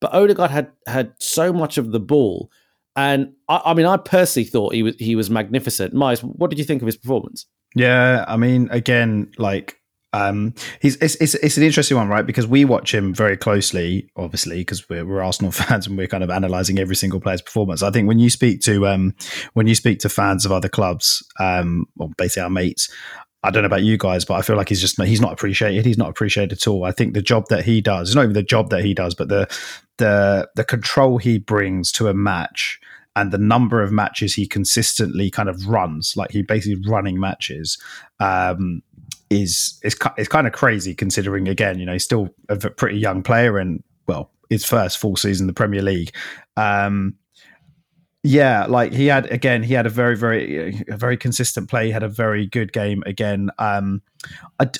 But 0.00 0.12
Odegaard 0.12 0.50
had 0.50 0.70
had 0.86 1.14
so 1.18 1.52
much 1.52 1.78
of 1.78 1.92
the 1.92 2.00
ball, 2.00 2.50
and 2.94 3.32
I, 3.48 3.62
I 3.66 3.74
mean, 3.74 3.86
I 3.86 3.96
personally 3.96 4.44
thought 4.44 4.74
he 4.74 4.82
was 4.82 4.96
he 4.98 5.16
was 5.16 5.30
magnificent. 5.30 5.94
Miles, 5.94 6.22
what 6.22 6.50
did 6.50 6.58
you 6.58 6.64
think 6.64 6.82
of 6.82 6.86
his 6.86 6.96
performance? 6.96 7.46
Yeah, 7.74 8.24
I 8.28 8.36
mean, 8.36 8.68
again, 8.70 9.30
like 9.38 9.78
um, 10.12 10.54
he's 10.80 10.96
it's, 10.96 11.16
it's, 11.16 11.34
it's 11.34 11.56
an 11.56 11.62
interesting 11.62 11.96
one, 11.96 12.08
right? 12.08 12.24
Because 12.24 12.46
we 12.46 12.64
watch 12.64 12.94
him 12.94 13.12
very 13.12 13.36
closely, 13.36 14.10
obviously, 14.16 14.58
because 14.58 14.88
we're, 14.88 15.04
we're 15.04 15.22
Arsenal 15.22 15.52
fans 15.52 15.86
and 15.86 15.98
we're 15.98 16.06
kind 16.06 16.24
of 16.24 16.30
analysing 16.30 16.78
every 16.78 16.96
single 16.96 17.20
player's 17.20 17.42
performance. 17.42 17.82
I 17.82 17.90
think 17.90 18.08
when 18.08 18.18
you 18.18 18.30
speak 18.30 18.60
to 18.62 18.86
um, 18.86 19.14
when 19.54 19.66
you 19.66 19.74
speak 19.74 19.98
to 20.00 20.08
fans 20.08 20.44
of 20.44 20.52
other 20.52 20.68
clubs, 20.68 21.22
um, 21.38 21.86
or 21.98 22.08
basically 22.16 22.42
our 22.42 22.50
mates, 22.50 22.88
I 23.44 23.50
don't 23.50 23.62
know 23.62 23.68
about 23.68 23.84
you 23.84 23.96
guys, 23.96 24.24
but 24.24 24.34
I 24.34 24.42
feel 24.42 24.56
like 24.56 24.68
he's 24.68 24.80
just 24.80 25.00
he's 25.02 25.20
not 25.20 25.32
appreciated. 25.32 25.86
He's 25.86 25.98
not 25.98 26.10
appreciated 26.10 26.52
at 26.52 26.66
all. 26.66 26.84
I 26.84 26.90
think 26.90 27.14
the 27.14 27.22
job 27.22 27.46
that 27.48 27.64
he 27.64 27.80
does, 27.80 28.14
not 28.14 28.22
even 28.22 28.32
the 28.32 28.42
job 28.42 28.70
that 28.70 28.84
he 28.84 28.94
does, 28.94 29.14
but 29.14 29.28
the 29.28 29.46
the 29.98 30.48
the 30.56 30.64
control 30.64 31.18
he 31.18 31.38
brings 31.38 31.92
to 31.92 32.08
a 32.08 32.14
match 32.14 32.80
and 33.14 33.32
the 33.32 33.38
number 33.38 33.82
of 33.82 33.92
matches 33.92 34.34
he 34.34 34.46
consistently 34.46 35.30
kind 35.30 35.48
of 35.48 35.68
runs, 35.68 36.16
like 36.16 36.30
he 36.30 36.42
basically 36.42 36.82
running 36.88 37.18
matches, 37.18 37.78
um, 38.20 38.82
is 39.30 39.80
is 39.82 39.96
it's 40.16 40.28
kind 40.28 40.46
of 40.46 40.52
crazy 40.52 40.94
considering 40.94 41.48
again, 41.48 41.78
you 41.78 41.86
know, 41.86 41.92
he's 41.92 42.04
still 42.04 42.30
a 42.48 42.56
pretty 42.56 42.98
young 42.98 43.22
player 43.22 43.58
and 43.58 43.82
well, 44.06 44.30
his 44.50 44.64
first 44.64 44.98
full 44.98 45.16
season 45.16 45.44
in 45.44 45.46
the 45.48 45.52
Premier 45.52 45.82
League. 45.82 46.14
Um, 46.56 47.14
yeah, 48.22 48.66
like 48.66 48.92
he 48.92 49.06
had 49.06 49.30
again, 49.30 49.62
he 49.62 49.74
had 49.74 49.86
a 49.86 49.90
very 49.90 50.16
very 50.16 50.84
a 50.88 50.96
very 50.96 51.16
consistent 51.16 51.68
play. 51.68 51.86
He 51.86 51.92
had 51.92 52.02
a 52.02 52.08
very 52.08 52.46
good 52.46 52.72
game 52.72 53.02
again. 53.06 53.50
Um, 53.58 54.02
I 54.58 54.70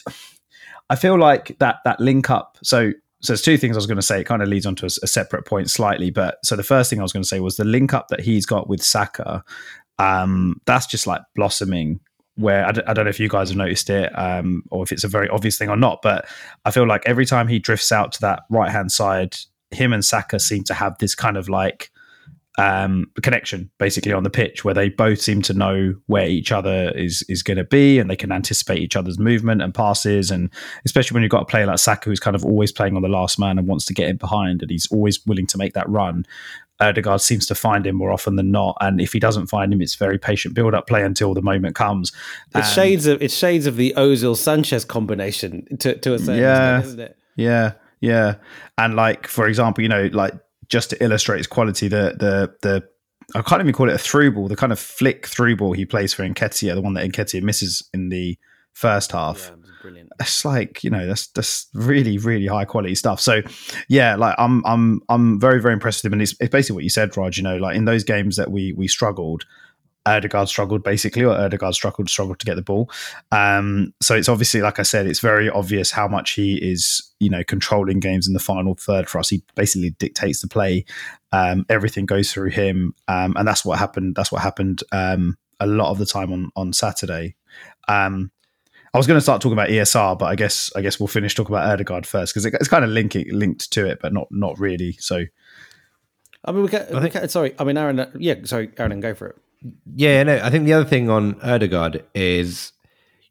I 0.91 0.97
feel 0.97 1.18
like 1.18 1.57
that 1.59 1.76
that 1.84 2.01
link 2.01 2.30
up. 2.30 2.59
So 2.62 2.93
so 3.20 3.32
there's 3.32 3.43
two 3.43 3.57
things 3.57 3.76
I 3.76 3.78
was 3.78 3.86
going 3.86 3.97
to 3.97 4.03
say. 4.03 4.20
It 4.20 4.24
kind 4.24 4.43
of 4.43 4.49
leads 4.49 4.66
on 4.66 4.76
to 4.76 4.86
a, 4.86 4.91
a, 5.03 5.07
separate 5.07 5.45
point 5.45 5.70
slightly, 5.70 6.11
but 6.11 6.39
so 6.45 6.55
the 6.55 6.62
first 6.62 6.89
thing 6.89 7.01
I 7.01 7.03
was 7.03 7.12
going 7.12 7.24
to 7.24 7.28
say 7.28 7.41
was 7.41 7.57
the 7.57 7.64
link 7.64 7.93
up 7.93 8.09
that 8.09 8.20
he's 8.20 8.47
got 8.47 8.68
with 8.68 8.80
Saka. 8.80 9.43
Um, 9.99 10.61
that's 10.66 10.86
just 10.86 11.07
like 11.07 11.22
blossoming 11.34 11.99
where 12.36 12.64
I 12.64 12.70
d- 12.70 12.82
I 12.86 12.93
don't 12.93 13.05
know 13.05 13.11
if 13.11 13.18
you 13.18 13.28
guys 13.28 13.49
have 13.49 13.59
noticed 13.59 13.91
it 13.91 14.16
um, 14.16 14.62
or 14.70 14.84
if 14.84 14.93
it's 14.93 15.03
a 15.03 15.09
very 15.09 15.28
obvious 15.28 15.59
thing 15.59 15.68
or 15.68 15.76
not, 15.76 16.01
but 16.03 16.28
I 16.64 16.70
feel 16.70 16.86
like 16.86 17.03
every 17.05 17.26
time 17.26 17.49
he 17.49 17.59
drifts 17.59 17.91
out 17.91 18.12
to 18.12 18.20
that 18.20 18.45
right 18.49 18.70
hand 18.70 18.93
side, 18.93 19.36
him 19.72 19.93
and 19.93 20.05
Saka 20.05 20.39
seem 20.39 20.62
to 20.64 20.74
have 20.74 20.97
this 20.99 21.16
kind 21.16 21.36
of 21.36 21.49
like 21.49 21.91
um, 22.59 23.11
connection 23.22 23.70
basically 23.78 24.12
on 24.12 24.24
the 24.24 24.30
pitch 24.30 24.64
where 24.64 24.74
they 24.74 24.88
both 24.88 25.20
seem 25.20 25.40
to 25.42 25.54
know 25.54 25.94
where 26.06 26.26
each 26.26 26.50
other 26.50 26.90
is 26.96 27.22
is 27.28 27.42
going 27.42 27.56
to 27.56 27.64
be 27.64 28.00
and 28.00 28.11
they 28.11 28.16
can 28.16 28.32
anticipate 28.32 28.80
each 28.80 28.96
other's 28.96 29.18
movement 29.18 29.62
and 29.62 29.72
passes 29.72 30.30
and 30.32 30.50
especially 30.84 31.14
when 31.14 31.22
you've 31.22 31.30
got 31.30 31.42
a 31.42 31.46
player 31.46 31.66
like 31.66 31.78
Saka 31.78 32.11
who's 32.11 32.18
kind 32.18 32.34
of 32.34 32.44
always 32.44 32.72
playing 32.72 32.96
on 32.96 33.02
the 33.02 33.09
last 33.09 33.38
man 33.38 33.59
and 33.59 33.68
wants 33.68 33.84
to 33.86 33.94
get 33.94 34.09
in 34.09 34.16
behind 34.16 34.61
and 34.61 34.70
he's 34.70 34.88
always 34.90 35.24
willing 35.24 35.46
to 35.46 35.56
make 35.56 35.74
that 35.74 35.88
run 35.88 36.26
Odegaard 36.80 37.20
seems 37.20 37.44
to 37.46 37.54
find 37.54 37.86
him 37.86 37.96
more 37.96 38.12
often 38.12 38.36
than 38.36 38.52
not. 38.52 38.76
And 38.80 39.00
if 39.00 39.12
he 39.12 39.18
doesn't 39.18 39.48
find 39.48 39.72
him, 39.72 39.82
it's 39.82 39.96
very 39.96 40.16
patient 40.16 40.54
build 40.54 40.74
up 40.74 40.86
play 40.86 41.02
until 41.02 41.34
the 41.34 41.42
moment 41.42 41.74
comes. 41.74 42.12
It's 42.54 42.72
shades 42.72 43.06
of 43.06 43.20
it's 43.20 43.34
shades 43.34 43.66
of 43.66 43.74
the 43.74 43.94
Ozil 43.96 44.36
Sanchez 44.36 44.84
combination 44.84 45.66
to, 45.78 45.96
to 45.96 46.14
a 46.14 46.18
certain 46.20 46.40
yeah, 46.40 46.78
extent, 46.78 46.84
isn't 46.86 47.00
it? 47.00 47.18
Yeah, 47.34 47.72
yeah. 48.00 48.36
And 48.76 48.94
like 48.94 49.26
for 49.26 49.48
example, 49.48 49.82
you 49.82 49.88
know, 49.88 50.09
like 50.12 50.34
just 50.69 50.91
to 50.91 51.03
illustrate 51.03 51.39
his 51.39 51.47
quality, 51.47 51.89
the 51.89 52.16
the 52.19 52.55
the 52.62 52.85
I 53.35 53.43
can't 53.43 53.61
even 53.61 53.75
call 53.75 53.89
it 53.89 53.95
a 53.95 53.99
through 53.99 54.33
ball, 54.33 54.49
the 54.49 54.57
kind 54.57 54.73
of 54.73 54.79
flick 54.79 55.27
through 55.27 55.57
ball 55.57 55.73
he 55.73 55.85
plays 55.85 56.14
for 56.14 56.27
Nketiah, 56.27 56.75
the 56.75 56.81
one 56.81 56.95
that 56.95 57.09
Nketiah 57.11 57.43
misses 57.43 57.87
in 57.93 58.09
the 58.09 58.39
first 58.73 59.12
half. 59.12 59.51
Yeah 59.51 59.59
brilliant. 59.89 60.11
It's 60.21 60.45
like 60.45 60.85
you 60.85 60.91
know 60.91 61.07
that's 61.07 61.29
that's 61.29 61.69
really 61.75 62.19
really 62.19 62.47
high 62.47 62.64
quality 62.64 62.95
stuff. 62.95 63.21
So 63.21 63.43
yeah, 63.89 64.16
like 64.16 64.35
I'm 64.39 64.64
I'm 64.66 65.01
I'm 65.09 65.41
very 65.41 65.61
very 65.61 65.75
impressed 65.75 66.03
with 66.03 66.11
him, 66.11 66.14
and 66.14 66.23
it's, 66.23 66.35
it's 66.41 66.51
basically 66.51 66.75
what 66.75 66.85
you 66.85 66.91
said, 66.91 67.16
Raj. 67.16 67.37
You 67.37 67.45
know, 67.45 67.57
like 67.57 67.77
in 67.77 67.85
those 67.85 68.05
games 68.05 68.37
that 68.37 68.51
we 68.51 68.73
we 68.77 68.89
struggled. 68.89 69.45
Odegaard 70.16 70.48
struggled 70.48 70.82
basically, 70.82 71.24
or 71.24 71.34
Odegaard 71.34 71.74
struggled 71.74 72.09
struggled 72.09 72.38
to 72.38 72.46
get 72.46 72.56
the 72.56 72.62
ball. 72.62 72.90
Um, 73.32 73.92
so 74.00 74.14
it's 74.14 74.28
obviously, 74.28 74.61
like 74.61 74.78
I 74.78 74.82
said, 74.82 75.06
it's 75.06 75.20
very 75.20 75.48
obvious 75.50 75.90
how 75.90 76.09
much 76.09 76.32
he 76.32 76.56
is, 76.56 77.11
you 77.20 77.30
know, 77.30 77.44
controlling 77.44 78.00
games 78.00 78.26
in 78.26 78.34
the 78.34 78.40
final 78.40 78.74
third 78.74 79.09
for 79.09 79.18
us. 79.18 79.28
He 79.28 79.42
basically 79.54 79.90
dictates 79.90 80.40
the 80.40 80.48
play. 80.48 80.84
Um, 81.32 81.66
everything 81.68 82.06
goes 82.06 82.32
through 82.32 82.50
him, 82.50 82.94
um, 83.09 83.34
and 83.36 83.46
that's 83.46 83.64
what 83.64 83.78
happened. 83.78 84.14
That's 84.14 84.32
what 84.32 84.42
happened 84.42 84.82
um, 84.92 85.36
a 85.61 85.66
lot 85.66 85.90
of 85.90 85.98
the 85.98 86.06
time 86.06 86.32
on 86.32 86.50
on 86.56 86.72
Saturday. 86.72 87.34
Um, 87.88 88.30
I 88.94 88.98
was 88.98 89.06
going 89.06 89.18
to 89.18 89.22
start 89.22 89.42
talking 89.42 89.52
about 89.52 89.68
ESR, 89.68 90.18
but 90.18 90.26
I 90.26 90.34
guess 90.34 90.72
I 90.74 90.80
guess 90.80 90.98
we'll 90.98 91.09
finish 91.09 91.34
talking 91.34 91.54
about 91.54 91.68
Odegaard 91.68 92.06
first 92.06 92.32
because 92.32 92.46
it, 92.46 92.54
it's 92.54 92.68
kind 92.68 92.84
of 92.84 92.90
linking 92.90 93.26
linked 93.30 93.70
to 93.72 93.86
it, 93.86 93.98
but 94.00 94.12
not 94.12 94.28
not 94.30 94.59
really. 94.59 94.92
So, 94.98 95.24
I 96.44 96.52
mean, 96.52 96.62
we 96.62 96.68
can, 96.68 96.82
I 96.82 97.00
think, 97.00 97.02
we 97.02 97.11
can, 97.11 97.28
sorry. 97.28 97.54
I 97.59 97.64
mean, 97.64 97.76
Aaron. 97.76 98.11
Yeah, 98.18 98.36
sorry, 98.44 98.70
Aaron, 98.78 99.00
go 99.00 99.14
for 99.14 99.28
it. 99.28 99.36
Yeah, 99.94 100.22
no. 100.22 100.40
I 100.42 100.50
think 100.50 100.66
the 100.66 100.72
other 100.72 100.88
thing 100.88 101.11
on 101.11 101.40
Odegaard 101.42 102.04
is, 102.14 102.72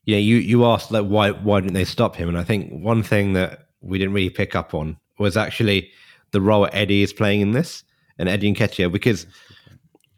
you 0.03 0.15
know, 0.15 0.19
you 0.19 0.37
you 0.37 0.65
asked 0.65 0.91
like 0.91 1.05
why 1.05 1.31
why 1.31 1.61
didn't 1.61 1.73
they 1.73 1.85
stop 1.85 2.15
him, 2.15 2.27
and 2.27 2.37
I 2.37 2.43
think 2.43 2.71
one 2.71 3.03
thing 3.03 3.33
that 3.33 3.67
we 3.81 3.97
didn't 3.97 4.13
really 4.13 4.29
pick 4.29 4.55
up 4.55 4.73
on 4.73 4.97
was 5.19 5.37
actually 5.37 5.91
the 6.31 6.41
role 6.41 6.67
Eddie 6.73 7.03
is 7.03 7.13
playing 7.13 7.41
in 7.41 7.51
this, 7.51 7.83
and 8.17 8.27
Eddie 8.27 8.49
and 8.49 8.57
Nketiah, 8.57 8.91
because 8.91 9.25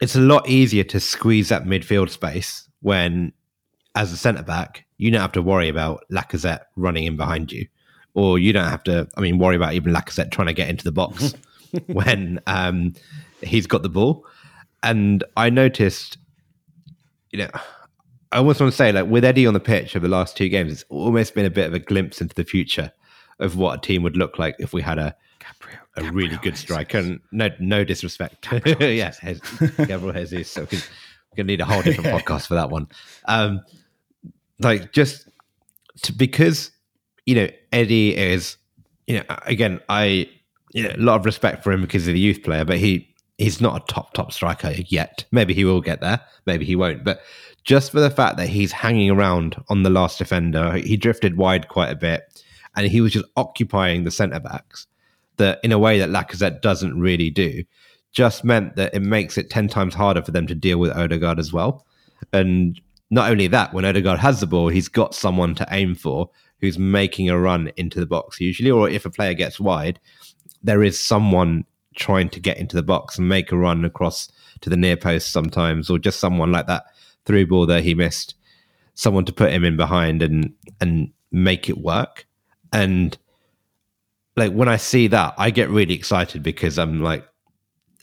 it's 0.01 0.15
a 0.15 0.21
lot 0.21 0.47
easier 0.49 0.83
to 0.85 0.99
squeeze 0.99 1.49
that 1.49 1.65
midfield 1.65 2.09
space 2.09 2.67
when, 2.81 3.33
as 3.95 4.11
a 4.11 4.17
centre 4.17 4.43
back, 4.43 4.85
you 4.97 5.11
don't 5.11 5.21
have 5.21 5.31
to 5.33 5.41
worry 5.41 5.69
about 5.69 6.03
Lacazette 6.11 6.61
running 6.75 7.03
in 7.03 7.17
behind 7.17 7.51
you, 7.51 7.67
or 8.13 8.39
you 8.39 8.51
don't 8.51 8.69
have 8.69 8.83
to. 8.85 9.07
I 9.15 9.21
mean, 9.21 9.37
worry 9.37 9.55
about 9.55 9.73
even 9.73 9.93
Lacazette 9.93 10.31
trying 10.31 10.47
to 10.47 10.53
get 10.53 10.69
into 10.69 10.83
the 10.83 10.91
box 10.91 11.35
when 11.87 12.39
um, 12.47 12.93
he's 13.41 13.67
got 13.67 13.83
the 13.83 13.89
ball. 13.89 14.25
And 14.83 15.23
I 15.35 15.49
noticed, 15.49 16.17
you 17.31 17.39
know, 17.39 17.49
I 18.31 18.37
almost 18.37 18.61
want 18.61 18.71
to 18.71 18.77
say, 18.77 18.91
like 18.91 19.07
with 19.07 19.25
Eddie 19.25 19.47
on 19.47 19.53
the 19.53 19.59
pitch 19.59 19.95
over 19.95 20.07
the 20.07 20.11
last 20.11 20.37
two 20.37 20.49
games, 20.49 20.71
it's 20.71 20.85
almost 20.89 21.33
been 21.33 21.45
a 21.45 21.49
bit 21.49 21.67
of 21.67 21.73
a 21.73 21.79
glimpse 21.79 22.21
into 22.21 22.35
the 22.35 22.43
future 22.43 22.91
of 23.39 23.57
what 23.57 23.77
a 23.77 23.81
team 23.81 24.03
would 24.03 24.17
look 24.17 24.37
like 24.37 24.55
if 24.59 24.73
we 24.73 24.81
had 24.81 24.99
a 24.99 25.15
Gabriel, 25.39 25.79
a 25.95 26.01
Gabriel 26.01 26.15
really 26.15 26.37
good 26.43 26.57
striker. 26.57 26.99
And 26.99 27.19
no, 27.31 27.49
no 27.59 27.83
disrespect, 27.83 28.47
yes, 28.79 29.19
Gabriel 29.77 30.13
Jesus. 30.13 30.51
So 30.51 30.67
we're 30.71 30.79
gonna 31.35 31.47
need 31.47 31.61
a 31.61 31.65
whole 31.65 31.81
different 31.81 32.09
podcast 32.25 32.47
for 32.47 32.55
that 32.55 32.69
one. 32.69 32.87
Um, 33.25 33.61
like 34.59 34.91
just 34.91 35.27
to, 36.03 36.13
because 36.13 36.71
you 37.25 37.35
know 37.35 37.47
Eddie 37.71 38.15
is 38.15 38.57
you 39.07 39.17
know 39.17 39.23
again 39.45 39.79
I 39.89 40.29
you 40.73 40.83
know 40.83 40.93
a 40.95 41.01
lot 41.01 41.19
of 41.19 41.25
respect 41.25 41.63
for 41.63 41.71
him 41.71 41.81
because 41.81 42.05
he's 42.05 42.15
a 42.15 42.17
youth 42.17 42.43
player, 42.43 42.65
but 42.65 42.77
he 42.77 43.08
he's 43.39 43.61
not 43.61 43.81
a 43.81 43.91
top 43.91 44.13
top 44.13 44.31
striker 44.31 44.71
yet. 44.87 45.25
Maybe 45.31 45.53
he 45.53 45.65
will 45.65 45.81
get 45.81 46.01
there, 46.01 46.21
maybe 46.45 46.65
he 46.65 46.75
won't. 46.75 47.03
But 47.03 47.21
just 47.63 47.91
for 47.91 47.99
the 47.99 48.11
fact 48.11 48.37
that 48.37 48.49
he's 48.49 48.71
hanging 48.71 49.09
around 49.09 49.55
on 49.69 49.83
the 49.83 49.89
last 49.89 50.17
defender, 50.17 50.77
he 50.77 50.97
drifted 50.97 51.37
wide 51.37 51.67
quite 51.67 51.89
a 51.89 51.95
bit, 51.95 52.43
and 52.75 52.87
he 52.87 53.01
was 53.01 53.13
just 53.13 53.25
occupying 53.35 54.03
the 54.03 54.11
centre 54.11 54.39
backs 54.39 54.85
that 55.37 55.59
in 55.63 55.71
a 55.71 55.79
way 55.79 55.97
that 55.97 56.09
Lacazette 56.09 56.61
doesn't 56.61 56.99
really 56.99 57.29
do. 57.29 57.63
Just 58.11 58.43
meant 58.43 58.75
that 58.75 58.93
it 58.93 59.01
makes 59.01 59.37
it 59.37 59.49
ten 59.49 59.67
times 59.67 59.95
harder 59.95 60.21
for 60.21 60.31
them 60.31 60.47
to 60.47 60.55
deal 60.55 60.79
with 60.79 60.91
Odegaard 60.91 61.39
as 61.39 61.53
well. 61.53 61.85
And 62.33 62.79
not 63.09 63.31
only 63.31 63.47
that, 63.47 63.73
when 63.73 63.85
Odegaard 63.85 64.19
has 64.19 64.39
the 64.39 64.47
ball, 64.47 64.67
he's 64.67 64.87
got 64.87 65.15
someone 65.15 65.55
to 65.55 65.67
aim 65.71 65.95
for 65.95 66.29
who's 66.59 66.77
making 66.77 67.29
a 67.29 67.39
run 67.39 67.71
into 67.77 67.99
the 67.99 68.05
box 68.05 68.39
usually, 68.41 68.71
or 68.71 68.89
if 68.89 69.05
a 69.05 69.09
player 69.09 69.33
gets 69.33 69.59
wide, 69.59 69.99
there 70.61 70.83
is 70.83 70.99
someone 70.99 71.65
trying 71.95 72.29
to 72.29 72.39
get 72.39 72.57
into 72.57 72.75
the 72.75 72.83
box 72.83 73.17
and 73.17 73.27
make 73.27 73.51
a 73.51 73.57
run 73.57 73.83
across 73.85 74.29
to 74.61 74.69
the 74.69 74.77
near 74.77 74.97
post 74.97 75.31
sometimes, 75.31 75.89
or 75.89 75.99
just 75.99 76.19
someone 76.19 76.51
like 76.51 76.67
that 76.67 76.85
through 77.25 77.47
ball 77.47 77.65
that 77.65 77.83
he 77.83 77.93
missed, 77.93 78.35
someone 78.93 79.25
to 79.25 79.33
put 79.33 79.51
him 79.51 79.63
in 79.63 79.77
behind 79.77 80.21
and 80.21 80.53
and 80.81 81.11
make 81.31 81.69
it 81.69 81.77
work. 81.77 82.25
And 82.73 83.17
like 84.35 84.53
when 84.53 84.67
I 84.67 84.77
see 84.77 85.07
that, 85.07 85.33
I 85.37 85.49
get 85.49 85.69
really 85.69 85.93
excited 85.93 86.43
because 86.43 86.77
I'm 86.79 87.01
like, 87.01 87.27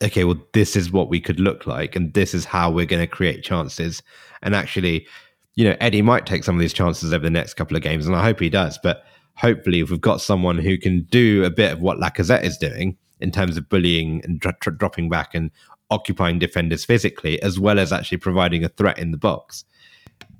okay, 0.02 0.24
well, 0.24 0.40
this 0.52 0.76
is 0.76 0.92
what 0.92 1.08
we 1.08 1.20
could 1.20 1.40
look 1.40 1.66
like, 1.66 1.96
and 1.96 2.12
this 2.14 2.34
is 2.34 2.44
how 2.44 2.70
we're 2.70 2.86
going 2.86 3.02
to 3.02 3.06
create 3.06 3.42
chances. 3.42 4.02
And 4.42 4.54
actually, 4.54 5.06
you 5.54 5.64
know, 5.64 5.76
Eddie 5.80 6.02
might 6.02 6.26
take 6.26 6.44
some 6.44 6.54
of 6.54 6.60
these 6.60 6.74
chances 6.74 7.12
over 7.12 7.24
the 7.24 7.30
next 7.30 7.54
couple 7.54 7.76
of 7.76 7.82
games, 7.82 8.06
and 8.06 8.14
I 8.14 8.22
hope 8.22 8.40
he 8.40 8.50
does. 8.50 8.78
But 8.82 9.04
hopefully, 9.34 9.80
if 9.80 9.90
we've 9.90 10.00
got 10.00 10.20
someone 10.20 10.58
who 10.58 10.76
can 10.76 11.02
do 11.04 11.44
a 11.44 11.50
bit 11.50 11.72
of 11.72 11.80
what 11.80 11.98
Lacazette 11.98 12.44
is 12.44 12.58
doing 12.58 12.96
in 13.20 13.30
terms 13.30 13.56
of 13.56 13.68
bullying 13.68 14.20
and 14.24 14.40
dro- 14.40 14.52
dro- 14.60 14.74
dropping 14.74 15.08
back 15.08 15.34
and 15.34 15.50
occupying 15.90 16.38
defenders 16.38 16.84
physically, 16.84 17.40
as 17.42 17.58
well 17.58 17.78
as 17.78 17.92
actually 17.92 18.18
providing 18.18 18.64
a 18.64 18.68
threat 18.68 18.98
in 18.98 19.10
the 19.10 19.16
box, 19.16 19.64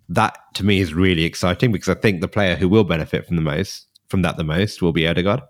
that 0.08 0.38
to 0.54 0.64
me 0.64 0.80
is 0.80 0.94
really 0.94 1.24
exciting 1.24 1.72
because 1.72 1.88
I 1.88 1.94
think 1.94 2.20
the 2.20 2.28
player 2.28 2.56
who 2.56 2.68
will 2.68 2.84
benefit 2.84 3.26
from 3.26 3.36
the 3.36 3.42
most 3.42 3.86
from 4.08 4.22
that 4.22 4.36
the 4.36 4.44
most 4.44 4.82
will 4.82 4.92
be 4.92 5.06
Odegaard. 5.06 5.42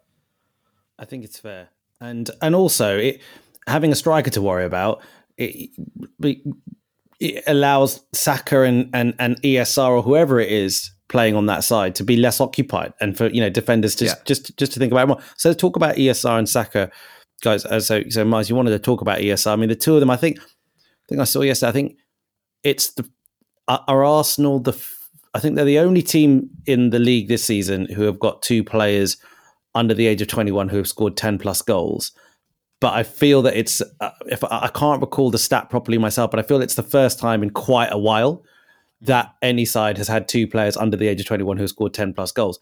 I 0.98 1.04
think 1.04 1.24
it's 1.24 1.38
fair, 1.38 1.68
and 2.00 2.30
and 2.40 2.54
also 2.54 2.98
it, 2.98 3.20
having 3.66 3.92
a 3.92 3.94
striker 3.94 4.30
to 4.30 4.40
worry 4.40 4.64
about 4.64 5.02
it, 5.36 5.70
it 7.20 7.44
allows 7.46 8.00
Saka 8.12 8.62
and, 8.62 8.88
and 8.94 9.14
and 9.18 9.40
ESR 9.42 9.90
or 9.90 10.02
whoever 10.02 10.40
it 10.40 10.50
is 10.50 10.90
playing 11.08 11.36
on 11.36 11.46
that 11.46 11.62
side 11.62 11.94
to 11.96 12.04
be 12.04 12.16
less 12.16 12.40
occupied, 12.40 12.94
and 13.00 13.16
for 13.16 13.28
you 13.28 13.40
know 13.40 13.50
defenders 13.50 13.94
to 13.96 14.06
yeah. 14.06 14.14
just 14.24 14.56
just 14.56 14.72
to 14.72 14.78
think 14.78 14.92
about 14.92 15.04
it 15.04 15.08
more. 15.08 15.20
So 15.36 15.52
talk 15.52 15.76
about 15.76 15.96
ESR 15.96 16.38
and 16.38 16.48
Saka, 16.48 16.90
guys. 17.42 17.64
Uh, 17.64 17.80
so 17.80 18.02
so 18.08 18.24
Miles, 18.24 18.48
you 18.48 18.56
wanted 18.56 18.70
to 18.70 18.78
talk 18.78 19.00
about 19.00 19.18
ESR. 19.18 19.52
I 19.52 19.56
mean, 19.56 19.68
the 19.68 19.76
two 19.76 19.94
of 19.94 20.00
them. 20.00 20.10
I 20.10 20.16
think 20.16 20.38
I 20.38 21.06
think 21.08 21.20
I 21.20 21.24
saw 21.24 21.42
yesterday. 21.42 21.70
I 21.70 21.72
think 21.72 21.96
it's 22.62 22.92
the 22.92 23.08
are 23.68 24.04
Arsenal 24.04 24.60
the 24.60 24.72
I 25.34 25.38
think 25.38 25.54
they're 25.54 25.64
the 25.64 25.80
only 25.80 26.02
team 26.02 26.48
in 26.64 26.90
the 26.90 26.98
league 26.98 27.28
this 27.28 27.44
season 27.44 27.86
who 27.86 28.02
have 28.02 28.18
got 28.18 28.40
two 28.40 28.64
players 28.64 29.18
under 29.74 29.92
the 29.92 30.06
age 30.06 30.22
of 30.22 30.28
21 30.28 30.70
who 30.70 30.78
have 30.78 30.88
scored 30.88 31.16
10 31.16 31.38
plus 31.38 31.60
goals. 31.60 32.12
But 32.80 32.94
I 32.94 33.02
feel 33.02 33.42
that 33.42 33.54
it's 33.54 33.82
uh, 34.00 34.10
if 34.26 34.42
I 34.44 34.70
can't 34.74 35.00
recall 35.00 35.30
the 35.30 35.38
stat 35.38 35.68
properly 35.68 35.98
myself, 35.98 36.30
but 36.30 36.40
I 36.40 36.42
feel 36.42 36.62
it's 36.62 36.74
the 36.74 36.82
first 36.82 37.18
time 37.18 37.42
in 37.42 37.50
quite 37.50 37.92
a 37.92 37.98
while 37.98 38.42
that 39.02 39.34
any 39.42 39.64
side 39.64 39.98
has 39.98 40.08
had 40.08 40.26
two 40.26 40.46
players 40.46 40.76
under 40.76 40.96
the 40.96 41.06
age 41.06 41.20
of 41.20 41.26
21 41.26 41.58
who 41.58 41.64
have 41.64 41.70
scored 41.70 41.92
10 41.92 42.14
plus 42.14 42.32
goals. 42.32 42.58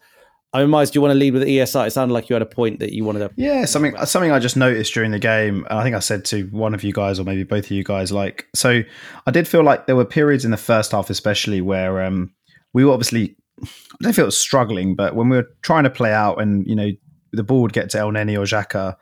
I 0.55 0.61
mean, 0.61 0.69
Miles, 0.69 0.89
do 0.89 0.97
you 0.97 1.01
want 1.01 1.11
to 1.11 1.19
lead 1.19 1.33
with 1.33 1.43
ESR? 1.43 1.87
It 1.87 1.91
sounded 1.91 2.13
like 2.13 2.29
you 2.29 2.33
had 2.33 2.41
a 2.41 2.45
point 2.45 2.79
that 2.79 2.93
you 2.93 3.03
wanted 3.03 3.19
to. 3.19 3.31
Yeah, 3.35 3.65
something 3.65 3.93
something 4.05 4.31
I 4.31 4.39
just 4.39 4.55
noticed 4.55 4.93
during 4.93 5.11
the 5.11 5.19
game. 5.19 5.65
And 5.69 5.77
I 5.77 5.83
think 5.83 5.97
I 5.97 5.99
said 5.99 6.23
to 6.25 6.43
one 6.43 6.73
of 6.73 6.81
you 6.81 6.93
guys, 6.93 7.19
or 7.19 7.25
maybe 7.25 7.43
both 7.43 7.65
of 7.65 7.71
you 7.71 7.83
guys, 7.83 8.09
like, 8.13 8.47
so 8.55 8.81
I 9.27 9.31
did 9.31 9.49
feel 9.49 9.63
like 9.63 9.85
there 9.85 9.97
were 9.97 10.05
periods 10.05 10.45
in 10.45 10.51
the 10.51 10.57
first 10.57 10.93
half, 10.93 11.09
especially 11.09 11.59
where 11.59 12.01
um, 12.01 12.33
we 12.73 12.85
were 12.85 12.93
obviously, 12.93 13.35
I 13.63 13.67
don't 13.99 14.13
feel 14.13 14.23
it 14.23 14.27
was 14.27 14.37
struggling, 14.37 14.95
but 14.95 15.13
when 15.13 15.27
we 15.27 15.35
were 15.35 15.49
trying 15.61 15.83
to 15.83 15.89
play 15.89 16.13
out 16.13 16.41
and, 16.41 16.65
you 16.65 16.75
know, 16.75 16.89
the 17.33 17.43
ball 17.43 17.61
would 17.61 17.73
get 17.73 17.89
to 17.89 17.97
Elneny 17.97 18.37
or 18.37 18.43
Xhaka, 18.43 18.95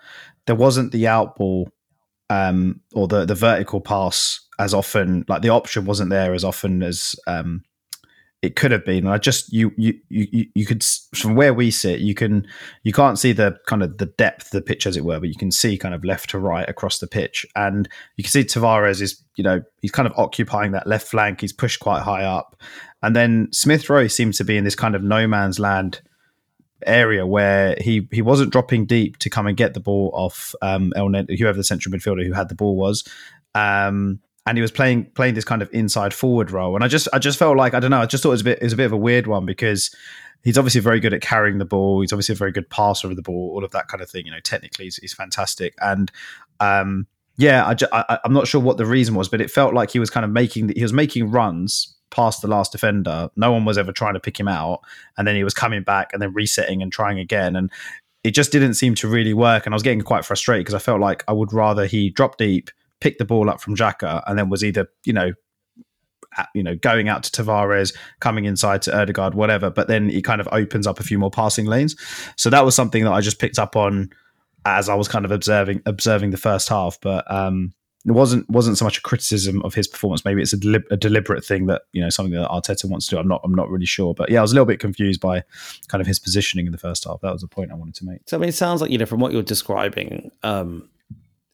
there 0.47 0.55
wasn't 0.55 0.91
the 0.91 1.05
out 1.05 1.35
ball 1.35 1.69
um, 2.31 2.81
or 2.93 3.07
the, 3.07 3.25
the 3.25 3.35
vertical 3.35 3.79
pass 3.79 4.39
as 4.57 4.73
often, 4.73 5.23
like 5.27 5.43
the 5.43 5.49
option 5.49 5.85
wasn't 5.85 6.09
there 6.09 6.33
as 6.33 6.43
often 6.43 6.81
as 6.81 7.15
um, 7.27 7.61
it 8.43 8.57
could 8.57 8.71
have 8.71 8.83
been. 8.83 9.07
I 9.07 9.17
just 9.17 9.53
you 9.53 9.71
you 9.77 9.97
you 10.09 10.47
you 10.53 10.65
could 10.65 10.83
from 11.15 11.35
where 11.35 11.53
we 11.53 11.71
sit, 11.71 12.01
you 12.01 12.13
can 12.13 12.45
you 12.83 12.91
can't 12.91 13.17
see 13.17 13.31
the 13.31 13.57
kind 13.67 13.81
of 13.81 13.99
the 13.99 14.05
depth 14.05 14.47
of 14.47 14.51
the 14.51 14.61
pitch 14.61 14.85
as 14.85 14.97
it 14.97 15.05
were, 15.05 15.17
but 15.17 15.29
you 15.29 15.35
can 15.35 15.49
see 15.49 15.77
kind 15.77 15.95
of 15.95 16.03
left 16.03 16.31
to 16.31 16.39
right 16.39 16.67
across 16.67 16.99
the 16.99 17.07
pitch, 17.07 17.45
and 17.55 17.87
you 18.17 18.23
can 18.23 18.31
see 18.31 18.43
Tavares 18.43 19.01
is 19.01 19.23
you 19.37 19.45
know 19.45 19.61
he's 19.81 19.91
kind 19.91 20.07
of 20.07 20.13
occupying 20.17 20.73
that 20.73 20.85
left 20.85 21.07
flank. 21.07 21.39
He's 21.39 21.53
pushed 21.53 21.79
quite 21.79 22.01
high 22.01 22.25
up, 22.25 22.61
and 23.01 23.15
then 23.15 23.47
Smith 23.53 23.89
Rowe 23.89 24.07
seems 24.07 24.37
to 24.39 24.43
be 24.43 24.57
in 24.57 24.65
this 24.65 24.75
kind 24.75 24.93
of 24.93 25.01
no 25.01 25.25
man's 25.25 25.57
land 25.57 26.01
area 26.85 27.25
where 27.25 27.77
he 27.79 28.09
he 28.11 28.21
wasn't 28.21 28.51
dropping 28.51 28.85
deep 28.85 29.19
to 29.19 29.29
come 29.29 29.47
and 29.47 29.55
get 29.55 29.73
the 29.73 29.79
ball 29.79 30.11
off 30.13 30.53
um, 30.61 30.91
Elneny, 30.97 31.39
whoever 31.39 31.55
the 31.55 31.63
central 31.63 31.95
midfielder 31.95 32.25
who 32.25 32.33
had 32.33 32.49
the 32.49 32.55
ball 32.55 32.75
was. 32.75 33.05
Um, 33.55 34.19
and 34.45 34.57
he 34.57 34.61
was 34.61 34.71
playing 34.71 35.05
playing 35.15 35.35
this 35.35 35.45
kind 35.45 35.61
of 35.61 35.69
inside 35.73 36.13
forward 36.13 36.51
role. 36.51 36.75
And 36.75 36.83
I 36.83 36.87
just 36.87 37.07
I 37.13 37.19
just 37.19 37.39
felt 37.39 37.57
like 37.57 37.73
I 37.73 37.79
don't 37.79 37.91
know. 37.91 38.01
I 38.01 38.05
just 38.05 38.23
thought 38.23 38.29
it 38.29 38.33
was 38.33 38.41
a 38.41 38.45
bit 38.45 38.59
it 38.59 38.63
was 38.63 38.73
a 38.73 38.77
bit 38.77 38.85
of 38.85 38.91
a 38.91 38.97
weird 38.97 39.27
one 39.27 39.45
because 39.45 39.95
he's 40.43 40.57
obviously 40.57 40.81
very 40.81 40.99
good 40.99 41.13
at 41.13 41.21
carrying 41.21 41.57
the 41.57 41.65
ball. 41.65 42.01
He's 42.01 42.11
obviously 42.11 42.33
a 42.33 42.37
very 42.37 42.51
good 42.51 42.69
passer 42.69 43.09
of 43.09 43.15
the 43.15 43.21
ball. 43.21 43.51
All 43.53 43.63
of 43.63 43.71
that 43.71 43.87
kind 43.87 44.01
of 44.01 44.09
thing. 44.09 44.25
You 44.25 44.31
know, 44.31 44.39
technically 44.41 44.85
he's, 44.85 44.97
he's 44.97 45.13
fantastic. 45.13 45.75
And 45.81 46.11
um, 46.59 47.07
yeah, 47.37 47.65
I, 47.65 48.03
I 48.09 48.19
I'm 48.25 48.33
not 48.33 48.47
sure 48.47 48.61
what 48.61 48.77
the 48.77 48.85
reason 48.85 49.15
was, 49.15 49.29
but 49.29 49.41
it 49.41 49.49
felt 49.49 49.73
like 49.73 49.91
he 49.91 49.99
was 49.99 50.09
kind 50.09 50.25
of 50.25 50.31
making 50.31 50.69
he 50.75 50.83
was 50.83 50.93
making 50.93 51.31
runs 51.31 51.95
past 52.11 52.41
the 52.41 52.47
last 52.47 52.71
defender. 52.71 53.29
No 53.35 53.51
one 53.51 53.65
was 53.65 53.77
ever 53.77 53.91
trying 53.91 54.13
to 54.13 54.19
pick 54.19 54.39
him 54.39 54.47
out, 54.47 54.81
and 55.17 55.27
then 55.27 55.35
he 55.35 55.43
was 55.43 55.53
coming 55.53 55.83
back 55.83 56.11
and 56.11 56.21
then 56.21 56.33
resetting 56.33 56.81
and 56.81 56.91
trying 56.91 57.17
again. 57.17 57.55
And 57.55 57.71
it 58.23 58.31
just 58.31 58.51
didn't 58.51 58.75
seem 58.75 58.95
to 58.95 59.07
really 59.07 59.33
work. 59.33 59.65
And 59.65 59.73
I 59.73 59.75
was 59.75 59.83
getting 59.83 60.01
quite 60.01 60.25
frustrated 60.25 60.65
because 60.65 60.75
I 60.75 60.79
felt 60.79 60.99
like 60.99 61.23
I 61.27 61.33
would 61.33 61.53
rather 61.53 61.85
he 61.85 62.09
drop 62.09 62.37
deep 62.37 62.69
picked 63.03 63.19
the 63.19 63.25
ball 63.25 63.49
up 63.49 63.59
from 63.59 63.75
Xhaka 63.75 64.23
and 64.25 64.39
then 64.39 64.49
was 64.49 64.63
either, 64.63 64.87
you 65.03 65.11
know, 65.11 65.33
you 66.55 66.63
know, 66.63 66.75
going 66.77 67.09
out 67.09 67.21
to 67.23 67.43
Tavares, 67.43 67.93
coming 68.21 68.45
inside 68.45 68.81
to 68.83 68.97
Odegaard, 68.97 69.35
whatever. 69.35 69.69
But 69.69 69.89
then 69.89 70.09
he 70.09 70.21
kind 70.21 70.39
of 70.39 70.47
opens 70.53 70.87
up 70.87 71.01
a 71.01 71.03
few 71.03 71.19
more 71.19 71.29
passing 71.29 71.65
lanes. 71.65 71.97
So 72.37 72.49
that 72.49 72.63
was 72.63 72.75
something 72.75 73.03
that 73.03 73.11
I 73.11 73.19
just 73.19 73.39
picked 73.39 73.59
up 73.59 73.75
on 73.75 74.09
as 74.65 74.87
I 74.87 74.95
was 74.95 75.09
kind 75.09 75.25
of 75.25 75.31
observing 75.31 75.81
observing 75.85 76.31
the 76.31 76.37
first 76.37 76.69
half. 76.69 76.97
But 77.01 77.29
um, 77.29 77.73
it 78.05 78.13
wasn't 78.13 78.49
wasn't 78.49 78.77
so 78.77 78.85
much 78.85 78.99
a 78.99 79.01
criticism 79.01 79.61
of 79.63 79.73
his 79.73 79.85
performance. 79.85 80.23
Maybe 80.23 80.41
it's 80.41 80.53
a, 80.53 80.81
a, 80.89 80.97
deliberate 80.97 81.43
thing 81.43 81.67
that 81.67 81.83
you 81.91 82.01
know 82.01 82.09
something 82.09 82.33
that 82.33 82.49
Arteta 82.49 82.89
wants 82.89 83.07
to 83.07 83.15
do. 83.15 83.19
I'm 83.19 83.27
not 83.27 83.41
I'm 83.43 83.53
not 83.53 83.69
really 83.69 83.85
sure. 83.85 84.13
But 84.13 84.29
yeah, 84.31 84.39
I 84.39 84.41
was 84.41 84.53
a 84.53 84.55
little 84.55 84.65
bit 84.65 84.79
confused 84.79 85.19
by 85.19 85.43
kind 85.89 85.99
of 86.01 86.07
his 86.07 86.19
positioning 86.19 86.65
in 86.65 86.71
the 86.71 86.77
first 86.77 87.03
half. 87.03 87.19
That 87.19 87.33
was 87.33 87.41
the 87.41 87.47
point 87.49 87.71
I 87.71 87.75
wanted 87.75 87.95
to 87.95 88.05
make. 88.05 88.21
So 88.27 88.37
I 88.37 88.39
mean, 88.39 88.49
it 88.49 88.55
sounds 88.55 88.81
like 88.81 88.91
you 88.91 88.97
know 88.97 89.05
from 89.05 89.19
what 89.19 89.33
you're 89.33 89.43
describing, 89.43 90.31
um, 90.41 90.89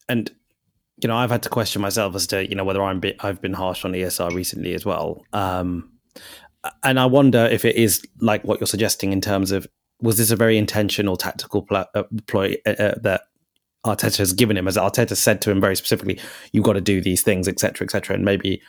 and 0.08 0.32
you 1.02 1.08
know, 1.08 1.16
I've 1.16 1.32
had 1.32 1.44
to 1.44 1.50
question 1.50 1.82
myself 1.82 2.16
as 2.16 2.28
to 2.28 2.48
you 2.48 2.56
know 2.56 2.64
whether 2.64 2.82
I'm 2.82 3.02
I've 3.20 3.42
been 3.42 3.54
harsh 3.54 3.86
on 3.86 3.94
ESR 3.94 4.34
recently 4.34 4.74
as 4.74 4.86
well. 4.86 5.24
Um, 5.34 5.92
and 6.84 7.00
I 7.00 7.06
wonder 7.06 7.46
if 7.46 7.66
it 7.66 7.76
is 7.76 8.02
like 8.20 8.44
what 8.44 8.60
you're 8.60 8.68
suggesting 8.68 9.14
in 9.14 9.22
terms 9.22 9.52
of 9.52 9.68
was 10.02 10.18
this 10.18 10.32
a 10.32 10.36
very 10.36 10.58
intentional 10.58 11.18
tactical 11.18 11.64
pl- 11.64 11.86
uh, 11.94 12.04
ploy 12.28 12.56
uh, 12.66 12.72
uh, 12.72 12.96
that 13.02 13.22
Arteta 13.86 14.18
has 14.18 14.34
given 14.34 14.58
him, 14.58 14.68
as 14.68 14.78
Arteta 14.78 15.16
said 15.16 15.42
to 15.42 15.52
him 15.52 15.62
very 15.62 15.76
specifically, 15.76 16.20
you've 16.52 16.66
got 16.66 16.74
to 16.74 16.82
do 16.82 17.02
these 17.02 17.22
things, 17.22 17.48
etc., 17.48 17.86
etc., 17.86 18.16
and 18.16 18.26
maybe 18.26 18.62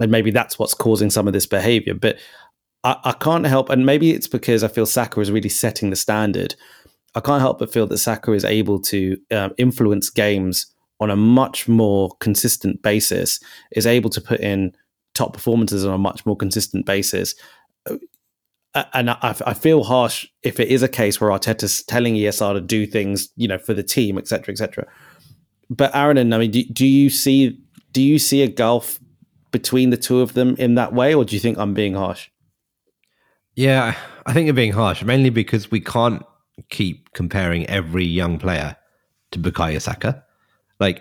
and 0.00 0.10
maybe 0.10 0.30
that's 0.30 0.58
what's 0.58 0.74
causing 0.74 1.10
some 1.10 1.26
of 1.26 1.32
this 1.32 1.46
behavior. 1.46 1.94
But 1.94 2.18
I, 2.84 2.96
I 3.04 3.12
can't 3.12 3.46
help, 3.46 3.70
and 3.70 3.86
maybe 3.86 4.10
it's 4.10 4.28
because 4.28 4.64
I 4.64 4.68
feel 4.68 4.86
Saka 4.86 5.20
is 5.20 5.30
really 5.30 5.48
setting 5.48 5.90
the 5.90 5.96
standard. 5.96 6.54
I 7.14 7.20
can't 7.20 7.40
help 7.40 7.58
but 7.58 7.72
feel 7.72 7.86
that 7.86 7.98
Saka 7.98 8.32
is 8.32 8.44
able 8.44 8.80
to 8.80 9.18
um, 9.30 9.52
influence 9.58 10.10
games 10.10 10.66
on 11.02 11.10
a 11.10 11.16
much 11.16 11.68
more 11.68 12.10
consistent 12.20 12.82
basis, 12.82 13.40
is 13.72 13.86
able 13.86 14.10
to 14.10 14.20
put 14.20 14.40
in 14.40 14.74
top 15.14 15.32
performances 15.32 15.84
on 15.84 15.92
a 15.92 15.98
much 15.98 16.24
more 16.24 16.36
consistent 16.36 16.86
basis. 16.86 17.34
Uh, 17.86 17.96
and 18.94 19.10
I, 19.10 19.34
I, 19.46 19.52
feel 19.52 19.84
harsh 19.84 20.26
if 20.42 20.58
it 20.58 20.68
is 20.68 20.82
a 20.82 20.88
case 20.88 21.20
where 21.20 21.30
Arteta's 21.30 21.82
telling 21.82 22.14
ESR 22.14 22.54
to 22.54 22.60
do 22.60 22.86
things, 22.86 23.28
you 23.36 23.46
know, 23.46 23.58
for 23.58 23.74
the 23.74 23.82
team, 23.82 24.16
etc., 24.16 24.50
etc. 24.52 24.86
But 25.68 25.94
Aaron, 25.94 26.16
and 26.16 26.34
I 26.34 26.38
mean, 26.38 26.50
do, 26.50 26.64
do 26.64 26.86
you 26.86 27.10
see 27.10 27.58
do 27.92 28.00
you 28.00 28.18
see 28.18 28.42
a 28.42 28.48
gulf 28.48 28.98
between 29.50 29.90
the 29.90 29.98
two 29.98 30.20
of 30.20 30.32
them 30.32 30.56
in 30.58 30.76
that 30.76 30.94
way, 30.94 31.14
or 31.14 31.24
do 31.24 31.36
you 31.36 31.40
think 31.40 31.58
I'm 31.58 31.74
being 31.74 31.94
harsh? 31.94 32.30
Yeah, 33.54 33.94
I 34.24 34.32
think 34.32 34.46
you're 34.46 34.54
being 34.54 34.72
harsh, 34.72 35.02
mainly 35.02 35.28
because 35.28 35.70
we 35.70 35.80
can't 35.80 36.24
keep 36.70 37.12
comparing 37.12 37.66
every 37.66 38.04
young 38.04 38.38
player 38.38 38.76
to 39.32 39.38
Bukayo 39.38 39.80
Saka. 39.80 40.24
Like, 40.82 41.00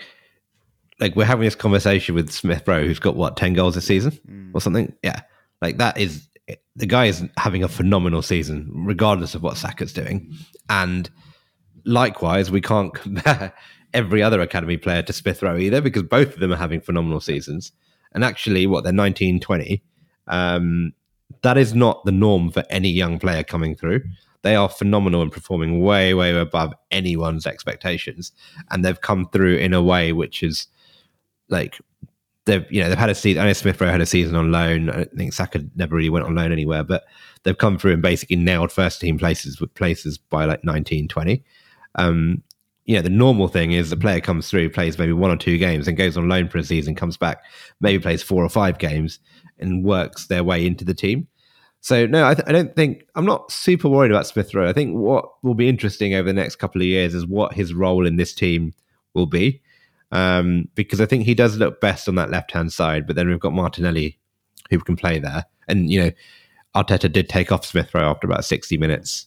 like 0.99 1.15
we're 1.15 1.25
having 1.25 1.43
this 1.43 1.55
conversation 1.55 2.13
with 2.13 2.31
Smith 2.31 2.67
Rowe, 2.67 2.85
who's 2.85 2.99
got 2.99 3.15
what 3.15 3.35
ten 3.35 3.53
goals 3.53 3.75
a 3.75 3.81
season 3.81 4.11
mm. 4.29 4.51
or 4.53 4.61
something. 4.61 4.93
Yeah, 5.03 5.21
like 5.61 5.77
that 5.77 5.97
is 5.97 6.29
the 6.75 6.85
guy 6.85 7.05
is 7.05 7.23
having 7.37 7.63
a 7.63 7.67
phenomenal 7.67 8.21
season, 8.21 8.69
regardless 8.73 9.35
of 9.35 9.43
what 9.43 9.57
Saka's 9.57 9.91
doing. 9.91 10.31
And 10.69 11.09
likewise, 11.85 12.51
we 12.51 12.61
can't 12.61 12.93
compare 13.01 13.53
every 13.93 14.21
other 14.23 14.39
academy 14.39 14.77
player 14.77 15.01
to 15.01 15.13
Smith 15.13 15.41
Rowe 15.41 15.57
either, 15.57 15.81
because 15.81 16.03
both 16.03 16.33
of 16.33 16.39
them 16.39 16.53
are 16.53 16.57
having 16.57 16.79
phenomenal 16.79 17.19
seasons. 17.19 17.71
And 18.13 18.23
actually, 18.23 18.67
what 18.67 18.83
they're 18.83 18.93
19, 18.93 19.39
20. 19.39 19.83
Um, 20.27 20.93
that 21.41 21.57
is 21.57 21.73
not 21.73 22.05
the 22.05 22.11
norm 22.11 22.51
for 22.51 22.63
any 22.69 22.89
young 22.89 23.17
player 23.17 23.43
coming 23.43 23.75
through 23.75 24.01
they 24.43 24.55
are 24.55 24.69
phenomenal 24.69 25.21
and 25.21 25.31
performing 25.31 25.81
way, 25.81 26.13
way 26.13 26.35
above 26.35 26.73
anyone's 26.89 27.45
expectations. 27.45 28.31
And 28.69 28.83
they've 28.83 28.99
come 28.99 29.27
through 29.29 29.57
in 29.57 29.73
a 29.73 29.83
way 29.83 30.13
which 30.13 30.41
is 30.41 30.67
like 31.49 31.79
they've 32.45 32.65
you 32.71 32.81
know 32.81 32.89
they've 32.89 32.97
had 32.97 33.09
a 33.09 33.15
season. 33.15 33.43
I 33.43 33.47
know 33.47 33.53
Smith 33.53 33.79
Rowe 33.79 33.91
had 33.91 34.01
a 34.01 34.05
season 34.05 34.35
on 34.35 34.51
loan. 34.51 34.89
I 34.89 35.05
think 35.15 35.33
Saka 35.33 35.63
never 35.75 35.95
really 35.95 36.09
went 36.09 36.25
on 36.25 36.35
loan 36.35 36.51
anywhere, 36.51 36.83
but 36.83 37.03
they've 37.43 37.57
come 37.57 37.77
through 37.77 37.93
and 37.93 38.01
basically 38.01 38.37
nailed 38.37 38.71
first 38.71 38.99
team 38.99 39.17
places 39.17 39.59
with 39.61 39.73
places 39.75 40.17
by 40.17 40.45
like 40.45 40.63
19, 40.63 41.07
20. 41.07 41.43
Um, 41.95 42.43
you 42.85 42.95
know, 42.95 43.01
the 43.01 43.09
normal 43.09 43.47
thing 43.47 43.71
is 43.73 43.89
the 43.89 43.97
player 43.97 44.19
comes 44.19 44.49
through, 44.49 44.71
plays 44.71 44.97
maybe 44.97 45.13
one 45.13 45.31
or 45.31 45.37
two 45.37 45.57
games, 45.57 45.87
and 45.87 45.97
goes 45.97 46.17
on 46.17 46.27
loan 46.27 46.49
for 46.49 46.57
a 46.57 46.63
season, 46.63 46.95
comes 46.95 47.15
back, 47.15 47.43
maybe 47.79 48.01
plays 48.01 48.23
four 48.23 48.43
or 48.43 48.49
five 48.49 48.79
games, 48.79 49.19
and 49.59 49.83
works 49.83 50.27
their 50.27 50.43
way 50.43 50.65
into 50.65 50.83
the 50.83 50.93
team. 50.93 51.27
So 51.81 52.05
no, 52.05 52.27
I, 52.27 52.35
th- 52.35 52.47
I, 52.47 52.51
don't 52.51 52.75
think 52.75 53.07
I'm 53.15 53.25
not 53.25 53.51
super 53.51 53.89
worried 53.89 54.11
about 54.11 54.27
Smith 54.27 54.53
Rowe. 54.53 54.69
I 54.69 54.73
think 54.73 54.95
what 54.95 55.25
will 55.43 55.55
be 55.55 55.67
interesting 55.67 56.13
over 56.13 56.29
the 56.29 56.33
next 56.33 56.57
couple 56.57 56.79
of 56.79 56.87
years 56.87 57.15
is 57.15 57.25
what 57.25 57.53
his 57.53 57.73
role 57.73 58.05
in 58.05 58.17
this 58.17 58.35
team 58.35 58.73
will 59.15 59.25
be, 59.25 59.61
um, 60.11 60.69
because 60.75 61.01
I 61.01 61.07
think 61.07 61.25
he 61.25 61.33
does 61.33 61.57
look 61.57 61.81
best 61.81 62.07
on 62.07 62.15
that 62.15 62.29
left 62.29 62.51
hand 62.51 62.71
side. 62.71 63.07
But 63.07 63.15
then 63.15 63.27
we've 63.27 63.39
got 63.39 63.53
Martinelli 63.53 64.19
who 64.69 64.79
can 64.79 64.95
play 64.95 65.17
there. 65.17 65.45
And 65.67 65.89
you 65.89 66.03
know, 66.03 66.11
Arteta 66.75 67.11
did 67.11 67.27
take 67.27 67.51
off 67.51 67.65
Smith 67.65 67.93
Rowe 67.95 68.11
after 68.11 68.27
about 68.27 68.45
sixty 68.45 68.77
minutes 68.77 69.25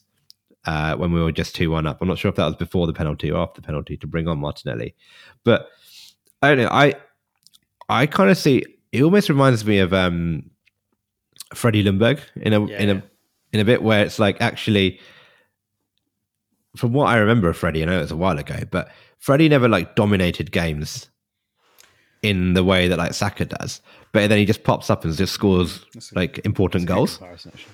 uh, 0.65 0.95
when 0.95 1.13
we 1.13 1.21
were 1.21 1.33
just 1.33 1.57
two 1.57 1.73
one 1.73 1.89
up. 1.89 2.01
I'm 2.01 2.09
not 2.09 2.19
sure 2.19 2.29
if 2.29 2.37
that 2.37 2.47
was 2.47 2.57
before 2.57 2.87
the 2.87 2.93
penalty 2.93 3.33
or 3.33 3.43
after 3.43 3.61
the 3.61 3.67
penalty 3.67 3.97
to 3.97 4.07
bring 4.07 4.29
on 4.29 4.39
Martinelli, 4.39 4.95
but 5.43 5.71
I 6.41 6.49
don't 6.49 6.59
know. 6.59 6.71
I 6.71 6.95
I 7.89 8.07
kind 8.07 8.31
of 8.31 8.39
see 8.39 8.65
it 8.93 9.03
almost 9.03 9.29
reminds 9.29 9.65
me 9.65 9.81
of 9.81 9.93
um, 9.93 10.51
Freddie 11.55 11.85
Ljungberg 11.85 12.21
in 12.37 12.53
a 12.53 12.67
Yeah. 12.67 12.79
in 12.83 12.91
a 12.91 13.03
in 13.53 13.61
a 13.61 13.65
bit 13.65 13.83
where 13.83 14.05
it's 14.05 14.19
like 14.19 14.41
actually 14.41 15.01
from 16.77 16.93
what 16.93 17.07
I 17.07 17.17
remember 17.19 17.49
of 17.49 17.57
Freddie, 17.57 17.83
I 17.83 17.87
know 17.87 17.99
it 17.99 18.03
was 18.03 18.11
a 18.11 18.17
while 18.17 18.39
ago, 18.39 18.59
but 18.71 18.91
Freddie 19.19 19.49
never 19.49 19.69
like 19.69 19.95
dominated 19.95 20.51
games 20.51 21.09
in 22.23 22.55
the 22.55 22.65
way 22.65 22.89
that 22.89 22.99
like 22.99 23.15
Saka 23.15 23.45
does. 23.45 23.81
But 24.13 24.29
then 24.29 24.39
he 24.39 24.45
just 24.45 24.65
pops 24.65 24.91
up 24.91 25.05
and 25.05 25.15
just 25.17 25.33
scores 25.35 25.85
like 26.15 26.41
important 26.45 26.87
goals. 26.87 27.19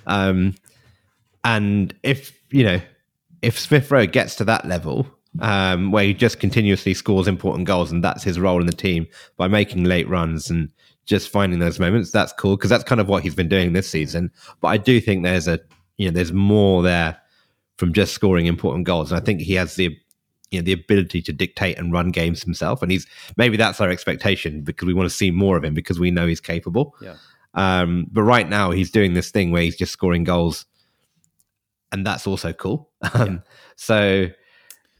Um, 0.06 0.54
and 1.44 1.94
if 2.02 2.38
you 2.50 2.64
know, 2.64 2.80
if 3.42 3.58
Smith 3.58 3.90
Rowe 3.90 4.06
gets 4.06 4.34
to 4.36 4.44
that 4.44 4.66
level, 4.66 5.06
um, 5.40 5.92
where 5.92 6.04
he 6.04 6.12
just 6.12 6.40
continuously 6.40 6.92
scores 6.92 7.26
important 7.28 7.66
goals, 7.66 7.90
and 7.92 8.04
that's 8.04 8.22
his 8.22 8.38
role 8.38 8.60
in 8.60 8.66
the 8.66 8.72
team 8.72 9.06
by 9.38 9.48
making 9.48 9.84
late 9.84 10.08
runs 10.08 10.50
and 10.50 10.70
just 11.10 11.28
finding 11.28 11.58
those 11.58 11.80
moments, 11.80 12.12
that's 12.12 12.32
cool 12.32 12.56
because 12.56 12.70
that's 12.70 12.84
kind 12.84 13.00
of 13.00 13.08
what 13.08 13.24
he's 13.24 13.34
been 13.34 13.48
doing 13.48 13.72
this 13.72 13.90
season. 13.90 14.30
But 14.60 14.68
I 14.68 14.76
do 14.76 15.00
think 15.00 15.24
there's 15.24 15.48
a 15.48 15.58
you 15.98 16.06
know 16.06 16.12
there's 16.12 16.32
more 16.32 16.82
there 16.82 17.18
from 17.76 17.92
just 17.92 18.14
scoring 18.14 18.46
important 18.46 18.86
goals, 18.86 19.10
and 19.10 19.20
I 19.20 19.24
think 19.24 19.40
he 19.40 19.54
has 19.54 19.74
the 19.74 19.98
you 20.52 20.60
know 20.60 20.64
the 20.64 20.72
ability 20.72 21.20
to 21.22 21.32
dictate 21.32 21.76
and 21.78 21.92
run 21.92 22.10
games 22.10 22.44
himself, 22.44 22.80
and 22.80 22.92
he's 22.92 23.08
maybe 23.36 23.56
that's 23.56 23.80
our 23.80 23.90
expectation 23.90 24.62
because 24.62 24.86
we 24.86 24.94
want 24.94 25.10
to 25.10 25.14
see 25.14 25.32
more 25.32 25.56
of 25.56 25.64
him 25.64 25.74
because 25.74 25.98
we 25.98 26.12
know 26.12 26.28
he's 26.28 26.40
capable. 26.40 26.94
Yeah. 27.02 27.16
Um, 27.54 28.06
but 28.12 28.22
right 28.22 28.48
now 28.48 28.70
he's 28.70 28.92
doing 28.92 29.14
this 29.14 29.32
thing 29.32 29.50
where 29.50 29.62
he's 29.62 29.76
just 29.76 29.92
scoring 29.92 30.22
goals, 30.22 30.64
and 31.90 32.06
that's 32.06 32.26
also 32.26 32.52
cool. 32.52 32.88
Um, 33.14 33.42
So 33.74 34.28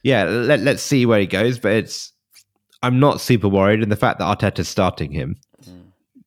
yeah, 0.03 0.23
let, 0.25 0.59
let's 0.59 0.83
see 0.83 1.05
where 1.05 1.19
he 1.21 1.27
goes. 1.27 1.57
But 1.57 1.71
it's 1.73 2.11
I'm 2.83 2.99
not 2.99 3.21
super 3.21 3.47
worried, 3.47 3.81
and 3.81 3.91
the 3.91 3.95
fact 3.95 4.19
that 4.19 4.25
Arteta's 4.25 4.67
starting 4.67 5.11
him 5.13 5.37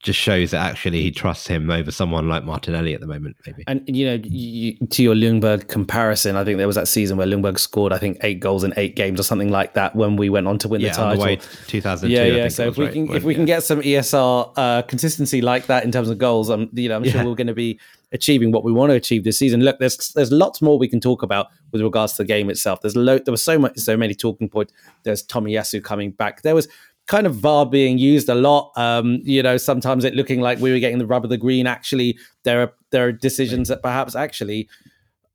just 0.05 0.21
shows 0.21 0.51
that 0.51 0.61
actually 0.61 1.01
he 1.01 1.11
trusts 1.11 1.47
him 1.47 1.71
over 1.71 1.91
someone 1.91 2.29
like 2.29 2.45
Martinelli 2.45 2.93
at 2.93 3.01
the 3.01 3.07
moment. 3.07 3.37
Maybe 3.47 3.65
And 3.67 3.83
you 3.89 4.05
know, 4.07 4.21
you, 4.23 4.77
to 4.89 5.03
your 5.03 5.15
Ljungberg 5.15 5.69
comparison, 5.69 6.37
I 6.37 6.45
think 6.45 6.59
there 6.59 6.67
was 6.67 6.77
that 6.77 6.89
season 6.89 7.17
where 7.17 7.27
Ljungberg 7.27 7.59
scored, 7.59 7.91
I 7.91 7.99
think, 7.99 8.19
eight 8.23 8.39
goals 8.39 8.65
in 8.65 8.75
eight 8.77 8.97
games 8.97 9.19
or 9.19 9.23
something 9.23 9.51
like 9.51 9.73
that 9.75 9.97
when 9.97 10.17
we 10.17 10.29
went 10.29 10.47
on 10.47 10.59
to 10.59 10.69
win 10.69 10.83
yeah, 10.83 10.91
the 10.91 10.95
title. 10.97 11.17
the 11.17 11.25
way 11.25 11.37
2002. 11.69 12.09
yeah, 12.15 12.25
yeah. 12.25 12.49
So 12.49 12.69
if 12.69 12.77
we 12.77 12.85
right? 12.85 12.93
can 12.93 13.13
if 13.15 13.25
we 13.25 13.35
can 13.35 13.47
get 13.47 13.63
some 13.63 13.81
ESR 13.81 14.53
uh, 14.57 14.83
consistency 14.83 15.41
like 15.41 15.67
that 15.67 15.85
in 15.85 15.91
terms 15.91 16.11
of 16.11 16.19
goals, 16.19 16.51
um, 16.51 16.69
you 16.75 16.91
know, 16.91 16.97
I'm 16.97 17.05
sure 17.05 17.23
Yeah. 17.23 17.25
we're 17.27 17.35
going 17.35 17.47
to 17.47 17.55
be 17.55 17.81
achieving 18.13 18.53
what 18.53 18.63
we 18.63 18.73
want 18.73 18.91
to 18.91 18.97
achieve 18.97 19.25
this 19.25 19.39
season. 19.39 19.63
Look, 19.63 19.79
there's 19.79 19.97
there's 20.15 20.31
lots 20.31 20.61
more 20.61 20.79
we 20.79 20.87
can 20.89 21.01
talk 21.01 21.23
about 21.23 21.47
with 21.73 21.81
regards 21.81 22.13
to 22.13 22.25
the 22.25 22.27
game 22.27 22.51
itself. 22.51 22.83
There's 22.83 22.95
lo- 22.95 23.19
there 23.19 23.33
was 23.33 23.43
so 23.43 23.59
much 23.59 23.79
so 23.79 23.97
many 23.97 24.15
talking 24.15 24.51
points. 24.51 24.73
There's 25.03 25.27
Tomiyasu 25.27 25.83
coming 25.83 26.11
back. 26.13 26.43
There 26.43 26.55
was 26.55 26.69
kind 27.07 27.27
of 27.27 27.35
VAR 27.37 27.67
being 27.67 27.99
used 27.99 28.29
a 28.29 28.35
lot. 28.35 28.73
Um, 28.77 29.21
you 29.25 29.43
know, 29.43 29.57
sometimes 29.57 30.05
it 30.05 30.15
looking 30.15 30.41
like 30.41 30.59
we 30.59 30.73
were 30.73 30.79
getting 30.79 30.99
the 30.99 31.07
rub 31.07 31.25
of 31.25 31.31
the 31.31 31.37
green. 31.37 31.67
Actually, 31.67 32.19
there 32.45 32.63
are 32.63 32.73
there 32.91 33.07
are 33.07 33.13
decisions 33.13 33.69
that 33.69 33.83
perhaps 33.83 34.15
actually. 34.17 34.69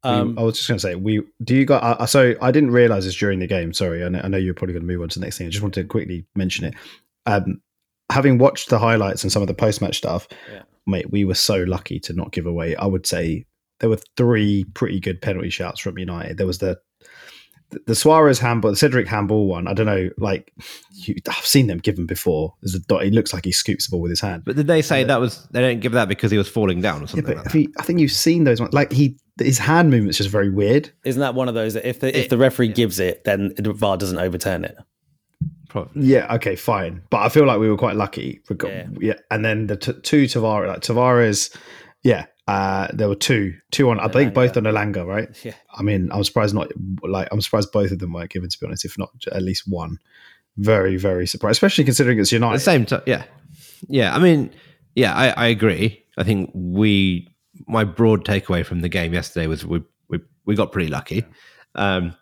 Um, 0.04 0.40
I 0.40 0.44
was 0.44 0.56
just 0.56 0.70
going 0.70 0.78
to 0.78 0.82
say, 0.82 0.96
we 0.96 1.22
do 1.44 1.56
you 1.58 1.66
got 1.66 1.84
uh, 1.84 2.06
so 2.06 2.34
I 2.42 2.52
didn't 2.52 2.72
realize 2.72 3.04
this 3.04 3.16
during 3.18 3.40
the 3.40 3.48
game. 3.48 3.74
Sorry, 3.74 4.04
I 4.04 4.08
know, 4.08 4.22
I 4.24 4.30
know 4.30 4.38
you're 4.38 4.54
probably 4.54 4.74
going 4.74 4.88
to 4.88 4.92
move 4.94 5.02
on 5.02 5.10
to 5.10 5.20
the 5.20 5.26
next 5.26 5.38
thing. 5.38 5.48
I 5.48 5.50
just 5.50 5.62
wanted 5.62 5.82
to 5.82 5.88
quickly 5.88 6.26
mention 6.36 6.66
it. 6.66 6.74
Um, 7.26 7.62
having 8.10 8.38
watched 8.38 8.70
the 8.70 8.80
highlights 8.80 9.24
and 9.24 9.32
some 9.32 9.42
of 9.42 9.50
the 9.50 9.54
post 9.54 9.82
match 9.82 9.98
stuff, 9.98 10.28
Yeah. 10.52 10.62
mate, 10.88 11.12
we 11.12 11.26
were 11.26 11.36
so 11.36 11.64
lucky 11.64 12.00
to 12.00 12.14
not 12.14 12.32
give 12.32 12.46
away. 12.46 12.78
I 12.78 12.86
would 12.86 13.06
say 13.06 13.46
there 13.82 13.90
were 13.90 14.00
three 14.16 14.64
pretty 14.74 15.02
good 15.02 15.22
penalty 15.22 15.50
shouts 15.50 15.82
from 15.82 15.98
United. 16.00 16.38
There 16.38 16.48
was 16.48 16.60
the 16.60 16.80
the 17.86 17.94
Suarez 17.96 18.40
handball, 18.40 18.72
the 18.72 18.78
Cedric 18.78 19.08
handball 19.08 19.48
one. 19.48 19.68
I 19.68 19.74
don't 19.74 19.86
know, 19.86 20.10
like 20.18 20.52
you, 20.94 21.16
I've 21.28 21.46
seen 21.46 21.68
them 21.68 21.78
given 21.78 22.06
before. 22.06 22.56
There's 22.62 22.76
a 22.76 22.80
dot. 22.80 23.04
He 23.04 23.12
looks 23.12 23.32
like 23.34 23.46
he 23.46 23.52
scoops 23.52 23.88
the 23.88 23.92
ball 23.92 24.02
with 24.02 24.10
his 24.12 24.22
hand. 24.22 24.44
But 24.46 24.56
did 24.56 24.68
they 24.68 24.82
say 24.82 25.04
that 25.04 25.20
was 25.20 25.46
they 25.52 25.62
didn't 25.62 25.82
give 25.82 25.92
that 25.92 26.08
because 26.08 26.32
he 26.32 26.38
was 26.38 26.50
falling 26.50 26.82
down 26.82 26.98
or 26.98 27.02
Yeah, 27.02 27.06
something 27.08 27.26
but 27.26 27.36
like 27.38 27.46
that? 27.54 27.60
you, 27.60 27.72
I 27.80 27.84
think 27.84 28.00
you've 28.00 28.12
seen 28.12 28.44
those 28.44 28.60
ones. 28.60 28.74
Like 28.74 28.92
he, 28.92 29.18
his 29.40 29.60
hand 29.60 29.92
movement's 29.92 30.18
just 30.18 30.30
very 30.32 30.50
weird. 30.50 30.92
isn't 31.06 31.20
that 31.22 31.36
one 31.36 31.48
of 31.48 31.54
those 31.54 31.76
that 31.76 31.88
if 31.88 32.00
the 32.00 32.18
if 32.18 32.30
the 32.30 32.38
referee 32.38 32.70
gives 32.70 33.00
it, 33.00 33.24
then 33.24 33.54
the 33.58 33.72
VAR 33.74 33.98
doesn't 33.98 34.18
overturn 34.18 34.66
it? 34.66 34.76
Probably. 35.70 36.04
Yeah, 36.08 36.34
okay, 36.36 36.56
fine. 36.56 37.04
But 37.12 37.20
I 37.20 37.30
feel 37.30 37.46
like 37.46 37.60
we 37.60 37.70
were 37.70 37.78
quite 37.78 37.96
lucky. 37.96 38.42
We 38.50 38.56
got- 38.56 38.72
Yeah. 38.72 38.88
yeah. 39.00 39.14
and 39.30 39.46
then 39.46 39.68
the 39.68 39.78
t- 39.78 39.94
two 40.02 40.24
Tavares, 40.24 40.68
like 40.68 40.80
Tavares, 40.82 41.56
yeah, 42.02 42.26
uh, 42.50 42.88
there 42.94 43.08
were 43.08 43.16
two, 43.16 43.54
two 43.72 43.90
on. 43.90 44.00
I 44.00 44.08
think 44.08 44.34
both 44.34 44.58
on 44.58 44.64
Elanga, 44.64 45.06
right? 45.06 45.30
Yeah. 45.46 45.54
I 45.80 45.84
mean, 45.84 46.10
I'm 46.12 46.24
surprised 46.24 46.56
not 46.56 46.72
like 47.04 47.28
I'm 47.32 47.42
surprised 47.42 47.72
both 47.72 47.92
of 47.92 48.00
them 48.00 48.14
weren't 48.14 48.32
given. 48.32 48.50
To 48.50 48.60
be 48.60 48.66
honest, 48.66 48.86
if 48.86 48.98
not 48.98 49.12
at 49.32 49.44
least 49.44 49.64
one. 49.68 50.00
Very, 50.58 50.98
very 50.98 51.26
surprised, 51.28 51.56
especially 51.58 51.86
considering 51.86 52.20
it's 52.20 52.34
At 52.34 52.40
the 52.40 52.46
United. 52.46 52.60
same 52.60 52.86
time, 52.86 53.04
yeah, 53.06 53.24
yeah. 53.88 54.14
I 54.16 54.20
mean, 54.20 54.52
yeah, 54.96 55.14
I, 55.16 55.30
I 55.30 55.48
agree. 55.48 56.04
I 56.18 56.24
think 56.24 56.52
we 56.54 57.28
my 57.68 57.84
broad 57.84 58.26
takeaway 58.26 58.66
from 58.66 58.82
the 58.82 58.90
game 58.90 59.14
yesterday 59.14 59.48
was 59.48 59.66
we 59.66 59.82
we, 60.10 60.20
we 60.46 60.56
got 60.56 60.72
pretty 60.72 60.90
lucky. 60.90 61.24
Um, 61.76 62.16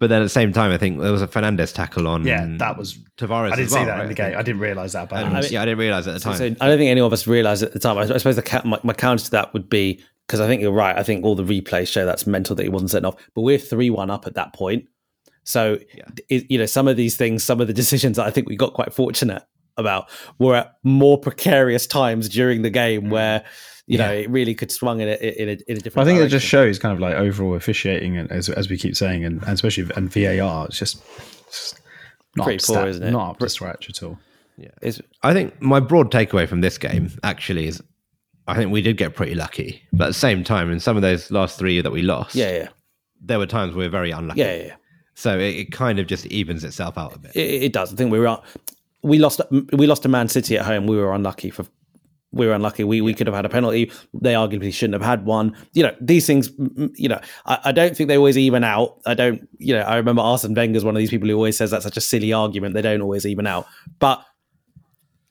but 0.00 0.08
then 0.08 0.20
at 0.22 0.24
the 0.24 0.28
same 0.30 0.52
time, 0.52 0.72
I 0.72 0.78
think 0.78 0.98
there 0.98 1.12
was 1.12 1.22
a 1.22 1.28
Fernandez 1.28 1.72
tackle 1.72 2.08
on. 2.08 2.24
Yeah, 2.24 2.46
that 2.58 2.76
was- 2.76 2.98
Tavares. 3.18 3.52
I 3.52 3.56
didn't 3.56 3.66
as 3.66 3.72
see 3.72 3.84
that 3.84 3.88
right? 3.88 4.02
in 4.02 4.08
the 4.08 4.14
game. 4.14 4.36
I 4.36 4.42
didn't 4.42 4.60
realize 4.60 4.94
that 4.94 5.04
about 5.04 5.18
And, 5.18 5.28
him. 5.28 5.36
Um, 5.36 5.42
mean- 5.42 5.52
yeah, 5.52 5.62
I 5.62 5.64
didn't 5.66 5.78
realize 5.78 6.08
at 6.08 6.14
the 6.14 6.20
time. 6.20 6.36
so 6.36 6.44
I 6.46 6.48
don't 6.48 6.78
think 6.78 6.90
any 6.90 7.00
of 7.02 7.12
us 7.12 7.26
realized 7.26 7.62
at 7.62 7.72
the 7.74 7.78
time. 7.78 7.98
I, 7.98 8.02
I 8.02 8.16
suppose 8.16 8.36
the 8.36 8.42
ca- 8.42 8.62
my, 8.64 8.80
my 8.82 8.94
counter 8.94 9.24
to 9.26 9.30
that 9.32 9.52
would 9.52 9.68
be 9.68 10.02
because 10.26 10.40
I 10.40 10.46
think 10.46 10.62
you're 10.62 10.72
right. 10.72 10.96
I 10.96 11.02
think 11.02 11.24
all 11.24 11.34
the 11.34 11.44
replays 11.44 11.88
show 11.88 12.06
that's 12.06 12.26
mental 12.26 12.56
that 12.56 12.62
he 12.62 12.68
wasn't 12.70 12.90
sent 12.92 13.04
off. 13.04 13.16
But 13.34 13.42
we're 13.42 13.58
three 13.58 13.90
one 13.90 14.10
up 14.10 14.26
at 14.26 14.34
that 14.34 14.54
point. 14.54 14.86
So 15.44 15.78
Yeah. 15.94 16.04
it, 16.28 16.50
you 16.50 16.58
know 16.58 16.66
some 16.66 16.88
of 16.88 16.96
these 16.96 17.16
things, 17.16 17.44
some 17.44 17.60
of 17.60 17.66
the 17.66 17.74
decisions 17.82 18.16
that 18.16 18.26
I 18.26 18.30
think 18.30 18.48
we 18.48 18.56
got 18.56 18.72
quite 18.72 18.94
fortunate 18.94 19.42
about 19.76 20.08
were 20.38 20.56
at 20.56 20.74
more 20.82 21.18
precarious 21.18 21.86
times 21.86 22.28
during 22.28 22.62
the 22.62 22.70
game 22.70 23.02
mm. 23.04 23.10
where 23.10 23.44
you 23.90 23.98
know 23.98 24.12
it 24.12 24.30
really 24.30 24.54
could 24.54 24.70
swung 24.70 25.00
in 25.00 25.08
a, 25.08 25.12
in 25.42 25.48
a, 25.48 25.52
in 25.70 25.76
a 25.76 25.80
different. 25.80 25.98
I 25.98 26.04
think 26.10 26.18
it 26.20 26.28
just 26.28 26.44
direction. 26.44 26.48
shows 26.48 26.78
kind 26.78 26.92
of 26.94 27.00
like 27.00 27.14
overall 27.14 27.54
officiating, 27.54 28.16
and 28.16 28.30
as, 28.30 28.48
as 28.48 28.68
we 28.70 28.76
keep 28.78 28.96
saying, 28.96 29.24
and, 29.24 29.42
and 29.42 29.52
especially 29.52 29.90
and 29.96 30.12
VAR, 30.12 30.66
it's 30.66 30.78
just, 30.78 31.02
just 31.50 31.80
not 32.36 32.44
Pretty 32.44 32.56
up 32.56 32.60
to 32.60 32.66
poor, 32.66 32.76
stat- 32.76 32.88
isn't 32.88 33.02
it? 33.02 33.10
Not 33.10 33.30
up 33.30 33.38
to 33.38 33.48
scratch 33.48 33.88
at 33.90 34.02
all. 34.02 34.18
Yeah, 34.56 34.68
it's- 34.82 35.00
I 35.22 35.32
think 35.32 35.60
my 35.60 35.80
broad 35.80 36.10
takeaway 36.12 36.48
from 36.48 36.60
this 36.60 36.78
game 36.78 37.10
actually 37.22 37.66
is 37.66 37.82
I 38.46 38.54
think 38.56 38.72
we 38.72 38.82
did 38.82 38.96
get 38.96 39.14
pretty 39.14 39.34
lucky. 39.34 39.82
But 39.92 40.04
at 40.04 40.08
the 40.08 40.14
same 40.14 40.44
time, 40.44 40.70
in 40.70 40.80
some 40.80 40.96
of 40.96 41.02
those 41.02 41.30
last 41.30 41.58
three 41.58 41.80
that 41.80 41.90
we 41.92 42.02
lost, 42.02 42.34
yeah, 42.34 42.50
yeah, 42.52 42.68
there 43.20 43.38
were 43.38 43.46
times 43.46 43.74
we 43.74 43.84
were 43.84 43.90
very 43.90 44.10
unlucky. 44.12 44.40
yeah, 44.40 44.54
yeah. 44.56 44.64
yeah. 44.66 44.74
So 45.14 45.38
it, 45.38 45.54
it 45.56 45.72
kind 45.72 45.98
of 45.98 46.06
just 46.06 46.26
evens 46.26 46.64
itself 46.64 46.96
out 46.96 47.14
a 47.14 47.18
bit. 47.18 47.36
It, 47.36 47.62
it 47.64 47.72
does. 47.72 47.92
I 47.92 47.96
think 47.96 48.10
we 48.12 48.18
were 48.20 48.38
we 49.02 49.18
lost 49.18 49.40
we 49.72 49.86
lost 49.86 50.02
to 50.04 50.08
Man 50.08 50.28
City 50.28 50.56
at 50.56 50.64
home. 50.64 50.86
We 50.86 50.96
were 50.96 51.12
unlucky 51.12 51.50
for 51.50 51.64
we 52.32 52.46
were 52.46 52.52
unlucky. 52.52 52.84
We 52.84 53.00
we 53.00 53.14
could 53.14 53.26
have 53.26 53.36
had 53.36 53.44
a 53.44 53.48
penalty. 53.48 53.90
They 54.14 54.34
arguably 54.34 54.72
shouldn't 54.72 55.00
have 55.00 55.08
had 55.08 55.24
one. 55.24 55.56
You 55.72 55.84
know 55.84 55.94
these 56.00 56.26
things. 56.26 56.50
You 56.96 57.08
know 57.08 57.20
I, 57.46 57.58
I 57.66 57.72
don't 57.72 57.96
think 57.96 58.08
they 58.08 58.16
always 58.16 58.38
even 58.38 58.64
out. 58.64 59.00
I 59.06 59.14
don't. 59.14 59.48
You 59.58 59.74
know 59.74 59.82
I 59.82 59.96
remember 59.96 60.22
Arsene 60.22 60.54
Wenger's 60.54 60.84
one 60.84 60.94
of 60.94 60.98
these 60.98 61.10
people 61.10 61.28
who 61.28 61.34
always 61.34 61.56
says 61.56 61.70
that's 61.70 61.84
such 61.84 61.96
a 61.96 62.00
silly 62.00 62.32
argument. 62.32 62.74
They 62.74 62.82
don't 62.82 63.02
always 63.02 63.26
even 63.26 63.46
out. 63.46 63.66
But 63.98 64.24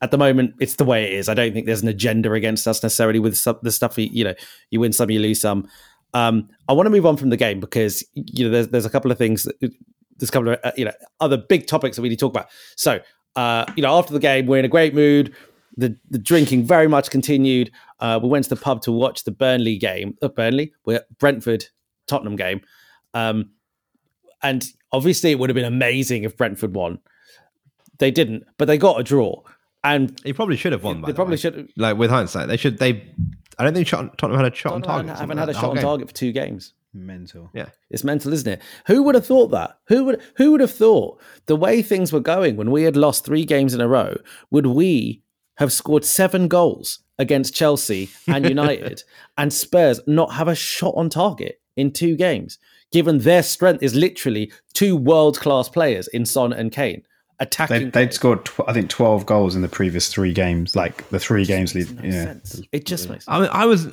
at 0.01 0.11
the 0.11 0.17
moment, 0.17 0.55
it's 0.59 0.75
the 0.75 0.85
way 0.85 1.03
it 1.05 1.13
is. 1.13 1.27
I 1.27 1.33
don't 1.33 1.53
think 1.53 1.65
there's 1.65 1.81
an 1.81 1.89
agenda 1.89 2.31
against 2.33 2.67
us 2.67 2.81
necessarily 2.81 3.19
with 3.19 3.37
some, 3.37 3.59
the 3.63 3.71
stuff. 3.71 3.97
You, 3.97 4.09
you 4.11 4.23
know, 4.23 4.33
you 4.71 4.79
win 4.79 4.93
some, 4.93 5.09
you 5.09 5.19
lose 5.19 5.41
some. 5.41 5.67
Um, 6.13 6.49
I 6.67 6.73
want 6.73 6.87
to 6.87 6.91
move 6.91 7.05
on 7.05 7.17
from 7.17 7.29
the 7.29 7.37
game 7.37 7.59
because 7.59 8.03
you 8.13 8.45
know 8.45 8.51
there's 8.51 8.69
there's 8.69 8.85
a 8.85 8.89
couple 8.89 9.11
of 9.11 9.17
things. 9.17 9.43
That, 9.43 9.73
there's 10.17 10.29
a 10.29 10.31
couple 10.31 10.49
of 10.49 10.59
uh, 10.63 10.71
you 10.75 10.85
know 10.85 10.91
other 11.19 11.37
big 11.37 11.67
topics 11.67 11.95
that 11.95 12.01
we 12.01 12.09
need 12.09 12.19
to 12.19 12.25
talk 12.25 12.33
about. 12.33 12.47
So 12.75 12.99
uh, 13.35 13.65
you 13.75 13.83
know 13.83 13.97
after 13.97 14.13
the 14.13 14.19
game, 14.19 14.47
we're 14.47 14.59
in 14.59 14.65
a 14.65 14.69
great 14.69 14.93
mood. 14.93 15.35
The 15.80 15.97
the 16.09 16.17
drinking 16.19 16.65
very 16.65 16.88
much 16.88 17.09
continued. 17.09 17.71
Uh, 17.99 18.19
we 18.21 18.30
went 18.30 18.43
to 18.45 18.49
the 18.49 18.61
pub 18.61 18.82
to 18.84 18.91
watch 18.91 19.23
the 19.23 19.32
Burnley 19.32 19.77
game. 19.77 20.17
Uh, 20.21 20.27
Burnley, 20.27 20.73
we're 20.86 21.03
Brentford 21.19 21.65
Tottenham 22.07 22.36
game. 22.36 22.61
Um, 23.13 23.51
and 24.41 24.65
obviously, 24.91 25.32
it 25.32 25.39
would 25.39 25.49
have 25.49 25.55
been 25.55 25.65
amazing 25.65 26.23
if 26.23 26.38
Brentford 26.38 26.73
won. 26.75 26.99
They 27.99 28.11
didn't, 28.11 28.43
but 28.57 28.65
they 28.65 28.77
got 28.77 28.99
a 28.99 29.03
draw. 29.03 29.41
And 29.84 30.19
He 30.23 30.34
probably 30.34 30.57
should 30.57 30.71
have 30.73 30.84
won. 30.84 31.01
By 31.01 31.07
they 31.07 31.11
the 31.11 31.15
probably 31.15 31.34
way. 31.34 31.38
should. 31.38 31.71
Like 31.77 31.97
with 31.97 32.09
hindsight, 32.09 32.47
they 32.47 32.57
should. 32.57 32.77
They, 32.77 33.03
I 33.57 33.63
don't 33.63 33.73
think 33.73 33.88
shot, 33.88 34.17
Tottenham 34.17 34.41
had 34.43 34.51
a 34.51 34.55
shot 34.55 34.73
on 34.73 34.82
target. 34.82 35.05
or 35.05 35.13
haven't 35.15 35.19
something 35.19 35.38
had 35.38 35.49
a 35.49 35.53
shot 35.53 35.69
on 35.69 35.75
game. 35.75 35.84
target 35.84 36.07
for 36.09 36.13
two 36.13 36.32
games. 36.32 36.73
Mental. 36.93 37.49
Yeah, 37.53 37.67
It's 37.91 38.03
mental, 38.03 38.34
isn't 38.34 38.51
it? 38.51 38.61
Who 38.88 39.03
would 39.03 39.13
have 39.15 39.25
thought 39.25 39.51
that? 39.51 39.77
Who 39.88 40.05
would 40.05 40.21
who 40.38 40.51
would 40.51 40.61
have 40.61 40.71
thought 40.71 41.21
the 41.45 41.55
way 41.55 41.82
things 41.84 42.11
were 42.11 42.19
going 42.19 42.55
when 42.55 42.71
we 42.71 42.84
had 42.84 42.97
lost 42.97 43.23
three 43.25 43.45
games 43.45 43.73
in 43.75 43.82
a 43.82 43.88
row, 43.88 44.17
would 44.49 44.65
we 44.65 45.21
have 45.60 45.74
scored 45.74 46.05
seven 46.05 46.47
goals 46.47 46.99
against 47.20 47.53
Chelsea 47.53 48.10
and 48.28 48.47
United 48.49 49.03
and 49.38 49.53
Spurs 49.53 49.99
not 50.07 50.34
have 50.34 50.47
a 50.47 50.55
shot 50.55 50.93
on 50.95 51.10
target 51.10 51.62
in 51.76 51.91
two 51.91 52.16
games, 52.16 52.57
given 52.91 53.20
their 53.20 53.43
strength 53.43 53.84
is 53.84 53.93
literally 53.93 54.51
two 54.74 54.95
world 54.95 55.38
class 55.39 55.70
players 55.70 56.07
in 56.07 56.26
Son 56.26 56.53
and 56.53 56.72
Kane. 56.72 57.03
attacking. 57.41 57.91
They, 57.91 58.05
would 58.05 58.14
scored, 58.14 58.45
tw- 58.45 58.68
I 58.68 58.74
think, 58.74 58.89
twelve 58.89 59.26
goals 59.26 59.55
in 59.55 59.62
the 59.62 59.68
previous 59.68 60.12
three 60.12 60.34
games. 60.34 60.76
Like 60.76 61.07
the 61.10 61.20
three 61.20 61.45
games 61.45 61.76
lead. 61.76 61.93
No 61.95 62.03
yeah, 62.03 62.24
sense. 62.24 62.62
It 62.72 62.86
just 62.86 63.10
makes. 63.10 63.26
I 63.28 63.41
mean, 63.41 63.49
I 63.51 63.66
was. 63.66 63.88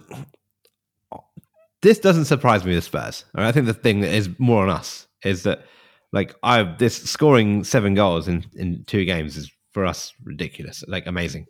This 1.83 1.99
doesn't 1.99 2.25
surprise 2.25 2.65
me 2.65 2.75
with 2.75 2.85
Spurs. 2.85 3.25
I, 3.35 3.41
mean, 3.41 3.49
I 3.49 3.53
think 3.53 3.67
the 3.67 3.75
thing 3.75 4.01
that 4.01 4.13
is 4.13 4.29
more 4.39 4.63
on 4.63 4.71
us 4.71 5.07
is 5.23 5.43
that, 5.45 5.65
like, 6.11 6.35
I 6.43 6.63
this 6.63 6.97
scoring 6.97 7.65
seven 7.65 7.95
goals 7.95 8.29
in 8.29 8.45
in 8.55 8.85
two 8.87 9.05
games 9.05 9.37
is 9.37 9.53
for 9.73 9.85
us 9.85 10.15
ridiculous, 10.25 10.83
like 10.89 11.07
amazing. 11.07 11.47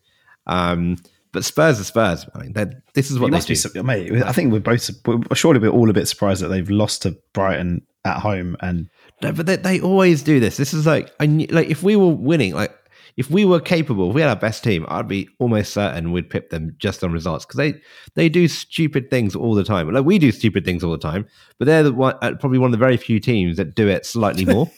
Um, 0.47 0.97
but 1.32 1.44
Spurs 1.44 1.78
are 1.78 1.84
Spurs. 1.84 2.26
I 2.34 2.38
mean, 2.38 2.55
this 2.94 3.11
is 3.11 3.18
what 3.18 3.26
you 3.26 3.32
they 3.32 3.36
must 3.36 3.72
do. 3.72 3.82
Be, 3.82 3.82
mate, 3.82 4.22
I 4.22 4.32
think 4.32 4.53
we're 4.53 4.61
both 4.61 4.88
we're, 5.07 5.20
surely 5.34 5.61
we're 5.61 5.68
all 5.68 5.90
a 5.90 5.92
bit 5.92 6.09
surprised 6.09 6.42
that 6.42 6.49
they've 6.49 6.70
lost 6.70 7.03
to 7.03 7.16
Brighton 7.34 7.82
at 8.07 8.18
home 8.18 8.57
and 8.61 8.88
no, 9.22 9.32
but 9.32 9.47
they, 9.47 9.57
they 9.57 9.80
always 9.80 10.22
do 10.22 10.40
this. 10.40 10.57
This 10.57 10.72
is 10.72 10.86
like 10.86 11.11
I 11.20 11.26
knew, 11.26 11.47
like 11.51 11.68
if 11.68 11.82
we 11.82 11.97
were 11.97 12.09
winning, 12.09 12.55
like 12.55 12.74
if 13.16 13.30
we 13.30 13.44
were 13.44 13.61
capable, 13.61 14.11
if 14.11 14.14
we 14.14 14.20
had 14.20 14.28
our 14.28 14.36
best 14.36 14.62
team, 14.62 14.84
I'd 14.88 15.09
be 15.09 15.28
almost 15.38 15.72
certain 15.72 16.12
we'd 16.12 16.28
pip 16.28 16.51
them 16.51 16.74
just 16.78 17.03
on 17.03 17.12
results 17.12 17.47
because 17.47 17.59
they 17.59 17.80
they 18.14 18.28
do 18.28 18.47
stupid 18.47 19.11
things 19.11 19.34
all 19.34 19.55
the 19.55 19.64
time. 19.64 19.92
Like 19.92 20.05
we 20.05 20.18
do 20.18 20.32
stupid 20.32 20.64
things 20.64 20.84
all 20.84 20.92
the 20.92 20.99
time, 20.99 21.26
but 21.59 21.66
they're 21.66 21.82
the 21.82 21.92
one, 21.92 22.14
uh, 22.22 22.34
probably 22.38 22.59
one 22.59 22.68
of 22.68 22.72
the 22.72 22.84
very 22.84 22.97
few 22.97 23.20
teams 23.20 23.57
that 23.57 23.74
do 23.74 23.88
it 23.88 24.05
slightly 24.05 24.44
more. 24.44 24.70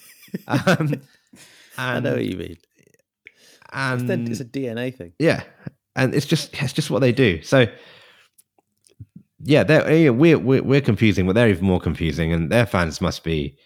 um, 0.47 1.01
I 1.79 2.01
know 2.01 2.15
what 2.15 2.25
you 2.25 2.37
mean. 2.37 2.57
And 3.73 4.29
it's, 4.29 4.41
a 4.41 4.45
DNA 4.45 4.95
thing. 4.95 5.13
Yeah, 5.19 5.43
and 5.95 6.15
it's 6.15 6.27
just 6.27 6.61
it's 6.63 6.73
just 6.73 6.91
what 6.91 7.01
they 7.01 7.13
do. 7.13 7.43
So 7.43 7.67
yeah, 9.41 9.63
they're 9.63 10.13
we're, 10.13 10.39
we're 10.39 10.63
we're 10.63 10.81
confusing, 10.81 11.27
but 11.27 11.35
they're 11.35 11.49
even 11.49 11.65
more 11.65 11.81
confusing, 11.81 12.33
and 12.33 12.51
their 12.51 12.67
fans 12.67 13.01
must 13.01 13.25
be. 13.25 13.57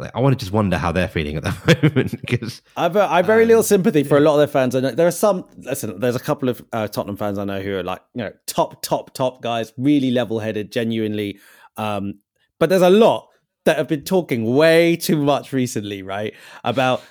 Like, 0.00 0.12
I 0.14 0.20
want 0.20 0.38
to 0.38 0.38
just 0.38 0.52
wonder 0.52 0.78
how 0.78 0.92
they're 0.92 1.08
feeling 1.08 1.36
at 1.36 1.42
the 1.42 1.80
moment 1.82 2.20
because 2.20 2.62
I've 2.76 2.96
uh, 2.96 3.08
I've 3.10 3.26
very 3.26 3.42
um, 3.42 3.48
little 3.48 3.62
sympathy 3.64 4.04
for 4.04 4.16
a 4.16 4.20
lot 4.20 4.34
of 4.34 4.38
their 4.38 4.46
fans. 4.46 4.76
I 4.76 4.80
know 4.80 4.92
there 4.92 5.08
are 5.08 5.12
some. 5.12 5.44
Listen, 5.56 5.98
there's 5.98 6.14
a 6.14 6.20
couple 6.20 6.48
of 6.48 6.64
uh, 6.72 6.86
Tottenham 6.86 7.16
fans 7.16 7.36
I 7.36 7.44
know 7.44 7.60
who 7.60 7.76
are 7.76 7.82
like 7.82 8.00
you 8.14 8.22
know 8.22 8.32
top 8.46 8.80
top 8.80 9.12
top 9.12 9.42
guys, 9.42 9.72
really 9.76 10.12
level 10.12 10.38
headed, 10.38 10.70
genuinely. 10.70 11.40
Um, 11.76 12.20
but 12.60 12.68
there's 12.68 12.82
a 12.82 12.90
lot 12.90 13.28
that 13.64 13.76
have 13.76 13.88
been 13.88 14.04
talking 14.04 14.44
way 14.44 14.96
too 14.96 15.16
much 15.16 15.52
recently, 15.52 16.02
right? 16.02 16.32
About 16.62 17.02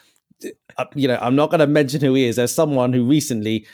you 0.96 1.08
know, 1.08 1.18
I'm 1.22 1.36
not 1.36 1.50
going 1.50 1.60
to 1.60 1.68
mention 1.68 2.02
who 2.02 2.14
he 2.14 2.26
is. 2.26 2.36
There's 2.36 2.54
someone 2.54 2.94
who 2.94 3.06
recently 3.06 3.66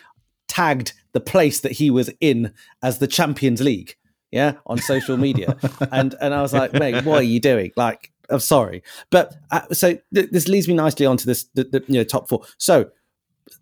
tagged 0.48 0.94
the 1.14 1.20
place 1.20 1.62
that 1.62 1.72
he 1.72 1.90
was 1.90 2.10
in 2.22 2.54
as 2.82 3.00
the 3.00 3.08
Champions 3.08 3.62
League, 3.62 3.96
yeah, 4.32 4.54
on 4.66 4.78
social 4.78 5.18
media, 5.18 5.58
and 5.92 6.16
and 6.22 6.34
I 6.34 6.42
was 6.42 6.54
like, 6.54 6.74
mate, 6.74 7.04
what 7.06 7.20
are 7.20 7.24
you 7.24 7.40
doing? 7.40 7.72
Like, 7.76 8.12
I'm 8.30 8.40
sorry, 8.40 8.84
but 9.10 9.36
uh, 9.52 9.62
so 9.72 9.98
th- 10.14 10.30
this 10.32 10.48
leads 10.48 10.68
me 10.68 10.74
nicely 10.74 11.06
onto 11.06 11.26
this, 11.26 11.46
the, 11.54 11.66
the, 11.66 11.84
you 11.88 11.96
know, 11.96 12.04
top 12.04 12.30
four. 12.30 12.44
So 12.58 12.90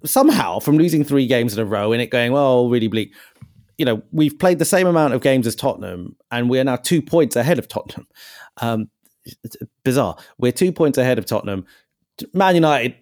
somehow, 0.06 0.60
from 0.60 0.78
losing 0.78 1.04
three 1.04 1.28
games 1.28 1.54
in 1.54 1.60
a 1.60 1.66
row 1.66 1.92
and 1.92 2.02
it 2.02 2.10
going, 2.10 2.32
well, 2.32 2.70
really 2.70 2.88
bleak. 2.88 3.14
You 3.78 3.86
know, 3.86 4.04
we've 4.12 4.38
played 4.38 4.60
the 4.60 4.66
same 4.66 4.86
amount 4.86 5.14
of 5.14 5.22
games 5.22 5.48
as 5.48 5.56
Tottenham, 5.56 6.16
and 6.30 6.50
we 6.50 6.60
are 6.60 6.64
now 6.64 6.76
two 6.76 7.02
points 7.02 7.36
ahead 7.36 7.58
of 7.58 7.68
Tottenham. 7.68 8.08
Um, 8.62 8.90
bizarre. 9.84 10.18
We're 10.38 10.52
two 10.52 10.72
points 10.72 10.98
ahead 10.98 11.18
of 11.18 11.26
Tottenham. 11.26 11.66
Man 12.34 12.56
United 12.56 12.96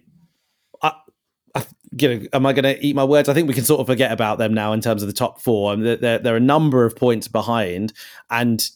you 1.98 2.08
know, 2.08 2.26
am 2.32 2.46
I 2.46 2.52
going 2.52 2.64
to 2.64 2.84
eat 2.84 2.94
my 2.94 3.04
words? 3.04 3.28
I 3.28 3.34
think 3.34 3.48
we 3.48 3.54
can 3.54 3.64
sort 3.64 3.80
of 3.80 3.86
forget 3.86 4.12
about 4.12 4.38
them 4.38 4.54
now 4.54 4.72
in 4.72 4.80
terms 4.80 5.02
of 5.02 5.08
the 5.08 5.12
top 5.12 5.40
four. 5.40 5.72
I 5.72 5.76
mean, 5.76 5.98
they're, 6.00 6.18
they're 6.18 6.36
a 6.36 6.40
number 6.40 6.84
of 6.84 6.96
points 6.96 7.28
behind, 7.28 7.92
and 8.30 8.68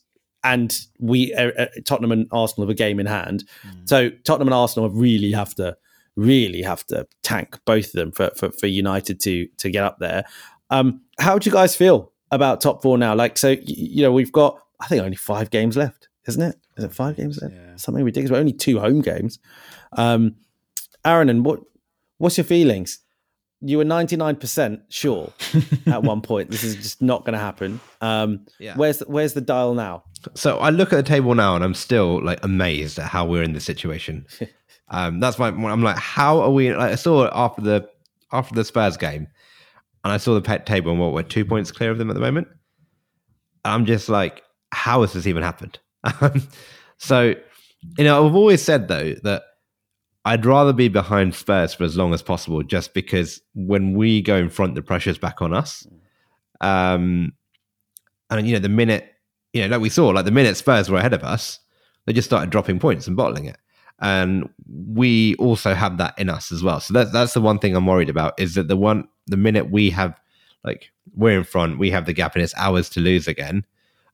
and 0.43 0.77
we 0.99 1.33
uh, 1.35 1.53
uh, 1.59 1.67
Tottenham 1.85 2.13
and 2.13 2.27
Arsenal 2.33 2.67
have 2.67 2.73
a 2.73 2.77
game 2.77 2.99
in 2.99 3.07
hand. 3.07 3.45
Mm. 3.67 3.89
So 3.89 4.11
Tottenham 4.25 4.49
and 4.49 4.55
Arsenal 4.55 4.91
really 4.91 5.33
have 5.33 5.55
to 5.57 5.77
really 6.17 6.63
have 6.63 6.85
to 6.87 7.07
tank 7.23 7.59
both 7.65 7.87
of 7.87 7.93
them 7.93 8.13
for 8.13 8.31
for, 8.37 8.51
for 8.51 8.67
United 8.67 9.21
to 9.21 9.47
to 9.59 9.71
get 9.71 9.85
up 9.85 9.99
there. 10.01 10.25
Um, 10.71 11.03
how 11.19 11.39
do 11.39 11.49
you 11.49 11.53
guys 11.53 11.77
feel 11.77 12.13
about 12.33 12.61
top 12.61 12.83
four 12.83 12.99
now? 12.99 13.15
Like, 13.15 13.39
so 13.39 13.57
you 13.63 14.03
know, 14.03 14.13
we've 14.13 14.33
got 14.33 14.59
I 14.81 14.89
think 14.89 15.03
only 15.03 15.17
five 15.17 15.51
games 15.51 15.77
left, 15.77 16.09
isn't 16.27 16.43
it? 16.43 16.57
Is 16.77 16.85
it 16.85 16.93
five 16.93 17.17
games 17.17 17.41
left? 17.41 17.55
Yeah. 17.55 17.77
Something 17.77 18.05
ridiculous. 18.05 18.33
We're 18.33 18.41
only 18.41 18.53
two 18.53 18.81
home 18.81 19.03
games. 19.03 19.39
Um, 19.95 20.37
Aaron, 21.05 21.29
and 21.29 21.45
what 21.45 21.61
what's 22.19 22.37
your 22.37 22.45
feelings? 22.45 23.01
you 23.67 23.79
were 23.79 23.85
99% 23.85 24.83
sure 24.91 25.33
at 25.87 26.03
one 26.03 26.21
point 26.21 26.51
this 26.51 26.63
is 26.63 26.77
just 26.77 27.01
not 27.01 27.25
going 27.25 27.33
to 27.33 27.39
happen. 27.39 27.81
Um, 28.03 28.47
yeah. 28.59 28.75
Where's 28.77 29.01
where's 29.01 29.33
the 29.33 29.41
dial 29.41 29.75
now? 29.75 30.05
So 30.35 30.59
I 30.59 30.71
look 30.71 30.93
at 30.93 30.97
the 30.97 31.03
table 31.03 31.35
now 31.35 31.55
and 31.55 31.65
I'm 31.65 31.75
still 31.75 32.23
like 32.23 32.45
amazed 32.45 32.99
at 32.99 33.07
how 33.07 33.27
we're 33.27 33.43
in 33.43 33.55
this 33.55 33.65
situation. 33.65 34.27
um, 34.89 35.19
that's 35.19 35.39
my 35.39 35.49
I'm 35.49 35.83
like, 35.83 35.97
how 35.97 36.41
are 36.41 36.51
we? 36.51 36.75
Like, 36.75 36.93
I 36.93 36.97
saw 36.97 37.25
it 37.25 37.33
after 37.35 37.63
the 37.63 37.89
after 38.33 38.55
the 38.55 38.65
Spurs 38.65 38.97
game, 38.97 39.29
and 40.03 40.13
I 40.13 40.19
saw 40.19 40.35
the 40.35 40.43
pet 40.43 40.67
table 40.67 40.91
and 40.91 41.01
what 41.01 41.13
we're 41.13 41.23
two 41.23 41.45
points 41.45 41.73
clear 41.73 41.91
of 41.91 41.99
them 41.99 42.11
at 42.11 42.15
the 42.15 42.21
moment. 42.21 42.49
I'm 43.65 43.87
just 43.87 44.11
like, 44.11 44.43
how 44.73 45.01
has 45.01 45.15
this 45.15 45.27
even 45.27 45.43
happened? 45.43 45.79
so, 46.99 47.35
you 47.97 48.05
know, 48.05 48.27
I've 48.27 48.35
always 48.35 48.61
said 48.61 48.89
though 48.89 49.15
that 49.23 49.43
I'd 50.25 50.47
rather 50.47 50.73
be 50.73 50.89
behind 50.89 51.35
Spurs 51.35 51.75
for 51.75 51.85
as 51.85 51.97
long 51.97 52.15
as 52.15 52.23
possible, 52.23 52.63
just 52.63 52.95
because 52.95 53.43
when 53.55 53.95
we 53.95 54.23
go 54.23 54.37
in 54.37 54.49
front, 54.49 54.75
the 54.75 54.83
pressure's 54.83 55.19
back 55.19 55.43
on 55.43 55.53
us. 55.53 55.87
Um, 56.61 57.33
and 58.31 58.47
you 58.47 58.55
know, 58.55 58.59
the 58.61 58.69
minute 58.69 59.15
you 59.55 59.63
know, 59.63 59.69
like 59.69 59.81
we 59.81 59.89
saw, 59.89 60.09
like 60.09 60.25
the 60.25 60.31
minute 60.31 60.57
Spurs 60.57 60.91
were 60.91 60.99
ahead 60.99 61.13
of 61.13 61.23
us, 61.23 61.61
they 62.07 62.13
just 62.13 62.29
started 62.29 62.51
dropping 62.51 62.79
points 62.79 63.07
and 63.07 63.17
bottling 63.17 63.47
it. 63.47 63.57
And 64.01 64.51
we 64.69 65.37
also 65.37 65.73
have 65.73 65.99
that 65.99 66.19
in 66.19 66.29
us 66.29 66.51
as 66.51 66.63
well. 66.63 66.81
So 66.81 66.93
that's 66.93 67.13
that's 67.13 67.35
the 67.35 67.41
one 67.41 67.59
thing 67.59 67.77
I'm 67.77 67.87
worried 67.87 68.11
about 68.11 68.39
is 68.39 68.57
that 68.57 68.69
the 68.69 68.77
one 68.77 69.09
the 69.27 69.37
minute 69.37 69.71
we 69.71 69.91
have 69.91 70.21
like 70.65 70.91
we're 71.15 71.39
in 71.39 71.45
front, 71.45 71.79
we 71.79 71.91
have 71.91 72.07
the 72.07 72.13
gap 72.13 72.35
and 72.35 72.43
it's 72.43 72.55
ours 72.57 72.91
to 72.91 73.01
lose 73.01 73.29
again. 73.29 73.65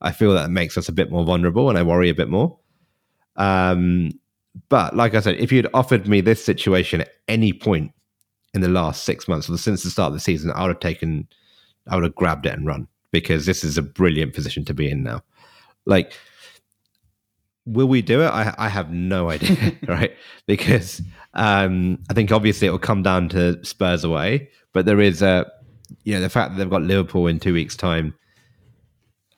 I 0.02 0.12
feel 0.12 0.32
that 0.34 0.50
makes 0.50 0.76
us 0.76 0.88
a 0.88 0.92
bit 0.92 1.10
more 1.10 1.24
vulnerable, 1.24 1.68
and 1.68 1.78
I 1.78 1.82
worry 1.82 2.10
a 2.10 2.14
bit 2.14 2.28
more. 2.28 2.58
Um, 3.36 4.12
but 4.68 4.96
like 4.96 5.14
I 5.14 5.20
said, 5.20 5.36
if 5.36 5.52
you'd 5.52 5.68
offered 5.74 6.08
me 6.08 6.20
this 6.20 6.44
situation 6.44 7.02
at 7.02 7.12
any 7.28 7.52
point 7.52 7.92
in 8.54 8.60
the 8.60 8.68
last 8.68 9.04
six 9.04 9.28
months 9.28 9.48
or 9.48 9.56
since 9.56 9.82
the 9.82 9.90
start 9.90 10.08
of 10.08 10.14
the 10.14 10.20
season, 10.20 10.50
I 10.54 10.62
would 10.62 10.70
have 10.70 10.80
taken, 10.80 11.28
I 11.88 11.94
would 11.94 12.04
have 12.04 12.14
grabbed 12.14 12.46
it 12.46 12.54
and 12.54 12.66
run 12.66 12.88
because 13.12 13.46
this 13.46 13.64
is 13.64 13.78
a 13.78 13.82
brilliant 13.82 14.34
position 14.34 14.64
to 14.66 14.74
be 14.74 14.90
in 14.90 15.02
now. 15.02 15.22
Like, 15.86 16.14
will 17.64 17.86
we 17.86 18.02
do 18.02 18.22
it? 18.22 18.28
I, 18.28 18.54
I 18.58 18.68
have 18.68 18.90
no 18.90 19.30
idea, 19.30 19.72
right? 19.86 20.16
Because 20.46 21.00
um, 21.34 21.98
I 22.10 22.14
think 22.14 22.32
obviously 22.32 22.68
it 22.68 22.70
will 22.70 22.78
come 22.78 23.02
down 23.02 23.28
to 23.30 23.64
Spurs 23.64 24.04
away, 24.04 24.50
but 24.72 24.84
there 24.84 25.00
is 25.00 25.22
a, 25.22 25.50
you 26.04 26.14
know, 26.14 26.20
the 26.20 26.28
fact 26.28 26.52
that 26.52 26.58
they've 26.58 26.70
got 26.70 26.82
Liverpool 26.82 27.26
in 27.26 27.38
two 27.40 27.54
weeks' 27.54 27.76
time. 27.76 28.14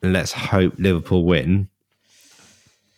Let's 0.01 0.33
hope 0.33 0.73
Liverpool 0.77 1.23
win 1.23 1.69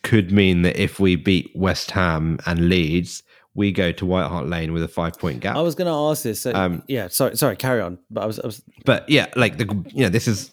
could 0.05 0.31
mean 0.31 0.61
that 0.61 0.77
if 0.81 0.99
we 0.99 1.15
beat 1.15 1.51
West 1.55 1.91
Ham 1.91 2.37
and 2.45 2.69
Leeds, 2.69 3.23
we 3.55 3.71
go 3.71 3.91
to 3.91 4.05
White 4.05 4.27
Hart 4.27 4.47
Lane 4.47 4.71
with 4.71 4.83
a 4.83 4.87
five 4.87 5.17
point 5.17 5.39
gap. 5.39 5.55
I 5.55 5.61
was 5.61 5.73
going 5.73 5.87
to 5.87 6.11
ask 6.11 6.23
this. 6.23 6.41
So, 6.41 6.53
um, 6.53 6.83
yeah, 6.87 7.07
sorry, 7.07 7.35
sorry, 7.35 7.55
carry 7.55 7.81
on. 7.81 7.97
But 8.11 8.21
I 8.21 8.25
was, 8.27 8.39
I 8.39 8.45
was, 8.45 8.61
but 8.85 9.09
yeah, 9.09 9.27
like 9.35 9.57
the, 9.57 9.65
you 9.93 10.03
know, 10.03 10.09
this 10.09 10.27
is, 10.27 10.51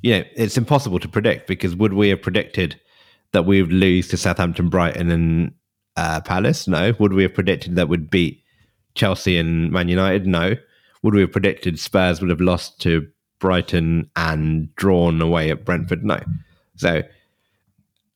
you 0.00 0.18
know, 0.18 0.24
it's 0.34 0.56
impossible 0.56 0.98
to 1.00 1.08
predict 1.08 1.46
because 1.46 1.76
would 1.76 1.92
we 1.92 2.08
have 2.08 2.22
predicted 2.22 2.80
that 3.32 3.44
we 3.44 3.60
would 3.60 3.72
lose 3.72 4.08
to 4.08 4.16
Southampton, 4.16 4.70
Brighton, 4.70 5.10
and 5.10 5.52
uh, 5.96 6.22
Palace? 6.22 6.66
No. 6.66 6.94
Would 6.98 7.12
we 7.12 7.24
have 7.24 7.34
predicted 7.34 7.76
that 7.76 7.88
we'd 7.88 8.08
beat 8.08 8.42
Chelsea 8.94 9.36
and 9.36 9.70
Man 9.70 9.88
United? 9.88 10.26
No. 10.26 10.54
Would 11.02 11.14
we 11.14 11.20
have 11.20 11.32
predicted 11.32 11.78
Spurs 11.78 12.22
would 12.22 12.30
have 12.30 12.40
lost 12.40 12.80
to 12.80 13.06
Brighton 13.40 14.10
and 14.16 14.74
drawn 14.76 15.20
away 15.20 15.50
at 15.50 15.66
Brentford? 15.66 16.02
No. 16.02 16.18
So 16.76 17.02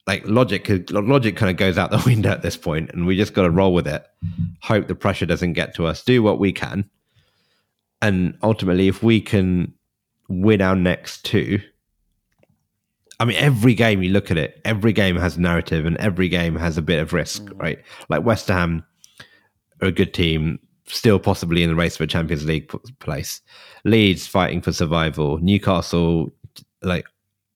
like 0.06 0.22
logic 0.26 0.68
logic 0.90 1.36
kind 1.36 1.50
of 1.50 1.56
goes 1.56 1.78
out 1.78 1.90
the 1.90 2.02
window 2.06 2.30
at 2.30 2.42
this 2.42 2.56
point 2.56 2.90
and 2.92 3.06
we 3.06 3.16
just 3.16 3.34
got 3.34 3.42
to 3.42 3.50
roll 3.50 3.74
with 3.74 3.86
it. 3.86 4.04
Hope 4.62 4.88
the 4.88 4.94
pressure 4.94 5.26
doesn't 5.26 5.52
get 5.52 5.74
to 5.76 5.86
us. 5.86 6.02
Do 6.02 6.22
what 6.22 6.38
we 6.38 6.52
can. 6.52 6.88
And 8.02 8.36
ultimately 8.42 8.88
if 8.88 9.02
we 9.02 9.20
can 9.20 9.74
win 10.28 10.62
our 10.62 10.76
next 10.76 11.24
two 11.24 11.60
i 13.18 13.24
mean 13.24 13.36
every 13.36 13.74
game 13.74 14.00
you 14.00 14.10
look 14.10 14.30
at 14.30 14.38
it 14.38 14.60
every 14.64 14.92
game 14.92 15.16
has 15.16 15.36
narrative 15.36 15.84
and 15.84 15.96
every 15.96 16.28
game 16.28 16.54
has 16.54 16.78
a 16.78 16.82
bit 16.82 17.00
of 17.00 17.12
risk 17.12 17.42
mm. 17.42 17.60
right? 17.60 17.80
Like 18.08 18.24
west 18.24 18.46
ham 18.46 18.84
are 19.82 19.88
a 19.88 19.92
good 19.92 20.14
team 20.14 20.60
still 20.92 21.18
possibly 21.18 21.62
in 21.62 21.70
the 21.70 21.74
race 21.76 21.96
for 21.96 22.04
a 22.04 22.06
champions 22.06 22.44
league 22.44 22.72
place. 22.98 23.40
Leeds 23.84 24.26
fighting 24.26 24.60
for 24.60 24.72
survival. 24.72 25.38
Newcastle 25.38 26.30
like 26.82 27.06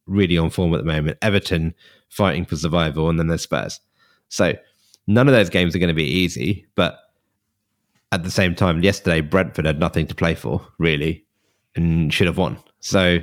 really 0.07 0.39
on 0.39 0.51
form 0.51 0.75
at 0.75 0.79
the 0.79 0.85
moment. 0.85 1.19
Everton 1.23 1.75
fighting 2.15 2.45
for 2.45 2.57
survival, 2.57 3.09
and 3.09 3.19
then 3.19 3.27
there's 3.27 3.43
Spurs. 3.43 3.81
So 4.29 4.55
none 5.07 5.29
of 5.29 5.35
those 5.35 5.51
games 5.51 5.75
are 5.75 5.79
going 5.79 5.89
to 5.89 5.95
be 5.95 6.05
easy, 6.05 6.67
but 6.75 6.99
at 8.13 8.23
the 8.23 8.31
same 8.31 8.55
time, 8.55 8.83
yesterday 8.83 9.21
Brentford 9.21 9.67
had 9.67 9.81
nothing 9.81 10.07
to 10.07 10.15
play 10.15 10.35
for 10.35 10.67
really, 10.79 11.25
and 11.75 12.13
should 12.13 12.27
have 12.27 12.39
won. 12.39 12.59
So 12.81 13.19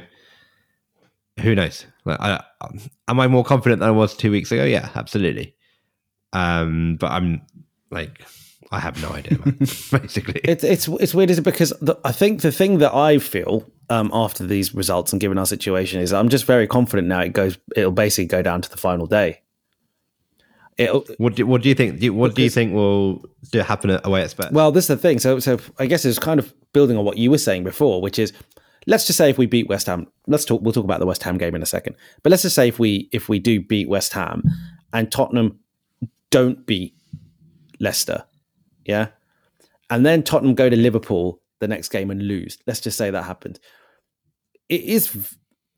who 1.40 1.56
knows? 1.56 1.86
Like, 2.06 2.20
I, 2.20 2.44
am 3.08 3.20
I 3.20 3.28
more 3.28 3.44
confident 3.44 3.80
than 3.80 3.90
I 3.90 3.94
was 3.94 4.16
two 4.16 4.32
weeks 4.32 4.52
ago? 4.52 4.64
Yeah, 4.64 4.90
absolutely. 4.96 5.56
Um, 6.34 6.98
but 7.00 7.12
I'm 7.12 7.42
like, 7.90 8.26
I 8.74 8.80
have 8.80 9.02
no 9.02 9.10
idea, 9.10 9.38
man. 9.40 9.58
Basically, 9.92 10.40
It's 10.44 10.64
it's 10.64 10.88
it's 10.88 11.14
weird, 11.14 11.30
is 11.30 11.38
it? 11.40 11.44
Because 11.44 11.72
the, 11.82 11.98
I 12.06 12.12
think 12.12 12.42
the 12.42 12.52
thing 12.52 12.78
that 12.78 12.94
I 12.96 13.20
feel 13.20 13.70
um, 13.90 14.10
after 14.14 14.46
these 14.48 14.74
results 14.74 15.12
and 15.12 15.20
given 15.20 15.38
our 15.38 15.46
situation 15.46 16.00
is 16.00 16.14
I'm 16.14 16.30
just 16.30 16.46
very 16.46 16.68
confident 16.68 17.08
now. 17.08 17.20
It 17.22 17.34
goes. 17.34 17.58
It'll 17.76 17.92
basically 17.92 18.28
go 18.28 18.42
down 18.42 18.62
to 18.62 18.70
the 18.70 18.78
final 18.78 19.08
day. 19.08 19.42
It'll, 20.78 21.06
what 21.18 21.36
do, 21.36 21.46
what 21.46 21.62
do 21.62 21.70
you 21.70 21.76
think? 21.76 22.00
Do 22.00 22.06
you- 22.06 22.14
What 22.14 22.34
do 22.34 22.42
you 22.42 22.50
think 22.50 22.74
will 22.74 23.26
do 23.52 23.60
happen 23.60 23.90
at- 23.90 24.06
away 24.06 24.22
at 24.24 24.30
Spurs? 24.32 24.52
well, 24.52 24.72
this 24.72 24.86
is 24.86 24.88
the 24.88 24.98
thing. 24.98 25.20
So 25.20 25.40
so 25.40 25.60
I 25.78 25.86
guess 25.86 26.06
it's 26.06 26.18
kind 26.20 26.40
of 26.40 26.54
building 26.74 26.98
on 26.98 27.04
what 27.06 27.18
you 27.18 27.30
were 27.30 27.38
saying 27.38 27.64
before, 27.66 28.02
which 28.02 28.18
is 28.18 28.32
let's 28.88 29.06
just 29.06 29.18
say 29.18 29.30
if 29.30 29.38
we 29.38 29.46
beat 29.48 29.68
West 29.68 29.88
Ham. 29.88 30.08
Let's 30.28 30.46
talk. 30.46 30.62
We'll 30.62 30.72
talk 30.74 30.86
about 30.86 31.00
the 31.02 31.06
West 31.06 31.24
Ham 31.24 31.38
game 31.38 31.54
in 31.56 31.62
a 31.62 31.66
second. 31.68 31.96
But 32.24 32.30
let's 32.32 32.44
just 32.44 32.56
say 32.56 32.70
if 32.70 32.80
we 32.80 33.10
if 33.12 33.28
we 33.28 33.38
do 33.38 33.60
beat 33.62 33.90
West 33.90 34.14
Ham 34.14 34.44
and 34.94 35.12
Tottenham 35.12 35.60
don't 36.30 36.66
beat 36.66 36.96
Leicester, 37.82 38.24
yeah, 38.86 39.08
and 39.90 40.06
then 40.06 40.24
Tottenham 40.24 40.56
go 40.56 40.70
to 40.70 40.76
Liverpool 40.76 41.42
the 41.60 41.68
next 41.68 41.90
game 41.90 42.12
and 42.12 42.22
lose. 42.28 42.58
Let's 42.68 42.82
just 42.82 42.98
say 42.98 43.10
that 43.12 43.24
happened. 43.24 43.60
It 44.68 44.82
is 44.82 45.38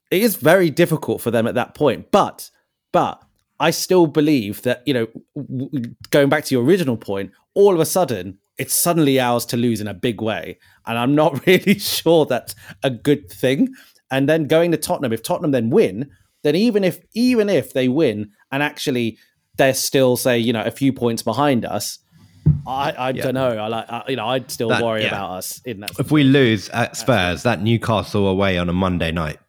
it 0.10 0.22
is 0.22 0.36
very 0.36 0.70
difficult 0.70 1.22
for 1.22 1.32
them 1.32 1.48
at 1.48 1.56
that 1.56 1.76
point, 1.76 2.12
but 2.12 2.50
but 2.92 3.22
I 3.60 3.72
still 3.72 4.08
believe 4.08 4.64
that 4.64 4.82
you 4.86 4.94
know 4.94 5.08
going 6.10 6.30
back 6.30 6.46
to 6.46 6.56
your 6.56 6.64
original 6.64 6.98
point, 6.98 7.32
all 7.54 7.74
of 7.74 7.80
a 7.80 7.86
sudden 7.86 8.40
it's 8.58 8.76
suddenly 8.76 9.20
ours 9.20 9.46
to 9.48 9.58
lose 9.58 9.82
in 9.82 9.88
a 9.88 9.94
big 9.94 10.22
way, 10.22 10.58
and 10.86 10.98
I'm 10.98 11.16
not 11.16 11.46
really 11.48 11.80
sure 11.80 12.26
that's 12.26 12.56
a 12.84 12.90
good 12.90 13.30
thing. 13.30 13.74
And 14.12 14.30
then 14.30 14.46
going 14.46 14.72
to 14.72 14.78
Tottenham, 14.78 15.14
if 15.14 15.24
Tottenham 15.24 15.52
then 15.52 15.72
win, 15.72 16.12
then 16.44 16.56
even 16.56 16.84
if 16.84 17.00
even 17.14 17.50
if 17.50 17.74
they 17.74 17.88
win 17.88 18.32
and 18.52 18.62
actually 18.62 19.18
they're 19.58 19.74
still 19.74 20.18
say 20.18 20.38
you 20.38 20.54
know 20.54 20.64
a 20.64 20.72
few 20.72 20.94
points 20.94 21.24
behind 21.24 21.66
us, 21.66 22.00
I 22.68 22.94
I 22.98 23.12
don't 23.12 23.34
know. 23.34 23.58
I 23.58 23.68
like 23.68 23.86
I, 23.90 24.04
you 24.08 24.16
know 24.16 24.28
I'd 24.28 24.50
still 24.52 24.70
That- 24.70 24.84
worry 24.84 25.02
yeah. 25.04 25.10
about 25.10 25.32
us 25.32 25.62
in 25.66 25.80
that. 25.82 25.92
if 26.00 26.12
we 26.12 26.24
lose 26.24 26.70
at 26.70 26.96
Spurs, 26.98 27.44
that 27.44 27.62
Newcastle 27.62 28.28
away 28.28 28.58
on 28.58 28.70
a 28.70 28.74
Monday 28.74 29.12
night 29.12 29.40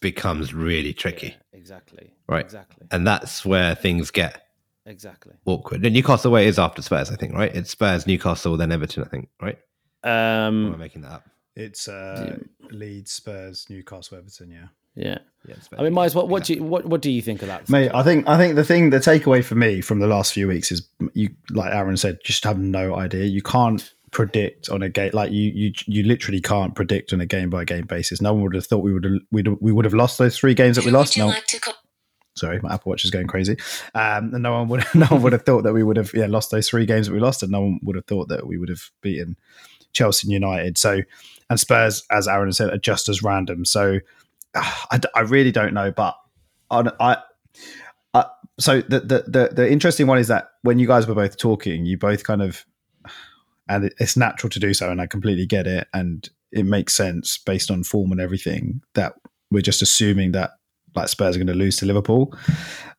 becomes 0.00 0.52
really 0.52 0.92
tricky, 0.92 1.34
exactly 1.52 2.12
right? 2.28 2.44
exactly 2.44 2.86
And 2.90 3.06
that's 3.06 3.44
where 3.44 3.74
things 3.74 4.10
get 4.10 4.42
exactly. 4.86 5.34
awkward. 5.46 5.84
And 5.84 5.94
Newcastle 5.94 6.30
away 6.30 6.46
is 6.46 6.58
after 6.58 6.82
Spurs, 6.82 7.10
I 7.10 7.16
think, 7.16 7.32
right? 7.34 7.54
It's 7.54 7.70
Spurs, 7.70 8.06
Newcastle, 8.06 8.56
then 8.56 8.70
Everton, 8.72 9.02
I 9.04 9.08
think, 9.08 9.28
right? 9.40 9.58
Or 10.04 10.10
am 10.10 10.66
I 10.66 10.72
Um, 10.74 10.78
making 10.78 11.02
that 11.02 11.12
up? 11.12 11.28
It's 11.56 11.88
uh, 11.88 12.36
Leeds, 12.70 13.12
Spurs, 13.12 13.66
Newcastle, 13.70 14.18
Everton. 14.18 14.50
Yeah. 14.50 14.66
Yeah. 14.94 15.18
Yeah, 15.46 15.56
I 15.76 15.82
mean, 15.82 15.92
Miles, 15.92 16.14
what, 16.14 16.30
what 16.30 16.44
do 16.44 16.54
you 16.54 16.64
what, 16.64 16.86
what 16.86 17.02
do 17.02 17.10
you 17.10 17.20
think 17.20 17.42
of 17.42 17.48
that? 17.48 17.68
Mate, 17.68 17.90
I 17.92 18.02
think 18.02 18.26
I 18.26 18.38
think 18.38 18.54
the 18.54 18.64
thing 18.64 18.88
the 18.88 18.96
takeaway 18.96 19.44
for 19.44 19.54
me 19.54 19.82
from 19.82 19.98
the 19.98 20.06
last 20.06 20.32
few 20.32 20.48
weeks 20.48 20.72
is 20.72 20.88
you 21.12 21.34
like 21.50 21.70
Aaron 21.70 21.98
said, 21.98 22.20
just 22.24 22.44
have 22.44 22.58
no 22.58 22.96
idea. 22.96 23.24
You 23.24 23.42
can't 23.42 23.92
predict 24.10 24.70
on 24.70 24.82
a 24.82 24.88
game 24.88 25.10
like 25.12 25.32
you 25.32 25.52
you 25.54 25.72
you 25.84 26.02
literally 26.04 26.40
can't 26.40 26.74
predict 26.74 27.12
on 27.12 27.20
a 27.20 27.26
game 27.26 27.50
by 27.50 27.66
game 27.66 27.84
basis. 27.84 28.22
No 28.22 28.32
one 28.32 28.44
would 28.44 28.54
have 28.54 28.64
thought 28.64 28.78
we 28.78 28.94
would 28.94 29.04
have 29.04 29.20
we'd, 29.30 29.48
we 29.60 29.70
would 29.70 29.84
have 29.84 29.92
lost 29.92 30.16
those 30.16 30.38
three 30.38 30.54
games 30.54 30.76
that 30.76 30.86
we 30.86 30.90
lost. 30.90 31.18
No, 31.18 31.26
like 31.26 31.46
to 31.48 31.60
call? 31.60 31.74
sorry, 32.36 32.60
my 32.62 32.74
Apple 32.74 32.90
Watch 32.90 33.04
is 33.04 33.10
going 33.10 33.26
crazy. 33.26 33.56
Um, 33.94 34.32
and 34.34 34.42
no 34.42 34.52
one 34.52 34.68
would 34.68 34.84
no 34.94 35.06
one 35.06 35.22
would 35.22 35.32
have 35.32 35.44
thought 35.44 35.62
that 35.64 35.72
we 35.72 35.82
would 35.82 35.96
have 35.96 36.12
yeah 36.14 36.26
lost 36.26 36.50
those 36.50 36.68
three 36.68 36.86
games 36.86 37.06
that 37.06 37.12
we 37.12 37.20
lost, 37.20 37.42
and 37.42 37.52
no 37.52 37.60
one 37.60 37.80
would 37.82 37.96
have 37.96 38.06
thought 38.06 38.28
that 38.28 38.46
we 38.46 38.56
would 38.56 38.68
have 38.68 38.90
beaten 39.00 39.36
Chelsea 39.92 40.28
United. 40.28 40.78
So 40.78 41.00
and 41.50 41.60
Spurs, 41.60 42.04
as 42.10 42.26
Aaron 42.26 42.52
said, 42.52 42.70
are 42.70 42.78
just 42.78 43.08
as 43.08 43.22
random. 43.22 43.64
So 43.64 44.00
I, 44.90 45.00
I 45.14 45.20
really 45.20 45.52
don't 45.52 45.74
know, 45.74 45.90
but 45.90 46.16
on 46.70 46.90
I. 47.00 47.18
I 48.14 48.26
so 48.58 48.80
the, 48.82 49.00
the 49.00 49.24
the 49.26 49.50
the 49.54 49.70
interesting 49.70 50.06
one 50.06 50.18
is 50.18 50.28
that 50.28 50.48
when 50.62 50.78
you 50.78 50.86
guys 50.86 51.06
were 51.06 51.14
both 51.14 51.36
talking, 51.36 51.84
you 51.86 51.98
both 51.98 52.24
kind 52.24 52.42
of, 52.42 52.64
and 53.68 53.86
it- 53.86 53.94
it's 53.98 54.16
natural 54.16 54.50
to 54.50 54.60
do 54.60 54.72
so, 54.74 54.90
and 54.90 55.00
I 55.00 55.06
completely 55.06 55.46
get 55.46 55.66
it, 55.66 55.88
and 55.92 56.28
it 56.52 56.64
makes 56.64 56.94
sense 56.94 57.38
based 57.38 57.70
on 57.70 57.82
form 57.82 58.12
and 58.12 58.20
everything 58.20 58.80
that 58.94 59.14
we're 59.50 59.60
just 59.62 59.82
assuming 59.82 60.32
that 60.32 60.52
like 60.94 61.08
Spurs 61.08 61.34
are 61.34 61.38
going 61.40 61.48
to 61.48 61.54
lose 61.54 61.76
to 61.78 61.86
Liverpool. 61.86 62.32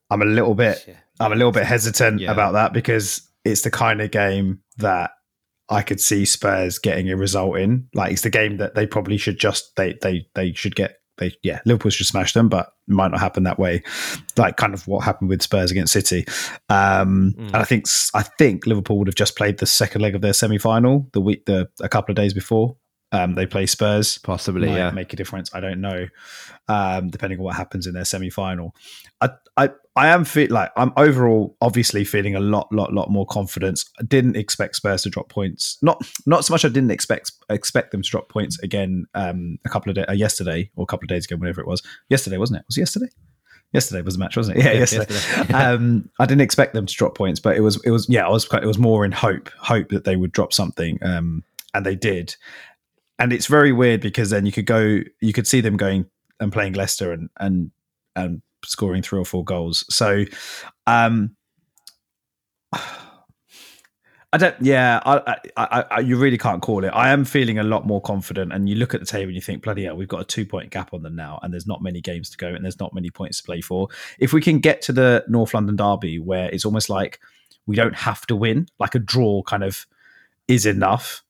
I'm 0.10 0.22
a 0.22 0.26
little 0.26 0.56
bit 0.56 0.84
Yeah. 0.88 0.95
I'm 1.22 1.32
a 1.32 1.36
little 1.36 1.53
bit 1.53 1.64
hesitant 1.64 2.20
Yeah. 2.20 2.32
about 2.32 2.51
that 2.53 2.74
because 2.74 3.22
it's 3.45 3.62
the 3.62 3.72
kind 3.72 4.01
of 4.01 4.12
game 4.12 4.60
that 4.78 5.12
I 5.70 5.82
could 5.82 6.01
see 6.01 6.26
Spurs 6.26 6.78
getting 6.78 7.10
a 7.10 7.16
result 7.16 7.58
in. 7.58 7.88
Like 7.93 8.12
it's 8.12 8.22
the 8.24 8.30
game 8.30 8.58
that 8.58 8.76
they 8.76 8.86
probably 8.86 9.16
should 9.18 9.39
just 9.39 9.74
they 9.78 9.97
they 10.01 10.28
they 10.36 10.51
should 10.51 10.76
get 10.76 10.97
they 11.18 11.34
yeah 11.43 11.59
Liverpool 11.66 11.91
should 11.91 12.07
smash 12.07 12.34
them, 12.34 12.49
but 12.49 12.74
it 12.88 12.93
might 12.93 13.11
not 13.11 13.20
happen 13.20 13.43
that 13.43 13.59
way. 13.59 13.84
Like 14.38 14.57
kind 14.57 14.74
of 14.74 14.88
what 14.88 15.03
happened 15.03 15.30
with 15.30 15.41
Spurs 15.41 15.72
against 15.72 15.93
City. 15.93 16.26
Um, 16.70 17.34
Mm. 17.36 17.47
And 17.47 17.55
I 17.55 17.63
think 17.63 17.86
I 18.13 18.24
think 18.24 18.66
Liverpool 18.66 18.97
would 18.99 19.07
have 19.07 19.16
just 19.16 19.36
played 19.36 19.57
the 19.57 19.66
second 19.66 20.01
leg 20.01 20.16
of 20.16 20.22
their 20.22 20.34
semi 20.34 20.57
final 20.57 21.07
the 21.13 21.22
week 21.22 21.45
the 21.45 21.70
a 21.82 21.89
couple 21.89 22.11
of 22.11 22.16
days 22.16 22.34
before. 22.34 22.78
Um, 23.11 23.36
they 23.36 23.45
play 23.45 23.66
Spurs 23.66 24.18
Possibly, 24.18 24.68
might 24.68 24.78
yeah. 24.78 24.91
make 24.91 25.13
a 25.13 25.16
difference. 25.16 25.53
I 25.53 25.61
don't 25.61 25.80
know, 25.80 26.07
um, 26.68 27.09
depending 27.09 27.39
on 27.39 27.45
what 27.45 27.55
happens 27.55 27.88
in 27.88 27.93
their 27.93 28.03
semi 28.03 28.30
final. 28.30 28.76
I, 29.22 29.30
I, 29.55 29.70
I 29.96 30.08
am 30.10 30.26
feel 30.26 30.48
like 30.52 30.72
I'm 30.76 30.91
overall 30.98 31.56
obviously 31.62 32.04
feeling 32.04 32.36
a 32.36 32.39
lot, 32.39 32.72
lot, 32.72 32.93
lot 32.93 33.10
more 33.10 33.26
confidence. 33.26 33.86
I 34.00 34.04
didn't 34.04 34.36
expect 34.36 34.76
Spurs 34.76 35.04
to 35.04 35.10
drop 35.10 35.30
points. 35.30 35.78
Not, 35.82 36.02
not 36.26 36.43
so 36.43 36.54
much. 36.54 36.66
I 36.66 36.70
didn't 36.70 36.91
expect 36.91 37.32
expect 37.50 37.91
them 37.91 38.02
to 38.02 38.10
drop 38.10 38.30
points 38.30 38.60
again. 38.60 39.06
Um, 39.14 39.58
a 39.66 39.70
couple 39.70 39.89
of 39.89 39.96
days 39.96 40.06
uh, 40.10 40.14
yesterday 40.14 40.70
or 40.76 40.84
a 40.84 40.86
couple 40.88 41.06
of 41.06 41.10
days 41.10 41.26
ago, 41.26 41.38
whenever 41.38 41.62
it 41.62 41.68
was. 41.68 41.82
Yesterday, 42.10 42.38
wasn't 42.38 42.60
it? 42.60 42.66
Was 42.68 42.78
it 42.78 42.82
yesterday? 42.82 43.08
Yesterday 43.74 44.02
was 44.02 44.16
the 44.16 44.20
match, 44.20 44.38
wasn't 44.38 44.58
it? 44.58 44.64
Yeah, 44.64 44.72
Yeah, 44.74 44.80
yesterday. 44.80 45.14
yesterday. 45.14 45.54
um, 45.54 46.10
I 46.20 46.26
didn't 46.26 46.41
expect 46.41 46.74
them 46.74 46.86
to 46.86 46.93
drop 46.93 47.16
points, 47.18 47.39
but 47.39 47.58
it 47.58 47.62
was, 47.62 47.82
it 47.84 47.91
was, 47.91 48.08
yeah, 48.08 48.26
I 48.26 48.30
was, 48.30 48.46
quite- 48.46 48.64
it 48.64 48.68
was 48.68 48.78
more 48.78 49.04
in 49.06 49.12
hope, 49.12 49.50
hope 49.60 49.89
that 49.89 50.04
they 50.06 50.16
would 50.16 50.32
drop 50.32 50.54
something, 50.54 50.98
um, 51.04 51.43
and 51.74 51.86
they 51.86 51.96
did 51.96 52.36
and 53.20 53.32
it's 53.32 53.48
very 53.48 53.72
weird 53.72 54.02
because 54.02 54.30
then 54.30 54.46
you 54.46 54.52
could 54.52 54.66
go 54.66 55.00
you 55.22 55.34
could 55.34 55.48
see 55.48 55.62
them 55.62 55.78
going 55.78 56.06
and 56.39 56.52
playing 56.52 56.74
Leicester 56.74 57.12
and 57.14 57.30
and 57.39 57.72
and 58.16 58.41
scoring 58.66 59.01
three 59.01 59.20
or 59.20 59.26
four 59.26 59.43
goals. 59.43 59.86
So 59.89 60.26
um 60.88 61.36
I 64.34 64.38
don't 64.38 64.55
yeah, 64.59 64.99
I, 65.05 65.38
I, 65.55 65.86
I, 65.91 65.99
you 66.01 66.18
really 66.18 66.38
can't 66.38 66.61
call 66.61 66.84
it. 66.84 66.89
I 66.89 67.09
am 67.11 67.24
feeling 67.24 67.57
a 67.57 67.63
lot 67.63 67.88
more 67.88 68.01
confident 68.01 68.51
and 68.51 68.68
you 68.68 68.76
look 68.76 68.93
at 68.93 68.99
the 68.99 69.05
table 69.05 69.28
and 69.28 69.36
you 69.36 69.41
think 69.41 69.63
bloody 69.63 69.86
hell, 69.86 69.95
we've 69.95 70.09
got 70.09 70.20
a 70.20 70.26
2 70.26 70.45
point 70.45 70.72
gap 70.72 70.93
on 70.93 71.03
them 71.03 71.16
now 71.16 71.39
and 71.41 71.53
there's 71.53 71.68
not 71.68 71.82
many 71.82 72.01
games 72.01 72.30
to 72.32 72.38
go 72.38 72.47
and 72.49 72.66
there's 72.66 72.80
not 72.80 72.93
many 72.93 73.09
points 73.09 73.38
to 73.38 73.43
play 73.43 73.61
for. 73.61 73.88
If 74.20 74.34
we 74.34 74.41
can 74.41 74.59
get 74.59 74.82
to 74.84 74.91
the 74.93 75.24
North 75.30 75.53
London 75.53 75.78
derby 75.78 76.20
where 76.20 76.49
it's 76.49 76.66
almost 76.66 76.89
like 76.89 77.20
we 77.66 77.78
don't 77.78 77.95
have 77.95 78.26
to 78.28 78.36
win, 78.36 78.68
like 78.78 78.93
a 78.93 78.99
draw 78.99 79.41
kind 79.43 79.63
of 79.63 79.86
is 80.47 80.66
enough 80.66 81.24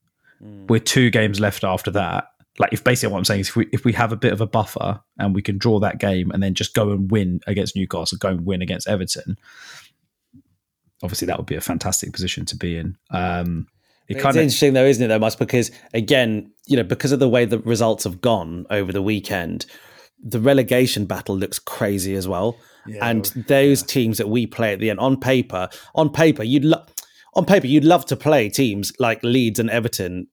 Mm. 0.44 0.68
with 0.68 0.84
two 0.84 1.10
games 1.12 1.40
left 1.40 1.64
after 1.64 1.90
that. 1.92 2.26
Like 2.58 2.72
if 2.72 2.84
basically 2.84 3.12
what 3.12 3.20
I'm 3.20 3.26
saying 3.26 3.42
is 3.42 3.50
if 3.50 3.56
we 3.56 3.68
if 3.74 3.84
we 3.84 3.94
have 3.94 4.12
a 4.12 4.16
bit 4.18 4.32
of 4.34 4.42
a 4.42 4.48
buffer 4.48 5.02
and 5.18 5.36
we 5.36 5.42
can 5.42 5.58
draw 5.58 5.80
that 5.80 6.00
game 6.00 6.32
and 6.32 6.42
then 6.42 6.54
just 6.54 6.74
go 6.74 6.92
and 6.92 7.12
win 7.12 7.42
against 7.48 7.76
Newcastle, 7.76 8.18
go 8.18 8.30
and 8.30 8.46
win 8.46 8.62
against 8.62 8.88
Everton, 8.88 9.38
obviously 11.04 11.26
that 11.28 11.38
would 11.38 11.46
be 11.46 11.56
a 11.56 11.62
fantastic 11.62 12.14
position 12.14 12.46
to 12.46 12.56
be 12.56 12.78
in. 12.78 12.98
Um 13.12 13.68
it 14.08 14.14
It's 14.18 14.24
kind 14.24 14.36
of 14.36 14.44
interesting 14.44 14.74
though, 14.74 14.86
isn't 14.86 15.04
it? 15.04 15.08
Though, 15.08 15.20
much 15.20 15.38
because 15.40 15.72
again, 15.94 16.52
you 16.68 16.78
know, 16.78 16.84
because 16.84 17.12
of 17.12 17.20
the 17.20 17.28
way 17.30 17.46
the 17.46 17.60
results 17.60 18.04
have 18.04 18.22
gone 18.22 18.66
over 18.70 18.92
the 18.92 19.02
weekend, 19.02 19.66
the 20.24 20.40
relegation 20.40 21.06
battle 21.06 21.36
looks 21.36 21.60
crazy 21.60 22.16
as 22.16 22.28
well. 22.28 22.58
and 23.02 23.26
those 23.48 23.82
teams 23.82 24.20
that 24.20 24.30
we 24.30 24.46
play 24.46 24.74
at 24.74 24.80
the 24.80 24.92
end, 24.92 25.00
on 25.00 25.20
paper, 25.20 25.68
on 25.96 26.10
paper, 26.10 26.44
you'd 26.44 26.64
love. 26.64 26.88
On 27.34 27.46
paper, 27.46 27.66
you'd 27.68 27.84
love 27.84 28.06
to 28.06 28.16
play 28.16 28.48
teams 28.48 28.94
like 29.00 29.22
Leeds 29.24 29.60
and 29.60 29.70
Everton, 29.70 30.14
r- 30.22 30.26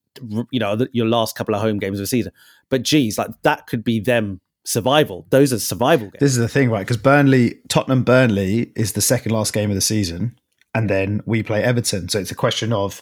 you 0.51 0.59
know, 0.59 0.75
the- 0.75 0.89
your 0.93 1.07
last 1.07 1.35
couple 1.35 1.55
of 1.55 1.61
home 1.61 1.79
games 1.79 1.99
of 1.99 2.03
the 2.03 2.07
season. 2.07 2.31
But 2.69 2.83
geez, 2.83 3.17
like 3.17 3.29
that 3.43 3.67
could 3.67 3.83
be 3.83 3.99
them 3.99 4.41
survival. 4.65 5.25
Those 5.29 5.51
are 5.53 5.59
survival 5.59 6.07
games. 6.07 6.19
this 6.19 6.31
is 6.31 6.37
the 6.37 6.47
thing, 6.47 6.69
right? 6.69 6.79
Because 6.79 6.97
Burnley, 6.97 7.59
Tottenham 7.69 8.03
Burnley 8.03 8.71
is 8.75 8.93
the 8.93 9.01
second 9.01 9.31
last 9.31 9.53
game 9.53 9.69
of 9.69 9.75
the 9.75 9.81
season, 9.81 10.37
and 10.73 10.89
then 10.89 11.21
we 11.25 11.43
play 11.43 11.61
Everton. 11.63 12.09
So 12.09 12.19
it's 12.19 12.31
a 12.31 12.35
question 12.35 12.71
of 12.73 13.01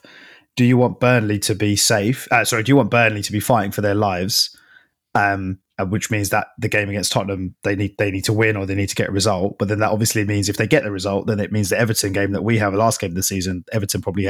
do 0.57 0.65
you 0.65 0.75
want 0.77 0.99
Burnley 0.99 1.39
to 1.39 1.55
be 1.55 1.75
safe? 1.75 2.27
Uh, 2.31 2.43
sorry, 2.43 2.63
do 2.63 2.71
you 2.71 2.75
want 2.75 2.91
Burnley 2.91 3.21
to 3.21 3.31
be 3.31 3.39
fighting 3.39 3.71
for 3.71 3.81
their 3.81 3.95
lives? 3.95 4.55
Um, 5.15 5.59
which 5.89 6.11
means 6.11 6.29
that 6.29 6.47
the 6.59 6.67
game 6.69 6.89
against 6.89 7.11
Tottenham, 7.11 7.55
they 7.63 7.75
need 7.75 7.95
they 7.97 8.11
need 8.11 8.25
to 8.25 8.33
win 8.33 8.55
or 8.55 8.65
they 8.65 8.75
need 8.75 8.89
to 8.89 8.95
get 8.95 9.09
a 9.09 9.11
result. 9.11 9.57
But 9.57 9.67
then 9.67 9.79
that 9.79 9.89
obviously 9.91 10.23
means 10.25 10.47
if 10.47 10.57
they 10.57 10.67
get 10.67 10.83
the 10.83 10.91
result, 10.91 11.25
then 11.27 11.39
it 11.39 11.51
means 11.51 11.69
the 11.69 11.79
Everton 11.79 12.13
game 12.13 12.31
that 12.33 12.43
we 12.43 12.57
have 12.59 12.73
the 12.73 12.77
last 12.77 12.99
game 12.99 13.11
of 13.11 13.15
the 13.15 13.23
season, 13.23 13.63
Everton 13.71 14.01
probably 14.01 14.29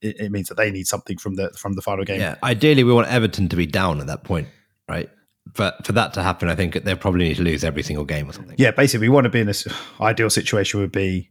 it, 0.00 0.20
it 0.20 0.32
means 0.32 0.48
that 0.48 0.56
they 0.56 0.70
need 0.70 0.86
something 0.86 1.18
from 1.18 1.34
the 1.36 1.50
from 1.58 1.74
the 1.74 1.82
final 1.82 2.04
game. 2.04 2.20
Yeah, 2.20 2.36
ideally, 2.42 2.84
we 2.84 2.92
want 2.92 3.08
Everton 3.08 3.48
to 3.48 3.56
be 3.56 3.66
down 3.66 4.00
at 4.00 4.06
that 4.06 4.24
point, 4.24 4.48
right? 4.88 5.10
But 5.56 5.84
for 5.84 5.92
that 5.92 6.14
to 6.14 6.22
happen, 6.22 6.48
I 6.48 6.54
think 6.54 6.72
they 6.84 6.94
probably 6.94 7.28
need 7.28 7.36
to 7.36 7.42
lose 7.42 7.64
every 7.64 7.82
single 7.82 8.04
game 8.06 8.28
or 8.28 8.32
something. 8.32 8.56
yeah, 8.58 8.70
basically, 8.70 9.08
we 9.08 9.14
want 9.14 9.24
to 9.24 9.30
be 9.30 9.40
in 9.40 9.46
this 9.46 9.66
ideal 10.00 10.30
situation 10.30 10.80
would 10.80 10.92
be 10.92 11.28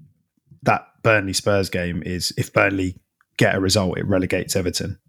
that 0.61 0.85
Burnley 1.01 1.33
Spurs 1.33 1.69
game 1.69 2.03
is 2.05 2.31
if 2.37 2.53
Burnley 2.53 2.95
get 3.37 3.55
a 3.55 3.59
result, 3.59 3.97
it 3.97 4.05
relegates 4.05 4.55
Everton. 4.55 4.99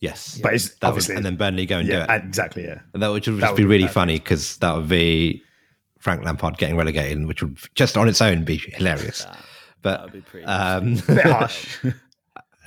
Yes, 0.00 0.38
But 0.42 0.52
it's 0.54 0.68
That 0.68 0.74
would- 0.82 0.88
obviously 0.88 1.16
and 1.16 1.24
then 1.24 1.36
Burnley 1.36 1.64
go 1.64 1.78
and 1.78 1.88
do 1.88 1.94
it. 1.96 2.10
exactly. 2.10 2.64
Yeah, 2.64 2.80
And 2.92 3.02
that 3.02 3.08
would 3.08 3.22
just 3.22 3.40
that 3.40 3.52
would 3.52 3.56
be 3.56 3.62
be 3.62 3.68
really 3.68 3.84
bad. 3.84 3.92
funny 3.94 4.18
because 4.18 4.58
that 4.58 4.74
would 4.76 4.88
be 4.88 5.42
Frank 5.98 6.22
Lampard 6.24 6.58
getting 6.58 6.76
relegated, 6.76 7.24
which 7.26 7.42
would 7.42 7.56
just 7.74 7.96
on 7.96 8.06
its 8.08 8.20
own 8.20 8.44
be 8.44 8.56
hilarious. 8.58 9.26
That 9.84 10.00
But 10.00 10.02
would 10.04 10.12
be 10.12 10.20
pretty. 10.20 10.46
um, 10.46 10.94
bit 10.94 11.24
harsh. 11.26 11.78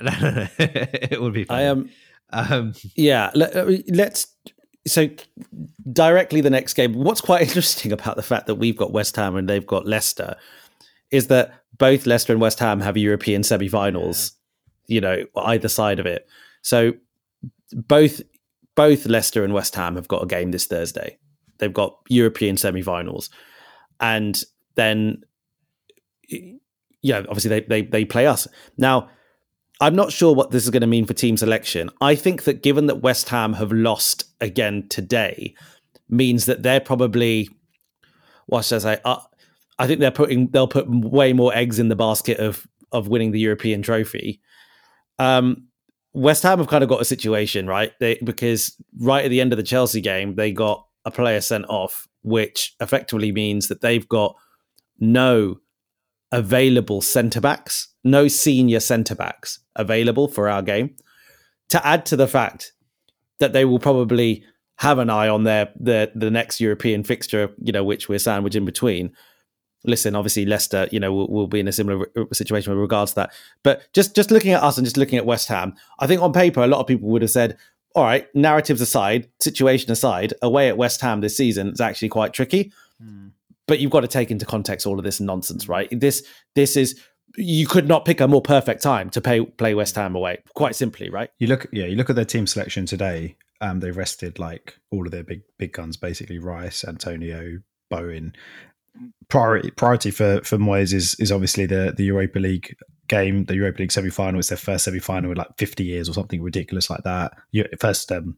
it 0.00 1.20
would 1.20 1.32
be. 1.34 1.44
Funny. 1.44 1.60
I 1.60 1.62
am. 1.64 1.90
Um, 2.30 2.72
Yeah, 2.94 3.30
let, 3.34 3.54
us 3.56 4.26
So 4.86 5.08
directly 5.92 6.40
the 6.40 6.50
next 6.50 6.74
game. 6.74 6.94
What's 6.94 7.20
quite 7.20 7.42
interesting 7.48 7.92
about 7.92 8.16
the 8.16 8.22
fact 8.22 8.46
that 8.46 8.54
we've 8.56 8.76
got 8.76 8.92
West 8.92 9.16
Ham 9.16 9.36
and 9.36 9.48
they've 9.48 9.66
got 9.66 9.86
Leicester 9.86 10.36
is 11.10 11.26
that 11.28 11.54
both 11.78 12.06
Leicester 12.06 12.32
and 12.32 12.40
West 12.40 12.58
Ham 12.58 12.80
have 12.80 12.96
European 12.96 13.42
semi-finals. 13.42 14.32
You 14.86 15.00
know, 15.00 15.24
either 15.36 15.68
side 15.68 15.98
of 16.00 16.06
it. 16.06 16.26
So 16.62 16.92
both 17.72 18.22
both 18.74 19.04
Leicester 19.06 19.42
and 19.44 19.52
West 19.52 19.74
Ham 19.74 19.96
have 19.96 20.08
got 20.08 20.22
a 20.22 20.26
game 20.26 20.50
this 20.52 20.66
Thursday. 20.66 21.18
They've 21.58 21.72
got 21.72 21.98
European 22.08 22.56
semi-finals, 22.56 23.28
and 24.00 24.40
then 24.76 25.22
yeah, 27.02 27.18
obviously 27.28 27.50
they 27.50 27.60
they 27.62 27.82
they 27.82 28.04
play 28.04 28.26
us 28.26 28.46
now. 28.76 29.08
I'm 29.80 29.94
not 29.94 30.10
sure 30.10 30.34
what 30.34 30.50
this 30.50 30.64
is 30.64 30.70
going 30.70 30.80
to 30.80 30.88
mean 30.88 31.06
for 31.06 31.14
team 31.14 31.36
selection. 31.36 31.88
I 32.00 32.16
think 32.16 32.42
that 32.44 32.64
given 32.64 32.86
that 32.86 32.96
West 32.96 33.28
Ham 33.28 33.52
have 33.52 33.70
lost 33.70 34.24
again 34.40 34.88
today, 34.88 35.54
means 36.08 36.46
that 36.46 36.62
they're 36.62 36.80
probably 36.80 37.48
what 38.46 38.64
should 38.64 38.76
I 38.76 38.94
say? 38.94 39.00
Uh, 39.04 39.20
I 39.78 39.86
think 39.86 40.00
they're 40.00 40.10
putting 40.10 40.48
they'll 40.48 40.68
put 40.68 40.88
way 40.88 41.32
more 41.32 41.54
eggs 41.54 41.78
in 41.78 41.88
the 41.88 41.96
basket 41.96 42.38
of 42.38 42.66
of 42.92 43.08
winning 43.08 43.32
the 43.32 43.40
European 43.40 43.82
trophy. 43.82 44.40
Um, 45.18 45.68
West 46.14 46.42
Ham 46.42 46.58
have 46.58 46.68
kind 46.68 46.82
of 46.82 46.88
got 46.88 47.00
a 47.00 47.04
situation 47.04 47.66
right 47.66 47.92
they, 48.00 48.18
because 48.24 48.74
right 48.98 49.24
at 49.24 49.28
the 49.28 49.40
end 49.40 49.52
of 49.52 49.56
the 49.56 49.62
Chelsea 49.62 50.00
game 50.00 50.34
they 50.34 50.52
got 50.52 50.86
a 51.04 51.10
player 51.10 51.40
sent 51.40 51.66
off, 51.68 52.08
which 52.22 52.74
effectively 52.80 53.30
means 53.30 53.68
that 53.68 53.82
they've 53.82 54.08
got 54.08 54.34
no 54.98 55.58
available 56.32 57.00
centre 57.00 57.40
backs, 57.40 57.88
no 58.04 58.28
senior 58.28 58.80
centre 58.80 59.14
backs 59.14 59.60
available 59.76 60.28
for 60.28 60.48
our 60.48 60.62
game. 60.62 60.94
To 61.70 61.86
add 61.86 62.06
to 62.06 62.16
the 62.16 62.26
fact 62.26 62.72
that 63.40 63.52
they 63.52 63.64
will 63.64 63.78
probably 63.78 64.44
have 64.76 64.98
an 64.98 65.10
eye 65.10 65.28
on 65.28 65.44
their 65.44 65.70
the 65.78 66.10
the 66.14 66.30
next 66.30 66.60
European 66.60 67.04
fixture, 67.04 67.50
you 67.62 67.72
know, 67.72 67.84
which 67.84 68.08
we're 68.08 68.18
sandwiched 68.18 68.56
in 68.56 68.64
between. 68.64 69.12
Listen, 69.84 70.16
obviously 70.16 70.44
Leicester, 70.44 70.88
you 70.90 70.98
know, 70.98 71.12
will, 71.12 71.28
will 71.28 71.46
be 71.46 71.60
in 71.60 71.68
a 71.68 71.72
similar 71.72 72.06
situation 72.32 72.72
with 72.72 72.80
regards 72.80 73.12
to 73.12 73.16
that. 73.16 73.32
But 73.62 73.88
just 73.92 74.14
just 74.14 74.30
looking 74.30 74.52
at 74.52 74.62
us 74.62 74.78
and 74.78 74.86
just 74.86 74.96
looking 74.96 75.18
at 75.18 75.26
West 75.26 75.48
Ham, 75.48 75.74
I 75.98 76.06
think 76.06 76.22
on 76.22 76.32
paper 76.32 76.62
a 76.62 76.66
lot 76.66 76.80
of 76.80 76.86
people 76.86 77.08
would 77.10 77.22
have 77.22 77.30
said, 77.30 77.58
all 77.94 78.04
right, 78.04 78.32
narratives 78.34 78.80
aside, 78.80 79.28
situation 79.40 79.90
aside, 79.90 80.34
away 80.42 80.68
at 80.68 80.76
West 80.76 81.00
Ham 81.00 81.20
this 81.20 81.36
season 81.36 81.68
is 81.68 81.80
actually 81.80 82.08
quite 82.08 82.32
tricky. 82.32 82.72
But 83.68 83.78
you've 83.78 83.92
got 83.92 84.00
to 84.00 84.08
take 84.08 84.32
into 84.32 84.44
context 84.44 84.86
all 84.86 84.98
of 84.98 85.04
this 85.04 85.20
nonsense, 85.20 85.68
right? 85.68 85.88
This 85.92 86.24
this 86.56 86.76
is 86.76 87.00
you 87.36 87.66
could 87.66 87.86
not 87.86 88.04
pick 88.04 88.20
a 88.20 88.28
more 88.28 88.42
perfect 88.42 88.82
time 88.82 89.10
to 89.10 89.20
pay, 89.20 89.44
play 89.44 89.74
West 89.74 89.94
Ham 89.96 90.16
away. 90.16 90.42
Quite 90.54 90.74
simply, 90.74 91.10
right? 91.10 91.30
You 91.38 91.46
look, 91.46 91.66
yeah, 91.72 91.84
you 91.84 91.94
look 91.94 92.10
at 92.10 92.16
their 92.16 92.24
team 92.24 92.46
selection 92.46 92.86
today. 92.86 93.36
Um, 93.60 93.80
they 93.80 93.90
rested 93.90 94.38
like 94.38 94.78
all 94.90 95.04
of 95.04 95.12
their 95.12 95.24
big 95.24 95.42
big 95.58 95.72
guns, 95.72 95.96
basically 95.96 96.38
Rice, 96.38 96.84
Antonio, 96.84 97.58
Bowen. 97.90 98.34
Priority 99.28 99.70
priority 99.72 100.10
for 100.10 100.40
for 100.42 100.58
Moyes 100.58 100.92
is 100.92 101.14
is 101.16 101.30
obviously 101.30 101.66
the 101.66 101.92
the 101.96 102.04
Europa 102.04 102.38
League 102.38 102.74
game, 103.08 103.44
the 103.44 103.54
Europa 103.54 103.82
League 103.82 103.92
semi 103.92 104.10
final. 104.10 104.38
It's 104.38 104.48
their 104.48 104.58
first 104.58 104.84
semi 104.84 105.00
final 105.00 105.30
in 105.30 105.36
like 105.36 105.56
fifty 105.58 105.84
years 105.84 106.08
or 106.08 106.12
something 106.12 106.42
ridiculous 106.42 106.88
like 106.88 107.02
that. 107.04 107.32
First 107.78 108.10
um, 108.12 108.36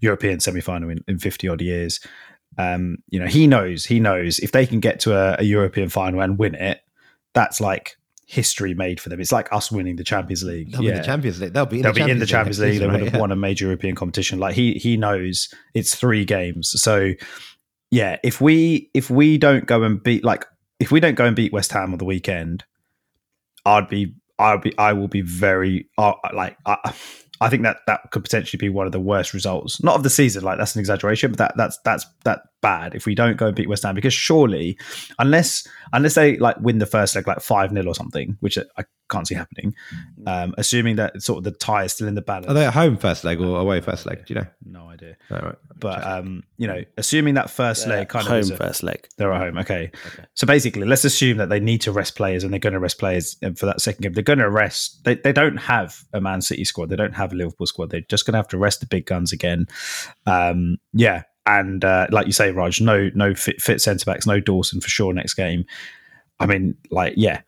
European 0.00 0.40
semi 0.40 0.60
final 0.60 0.90
in, 0.90 1.04
in 1.08 1.18
fifty 1.18 1.48
odd 1.48 1.60
years. 1.60 2.00
Um, 2.58 2.98
you 3.08 3.18
know, 3.18 3.26
he 3.26 3.46
knows 3.46 3.84
he 3.84 4.00
knows 4.00 4.38
if 4.38 4.52
they 4.52 4.66
can 4.66 4.80
get 4.80 5.00
to 5.00 5.16
a, 5.16 5.36
a 5.40 5.42
European 5.44 5.88
final 5.88 6.20
and 6.20 6.38
win 6.38 6.54
it, 6.54 6.80
that's 7.32 7.60
like 7.60 7.96
history 8.26 8.72
made 8.74 9.00
for 9.00 9.08
them. 9.08 9.20
It's 9.20 9.32
like 9.32 9.52
us 9.52 9.70
winning 9.70 9.96
the 9.96 10.04
Champions 10.04 10.42
League. 10.42 10.72
They'll 10.72 10.82
yeah. 10.82 10.92
be 10.92 10.98
the 10.98 11.04
Champions 11.04 11.40
League. 11.40 11.52
They'll 11.52 11.66
be 11.66 11.76
in, 11.76 11.82
They'll 11.82 11.92
the, 11.92 11.96
be 11.96 12.00
Champions 12.00 12.16
in 12.16 12.20
the 12.20 12.26
Champions 12.26 12.60
League. 12.60 12.78
They 12.78 12.86
right, 12.86 12.92
would 12.92 13.02
have 13.02 13.14
yeah. 13.14 13.20
won 13.20 13.32
a 13.32 13.36
major 13.36 13.66
European 13.66 13.94
competition. 13.94 14.38
Like 14.38 14.54
he 14.54 14.74
he 14.74 14.96
knows 14.96 15.52
it's 15.74 15.94
three 15.94 16.24
games. 16.24 16.70
So 16.80 17.12
yeah, 17.90 18.18
if 18.22 18.40
we 18.40 18.90
if 18.94 19.10
we 19.10 19.38
don't 19.38 19.66
go 19.66 19.82
and 19.82 20.02
beat 20.02 20.24
like 20.24 20.46
if 20.80 20.90
we 20.90 20.98
don't 20.98 21.14
go 21.14 21.26
and 21.26 21.36
beat 21.36 21.52
West 21.52 21.72
Ham 21.72 21.92
on 21.92 21.98
the 21.98 22.04
weekend, 22.04 22.64
I'd 23.64 23.88
be 23.88 24.14
I'll 24.38 24.58
be 24.58 24.76
I 24.78 24.92
will 24.94 25.08
be 25.08 25.20
very 25.20 25.88
uh, 25.98 26.14
like 26.32 26.56
uh, 26.66 26.92
I 27.42 27.48
think 27.48 27.62
that 27.64 27.78
that 27.86 28.10
could 28.10 28.22
potentially 28.22 28.58
be 28.58 28.68
one 28.68 28.86
of 28.86 28.92
the 28.92 29.00
worst 29.00 29.34
results, 29.34 29.82
not 29.82 29.96
of 29.96 30.02
the 30.02 30.10
season. 30.10 30.44
Like 30.44 30.58
that's 30.58 30.74
an 30.76 30.80
exaggeration, 30.80 31.32
but 31.32 31.38
that 31.38 31.54
that's 31.56 31.78
that's 31.78 32.06
that 32.24 32.42
bad 32.62 32.94
if 32.94 33.04
we 33.04 33.14
don't 33.14 33.36
go 33.36 33.48
and 33.48 33.56
beat 33.56 33.68
West 33.68 33.82
Ham 33.82 33.94
because 33.94 34.14
surely, 34.14 34.78
unless 35.18 35.66
unless 35.92 36.14
they 36.14 36.38
like 36.38 36.58
win 36.60 36.78
the 36.78 36.86
first 36.86 37.14
leg 37.14 37.26
like 37.26 37.40
five 37.40 37.70
0 37.70 37.86
or 37.86 37.94
something, 37.94 38.36
which 38.40 38.56
I 38.58 38.84
can't 39.12 39.28
see 39.28 39.34
happening. 39.34 39.74
Um, 40.26 40.54
assuming 40.56 40.96
that 40.96 41.22
sort 41.22 41.38
of 41.38 41.44
the 41.44 41.50
tie 41.50 41.84
is 41.84 41.92
still 41.92 42.08
in 42.08 42.14
the 42.14 42.22
balance. 42.22 42.46
Are 42.48 42.54
they 42.54 42.64
at 42.64 42.72
home 42.72 42.96
first 42.96 43.24
leg 43.24 43.40
or 43.40 43.58
away 43.58 43.80
first 43.80 44.06
leg? 44.06 44.24
Do 44.26 44.34
you 44.34 44.40
know? 44.40 44.46
No 44.64 44.88
idea. 44.88 45.16
All 45.30 45.38
right. 45.38 45.54
But 45.78 46.04
um, 46.06 46.44
you 46.56 46.66
know, 46.66 46.82
assuming 46.96 47.34
that 47.34 47.48
1st 47.48 47.86
leg 47.88 48.08
kind 48.08 48.26
home 48.26 48.38
of 48.38 48.48
home 48.48 48.56
first 48.56 48.82
leg, 48.82 49.06
they're 49.18 49.32
at 49.32 49.40
home. 49.40 49.58
Okay. 49.58 49.90
okay. 50.06 50.24
So 50.34 50.46
basically, 50.46 50.84
let's 50.84 51.04
assume 51.04 51.36
that 51.38 51.50
they 51.50 51.60
need 51.60 51.82
to 51.82 51.92
rest 51.92 52.16
players 52.16 52.42
and 52.42 52.52
they're 52.52 52.60
going 52.60 52.72
to 52.72 52.80
rest 52.80 52.98
players 52.98 53.36
for 53.56 53.66
that 53.66 53.80
second 53.80 54.02
game. 54.02 54.12
They're 54.14 54.22
going 54.22 54.38
to 54.38 54.50
rest. 54.50 55.04
They 55.04 55.16
they 55.16 55.32
don't 55.32 55.58
have 55.58 56.02
a 56.12 56.20
Man 56.20 56.40
City 56.40 56.64
squad. 56.64 56.88
They 56.88 56.96
don't 56.96 57.14
have 57.14 57.32
a 57.32 57.36
Liverpool 57.36 57.66
squad. 57.66 57.90
They're 57.90 58.00
just 58.08 58.24
going 58.24 58.32
to 58.32 58.38
have 58.38 58.48
to 58.48 58.58
rest 58.58 58.80
the 58.80 58.86
big 58.86 59.06
guns 59.06 59.32
again. 59.32 59.66
Um, 60.26 60.78
yeah. 60.92 61.24
And 61.46 61.84
uh, 61.84 62.06
like 62.10 62.26
you 62.26 62.32
say, 62.32 62.52
Raj, 62.52 62.80
no 62.80 63.10
no 63.14 63.34
fit, 63.34 63.60
fit 63.60 63.80
centre 63.80 64.04
backs, 64.04 64.26
no 64.26 64.40
Dawson 64.40 64.80
for 64.80 64.88
sure 64.88 65.12
next 65.12 65.34
game. 65.34 65.64
I 66.38 66.46
mean, 66.46 66.76
like, 66.90 67.14
yeah, 67.16 67.42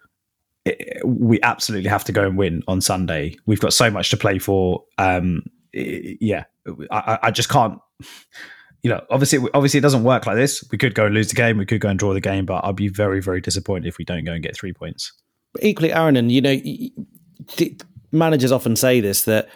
we 1.05 1.41
absolutely 1.43 1.91
have 1.91 2.05
to 2.05 2.13
go 2.13 2.25
and 2.25 2.39
win 2.39 2.63
on 2.69 2.81
Sunday. 2.81 3.37
We've 3.47 3.61
got 3.61 3.73
so 3.73 3.91
much 3.91 4.11
to 4.11 4.17
play 4.17 4.39
for. 4.39 4.85
Um, 4.99 5.43
yeah, 5.73 6.45
I, 6.91 7.19
I, 7.25 7.31
just 7.31 7.49
can't. 7.49 7.79
You 8.83 8.91
know, 8.91 9.05
obviously, 9.11 9.47
obviously, 9.53 9.79
it 9.79 9.83
doesn't 9.83 10.05
work 10.05 10.27
like 10.27 10.37
this. 10.37 10.65
We 10.71 10.79
could 10.79 10.95
go 10.95 11.07
and 11.07 11.15
lose 11.15 11.29
the 11.29 11.35
game. 11.35 11.59
We 11.59 11.67
could 11.67 11.81
go 11.81 11.89
and 11.89 11.99
draw 11.99 12.15
the 12.15 12.21
game, 12.21 12.47
but 12.47 12.65
I'd 12.65 12.77
be 12.77 12.89
very, 12.89 13.21
very 13.21 13.41
disappointed 13.41 13.89
if 13.89 13.99
we 13.99 14.05
don't 14.05 14.25
go 14.25 14.33
and 14.33 14.43
get 14.43 14.57
three 14.57 14.73
points. 14.73 15.13
But 15.53 15.65
equally, 15.65 15.93
Aaron, 15.93 16.17
and 16.17 16.31
you 16.31 16.41
know, 16.41 16.57
managers 18.13 18.53
often 18.53 18.77
say 18.77 19.01
this 19.01 19.25
that 19.25 19.49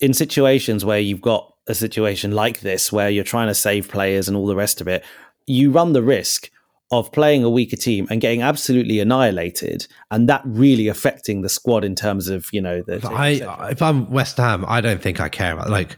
in 0.00 0.14
situations 0.14 0.84
where 0.84 0.98
you've 0.98 1.20
got 1.20 1.54
a 1.70 1.74
situation 1.74 2.32
like 2.32 2.60
this, 2.60 2.92
where 2.92 3.10
you're 3.10 3.24
trying 3.24 3.48
to 3.48 3.54
save 3.54 3.88
players 3.88 4.28
and 4.28 4.36
all 4.36 4.46
the 4.46 4.56
rest 4.56 4.80
of 4.80 4.88
it, 4.88 5.04
you 5.46 5.70
run 5.70 5.92
the 5.92 6.02
risk 6.02 6.50
of 6.90 7.12
playing 7.12 7.44
a 7.44 7.50
weaker 7.50 7.76
team 7.76 8.06
and 8.10 8.20
getting 8.20 8.42
absolutely 8.42 8.98
annihilated, 9.00 9.86
and 10.10 10.28
that 10.28 10.42
really 10.44 10.88
affecting 10.88 11.42
the 11.42 11.48
squad 11.48 11.84
in 11.84 11.94
terms 11.94 12.28
of 12.28 12.48
you 12.52 12.60
know 12.60 12.82
the. 12.82 13.00
I, 13.08 13.70
if 13.70 13.80
I'm 13.80 14.10
West 14.10 14.36
Ham, 14.36 14.64
I 14.66 14.80
don't 14.80 15.00
think 15.00 15.20
I 15.20 15.28
care 15.28 15.52
about 15.52 15.70
like. 15.70 15.96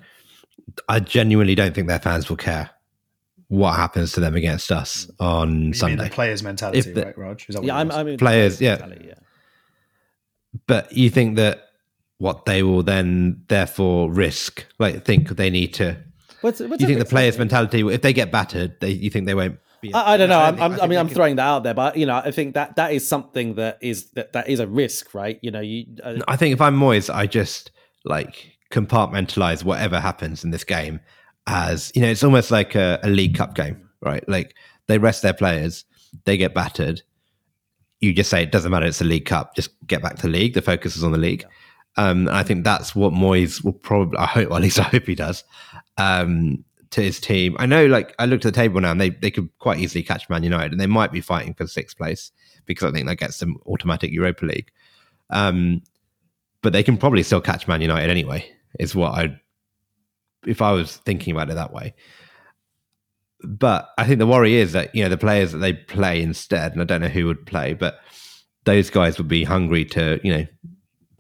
I 0.89 1.01
genuinely 1.01 1.55
don't 1.55 1.75
think 1.75 1.89
their 1.89 1.99
fans 1.99 2.31
will 2.31 2.37
care 2.37 2.71
what 3.49 3.77
happens 3.77 4.13
to 4.13 4.21
them 4.21 4.35
against 4.35 4.73
us 4.73 5.11
on 5.21 5.67
you 5.67 5.75
Sunday. 5.75 6.05
the 6.05 6.11
players' 6.11 6.43
mentality, 6.43 6.91
the, 6.91 7.05
right, 7.05 7.19
Raj? 7.19 7.47
yeah, 7.61 7.77
I'm, 7.77 7.91
I 7.91 8.03
mean, 8.03 8.17
players, 8.17 8.63
yeah. 8.63 8.87
yeah. 8.99 9.15
But 10.67 10.91
you 10.93 11.11
think 11.11 11.37
that 11.37 11.72
what 12.23 12.45
they 12.45 12.63
will 12.63 12.85
then 12.85 13.43
therefore 13.49 14.09
risk, 14.13 14.65
like 14.79 15.05
think 15.05 15.31
they 15.31 15.51
need 15.51 15.75
to. 15.75 15.97
What's, 16.41 16.61
what's 16.61 16.81
you 16.81 16.87
think 16.87 17.01
the 17.01 17.05
players' 17.05 17.37
mentality, 17.37 17.81
if 17.81 18.03
they 18.03 18.13
get 18.13 18.31
battered, 18.31 18.79
they, 18.81 18.91
you 18.91 19.11
think 19.11 19.27
they 19.27 19.35
won't 19.35 19.59
I, 19.93 20.15
I, 20.15 20.17
don't 20.17 20.29
know. 20.29 20.39
I, 20.39 20.49
I'm, 20.51 20.81
I, 20.81 20.87
mean, 20.87 21.01
I'm 21.01 21.09
throwing 21.09 21.35
that 21.37 21.47
out 21.47 21.65
there, 21.65 21.75
but 21.75 21.97
you 21.97 22.07
know, 22.07 22.15
I 22.15 22.31
think 22.31 22.55
that 22.55 22.77
that 22.77 22.93
is 22.93 23.07
something 23.07 23.57
that 23.57 23.79
is 23.81 24.11
that, 24.13 24.33
that 24.35 24.49
is 24.49 24.61
a 24.61 24.69
risk, 24.69 25.13
right? 25.15 25.41
You 25.43 25.51
know, 25.51 25.59
you. 25.59 25.87
Uh, 26.01 26.19
I 26.29 26.37
think 26.37 26.53
if 26.53 26.61
I'm 26.61 26.79
Moyes, 26.79 27.13
I 27.13 27.27
just 27.27 27.73
like 28.05 28.53
compartmentalize 28.71 29.65
whatever 29.65 29.99
happens 29.99 30.45
in 30.45 30.51
this 30.51 30.63
game 30.63 31.01
as 31.49 31.91
you 31.97 32.03
know, 32.03 32.09
it's 32.09 32.23
almost 32.23 32.53
like 32.53 32.77
a, 32.77 33.01
a 33.03 33.11
League 33.11 33.37
Cup 33.37 33.57
game, 33.57 33.89
right? 34.01 34.27
Like 34.29 34.55
they 34.87 34.99
rest 34.99 35.23
their 35.23 35.35
players, 35.35 35.85
they 36.25 36.37
get 36.37 36.55
battered. 36.55 37.03
You 37.99 38.13
just 38.13 38.31
say 38.31 38.45
it 38.45 38.53
doesn't 38.53 38.71
matter. 38.71 38.87
It's 38.87 39.01
a 39.01 39.05
League 39.05 39.27
Cup. 39.27 39.57
Just 39.57 39.71
get 39.89 40.03
back 40.03 40.17
to 40.17 40.23
the 40.23 40.29
league. 40.29 40.55
The 40.55 40.63
focus 40.63 40.97
is 40.97 41.03
on 41.03 41.11
the 41.11 41.19
league. 41.19 41.45
Um, 41.97 42.29
I 42.29 42.43
think 42.43 42.65
that's 42.65 42.95
what 42.95 43.13
Moyes 43.13 43.63
will 43.63 43.73
probably. 43.73 44.19
I 44.19 44.27
hope, 44.27 44.49
well, 44.49 44.57
at 44.59 44.63
least 44.63 44.79
I 44.79 44.85
hope 44.85 45.05
he 45.05 45.15
does. 45.15 45.45
Um, 45.99 46.65
to 46.93 47.03
his 47.03 47.21
team. 47.21 47.57
I 47.59 47.67
know, 47.67 47.87
like, 47.87 48.15
I 48.19 48.27
looked 48.27 48.45
at 48.47 48.55
the 48.55 48.61
table 48.61 48.81
now 48.81 48.93
and 48.93 49.01
they, 49.01 49.11
they 49.11 49.31
could 49.31 49.49
quite 49.59 49.79
easily 49.79 50.03
catch 50.03 50.29
Man 50.29 50.45
United 50.45 50.73
and 50.73 50.81
they 50.81 50.87
might 50.87 51.11
be 51.11 51.21
fighting 51.21 51.55
for 51.55 51.67
sixth 51.67 51.97
place 51.97 52.31
because 52.67 52.89
I 52.89 52.93
think 52.93 53.07
that 53.09 53.17
gets 53.17 53.39
them 53.39 53.57
automatic 53.67 54.13
Europa 54.13 54.45
League. 54.45 54.71
Um, 55.31 55.83
but 56.61 56.73
they 56.73 56.83
can 56.83 56.97
probably 56.97 57.23
still 57.23 57.41
catch 57.41 57.67
Man 57.67 57.81
United 57.81 58.11
anyway, 58.11 58.47
is 58.79 58.95
what 58.95 59.13
I, 59.13 59.41
if 60.47 60.63
I 60.63 60.73
was 60.73 60.99
thinking 60.99 61.35
about 61.35 61.51
it 61.51 61.55
that 61.55 61.73
way. 61.73 61.95
But 63.43 63.89
I 63.99 64.07
think 64.07 64.19
the 64.19 64.27
worry 64.27 64.55
is 64.55 64.73
that, 64.73 64.95
you 64.95 65.03
know, 65.03 65.09
the 65.09 65.17
players 65.17 65.53
that 65.53 65.59
they 65.59 65.73
play 65.73 66.23
instead, 66.23 66.73
and 66.73 66.81
I 66.81 66.85
don't 66.85 67.01
know 67.01 67.09
who 67.09 67.27
would 67.27 67.47
play, 67.47 67.73
but 67.73 68.01
those 68.65 68.91
guys 68.91 69.19
would 69.19 69.29
be 69.29 69.45
hungry 69.45 69.85
to, 69.87 70.21
you 70.23 70.33
know, 70.33 70.47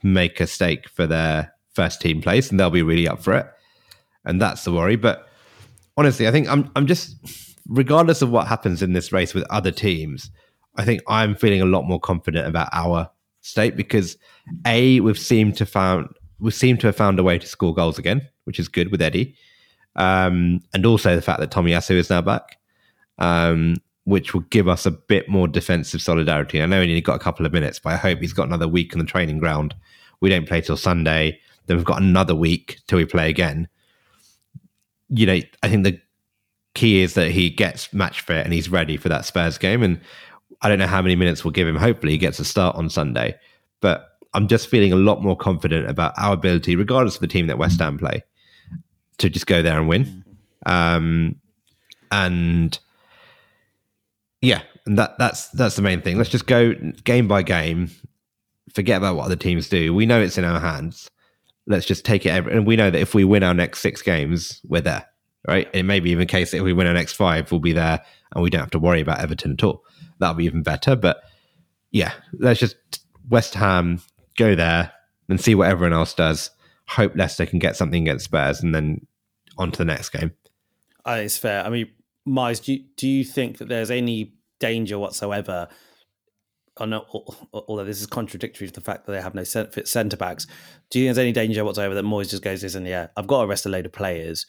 make 0.02 0.40
a 0.40 0.46
stake 0.46 0.88
for 0.88 1.06
their 1.06 1.52
first 1.74 2.00
team 2.00 2.20
place 2.20 2.50
and 2.50 2.58
they'll 2.58 2.70
be 2.70 2.82
really 2.82 3.08
up 3.08 3.22
for 3.22 3.34
it. 3.34 3.46
And 4.24 4.40
that's 4.40 4.64
the 4.64 4.72
worry. 4.72 4.96
But 4.96 5.26
honestly, 5.96 6.28
I 6.28 6.30
think 6.30 6.48
I'm 6.48 6.70
I'm 6.76 6.86
just 6.86 7.16
regardless 7.68 8.22
of 8.22 8.30
what 8.30 8.46
happens 8.46 8.82
in 8.82 8.92
this 8.92 9.12
race 9.12 9.34
with 9.34 9.44
other 9.50 9.70
teams, 9.70 10.30
I 10.76 10.84
think 10.84 11.02
I'm 11.08 11.34
feeling 11.34 11.60
a 11.60 11.66
lot 11.66 11.82
more 11.82 12.00
confident 12.00 12.46
about 12.46 12.68
our 12.72 13.10
state 13.40 13.76
because 13.76 14.16
a 14.66 15.00
we've 15.00 15.18
seemed 15.18 15.56
to 15.56 15.66
found 15.66 16.08
we 16.38 16.50
seem 16.50 16.76
to 16.78 16.88
have 16.88 16.96
found 16.96 17.18
a 17.18 17.22
way 17.22 17.38
to 17.38 17.46
score 17.46 17.74
goals 17.74 17.98
again, 17.98 18.28
which 18.44 18.58
is 18.58 18.68
good 18.68 18.90
with 18.90 19.00
Eddie, 19.00 19.36
um, 19.96 20.60
and 20.74 20.84
also 20.86 21.14
the 21.14 21.22
fact 21.22 21.40
that 21.40 21.50
Tomiyasu 21.50 21.92
is 21.92 22.10
now 22.10 22.20
back, 22.20 22.58
um, 23.18 23.76
which 24.04 24.34
will 24.34 24.40
give 24.42 24.66
us 24.66 24.84
a 24.86 24.90
bit 24.90 25.28
more 25.28 25.46
defensive 25.46 26.02
solidarity. 26.02 26.60
I 26.60 26.66
know 26.66 26.82
he 26.82 26.88
only 26.88 27.00
got 27.00 27.16
a 27.16 27.22
couple 27.22 27.46
of 27.46 27.52
minutes, 27.52 27.78
but 27.78 27.92
I 27.92 27.96
hope 27.96 28.18
he's 28.18 28.32
got 28.32 28.48
another 28.48 28.66
week 28.66 28.92
on 28.94 28.98
the 28.98 29.04
training 29.04 29.38
ground. 29.38 29.74
We 30.22 30.30
don't 30.30 30.48
play 30.48 30.62
till 30.62 30.78
Sunday, 30.78 31.38
then 31.66 31.76
we've 31.76 31.84
got 31.84 32.00
another 32.00 32.34
week 32.34 32.78
till 32.86 32.98
we 32.98 33.04
play 33.04 33.28
again. 33.28 33.68
You 35.08 35.26
know, 35.26 35.40
I 35.62 35.68
think 35.68 35.84
the 35.84 36.00
key 36.74 37.02
is 37.02 37.14
that 37.14 37.30
he 37.30 37.50
gets 37.50 37.92
match 37.92 38.22
fit 38.22 38.44
and 38.44 38.54
he's 38.54 38.70
ready 38.70 38.96
for 38.96 39.10
that 39.10 39.26
Spurs 39.26 39.58
game. 39.58 39.82
And 39.82 40.00
I 40.62 40.68
don't 40.68 40.78
know 40.78 40.86
how 40.86 41.02
many 41.02 41.16
minutes 41.16 41.44
we'll 41.44 41.52
give 41.52 41.68
him. 41.68 41.76
Hopefully, 41.76 42.12
he 42.12 42.18
gets 42.18 42.38
a 42.38 42.44
start 42.44 42.76
on 42.76 42.88
Sunday. 42.88 43.38
But 43.80 44.16
I'm 44.32 44.48
just 44.48 44.68
feeling 44.68 44.92
a 44.92 44.96
lot 44.96 45.22
more 45.22 45.36
confident 45.36 45.88
about 45.88 46.14
our 46.16 46.32
ability, 46.32 46.76
regardless 46.76 47.16
of 47.16 47.20
the 47.20 47.26
team 47.26 47.48
that 47.48 47.58
West 47.58 47.80
Ham 47.80 47.98
play, 47.98 48.24
to 49.18 49.28
just 49.28 49.46
go 49.46 49.60
there 49.60 49.78
and 49.78 49.88
win. 49.88 50.24
Um, 50.64 51.36
and 52.10 52.78
yeah, 54.40 54.62
and 54.86 54.98
that 54.98 55.18
that's 55.18 55.48
that's 55.48 55.76
the 55.76 55.82
main 55.82 56.00
thing. 56.00 56.16
Let's 56.16 56.30
just 56.30 56.46
go 56.46 56.74
game 57.04 57.28
by 57.28 57.42
game. 57.42 57.90
Forget 58.74 58.98
about 58.98 59.16
what 59.16 59.26
other 59.26 59.36
teams 59.36 59.68
do. 59.68 59.92
We 59.94 60.06
know 60.06 60.20
it's 60.20 60.38
in 60.38 60.44
our 60.44 60.60
hands. 60.60 61.10
Let's 61.66 61.86
just 61.86 62.04
take 62.04 62.26
it. 62.26 62.30
Every, 62.30 62.52
and 62.52 62.66
we 62.66 62.76
know 62.76 62.90
that 62.90 63.00
if 63.00 63.14
we 63.14 63.24
win 63.24 63.42
our 63.42 63.54
next 63.54 63.80
six 63.80 64.02
games, 64.02 64.60
we're 64.64 64.80
there, 64.80 65.06
right? 65.46 65.68
It 65.72 65.84
may 65.84 66.00
be 66.00 66.10
even 66.10 66.26
case 66.26 66.50
that 66.50 66.58
if 66.58 66.62
we 66.62 66.72
win 66.72 66.86
our 66.86 66.94
next 66.94 67.12
five, 67.12 67.50
we'll 67.52 67.60
be 67.60 67.72
there, 67.72 68.02
and 68.34 68.42
we 68.42 68.50
don't 68.50 68.60
have 68.60 68.70
to 68.70 68.78
worry 68.78 69.00
about 69.00 69.20
Everton 69.20 69.52
at 69.52 69.62
all. 69.62 69.84
That'll 70.18 70.34
be 70.34 70.44
even 70.44 70.62
better. 70.62 70.96
But 70.96 71.22
yeah, 71.90 72.12
let's 72.38 72.60
just 72.60 72.76
West 73.28 73.54
Ham 73.54 74.00
go 74.36 74.54
there 74.54 74.92
and 75.28 75.40
see 75.40 75.54
what 75.54 75.68
everyone 75.68 75.92
else 75.92 76.14
does. 76.14 76.50
Hope 76.88 77.14
Leicester 77.14 77.46
can 77.46 77.58
get 77.58 77.76
something 77.76 78.02
against 78.02 78.24
Spurs, 78.24 78.62
and 78.62 78.74
then 78.74 79.06
on 79.58 79.70
to 79.70 79.78
the 79.78 79.84
next 79.84 80.08
game. 80.08 80.32
It's 81.06 81.38
fair. 81.38 81.64
I 81.64 81.68
mean, 81.68 81.90
Miles, 82.24 82.60
do 82.60 82.74
you, 82.74 82.84
do 82.96 83.08
you 83.08 83.24
think 83.24 83.58
that 83.58 83.68
there's 83.68 83.90
any 83.90 84.34
danger 84.58 84.98
whatsoever? 84.98 85.68
Although 86.78 87.84
this 87.84 88.00
is 88.00 88.06
contradictory 88.06 88.66
to 88.66 88.72
the 88.72 88.80
fact 88.80 89.06
that 89.06 89.12
they 89.12 89.20
have 89.20 89.34
no 89.34 89.44
centre 89.44 90.16
backs, 90.16 90.46
do 90.90 90.98
you 90.98 91.06
think 91.06 91.16
there's 91.16 91.24
any 91.24 91.32
danger 91.32 91.64
whatsoever 91.64 91.94
that 91.94 92.04
Moyes 92.04 92.30
just 92.30 92.42
goes, 92.42 92.62
"Listen, 92.62 92.86
yeah, 92.86 93.08
I've 93.16 93.26
got 93.26 93.42
to 93.42 93.46
rest 93.46 93.66
a 93.66 93.68
load 93.68 93.86
of 93.86 93.92
players. 93.92 94.46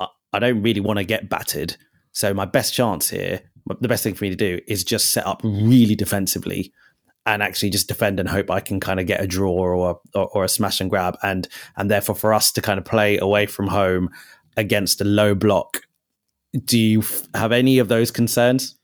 I, 0.00 0.06
I 0.32 0.38
don't 0.38 0.62
really 0.62 0.80
want 0.80 0.98
to 0.98 1.04
get 1.04 1.28
battered, 1.28 1.76
so 2.12 2.32
my 2.32 2.46
best 2.46 2.72
chance 2.72 3.10
here, 3.10 3.42
the 3.80 3.88
best 3.88 4.02
thing 4.02 4.14
for 4.14 4.24
me 4.24 4.30
to 4.30 4.36
do, 4.36 4.60
is 4.66 4.82
just 4.82 5.10
set 5.10 5.26
up 5.26 5.40
really 5.44 5.94
defensively." 5.94 6.72
and 7.26 7.42
actually 7.42 7.70
just 7.70 7.88
defend 7.88 8.20
and 8.20 8.28
hope 8.28 8.50
I 8.52 8.60
can 8.60 8.78
kind 8.78 9.00
of 9.00 9.06
get 9.06 9.20
a 9.20 9.26
draw 9.26 9.50
or, 9.50 10.00
or, 10.14 10.28
or 10.28 10.44
a 10.44 10.48
smash 10.48 10.80
and 10.80 10.88
grab, 10.88 11.18
and 11.22 11.48
and 11.76 11.90
therefore 11.90 12.14
for 12.14 12.32
us 12.32 12.52
to 12.52 12.62
kind 12.62 12.78
of 12.78 12.84
play 12.84 13.18
away 13.18 13.46
from 13.46 13.66
home 13.66 14.10
against 14.56 15.00
a 15.00 15.04
low 15.04 15.34
block. 15.34 15.82
Do 16.64 16.78
you 16.78 17.02
have 17.34 17.52
any 17.52 17.78
of 17.78 17.88
those 17.88 18.10
concerns? 18.10 18.76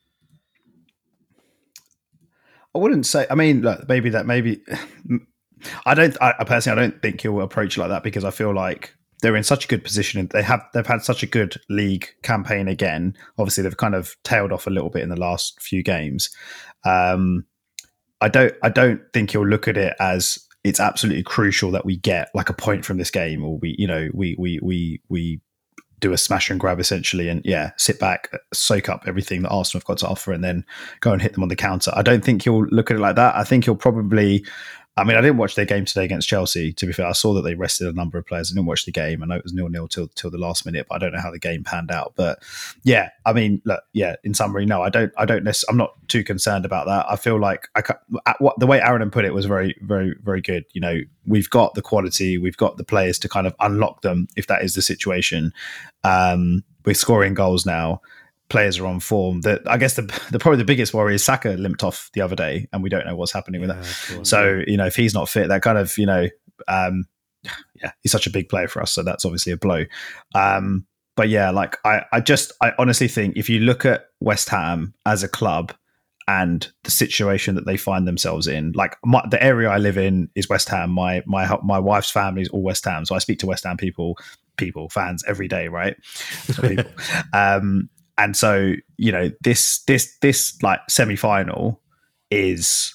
I 2.75 2.79
wouldn't 2.79 3.07
say. 3.07 3.27
I 3.31 3.35
mean, 3.35 3.63
look, 3.63 3.89
maybe 3.89 4.11
that 4.11 4.27
maybe. 4.27 4.61
I 5.87 5.95
don't. 5.95 6.17
I 6.21 6.43
personally, 6.45 6.81
I 6.81 6.83
don't 6.83 7.03
think 7.03 7.21
he'll 7.21 7.41
approach 7.41 7.79
like 7.79 7.89
that 7.89 8.03
because 8.03 8.25
I 8.25 8.31
feel 8.31 8.53
like 8.53 8.97
they're 9.21 9.37
in 9.37 9.45
such 9.45 9.65
a 9.65 9.69
good 9.69 9.85
position 9.85 10.19
and 10.19 10.29
they 10.31 10.43
have 10.43 10.63
they've 10.75 10.87
had 10.87 11.03
such 11.03 11.23
a 11.23 11.27
good 11.27 11.55
league 11.71 12.09
campaign 12.23 12.67
again. 12.67 13.17
Obviously, 13.39 13.63
they've 13.63 13.77
kind 13.77 13.95
of 13.95 14.17
tailed 14.25 14.51
off 14.51 14.67
a 14.67 14.71
little 14.71 14.91
bit 14.91 15.03
in 15.03 15.09
the 15.09 15.21
last 15.21 15.61
few 15.63 15.83
games. 15.85 16.31
Um, 16.85 17.47
I 18.21 18.29
don't 18.29 18.55
I 18.63 18.69
don't 18.69 19.01
think 19.13 19.31
he'll 19.31 19.47
look 19.47 19.69
at 19.69 19.77
it 19.77 19.95
as 20.01 20.39
it's 20.65 20.81
absolutely 20.81 21.23
crucial 21.23 21.71
that 21.73 21.85
we 21.85 21.97
get 21.97 22.31
like 22.35 22.49
a 22.49 22.55
point 22.55 22.85
from 22.85 22.99
this 22.99 23.11
game 23.11 23.45
or 23.45 23.59
we 23.59 23.75
you 23.79 23.87
know 23.87 24.09
we 24.13 24.37
we 24.39 24.59
we 24.63 25.01
we 25.09 25.41
do 26.03 26.13
a 26.13 26.19
smash 26.19 26.51
and 26.51 26.61
grab 26.61 26.81
essentially 26.81 27.29
and 27.29 27.41
yeah 27.45 27.71
sit 27.79 27.99
back 27.99 28.29
soak 28.53 28.89
up 28.89 29.05
everything 29.07 29.41
that 29.43 29.49
Arsenal 29.49 29.81
have 29.81 29.87
got 29.87 29.99
to 29.99 30.09
offer 30.09 30.33
and 30.33 30.45
then 30.45 30.65
go 31.01 31.13
and 31.13 31.23
hit 31.23 31.33
them 31.33 31.43
on 31.43 31.49
the 31.49 31.57
counter. 31.57 31.93
I 31.95 32.03
don't 32.03 32.23
think 32.23 32.43
he'll 32.43 32.67
look 32.67 32.91
at 32.91 32.97
it 32.97 33.01
like 33.01 33.17
that. 33.17 33.35
I 33.37 33.45
think 33.45 33.65
he'll 33.65 33.77
probably 33.77 34.45
I 34.95 35.05
mean, 35.05 35.17
I 35.17 35.23
didn't 35.23 35.39
watch 35.39 35.55
their 35.55 35.65
game 35.65 35.87
today 35.87 36.05
against 36.05 36.29
Chelsea. 36.29 36.71
To 36.75 36.87
be 36.87 36.93
fair, 36.93 37.07
I 37.07 37.13
saw 37.13 37.33
that 37.35 37.43
they 37.43 37.55
rested 37.55 37.89
a 37.89 37.93
number 37.95 38.19
of 38.19 38.27
players. 38.27 38.51
I 38.51 38.55
didn't 38.55 38.67
watch 38.67 38.85
the 38.85 38.93
game. 38.93 39.23
I 39.23 39.27
know 39.27 39.37
it 39.37 39.43
was 39.43 39.55
nil 39.55 39.71
nil 39.71 39.89
till 39.89 40.09
till 40.09 40.31
the 40.31 40.37
last 40.37 40.67
minute, 40.67 40.87
but 40.89 40.97
I 40.97 40.99
don't 40.99 41.13
know 41.13 41.21
how 41.21 41.31
the 41.31 41.39
game 41.39 41.65
panned 41.65 41.91
out. 41.91 42.13
But 42.15 42.43
yeah, 42.83 43.09
I 43.25 43.33
mean, 43.33 43.63
look, 43.65 43.83
yeah. 43.95 44.17
In 44.23 44.35
summary, 44.35 44.67
no, 44.67 44.83
I 44.83 44.91
don't. 44.91 45.11
I 45.17 45.25
don't. 45.25 45.49
I'm 45.69 45.77
not 45.79 45.95
too 46.09 46.23
concerned 46.23 46.67
about 46.67 46.87
that. 46.87 47.07
I 47.09 47.17
feel 47.17 47.41
like 47.41 47.69
I 47.75 47.83
what 48.39 48.59
the 48.59 48.67
way 48.67 48.83
Aaron 48.83 49.11
put 49.11 49.25
it 49.25 49.33
was 49.33 49.47
very, 49.47 49.75
very, 49.81 50.15
very 50.23 50.43
good. 50.43 50.67
You 50.73 50.83
know, 50.83 50.99
we've 51.27 51.49
got 51.49 51.73
the 51.73 51.83
quality, 51.83 52.37
we've 52.37 52.57
got 52.59 52.77
the 52.77 52.85
players 52.85 53.19
to 53.21 53.29
kind 53.31 53.47
of 53.47 53.55
unlock 53.61 54.03
them 54.03 54.29
if 54.37 54.47
that 54.49 54.63
is 54.63 54.75
the 54.75 54.83
situation. 54.83 55.53
Um, 56.05 56.65
we're 56.85 56.95
scoring 56.95 57.33
goals 57.33 57.65
now 57.65 58.03
players 58.53 58.79
are 58.79 58.87
on 58.87 59.01
form. 59.01 59.41
That 59.41 59.63
I 59.67 59.79
guess 59.79 59.95
the, 59.95 60.03
the 60.31 60.39
probably 60.39 60.59
the 60.59 60.65
biggest 60.65 60.95
worry 60.95 61.17
is 61.17 61.25
Saka 61.25 61.51
limped 61.51 61.83
off 61.83 62.11
the 62.13 62.21
other 62.21 62.37
day, 62.37 62.69
and 62.73 62.83
we 62.83 62.89
don't 62.89 63.07
know 63.07 63.17
what's 63.17 63.33
happening 63.33 63.63
yeah, 63.63 63.69
with 63.69 64.17
that. 64.17 64.27
so 64.27 64.63
you 64.67 64.77
know, 64.77 64.87
if 64.87 64.95
he's 64.95 65.15
not 65.15 65.29
fit, 65.29 65.49
that 65.49 65.63
kind 65.63 65.79
of 65.79 65.99
you 65.99 66.07
know, 66.07 66.29
um, 66.69 67.07
yeah, 67.75 67.91
he's 68.03 68.13
such 68.13 68.29
a 68.29 68.31
big 68.31 68.49
player 68.49 68.69
for 68.69 68.81
us. 68.83 68.93
So 68.93 69.03
that's 69.03 69.25
obviously 69.25 69.53
a 69.53 69.57
blow. 69.57 69.85
Um, 70.35 70.87
but 71.17 71.29
yeah, 71.29 71.51
like 71.51 71.79
I, 71.85 72.05
I 72.13 72.21
just 72.21 72.53
I 72.61 72.73
honestly 72.79 73.09
think 73.09 73.37
if 73.37 73.49
you 73.49 73.59
look 73.59 73.85
at 73.85 74.07
West 74.21 74.49
Ham 74.51 74.95
as 75.05 75.25
a 75.25 75.29
club 75.29 75.75
and 76.29 76.71
the 76.85 76.91
situation 76.91 77.57
that 77.57 77.67
they 77.67 77.77
find 77.77 78.07
themselves 78.07 78.47
in. 78.47 78.71
Like 78.77 78.97
my, 79.05 79.25
the 79.29 79.43
area 79.43 79.69
I 79.69 79.79
live 79.79 79.99
in 79.99 80.31
is 80.37 80.49
West 80.49 80.69
Ham. 80.69 80.91
My 80.91 81.23
my 81.27 81.59
my 81.65 81.81
wife's 81.81 82.11
family 82.11 82.43
is 82.43 82.49
all 82.49 82.63
West 82.63 82.85
Ham, 82.85 83.05
so 83.05 83.15
I 83.15 83.19
speak 83.19 83.41
to 83.41 83.47
West 83.47 83.65
Ham 83.65 83.77
people, 83.77 84.17
people 84.57 84.89
fans 84.89 85.25
every 85.27 85.49
day, 85.49 85.67
right? 85.67 85.97
um, 87.33 87.89
and 88.19 88.37
so 88.37 88.75
you 88.97 89.13
know 89.13 89.31
this 89.41 89.83
this 89.85 90.17
this 90.21 90.61
like 90.63 90.81
semi-final 90.89 91.81
is 92.31 92.95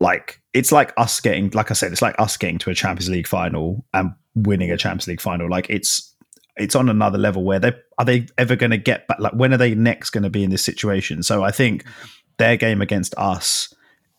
like 0.00 0.40
it's 0.52 0.72
like 0.72 0.92
us 0.96 1.20
getting 1.20 1.50
like 1.50 1.70
i 1.70 1.74
said 1.74 1.92
it's 1.92 2.02
like 2.02 2.14
us 2.18 2.36
getting 2.36 2.58
to 2.58 2.70
a 2.70 2.74
champions 2.74 3.08
league 3.08 3.26
final 3.26 3.84
and 3.94 4.12
winning 4.34 4.70
a 4.70 4.76
champions 4.76 5.08
league 5.08 5.20
final. 5.20 5.48
Like 5.48 5.68
it's 5.68 6.14
it's 6.56 6.74
on 6.74 6.88
another 6.88 7.18
level 7.18 7.44
where 7.44 7.58
they 7.58 7.72
are 7.98 8.04
they 8.04 8.26
ever 8.38 8.56
going 8.56 8.70
to 8.70 8.78
get 8.78 9.06
back 9.08 9.18
like 9.18 9.32
when 9.32 9.54
are 9.54 9.58
they 9.58 9.74
next 9.74 10.10
going 10.10 10.22
to 10.22 10.30
be 10.30 10.44
in 10.44 10.50
this 10.50 10.64
situation? 10.64 11.22
So 11.22 11.42
i 11.42 11.50
think 11.50 11.84
mm-hmm. 11.84 12.08
their 12.38 12.56
game 12.56 12.82
against 12.82 13.14
us 13.16 13.72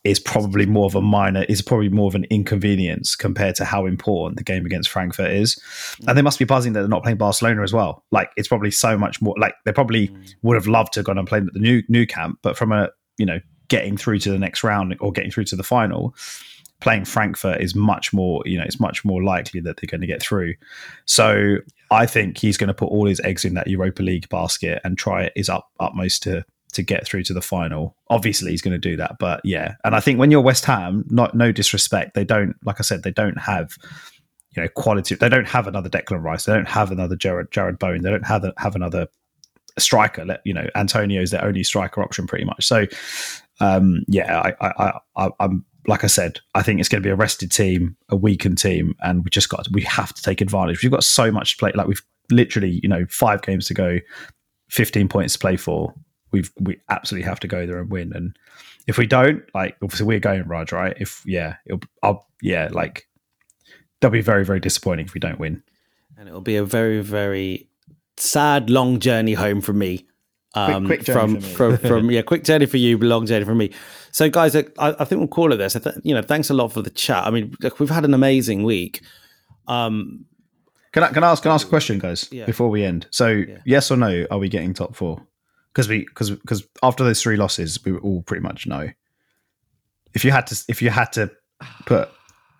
is 0.03 0.19
probably 0.19 0.65
more 0.65 0.85
of 0.85 0.95
a 0.95 1.01
minor 1.01 1.43
is 1.43 1.61
probably 1.61 1.89
more 1.89 2.07
of 2.07 2.15
an 2.15 2.25
inconvenience 2.29 3.15
compared 3.15 3.55
to 3.55 3.65
how 3.65 3.85
important 3.85 4.37
the 4.37 4.43
game 4.43 4.65
against 4.65 4.89
Frankfurt 4.89 5.31
is. 5.31 5.59
And 6.07 6.17
they 6.17 6.21
must 6.21 6.39
be 6.39 6.45
buzzing 6.45 6.73
that 6.73 6.81
they're 6.81 6.89
not 6.89 7.03
playing 7.03 7.17
Barcelona 7.17 7.63
as 7.63 7.71
well. 7.71 8.03
Like 8.11 8.31
it's 8.35 8.47
probably 8.47 8.71
so 8.71 8.97
much 8.97 9.21
more 9.21 9.35
like 9.37 9.55
they 9.65 9.71
probably 9.71 10.09
mm. 10.09 10.35
would 10.41 10.55
have 10.55 10.67
loved 10.67 10.93
to 10.93 10.99
have 10.99 11.05
gone 11.05 11.17
and 11.17 11.27
played 11.27 11.47
at 11.47 11.53
the 11.53 11.59
new 11.59 11.81
Nou 11.87 12.05
Camp, 12.05 12.39
but 12.41 12.57
from 12.57 12.71
a 12.71 12.89
you 13.17 13.25
know 13.25 13.39
getting 13.69 13.97
through 13.97 14.19
to 14.19 14.29
the 14.29 14.39
next 14.39 14.63
round 14.63 14.95
or 14.99 15.11
getting 15.11 15.31
through 15.31 15.45
to 15.45 15.55
the 15.55 15.63
final, 15.63 16.13
playing 16.83 17.05
Frankfurt 17.05 17.61
is 17.61 17.73
much 17.73 18.11
more, 18.11 18.43
you 18.45 18.57
know, 18.57 18.65
it's 18.65 18.79
much 18.79 19.05
more 19.05 19.23
likely 19.23 19.61
that 19.61 19.77
they're 19.77 19.87
going 19.87 20.01
to 20.01 20.07
get 20.07 20.21
through. 20.21 20.53
So 21.05 21.57
I 21.89 22.05
think 22.05 22.37
he's 22.37 22.57
going 22.57 22.67
to 22.67 22.73
put 22.73 22.89
all 22.89 23.07
his 23.07 23.21
eggs 23.21 23.45
in 23.45 23.53
that 23.53 23.67
Europa 23.67 24.03
League 24.03 24.27
basket 24.27 24.81
and 24.83 24.97
try 24.97 25.31
his 25.35 25.47
up 25.47 25.69
utmost 25.79 26.23
to 26.23 26.43
to 26.73 26.83
get 26.83 27.05
through 27.05 27.23
to 27.23 27.33
the 27.33 27.41
final. 27.41 27.95
Obviously, 28.09 28.51
he's 28.51 28.61
going 28.61 28.73
to 28.73 28.89
do 28.89 28.95
that, 28.97 29.17
but 29.19 29.41
yeah. 29.43 29.75
And 29.83 29.95
I 29.95 29.99
think 29.99 30.19
when 30.19 30.31
you're 30.31 30.41
West 30.41 30.65
Ham, 30.65 31.05
not 31.09 31.35
no 31.35 31.51
disrespect, 31.51 32.13
they 32.13 32.25
don't 32.25 32.55
like 32.63 32.79
I 32.79 32.83
said, 32.83 33.03
they 33.03 33.11
don't 33.11 33.39
have 33.39 33.77
you 34.55 34.61
know 34.61 34.69
quality. 34.69 35.15
They 35.15 35.29
don't 35.29 35.47
have 35.47 35.67
another 35.67 35.89
Declan 35.89 36.23
Rice. 36.23 36.45
They 36.45 36.53
don't 36.53 36.67
have 36.67 36.91
another 36.91 37.15
Jared 37.15 37.51
Jarrod 37.51 37.79
Bowen. 37.79 38.03
They 38.03 38.11
don't 38.11 38.25
have 38.27 38.45
have 38.57 38.75
another 38.75 39.07
striker. 39.79 40.25
You 40.45 40.53
know, 40.53 40.67
Antonio 40.75 41.21
is 41.21 41.31
their 41.31 41.43
only 41.43 41.63
striker 41.63 42.01
option 42.01 42.27
pretty 42.27 42.45
much. 42.45 42.65
So 42.65 42.85
um, 43.59 44.03
yeah, 44.07 44.39
I, 44.39 44.53
I, 44.61 44.99
I, 45.15 45.29
I'm 45.39 45.65
like 45.87 46.03
I 46.03 46.07
said, 46.07 46.39
I 46.55 46.63
think 46.63 46.79
it's 46.79 46.89
going 46.89 47.01
to 47.01 47.07
be 47.07 47.11
a 47.11 47.15
rested 47.15 47.51
team, 47.51 47.97
a 48.09 48.15
weakened 48.15 48.57
team, 48.57 48.95
and 49.01 49.23
we 49.23 49.29
just 49.29 49.49
got 49.49 49.67
we 49.71 49.81
have 49.83 50.13
to 50.13 50.21
take 50.21 50.41
advantage. 50.41 50.81
We've 50.81 50.91
got 50.91 51.03
so 51.03 51.31
much 51.31 51.53
to 51.53 51.57
play. 51.57 51.71
Like 51.75 51.87
we've 51.87 52.01
literally, 52.29 52.79
you 52.81 52.89
know, 52.89 53.05
five 53.09 53.41
games 53.41 53.67
to 53.67 53.73
go, 53.73 53.99
fifteen 54.69 55.07
points 55.07 55.33
to 55.33 55.39
play 55.39 55.57
for 55.57 55.93
we've 56.33 56.51
we 56.59 56.79
absolutely 56.89 57.27
have 57.27 57.39
to 57.41 57.47
go 57.47 57.65
there 57.65 57.77
and 57.77 57.89
win. 57.89 58.11
And 58.13 58.37
if 58.87 58.97
we 58.97 59.07
don't, 59.07 59.43
like 59.55 59.77
obviously 59.81 60.05
we're 60.05 60.19
going 60.19 60.45
Raj, 60.47 60.73
right? 60.73 60.97
If 60.99 61.23
yeah, 61.25 61.55
it'll 61.65 61.81
I'll 62.01 62.27
yeah, 62.41 62.67
like 62.71 63.07
that'll 64.03 64.13
be 64.13 64.21
very, 64.21 64.45
very 64.45 64.59
disappointing 64.59 65.05
if 65.05 65.13
we 65.13 65.19
don't 65.19 65.39
win. 65.39 65.63
And 66.17 66.27
it'll 66.27 66.41
be 66.41 66.57
a 66.57 66.65
very, 66.65 67.01
very 67.01 67.69
sad 68.17 68.69
long 68.69 68.99
journey 68.99 69.33
home 69.33 69.61
for 69.61 69.73
me. 69.73 70.07
Um, 70.55 70.85
quick, 70.85 71.03
quick 71.03 71.15
from 71.15 71.41
from 71.41 71.77
from 71.79 72.11
yeah, 72.11 72.21
quick 72.21 72.43
journey 72.43 72.67
for 72.67 72.77
you, 72.77 72.97
long 72.97 73.25
journey 73.25 73.45
for 73.45 73.55
me. 73.55 73.71
So, 74.11 74.29
guys, 74.29 74.55
I, 74.55 74.65
I 74.77 75.05
think 75.05 75.19
we'll 75.19 75.27
call 75.27 75.51
it 75.51 75.57
this. 75.57 75.73
Th- 75.73 75.95
you 76.03 76.13
know, 76.13 76.21
thanks 76.21 76.51
a 76.51 76.53
lot 76.53 76.71
for 76.71 76.83
the 76.83 76.91
chat. 76.91 77.25
I 77.25 77.31
mean, 77.31 77.55
look, 77.61 77.79
we've 77.79 77.89
had 77.89 78.05
an 78.05 78.13
amazing 78.13 78.63
week. 78.63 79.01
Um, 79.67 80.25
can 80.91 81.03
I 81.03 81.07
can 81.09 81.23
I 81.23 81.31
ask 81.31 81.41
can 81.41 81.51
I 81.51 81.55
ask 81.55 81.65
a 81.65 81.69
question, 81.69 81.97
guys, 81.97 82.29
yeah. 82.31 82.45
before 82.45 82.69
we 82.69 82.83
end? 82.83 83.07
So, 83.09 83.29
yeah. 83.29 83.57
yes 83.65 83.89
or 83.89 83.97
no, 83.97 84.27
are 84.29 84.37
we 84.37 84.47
getting 84.47 84.75
top 84.75 84.95
four? 84.95 85.25
Because 85.73 85.89
we 85.89 85.99
because 86.05 86.29
because 86.31 86.63
after 86.83 87.03
those 87.03 87.21
three 87.21 87.35
losses, 87.35 87.83
we 87.83 87.93
all 87.97 88.21
pretty 88.21 88.43
much 88.43 88.67
know. 88.67 88.89
If 90.13 90.23
you 90.23 90.31
had 90.31 90.45
to, 90.47 90.63
if 90.67 90.81
you 90.81 90.89
had 90.91 91.11
to 91.13 91.31
put 91.85 92.09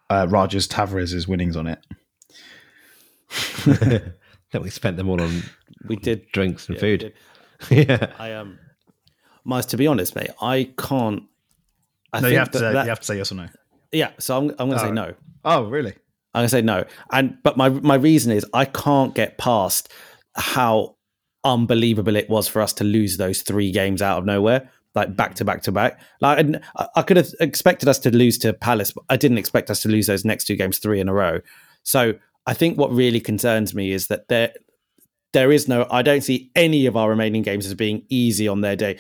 uh, 0.10 0.26
Rogers 0.30 0.68
Tavares' 0.68 1.28
winnings 1.28 1.56
on 1.56 1.68
it. 1.68 1.80
then 4.52 4.62
we 4.62 4.70
spent 4.70 4.98
them 4.98 5.10
all 5.10 5.22
on 5.22 5.44
We 5.88 5.96
did. 5.96 6.32
drinks 6.32 6.68
and 6.68 6.76
yeah, 6.76 6.82
food. 6.82 7.14
yeah. 7.70 8.12
I 8.20 8.34
um, 8.34 8.60
Miles, 9.44 9.66
to 9.68 9.78
be 9.78 9.88
honest, 9.88 10.16
mate, 10.16 10.30
I 10.42 10.72
can't. 10.78 11.24
I 12.12 12.20
No, 12.20 12.24
think 12.28 12.34
you 12.34 12.40
have 12.40 12.52
to 12.52 12.60
that 12.60 12.70
say, 12.70 12.74
that- 12.74 12.84
you 12.86 12.90
have 12.90 13.00
to 13.00 13.06
say 13.06 13.18
yes 13.18 13.32
or 13.32 13.36
no. 13.36 13.48
yeah. 13.92 14.12
So 14.20 14.38
I'm 14.38 14.50
I'm 14.52 14.70
going 14.70 14.74
to 14.74 14.80
say 14.80 14.88
Oh. 14.88 14.92
no. 14.92 15.14
Oh, 15.46 15.64
really? 15.66 15.94
I'm 16.36 16.40
gonna 16.40 16.50
say 16.50 16.62
no. 16.64 16.86
And 17.12 17.38
but 17.44 17.58
my 17.58 17.70
my 17.70 17.94
reason 17.96 18.32
is 18.32 18.44
I 18.56 18.66
can't 18.66 19.14
get 19.14 19.38
past 19.38 19.92
how 20.36 20.96
unbelievable 21.44 22.16
it 22.16 22.30
was 22.30 22.48
for 22.48 22.62
us 22.62 22.74
to 22.74 22.84
lose 22.84 23.18
those 23.18 23.42
three 23.42 23.72
games 23.72 24.02
out 24.02 24.20
of 24.20 24.26
nowhere, 24.26 24.70
like 24.96 25.16
back 25.16 25.36
to 25.36 25.46
back 25.46 25.62
to 25.64 25.72
back. 25.72 26.00
Like 26.22 26.46
I 26.76 26.88
I 26.96 27.02
could 27.02 27.18
have 27.18 27.30
expected 27.40 27.90
us 27.90 28.00
to 28.00 28.16
lose 28.16 28.38
to 28.40 28.54
Palace, 28.54 28.92
but 28.92 29.04
I 29.10 29.18
didn't 29.18 29.38
expect 29.38 29.70
us 29.70 29.82
to 29.82 29.90
lose 29.90 30.08
those 30.08 30.26
next 30.26 30.46
two 30.46 30.56
games 30.56 30.80
three 30.80 31.00
in 31.00 31.10
a 31.10 31.14
row. 31.14 31.40
So 31.84 32.14
I 32.46 32.54
think 32.54 32.78
what 32.78 32.92
really 32.92 33.20
concerns 33.20 33.74
me 33.74 33.92
is 33.92 34.08
that 34.08 34.28
there 34.28 34.54
there 35.34 35.52
is 35.52 35.68
no 35.68 35.88
I 35.92 36.02
don't 36.02 36.22
see 36.22 36.52
any 36.56 36.86
of 36.86 36.96
our 36.96 37.10
remaining 37.10 37.42
games 37.42 37.66
as 37.66 37.74
being 37.74 38.06
easy 38.10 38.48
on 38.48 38.62
their 38.62 38.76
day. 38.76 39.00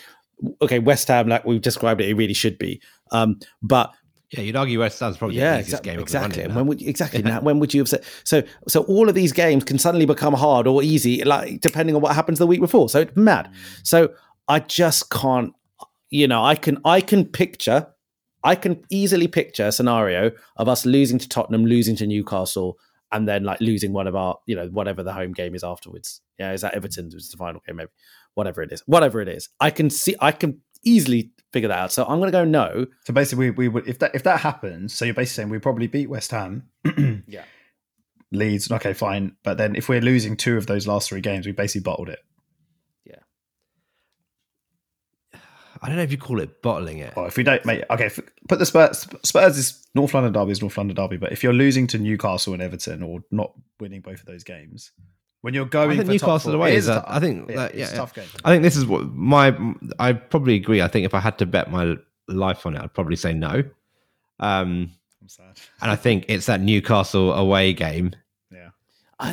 Okay, 0.62 0.80
West 0.80 1.08
Ham, 1.08 1.30
like 1.30 1.46
we've 1.46 1.62
described 1.62 2.02
it, 2.02 2.10
it 2.10 2.16
really 2.16 2.34
should 2.34 2.58
be. 2.58 2.82
Um, 3.12 3.40
but 3.62 3.94
Yeah, 4.34 4.42
you'd 4.42 4.56
argue 4.56 4.80
West 4.80 5.00
Ham's 5.00 5.18
probably 5.18 5.38
yeah, 5.38 5.54
the 5.54 5.60
easiest 5.60 5.70
exactly. 5.70 5.92
game 5.92 6.00
of 6.00 6.04
exactly. 6.04 6.48
when 6.48 6.66
would 6.66 6.82
exactly 6.82 7.22
now? 7.22 7.40
When 7.40 7.60
would 7.60 7.72
you 7.72 7.82
have 7.82 7.88
said 7.88 8.04
so? 8.24 8.42
So 8.68 8.82
all 8.84 9.08
of 9.08 9.14
these 9.14 9.32
games 9.32 9.64
can 9.64 9.78
suddenly 9.78 10.08
become 10.08 10.34
hard 10.34 10.66
or 10.66 10.82
easy, 10.82 11.24
like 11.24 11.62
depending 11.62 11.96
on 11.96 12.02
what 12.02 12.16
happens 12.16 12.40
the 12.40 12.48
week 12.48 12.60
before. 12.60 12.90
So 12.90 13.02
it's 13.02 13.16
mad. 13.16 13.52
So 13.84 14.10
I 14.48 14.60
just 14.60 15.12
can't. 15.12 15.54
You 16.10 16.28
know, 16.28 16.44
I 16.44 16.56
can 16.56 16.80
I 16.84 17.00
can 17.02 17.26
picture, 17.26 17.88
I 18.44 18.56
can 18.56 18.84
easily 18.90 19.28
picture 19.28 19.68
a 19.68 19.72
scenario 19.72 20.32
of 20.58 20.68
us 20.68 20.84
losing 20.86 21.20
to 21.20 21.30
Tottenham, 21.30 21.66
losing 21.66 21.96
to 21.98 22.08
Newcastle, 22.08 22.80
and 23.12 23.28
then 23.28 23.44
like 23.44 23.62
losing 23.62 23.94
one 23.94 24.08
of 24.08 24.16
our, 24.16 24.38
you 24.48 24.56
know, 24.56 24.68
whatever 24.68 25.04
the 25.04 25.14
home 25.14 25.34
game 25.34 25.54
is 25.54 25.64
afterwards. 25.64 26.22
Yeah, 26.40 26.54
is 26.54 26.62
that 26.62 26.74
Everton? 26.74 27.12
Was 27.14 27.30
the 27.30 27.38
final 27.38 27.62
game? 27.68 27.76
Maybe 27.76 27.92
whatever 28.34 28.64
it 28.64 28.72
is, 28.72 28.82
whatever 28.88 29.22
it 29.22 29.28
is. 29.28 29.50
I 29.60 29.70
can 29.70 29.92
see. 29.92 30.16
I 30.20 30.32
can 30.32 30.62
easily 30.84 31.32
figure 31.54 31.70
that 31.70 31.78
out. 31.78 31.92
So 31.94 32.04
I'm 32.04 32.20
going 32.20 32.32
to 32.32 32.38
go 32.38 32.44
no. 32.44 32.88
So 33.06 33.14
basically, 33.14 33.52
we, 33.52 33.68
we 33.68 33.68
would 33.70 33.88
if 33.88 34.00
that 34.00 34.14
if 34.14 34.24
that 34.24 34.42
happens. 34.42 34.94
So 34.94 35.06
you're 35.06 35.14
basically 35.14 35.44
saying 35.44 35.50
we 35.50 35.60
probably 35.60 35.88
beat 35.88 36.10
West 36.10 36.32
Ham. 36.32 36.70
Yeah. 37.28 37.44
Leeds. 38.32 38.72
Okay, 38.72 38.94
fine. 38.94 39.36
But 39.44 39.58
then 39.58 39.76
if 39.76 39.88
we're 39.88 40.02
losing 40.02 40.36
two 40.36 40.58
of 40.58 40.66
those 40.66 40.88
last 40.88 41.10
three 41.10 41.22
games, 41.22 41.46
we 41.46 41.52
basically 41.52 41.84
bottled 41.84 42.10
it. 42.10 42.20
Yeah. 43.06 43.16
I 45.82 45.88
don't 45.88 45.98
know 45.98 46.04
if 46.04 46.12
you 46.12 46.18
call 46.18 46.40
it 46.40 46.62
bottling 46.64 46.98
it. 46.98 47.14
Or 47.16 47.28
if 47.28 47.38
we 47.38 47.44
don't, 47.44 47.64
mate. 47.64 47.84
Okay, 47.92 48.10
put 48.50 48.58
the 48.58 48.66
Spurs. 48.66 49.08
Spurs 49.24 49.58
is 49.58 49.88
North 49.94 50.16
London 50.16 50.34
derby 50.34 50.52
is 50.52 50.62
North 50.62 50.78
London 50.78 50.96
derby. 50.96 51.18
But 51.18 51.32
if 51.32 51.44
you're 51.44 51.54
losing 51.54 51.86
to 51.88 52.00
Newcastle 52.00 52.54
and 52.54 52.62
Everton 52.62 53.04
or 53.04 53.24
not 53.30 53.54
winning 53.80 54.02
both 54.02 54.20
of 54.20 54.26
those 54.26 54.44
games, 54.44 54.92
when 55.44 55.54
you're 55.54 55.66
going 55.66 55.92
I 55.92 56.04
think 56.04 56.06
top 56.20 56.28
Newcastle 56.28 56.52
four, 56.54 56.56
away 56.56 56.76
is. 56.76 56.88
A, 56.88 56.96
tough. 56.96 57.06
I 57.08 57.20
think. 57.20 57.50
Yeah, 57.50 57.56
that- 57.58 57.72
it's 57.72 57.80
yeah, 57.80 57.88
a 57.88 57.90
yeah. 57.92 57.96
tough 57.98 58.14
game. 58.16 58.26
I 58.44 58.52
think 58.52 58.64
this 58.64 58.76
is 58.76 58.86
what 58.86 59.06
my. 59.14 59.56
I 60.00 60.14
probably 60.14 60.56
agree. 60.56 60.82
I 60.82 60.88
think 60.88 61.06
if 61.06 61.14
I 61.14 61.20
had 61.20 61.38
to 61.38 61.46
bet 61.46 61.70
my 61.72 61.96
life 62.28 62.66
on 62.66 62.76
it, 62.76 62.82
I'd 62.82 62.94
probably 62.94 63.16
say 63.18 63.34
no. 63.34 63.64
Um, 64.40 64.90
I'm 65.22 65.28
sad. 65.30 65.60
and 65.82 65.92
I 65.92 65.96
think 65.96 66.26
it's 66.28 66.48
that 66.48 66.60
Newcastle 66.60 67.34
away 67.34 67.72
game 67.74 68.12
Yeah. 68.52 68.70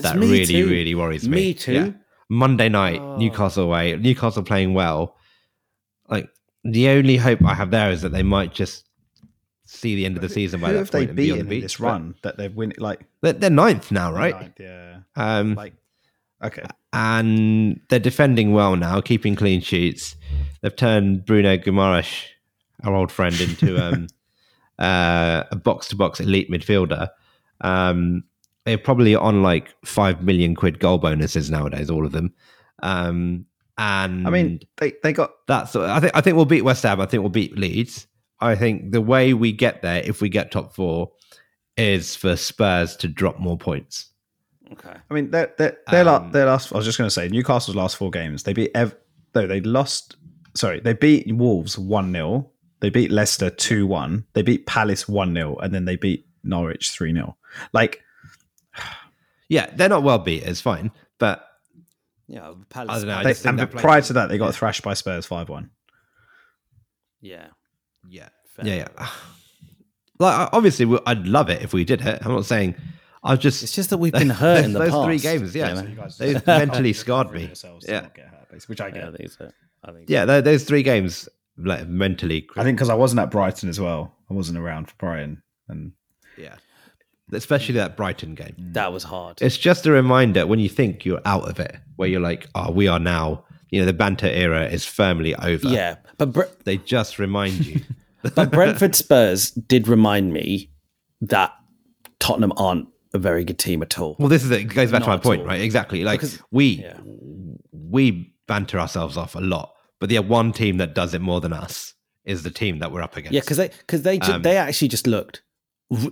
That 0.00 0.16
me 0.18 0.30
really, 0.30 0.44
too. 0.46 0.68
really 0.68 0.94
worries 0.94 1.28
me. 1.28 1.36
Me 1.36 1.54
too. 1.54 1.72
Yeah. 1.72 1.90
Monday 2.28 2.68
night, 2.68 3.00
Oh. 3.00 3.16
Newcastle 3.16 3.64
away, 3.64 3.96
Newcastle 3.96 4.42
playing 4.44 4.74
well. 4.74 5.16
Like 6.08 6.28
the 6.64 6.88
only 6.90 7.16
hope 7.16 7.42
I 7.44 7.54
have 7.54 7.70
there 7.72 7.90
is 7.90 8.02
that 8.02 8.10
they 8.12 8.22
might 8.22 8.52
just 8.52 8.86
see 9.64 9.94
the 9.96 10.04
end 10.04 10.16
of 10.16 10.22
the 10.22 10.28
season 10.28 10.60
by 10.60 10.68
Who 10.68 10.72
that 10.74 10.78
have 10.80 10.90
they 10.90 10.98
point 11.00 11.08
and 11.10 11.16
be 11.16 11.30
on 11.32 11.38
beaten 11.38 11.48
the 11.48 11.54
in 11.54 11.60
beach. 11.60 11.62
this 11.64 11.76
But 11.76 11.84
run 11.86 12.14
that 12.22 12.36
they've 12.36 12.54
win 12.54 12.72
like 12.78 13.00
They're, 13.22 13.32
they're 13.32 13.50
ninth 13.50 13.90
now, 13.90 14.12
right? 14.12 14.34
ninth, 14.34 14.60
Yeah. 14.60 14.98
Um, 15.16 15.54
Like 15.54 15.74
okay. 16.42 16.64
and 16.92 17.80
they're 17.88 17.98
defending 17.98 18.52
well 18.52 18.76
now, 18.76 19.00
keeping 19.00 19.36
clean 19.36 19.60
sheets. 19.60 20.16
They've 20.62 20.74
turned 20.74 21.24
Bruno 21.24 21.56
Guimaraes, 21.56 22.24
our 22.84 22.94
old 22.94 23.10
friend, 23.10 23.38
into 23.40 23.78
um, 23.84 24.06
uh, 24.78 25.44
a 25.50 25.56
box-to-box 25.56 26.20
elite 26.20 26.50
midfielder. 26.50 27.08
Um, 27.60 28.24
they're 28.64 28.78
probably 28.78 29.14
on 29.14 29.42
like 29.42 29.74
five 29.84 30.22
million 30.22 30.54
quid 30.54 30.78
goal 30.78 30.98
bonuses 30.98 31.50
nowadays, 31.50 31.90
all 31.90 32.04
of 32.04 32.12
them. 32.12 32.32
Um, 32.82 33.46
and 33.78 34.26
I 34.26 34.30
mean, 34.30 34.60
they, 34.76 34.92
they 35.02 35.12
got 35.12 35.30
that's 35.46 35.74
I 35.74 36.00
think 36.00 36.14
I 36.14 36.20
think 36.20 36.36
we'll 36.36 36.44
beat 36.44 36.62
West 36.62 36.82
Ham. 36.82 37.00
I 37.00 37.06
think 37.06 37.22
we'll 37.22 37.30
beat 37.30 37.56
Leeds. 37.56 38.06
I 38.40 38.54
think 38.54 38.92
the 38.92 39.00
way 39.00 39.32
we 39.34 39.52
get 39.52 39.82
there, 39.82 40.02
if 40.04 40.20
we 40.20 40.28
get 40.28 40.50
top 40.50 40.74
four, 40.74 41.12
is 41.76 42.14
for 42.14 42.36
Spurs 42.36 42.96
to 42.96 43.08
drop 43.08 43.38
more 43.38 43.56
points. 43.56 44.09
Okay. 44.72 44.94
I 45.10 45.14
mean, 45.14 45.30
their 45.30 45.52
their 45.58 45.78
their, 45.90 46.04
la- 46.04 46.16
Um, 46.18 46.32
their 46.32 46.46
last. 46.46 46.72
I 46.72 46.76
was 46.76 46.84
just 46.86 46.96
going 46.98 47.06
to 47.06 47.12
say 47.14 47.28
Newcastle's 47.28 47.76
last 47.76 47.96
four 47.96 48.10
games. 48.10 48.44
They 48.44 48.52
beat. 48.52 48.70
Ev- 48.74 48.96
no, 49.34 49.46
they 49.46 49.60
lost. 49.60 50.16
Sorry, 50.54 50.80
they 50.80 50.92
beat 50.94 51.32
Wolves 51.34 51.78
one 51.78 52.12
0 52.12 52.50
They 52.80 52.90
beat 52.90 53.10
Leicester 53.10 53.50
two 53.50 53.86
one. 53.86 54.26
They 54.32 54.42
beat 54.42 54.66
Palace 54.66 55.08
one 55.08 55.34
0 55.34 55.56
and 55.58 55.72
then 55.74 55.84
they 55.84 55.96
beat 55.96 56.26
Norwich 56.42 56.90
three 56.90 57.12
0 57.12 57.36
Like, 57.72 58.02
Yeah, 59.48 59.70
they're 59.74 59.88
not 59.88 60.02
well 60.02 60.18
beat. 60.18 60.42
It's 60.44 60.60
fine, 60.60 60.90
but 61.18 61.44
Yeah, 62.26 62.52
Palace. 62.68 62.90
I 62.96 62.98
don't 62.98 63.08
know. 63.08 63.16
I 63.18 63.22
they, 63.24 63.30
just 63.30 63.42
think 63.42 63.60
and 63.60 63.70
prior 63.70 63.82
plays- 63.82 64.06
to 64.08 64.12
that, 64.14 64.28
they 64.28 64.38
got 64.38 64.54
thrashed 64.54 64.82
by 64.82 64.94
Spurs 64.94 65.26
five 65.26 65.48
one. 65.48 65.70
Yeah. 67.20 67.48
Yeah, 68.08 68.28
Fair. 68.56 68.66
yeah, 68.66 68.74
yeah. 68.98 69.08
Like 70.18 70.50
obviously, 70.52 70.98
I'd 71.06 71.26
love 71.26 71.48
it 71.48 71.62
if 71.62 71.72
we 71.72 71.82
did 71.84 72.02
it. 72.02 72.20
I'm 72.24 72.32
not 72.32 72.44
saying. 72.44 72.74
I 73.22 73.36
just 73.36 73.62
It's 73.62 73.74
just 73.74 73.90
that 73.90 73.98
we've 73.98 74.12
been 74.12 74.30
hurt 74.30 74.64
in 74.64 74.72
the 74.72 74.78
those 74.80 74.90
past. 74.90 75.04
three 75.04 75.18
games. 75.18 75.54
Yeah, 75.54 75.82
you 75.82 75.94
know? 75.94 76.08
they 76.18 76.40
mentally 76.46 76.92
scarred 76.92 77.30
me. 77.32 77.50
Yeah. 77.86 78.06
which 78.66 78.80
I 78.80 78.86
Yeah, 78.88 78.92
I 78.92 79.10
get. 79.10 79.16
think 79.16 79.30
so. 79.30 79.50
I 79.84 79.92
think. 79.92 80.08
Yeah, 80.10 80.24
tho- 80.24 80.40
those 80.40 80.64
three 80.64 80.82
games 80.82 81.28
like 81.58 81.86
mentally. 81.86 82.48
I 82.56 82.64
think 82.64 82.76
because 82.78 82.88
I 82.90 82.94
wasn't 82.94 83.20
at 83.20 83.30
Brighton 83.30 83.68
as 83.68 83.78
well. 83.80 84.14
I 84.30 84.34
wasn't 84.34 84.58
around 84.58 84.88
for 84.88 84.94
Brighton, 84.96 85.42
and 85.68 85.92
yeah, 86.38 86.54
especially 87.32 87.74
that 87.74 87.96
Brighton 87.96 88.34
game. 88.34 88.54
Mm. 88.60 88.74
that 88.74 88.92
was 88.92 89.02
hard. 89.04 89.40
It's 89.42 89.56
just 89.58 89.86
a 89.86 89.90
reminder 89.90 90.46
when 90.46 90.58
you 90.58 90.68
think 90.68 91.04
you're 91.04 91.20
out 91.24 91.48
of 91.48 91.60
it, 91.60 91.76
where 91.96 92.08
you're 92.08 92.20
like, 92.20 92.46
oh, 92.54 92.70
we 92.70 92.88
are 92.88 92.98
now. 92.98 93.44
You 93.70 93.80
know, 93.80 93.86
the 93.86 93.92
banter 93.92 94.26
era 94.26 94.66
is 94.66 94.84
firmly 94.84 95.34
over. 95.36 95.68
yeah, 95.68 95.96
but 96.18 96.32
Bre- 96.32 96.42
they 96.64 96.78
just 96.78 97.18
remind 97.18 97.64
you. 97.66 97.80
but 98.34 98.50
Brentford 98.50 98.94
Spurs 98.96 99.50
did 99.52 99.86
remind 99.88 100.32
me 100.32 100.70
that 101.20 101.52
Tottenham 102.18 102.52
aren't 102.56 102.88
a 103.12 103.18
very 103.18 103.44
good 103.44 103.58
team 103.58 103.82
at 103.82 103.98
all. 103.98 104.16
Well, 104.18 104.28
this 104.28 104.44
is 104.44 104.50
it. 104.50 104.60
it 104.60 104.64
goes 104.64 104.90
back 104.92 105.02
to 105.02 105.08
my 105.08 105.16
point, 105.18 105.42
all. 105.42 105.48
right? 105.48 105.60
Exactly. 105.60 106.04
Like 106.04 106.20
Because- 106.20 106.40
we 106.50 106.82
yeah. 106.82 106.98
we 107.72 108.34
banter 108.46 108.78
ourselves 108.78 109.16
off 109.16 109.34
a 109.34 109.40
lot, 109.40 109.72
but 109.98 110.08
the 110.08 110.18
one 110.20 110.52
team 110.52 110.76
that 110.78 110.94
does 110.94 111.14
it 111.14 111.20
more 111.20 111.40
than 111.40 111.52
us 111.52 111.94
is 112.24 112.42
the 112.42 112.50
team 112.50 112.78
that 112.80 112.92
we're 112.92 113.02
up 113.02 113.16
against. 113.16 113.32
Yeah, 113.34 113.40
because 113.40 113.56
they 113.56 113.68
because 113.68 114.02
they 114.02 114.18
ju- 114.18 114.32
Um, 114.32 114.42
they 114.42 114.56
actually 114.56 114.88
just 114.88 115.06
looked 115.06 115.42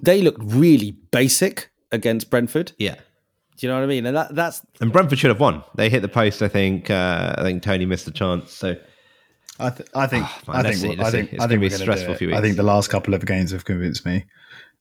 they 0.03 0.23
looked 0.23 0.43
really 0.43 0.91
basic 1.13 1.71
against 1.93 2.31
Brentford. 2.31 2.73
yeah. 2.79 2.97
Do 3.57 3.67
you 3.67 3.73
know 3.73 3.79
what 3.81 3.85
I 3.85 3.89
mean? 3.89 4.07
And 4.07 4.17
that 4.17 4.35
that's 4.37 4.63
And 4.81 4.93
Brentford 4.93 5.19
should 5.19 5.31
have 5.31 5.41
won. 5.41 5.65
They 5.75 5.91
hit 5.91 6.03
the 6.03 6.09
post. 6.09 6.43
I 6.43 6.49
think. 6.49 6.91
Uh, 6.91 7.35
I 7.37 7.43
think 7.43 7.61
Toney 7.65 7.87
missed 7.87 8.05
the 8.05 8.13
chance. 8.13 8.53
So 8.53 8.77
I, 9.59 9.71
th- 9.71 9.89
I 9.97 10.07
think 10.07 10.25
Ah, 10.27 10.43
man, 10.47 10.57
I 10.57 10.63
think 10.71 10.77
see, 10.77 10.87
I 10.87 10.91
let's 10.95 11.11
think 11.11 11.31
see. 11.31 11.35
It's 11.35 11.43
I 11.45 11.47
gonna 11.49 11.49
think 11.49 11.61
be 11.63 11.75
we're 11.75 11.83
stressful 11.83 12.07
do 12.07 12.13
it. 12.13 12.19
few 12.19 12.35
I 12.37 12.41
think 12.41 12.57
the 12.57 12.63
last 12.63 12.89
couple 12.89 13.15
of 13.15 13.27
games 13.27 13.51
have 13.51 13.65
convinced 13.65 14.07
me. 14.07 14.25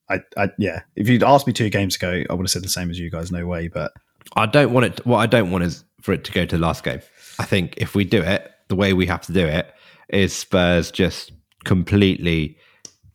I, 0.10 0.20
I 0.38 0.50
yeah. 0.58 0.82
If 0.96 1.10
you'd 1.10 1.24
asked 1.24 1.48
me 1.48 1.54
two 1.54 1.70
games 1.70 1.96
ago, 1.96 2.24
I 2.30 2.34
would 2.34 2.44
have 2.46 2.52
said 2.52 2.64
the 2.64 2.70
same 2.70 2.90
as 2.90 3.00
you 3.00 3.10
guys. 3.10 3.32
No 3.32 3.46
way, 3.46 3.68
but 3.68 3.92
I 4.36 4.46
don't 4.46 4.72
want 4.74 4.86
it. 4.86 5.06
What 5.06 5.18
I 5.18 5.26
don't 5.26 5.52
want 5.52 5.64
is 5.64 5.84
for 6.02 6.14
it 6.14 6.24
to 6.26 6.32
go 6.32 6.46
to 6.46 6.58
the 6.58 6.62
last 6.62 6.84
game. 6.84 7.02
I 7.40 7.44
think 7.46 7.76
if 7.78 7.96
we 7.96 8.04
do 8.06 8.22
it 8.22 8.52
the 8.68 8.76
way 8.76 8.94
we 8.94 9.06
have 9.08 9.22
to 9.24 9.34
do 9.34 9.46
it, 9.46 9.72
is 10.10 10.34
Spurs 10.34 10.92
just 10.92 11.32
completely 11.66 12.58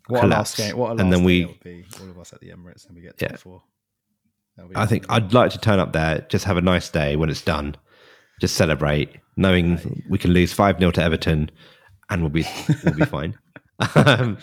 what 0.08 0.24
a 0.24 0.26
last 0.26 0.56
game! 0.56 0.76
What 0.76 0.90
a 0.90 0.94
last 0.94 1.00
and 1.00 1.12
then 1.12 1.24
we. 1.24 1.44
be 1.62 1.84
all 2.00 2.10
of 2.10 2.18
us 2.18 2.32
at 2.32 2.40
the 2.40 2.50
Emirates, 2.50 2.86
and 2.86 2.94
we 2.96 3.02
get 3.02 3.18
top 3.18 3.30
Yeah. 3.30 3.36
four. 3.36 3.62
I 4.74 4.84
think 4.84 5.06
I'd 5.08 5.32
like 5.32 5.50
to 5.52 5.58
turn 5.58 5.78
up 5.78 5.92
there, 5.94 6.26
just 6.28 6.44
have 6.44 6.58
a 6.58 6.60
nice 6.60 6.90
day 6.90 7.16
when 7.16 7.30
it's 7.30 7.40
done, 7.40 7.74
just 8.40 8.54
celebrate, 8.54 9.08
knowing 9.36 10.02
we 10.10 10.18
can 10.18 10.32
lose 10.32 10.52
five 10.52 10.78
0 10.78 10.90
to 10.92 11.02
Everton, 11.02 11.50
and 12.10 12.20
we'll 12.20 12.28
be 12.30 12.44
we'll 12.84 12.94
be 12.94 13.04
fine. 13.06 13.38
um, 13.94 14.36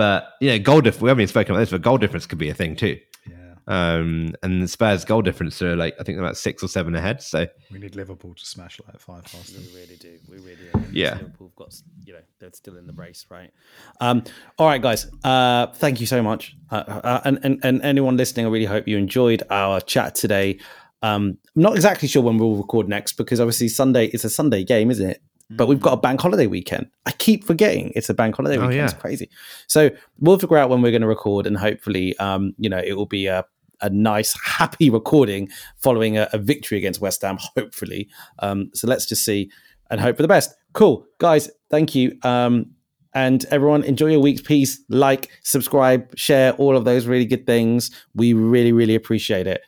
but 0.00 0.30
you 0.40 0.48
know, 0.48 0.58
goal 0.58 0.80
difference. 0.80 1.02
We 1.02 1.10
haven't 1.10 1.20
even 1.20 1.28
spoken 1.28 1.54
about 1.54 1.60
this, 1.60 1.70
but 1.70 1.82
goal 1.82 1.98
difference 1.98 2.24
could 2.24 2.38
be 2.38 2.48
a 2.48 2.54
thing 2.54 2.74
too. 2.74 2.98
yeah. 3.28 3.36
Um, 3.66 4.34
and 4.42 4.62
the 4.62 4.66
Spurs 4.66 5.04
goal 5.04 5.20
difference 5.20 5.60
are 5.60 5.76
like 5.76 5.92
I 6.00 6.04
think 6.04 6.16
they're 6.16 6.24
about 6.24 6.38
six 6.38 6.62
or 6.62 6.68
seven 6.68 6.94
ahead. 6.94 7.20
So 7.22 7.46
We 7.70 7.78
need 7.78 7.94
Liverpool 7.94 8.34
to 8.34 8.46
smash 8.46 8.80
like 8.86 8.98
five 8.98 9.24
past 9.24 9.52
them. 9.52 9.62
we 9.74 9.80
really 9.82 9.96
do. 9.96 10.18
We 10.26 10.38
really 10.38 10.56
do. 10.72 10.80
Yeah. 10.90 11.16
Liverpool 11.16 11.48
have 11.48 11.56
got 11.56 11.74
you 12.06 12.14
know 12.14 12.20
they're 12.38 12.52
still 12.54 12.78
in 12.78 12.86
the 12.86 12.94
race, 12.94 13.26
right? 13.28 13.52
Um, 14.00 14.24
all 14.58 14.66
right, 14.68 14.80
guys. 14.80 15.06
Uh, 15.22 15.66
thank 15.74 16.00
you 16.00 16.06
so 16.06 16.22
much, 16.22 16.56
uh, 16.70 16.76
uh, 16.76 17.20
and, 17.26 17.38
and 17.42 17.60
and 17.62 17.82
anyone 17.82 18.16
listening, 18.16 18.46
I 18.46 18.48
really 18.48 18.64
hope 18.64 18.88
you 18.88 18.96
enjoyed 18.96 19.42
our 19.50 19.82
chat 19.82 20.14
today. 20.14 20.58
Um, 21.02 21.36
I'm 21.54 21.62
not 21.62 21.76
exactly 21.76 22.08
sure 22.08 22.22
when 22.22 22.38
we'll 22.38 22.56
record 22.56 22.88
next 22.88 23.14
because 23.18 23.38
obviously 23.40 23.68
Sunday 23.68 24.06
it's 24.06 24.24
a 24.24 24.30
Sunday 24.30 24.64
game, 24.64 24.90
isn't 24.90 25.10
it? 25.10 25.22
But 25.50 25.66
we've 25.66 25.80
got 25.80 25.92
a 25.92 25.96
bank 25.96 26.20
holiday 26.20 26.46
weekend. 26.46 26.88
I 27.06 27.12
keep 27.12 27.44
forgetting 27.44 27.92
it's 27.96 28.08
a 28.08 28.14
bank 28.14 28.36
holiday 28.36 28.56
Oh, 28.56 28.60
weekend. 28.62 28.76
yeah. 28.76 28.84
It's 28.84 28.94
crazy. 28.94 29.28
So 29.66 29.90
we'll 30.20 30.38
figure 30.38 30.56
out 30.56 30.70
when 30.70 30.80
we're 30.82 30.92
going 30.92 31.02
to 31.02 31.08
record, 31.08 31.46
and 31.46 31.56
hopefully, 31.56 32.16
um, 32.18 32.54
you 32.58 32.68
know, 32.70 32.78
it 32.78 32.94
will 32.94 33.06
be 33.06 33.26
a 33.26 33.44
a 33.82 33.88
nice, 33.90 34.36
happy 34.44 34.90
recording 34.90 35.48
following 35.78 36.18
a, 36.18 36.28
a 36.34 36.38
victory 36.38 36.76
against 36.78 37.00
West 37.00 37.22
Ham. 37.22 37.38
Hopefully, 37.56 38.08
um, 38.40 38.70
so 38.74 38.86
let's 38.86 39.06
just 39.06 39.24
see 39.24 39.50
and 39.90 40.00
hope 40.00 40.16
for 40.16 40.22
the 40.22 40.28
best. 40.28 40.54
Cool, 40.74 41.04
guys. 41.18 41.50
Thank 41.70 41.94
you. 41.94 42.16
Um, 42.22 42.66
and 43.12 43.44
everyone, 43.46 43.82
enjoy 43.82 44.06
your 44.12 44.20
week's 44.20 44.40
peace. 44.42 44.80
Like, 44.88 45.30
subscribe, 45.42 46.16
share, 46.16 46.52
all 46.52 46.76
of 46.76 46.84
those 46.84 47.06
really 47.08 47.24
good 47.24 47.44
things. 47.44 47.90
We 48.14 48.34
really, 48.34 48.70
really 48.72 48.94
appreciate 48.94 49.48
it. 49.48 49.62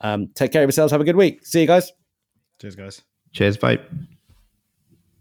Um, 0.00 0.28
take 0.34 0.50
care 0.50 0.62
of 0.64 0.66
yourselves. 0.66 0.90
Have 0.90 1.00
a 1.00 1.04
good 1.04 1.14
week. 1.14 1.46
See 1.46 1.60
you 1.60 1.66
guys. 1.68 1.92
Cheers, 2.60 2.74
guys. 2.74 3.02
Cheers, 3.32 3.56
bye. 3.56 3.78